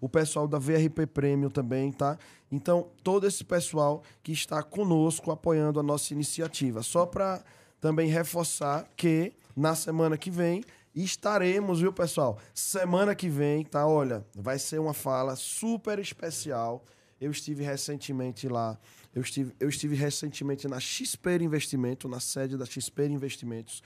o 0.00 0.08
pessoal 0.08 0.48
da 0.48 0.58
VRP 0.58 1.06
Prêmio 1.06 1.50
também, 1.50 1.92
tá? 1.92 2.18
Então, 2.50 2.88
todo 3.04 3.26
esse 3.26 3.44
pessoal 3.44 4.02
que 4.22 4.32
está 4.32 4.62
conosco 4.62 5.30
apoiando 5.30 5.78
a 5.78 5.82
nossa 5.82 6.14
iniciativa. 6.14 6.82
Só 6.82 7.04
para 7.04 7.44
também 7.82 8.08
reforçar 8.08 8.88
que 8.96 9.34
na 9.54 9.74
semana 9.74 10.16
que 10.16 10.30
vem 10.30 10.64
estaremos, 10.94 11.80
viu, 11.80 11.92
pessoal? 11.92 12.38
Semana 12.54 13.14
que 13.14 13.28
vem, 13.28 13.62
tá? 13.62 13.86
Olha, 13.86 14.24
vai 14.34 14.58
ser 14.58 14.80
uma 14.80 14.94
fala 14.94 15.36
super 15.36 15.98
especial. 15.98 16.82
Eu 17.20 17.30
estive 17.30 17.62
recentemente 17.62 18.48
lá. 18.48 18.78
Eu 19.14 19.20
estive, 19.20 19.54
eu 19.60 19.68
estive 19.68 19.94
recentemente 19.94 20.66
na 20.66 20.80
XP 20.80 21.36
Investimento, 21.42 22.08
na 22.08 22.20
sede 22.20 22.56
da 22.56 22.64
XP 22.64 23.06
Investimentos 23.06 23.82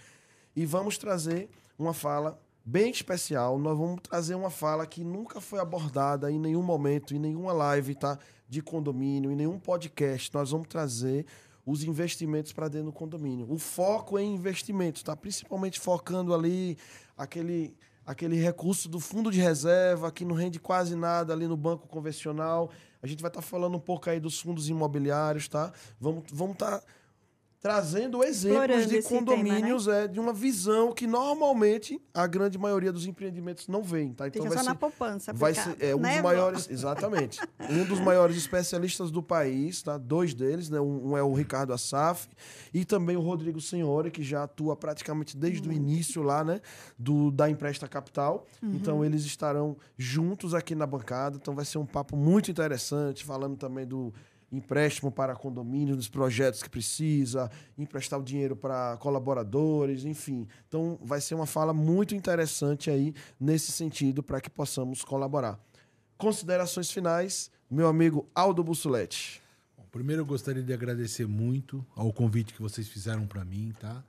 e 0.57 0.65
vamos 0.65 0.97
trazer 0.97 1.51
uma 1.79 1.93
fala 1.93 2.41
bem 2.65 2.91
especial. 2.91 3.59
Nós 3.59 3.77
vamos 3.77 4.01
trazer 4.03 4.35
uma 4.35 4.51
fala 4.51 4.87
que 4.87 5.05
nunca 5.05 5.41
foi 5.41 5.61
abordada 5.61 6.33
em 6.33 6.39
nenhum 6.39 6.63
momento, 6.63 7.15
em 7.15 7.19
nenhuma 7.19 7.53
live 7.53 7.95
tá, 7.95 8.19
de 8.49 8.63
condomínio, 8.63 9.31
em 9.31 9.37
nenhum 9.37 9.59
podcast. 9.59 10.35
Nós 10.35 10.51
vamos 10.51 10.67
trazer 10.67 11.27
os 11.65 11.85
investimentos 11.85 12.53
para 12.53 12.69
dentro 12.69 12.87
do 12.87 12.93
condomínio. 12.93 13.47
O 13.53 13.59
foco 13.59 14.19
é 14.19 14.23
em 14.23 14.35
investimentos, 14.35 15.03
tá? 15.03 15.15
Principalmente 15.15 15.79
focando 15.79 16.35
ali 16.35 16.79
aquele 17.17 17.77
aquele 18.07 18.37
recurso 18.37 18.89
do 18.89 19.01
fundo 19.01 19.33
de 19.33 19.41
reserva 19.41 20.13
que 20.13 20.25
não 20.25 20.37
rende 20.37 20.61
quase 20.61 20.95
nada 20.95 21.33
ali 21.33 21.49
no 21.49 21.57
banco 21.57 21.89
convencional. 21.89 22.71
A 23.03 23.07
gente 23.07 23.21
vai 23.21 23.29
estar 23.29 23.41
tá 23.41 23.47
falando 23.47 23.77
um 23.77 23.81
pouco 23.81 24.09
aí 24.09 24.21
dos 24.21 24.39
fundos 24.41 24.69
imobiliários, 24.69 25.49
tá? 25.49 25.73
Vamos 26.01 26.25
vamos 26.33 26.55
estar 26.55 26.79
tá 26.79 26.87
trazendo 27.61 28.23
exemplos 28.23 28.87
de 28.87 29.03
condomínios 29.03 29.87
tema, 29.87 29.99
né? 29.99 30.05
é, 30.05 30.09
de 30.09 30.21
uma 30.21 30.33
visão 30.33 30.93
que 30.93 31.07
normalmente 31.07 32.01
a 32.15 32.27
grande 32.27 32.59
maioria 32.59 32.93
dos 32.93 33.07
empreendimentos 33.07 33.67
não 33.67 33.83
vem, 33.83 34.13
tá? 34.13 34.29
Então 34.29 34.43
Fica 34.43 34.55
vai 34.55 34.59
só 34.59 34.65
ser, 34.65 34.69
na 34.71 34.75
poupança. 34.75 35.33
Vai 35.33 35.55
ser 35.55 35.77
é, 35.81 35.95
um 35.95 35.99
né, 35.99 36.15
dos 36.15 36.23
maiores, 36.23 36.71
exatamente, 36.71 37.41
um 37.71 37.85
dos 37.85 37.99
maiores 38.01 38.37
especialistas 38.37 39.11
do 39.11 39.23
país, 39.23 39.83
tá? 39.83 39.97
Dois 39.99 40.35
deles, 40.35 40.69
né? 40.69 40.81
Um, 40.81 41.13
um, 41.13 41.17
é 41.17 41.23
o 41.23 41.33
Ricardo 41.33 41.73
Assaf 41.73 42.29
e 42.73 42.85
também 42.85 43.17
o 43.17 43.21
Rodrigo 43.21 43.61
Senhora, 43.61 44.11
que 44.11 44.23
já 44.23 44.45
atua 44.45 44.77
praticamente 44.77 45.37
desde 45.37 45.67
uhum. 45.69 45.75
o 45.75 45.77
início 45.77 46.23
lá, 46.23 46.45
né? 46.45 46.61
Do 46.99 47.31
da 47.31 47.51
Empresta 47.51 47.89
Capital. 47.89 48.47
Uhum. 48.63 48.73
Então 48.75 49.05
eles 49.05 49.25
estarão 49.25 49.77
juntos 49.97 50.55
aqui 50.55 50.75
na 50.75 50.87
bancada. 50.87 51.37
Então 51.37 51.55
vai 51.55 51.65
ser 51.65 51.79
um 51.79 51.87
papo 51.87 52.17
muito 52.17 52.51
interessante, 52.51 53.25
falando 53.25 53.57
também 53.57 53.87
do 53.87 54.13
empréstimo 54.57 55.13
para 55.13 55.37
condomínio, 55.37 55.97
dos 55.97 56.09
projetos 56.09 56.63
que 56.63 56.69
precisa, 56.69 57.51
emprestar 57.77 58.19
o 58.19 58.23
dinheiro 58.23 58.57
para 58.57 58.97
colaboradores, 58.97 60.05
enfim. 60.05 60.49
Então, 60.67 60.99
vai 61.03 61.21
ser 61.21 61.35
uma 61.35 61.47
fala 61.47 61.73
muito 61.73 62.15
interessante 62.15 62.91
aí 62.91 63.15
nesse 63.39 63.71
sentido 63.71 64.23
para 64.23 64.41
que 64.41 64.51
possamos 64.51 65.05
colaborar. 65.05 65.61
Considerações 66.17 66.91
finais, 66.91 67.51
meu 67.71 67.87
amigo 67.87 68.29
Aldo 68.35 68.65
Bussolete. 68.65 69.43
Primeiro, 69.93 70.23
eu 70.23 70.27
gostaria 70.27 70.63
de 70.63 70.73
agradecer 70.73 71.27
muito 71.27 71.85
ao 71.95 72.13
convite 72.13 72.53
que 72.53 72.61
vocês 72.61 72.87
fizeram 72.87 73.27
para 73.27 73.45
mim, 73.45 73.73
tá? 73.81 74.05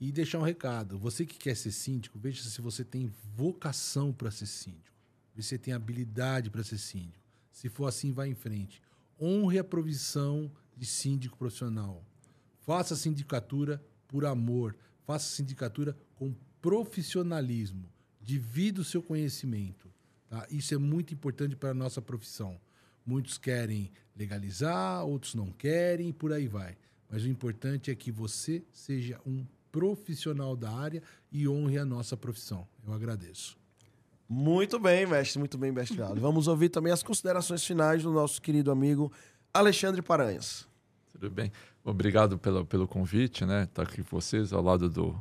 E 0.00 0.10
deixar 0.10 0.38
um 0.38 0.42
recado. 0.42 0.98
Você 0.98 1.26
que 1.26 1.36
quer 1.36 1.54
ser 1.54 1.70
síndico, 1.70 2.18
veja 2.18 2.42
se 2.42 2.60
você 2.62 2.82
tem 2.82 3.12
vocação 3.36 4.10
para 4.10 4.30
ser 4.30 4.46
síndico. 4.46 4.96
Se 5.34 5.42
você 5.42 5.58
tem 5.58 5.74
habilidade 5.74 6.48
para 6.48 6.64
ser 6.64 6.78
síndico. 6.78 7.22
Se 7.52 7.68
for 7.68 7.86
assim, 7.86 8.10
vá 8.10 8.26
em 8.26 8.34
frente 8.34 8.80
honre 9.20 9.58
a 9.58 9.64
provisão 9.64 10.50
de 10.76 10.86
síndico 10.86 11.36
profissional. 11.36 12.04
Faça 12.60 12.94
sindicatura 12.94 13.82
por 14.06 14.24
amor. 14.24 14.76
Faça 15.04 15.34
sindicatura 15.34 15.96
com 16.14 16.34
profissionalismo. 16.60 17.90
Divida 18.20 18.80
o 18.80 18.84
seu 18.84 19.02
conhecimento. 19.02 19.90
Tá? 20.28 20.46
Isso 20.50 20.74
é 20.74 20.78
muito 20.78 21.14
importante 21.14 21.56
para 21.56 21.70
a 21.70 21.74
nossa 21.74 22.02
profissão. 22.02 22.60
Muitos 23.04 23.38
querem 23.38 23.90
legalizar, 24.14 25.04
outros 25.04 25.34
não 25.34 25.50
querem, 25.50 26.10
e 26.10 26.12
por 26.12 26.32
aí 26.32 26.46
vai. 26.46 26.76
Mas 27.08 27.24
o 27.24 27.28
importante 27.28 27.90
é 27.90 27.94
que 27.94 28.12
você 28.12 28.62
seja 28.70 29.18
um 29.24 29.46
profissional 29.72 30.54
da 30.54 30.70
área 30.70 31.02
e 31.32 31.48
honre 31.48 31.78
a 31.78 31.84
nossa 31.84 32.16
profissão. 32.16 32.68
Eu 32.86 32.92
agradeço. 32.92 33.57
Muito 34.28 34.78
bem, 34.78 35.06
mestre, 35.06 35.38
muito 35.38 35.56
bem, 35.56 35.72
mestre 35.72 36.02
Aldo. 36.02 36.20
Vamos 36.20 36.48
ouvir 36.48 36.68
também 36.68 36.92
as 36.92 37.02
considerações 37.02 37.64
finais 37.64 38.02
do 38.02 38.12
nosso 38.12 38.42
querido 38.42 38.70
amigo 38.70 39.10
Alexandre 39.54 40.02
Paranhas. 40.02 40.68
Tudo 41.10 41.30
bem. 41.30 41.50
Obrigado 41.82 42.38
pelo, 42.38 42.66
pelo 42.66 42.86
convite, 42.86 43.46
né? 43.46 43.62
Estar 43.62 43.84
tá 43.84 43.90
aqui 43.90 44.02
com 44.02 44.20
vocês 44.20 44.52
ao 44.52 44.62
lado 44.62 44.90
do, 44.90 45.18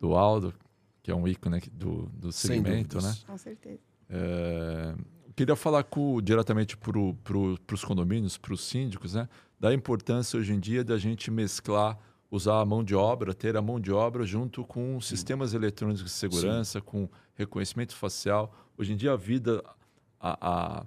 do 0.00 0.14
Aldo, 0.14 0.52
que 1.02 1.10
é 1.12 1.14
um 1.14 1.28
ícone 1.28 1.60
do, 1.72 2.10
do 2.14 2.32
segmento, 2.32 3.00
né? 3.00 3.14
Com 3.26 3.38
certeza. 3.38 3.78
É, 4.10 4.94
queria 5.36 5.54
falar 5.54 5.84
com, 5.84 6.20
diretamente 6.20 6.76
para 6.76 6.92
pro, 7.22 7.58
os 7.72 7.84
condomínios, 7.84 8.36
para 8.36 8.52
os 8.52 8.60
síndicos, 8.62 9.14
né? 9.14 9.28
Da 9.60 9.72
importância 9.72 10.38
hoje 10.38 10.52
em 10.52 10.58
dia 10.58 10.82
da 10.82 10.98
gente 10.98 11.30
mesclar 11.30 11.96
usar 12.32 12.62
a 12.62 12.64
mão 12.64 12.82
de 12.82 12.94
obra, 12.94 13.34
ter 13.34 13.58
a 13.58 13.62
mão 13.62 13.78
de 13.78 13.92
obra 13.92 14.24
junto 14.24 14.64
com 14.64 14.98
sistemas 15.02 15.52
eletrônicos 15.52 16.02
de 16.02 16.10
segurança, 16.10 16.78
Sim. 16.78 16.84
com 16.86 17.08
reconhecimento 17.34 17.94
facial. 17.94 18.54
Hoje 18.78 18.94
em 18.94 18.96
dia 18.96 19.12
a 19.12 19.16
vida 19.16 19.62
a, 20.18 20.38
a, 20.40 20.86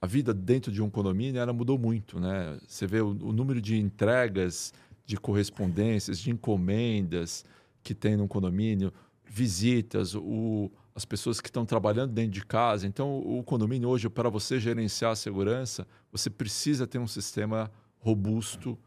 a, 0.00 0.06
vida 0.06 0.32
dentro 0.32 0.72
de 0.72 0.80
um 0.80 0.88
condomínio 0.88 1.38
ela 1.38 1.52
mudou 1.52 1.78
muito, 1.78 2.18
né? 2.18 2.58
Você 2.66 2.86
vê 2.86 3.02
o, 3.02 3.08
o 3.08 3.32
número 3.34 3.60
de 3.60 3.78
entregas, 3.78 4.72
de 5.04 5.18
correspondências, 5.18 6.18
de 6.18 6.30
encomendas 6.30 7.44
que 7.82 7.94
tem 7.94 8.16
num 8.16 8.26
condomínio, 8.26 8.90
visitas, 9.26 10.14
o, 10.14 10.70
as 10.94 11.04
pessoas 11.04 11.38
que 11.38 11.50
estão 11.50 11.66
trabalhando 11.66 12.14
dentro 12.14 12.32
de 12.32 12.46
casa. 12.46 12.86
Então, 12.86 13.18
o 13.18 13.42
condomínio 13.44 13.90
hoje, 13.90 14.08
para 14.08 14.30
você 14.30 14.58
gerenciar 14.58 15.12
a 15.12 15.16
segurança, 15.16 15.86
você 16.10 16.30
precisa 16.30 16.86
ter 16.86 16.98
um 16.98 17.06
sistema 17.06 17.70
robusto 17.98 18.78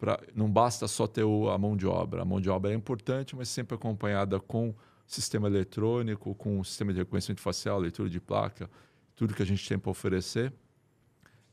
Pra, 0.00 0.18
não 0.34 0.50
basta 0.50 0.88
só 0.88 1.06
ter 1.06 1.22
o, 1.22 1.50
a 1.50 1.58
mão 1.58 1.76
de 1.76 1.86
obra. 1.86 2.22
A 2.22 2.24
mão 2.24 2.40
de 2.40 2.48
obra 2.50 2.72
é 2.72 2.74
importante, 2.74 3.36
mas 3.36 3.48
sempre 3.48 3.74
acompanhada 3.74 4.40
com 4.40 4.74
sistema 5.06 5.46
eletrônico, 5.46 6.34
com 6.34 6.64
sistema 6.64 6.92
de 6.92 7.00
reconhecimento 7.00 7.40
facial, 7.40 7.78
leitura 7.78 8.08
de 8.08 8.20
placa, 8.20 8.70
tudo 9.14 9.34
que 9.34 9.42
a 9.42 9.46
gente 9.46 9.68
tem 9.68 9.78
para 9.78 9.90
oferecer 9.90 10.52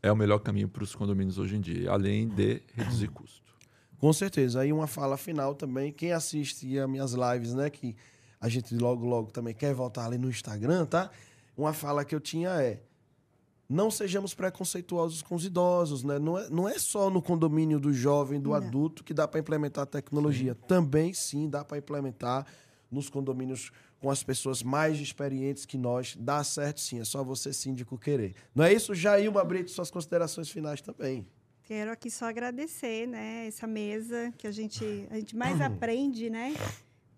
é 0.01 0.11
o 0.11 0.15
melhor 0.15 0.39
caminho 0.39 0.69
para 0.69 0.83
os 0.83 0.95
condomínios 0.95 1.37
hoje 1.37 1.55
em 1.57 1.61
dia, 1.61 1.91
além 1.91 2.27
de 2.29 2.61
reduzir 2.73 3.09
custo. 3.09 3.53
Com 3.99 4.13
certeza. 4.13 4.61
Aí 4.61 4.71
uma 4.71 4.87
fala 4.87 5.17
final 5.17 5.55
também, 5.55 5.91
quem 5.91 6.11
assiste 6.11 6.77
as 6.79 6.89
minhas 6.89 7.13
lives, 7.13 7.53
né, 7.53 7.69
que 7.69 7.95
a 8.39 8.47
gente 8.47 8.75
logo 8.75 9.05
logo 9.05 9.31
também 9.31 9.53
quer 9.53 9.73
voltar 9.73 10.05
ali 10.05 10.17
no 10.17 10.29
Instagram, 10.29 10.85
tá? 10.85 11.09
Uma 11.57 11.73
fala 11.73 12.05
que 12.05 12.13
eu 12.13 12.19
tinha 12.19 12.49
é: 12.61 12.79
não 13.69 13.91
sejamos 13.91 14.33
preconceituosos 14.33 15.21
com 15.21 15.35
os 15.35 15.45
idosos, 15.45 16.03
né? 16.03 16.17
Não 16.17 16.37
é, 16.37 16.49
não 16.49 16.69
é 16.69 16.79
só 16.79 17.09
no 17.09 17.21
condomínio 17.21 17.79
do 17.79 17.91
jovem, 17.91 18.39
do 18.39 18.49
não. 18.49 18.55
adulto, 18.55 19.03
que 19.03 19.13
dá 19.13 19.27
para 19.27 19.39
implementar 19.39 19.83
a 19.83 19.87
tecnologia. 19.87 20.53
Sim. 20.53 20.67
Também, 20.67 21.13
sim, 21.13 21.49
dá 21.49 21.65
para 21.65 21.77
implementar 21.77 22.45
nos 22.89 23.09
condomínios 23.09 23.71
com 23.99 24.09
as 24.09 24.23
pessoas 24.23 24.63
mais 24.63 24.99
experientes 24.99 25.65
que 25.65 25.77
nós. 25.77 26.15
Dá 26.17 26.43
certo, 26.43 26.79
sim. 26.79 26.99
É 26.99 27.05
só 27.05 27.23
você, 27.23 27.51
síndico, 27.51 27.97
querer. 27.97 28.35
Não 28.55 28.63
é 28.63 28.71
isso, 28.71 28.95
Jailma 28.95 29.43
Brito? 29.43 29.71
Suas 29.71 29.91
considerações 29.91 30.49
finais 30.49 30.79
também. 30.79 31.27
Quero 31.63 31.91
aqui 31.91 32.09
só 32.09 32.29
agradecer, 32.29 33.05
né? 33.05 33.47
Essa 33.47 33.67
mesa 33.67 34.33
que 34.37 34.47
a 34.47 34.51
gente, 34.51 34.85
a 35.11 35.15
gente 35.15 35.35
mais 35.35 35.59
aprende, 35.61 36.29
né? 36.29 36.53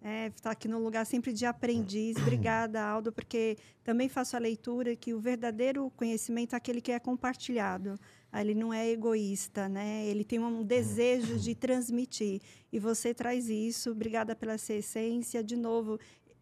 É, 0.02 0.28
estar 0.28 0.42
tá 0.44 0.52
aqui 0.52 0.68
no 0.68 0.80
lugar 0.80 1.06
sempre 1.06 1.34
de 1.34 1.46
aprendiz. 1.46 2.16
Obrigada, 2.18 2.82
Aldo, 2.82 3.12
porque 3.12 3.58
também 3.84 4.08
faço 4.08 4.36
a 4.36 4.40
leitura 4.40 4.96
que 4.96 5.14
o 5.14 5.20
verdadeiro 5.20 5.92
conhecimento 5.96 6.54
é 6.54 6.58
aquele 6.58 6.80
que 6.80 6.92
é 6.92 7.00
compartilhado. 7.00 8.00
Ele 8.34 8.54
não 8.54 8.74
é 8.74 8.90
egoísta, 8.90 9.68
né? 9.68 10.06
Ele 10.06 10.24
tem 10.24 10.40
um 10.40 10.64
desejo 10.64 11.38
de 11.38 11.54
transmitir. 11.54 12.42
E 12.72 12.80
você 12.80 13.14
traz 13.14 13.50
isso. 13.50 13.92
Obrigada 13.92 14.36
pela 14.36 14.58
sua 14.58 14.76
essência. 14.76 15.44
De 15.44 15.58
novo, 15.58 16.00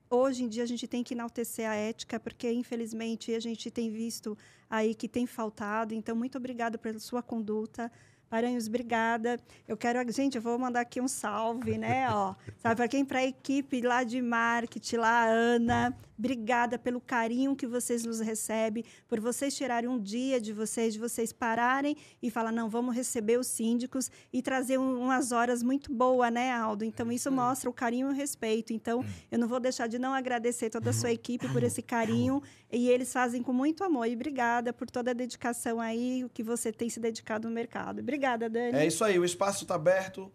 hoje 0.10 0.44
em 0.44 0.48
dia 0.48 0.64
a 0.64 0.68
gente 0.68 0.88
tem 0.88 1.04
que 1.04 1.14
enaltecer 1.14 1.68
a 1.68 1.76
ética, 1.76 2.20
porque 2.20 2.52
infelizmente 2.52 3.34
a 3.34 3.40
gente 3.40 3.72
tem 3.72 3.90
visto 3.90 4.38
aí 4.70 4.94
que 4.94 5.08
tem 5.08 5.26
faltado. 5.26 5.94
Então, 5.96 6.16
muito 6.16 6.38
obrigada 6.38 6.78
pela 6.78 7.00
sua 7.00 7.24
conduta. 7.24 7.92
Paranhos, 8.30 8.68
obrigada. 8.68 9.40
Eu 9.68 9.78
quero, 9.78 10.12
gente, 10.12 10.36
eu 10.36 10.42
vou 10.42 10.60
mandar 10.60 10.82
aqui 10.82 11.00
um 11.00 11.08
salve, 11.08 11.78
né? 11.78 12.10
Ó, 12.12 12.36
sabe 12.60 12.76
para 12.76 12.88
quem? 12.88 13.06
Para 13.06 13.20
a 13.20 13.26
equipe 13.26 13.82
lá 13.82 14.04
de 14.04 14.22
marketing, 14.22 14.98
lá 14.98 15.24
a 15.24 15.26
Ana, 15.26 15.98
Obrigada 16.18 16.80
pelo 16.80 17.00
carinho 17.00 17.56
que 17.56 17.68
vocês 17.68 18.04
nos 18.04 18.20
recebem, 18.20 18.84
por 19.08 19.20
vocês 19.20 19.56
tirarem 19.56 19.90
um 19.90 20.00
dia 20.00 20.42
de 20.42 20.52
vocês, 20.52 20.94
de 20.94 21.00
vocês 21.00 21.32
pararem 21.32 21.96
e 22.22 22.32
falar, 22.32 22.52
não, 22.52 22.70
vamos 22.70 22.96
receber 22.96 23.38
os 23.38 23.48
síndicos 23.48 24.10
e 24.34 24.42
trazer 24.42 24.80
um, 24.80 25.00
umas 25.00 25.32
horas 25.32 25.62
muito 25.62 25.94
boas, 25.94 26.32
né, 26.32 26.52
Aldo? 26.52 26.84
Então, 26.84 27.12
isso 27.12 27.32
mostra 27.32 27.70
o 27.70 27.74
carinho 27.74 28.10
e 28.10 28.14
o 28.14 28.16
respeito. 28.16 28.74
Então, 28.74 29.06
eu 29.32 29.38
não 29.38 29.48
vou 29.48 29.60
deixar 29.60 29.88
de 29.88 30.00
não 30.00 30.14
agradecer 30.14 30.70
toda 30.70 30.90
a 30.90 30.94
sua 30.94 31.12
equipe 31.12 31.48
por 31.50 31.62
esse 31.62 31.82
carinho 31.82 32.42
e 32.72 32.90
eles 32.90 33.14
fazem 33.14 33.44
com 33.44 33.54
muito 33.54 33.84
amor. 33.84 34.08
E 34.08 34.14
obrigada 34.14 34.74
por 34.74 34.90
toda 34.90 35.12
a 35.12 35.14
dedicação 35.14 35.80
aí, 35.80 36.24
o 36.24 36.30
que 36.30 36.42
você 36.42 36.72
tem 36.72 36.90
se 36.90 37.00
dedicado 37.00 37.48
no 37.48 37.54
mercado. 37.54 38.00
Obrigada, 38.00 38.50
Dani. 38.50 38.78
É 38.78 38.88
isso 38.88 39.04
aí, 39.04 39.20
o 39.20 39.26
espaço 39.26 39.64
está 39.64 39.76
aberto. 39.76 40.32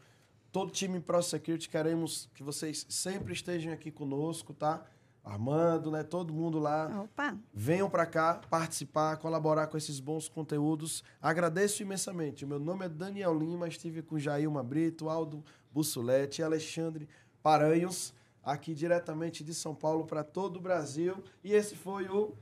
Todo 0.53 0.71
time 0.71 1.01
ProSecurity, 1.01 1.69
queremos 1.69 2.29
que 2.35 2.43
vocês 2.43 2.85
sempre 2.89 3.33
estejam 3.33 3.73
aqui 3.73 3.91
conosco, 3.91 4.53
tá? 4.53 4.85
Armando, 5.24 5.90
né? 5.90 6.03
Todo 6.03 6.32
mundo 6.32 6.59
lá. 6.59 7.05
Opa. 7.05 7.36
Venham 7.55 7.89
para 7.89 8.05
cá 8.07 8.40
participar, 8.51 9.16
colaborar 9.19 9.69
com 9.69 9.77
esses 9.77 10.01
bons 10.01 10.28
conteúdos. 10.28 11.05
Agradeço 11.20 11.82
imensamente. 11.82 12.44
O 12.44 12.49
meu 12.49 12.59
nome 12.59 12.86
é 12.86 12.89
Daniel 12.89 13.36
Lima, 13.39 13.69
estive 13.69 14.03
com 14.03 14.19
Jailma 14.19 14.62
Brito, 14.62 15.09
Aldo 15.09 15.44
Bussolete, 15.70 16.43
Alexandre 16.43 17.09
Paranhos, 17.43 18.12
aqui 18.43 18.74
diretamente 18.74 19.44
de 19.44 19.55
São 19.55 19.74
Paulo 19.74 20.05
para 20.05 20.24
todo 20.24 20.57
o 20.57 20.61
Brasil. 20.61 21.23
E 21.44 21.53
esse 21.53 21.77
foi 21.77 22.09
o 22.09 22.35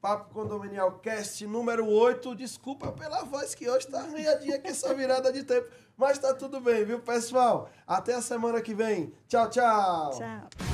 Papo 0.00 0.34
Condominial 0.34 0.98
Cast 0.98 1.46
número 1.46 1.88
8. 1.88 2.34
Desculpa 2.34 2.92
pela 2.92 3.22
voz 3.22 3.54
que 3.54 3.70
hoje 3.70 3.86
tá 3.86 4.00
arranhadinha 4.00 4.60
com 4.60 4.68
essa 4.68 4.92
virada 4.92 5.32
de 5.32 5.44
tempo. 5.44 5.68
Mas 5.96 6.18
tá 6.18 6.34
tudo 6.34 6.60
bem, 6.60 6.84
viu, 6.84 6.98
pessoal? 6.98 7.70
Até 7.86 8.14
a 8.14 8.20
semana 8.20 8.60
que 8.60 8.74
vem. 8.74 9.14
Tchau, 9.28 9.48
tchau. 9.48 10.10
Tchau. 10.10 10.73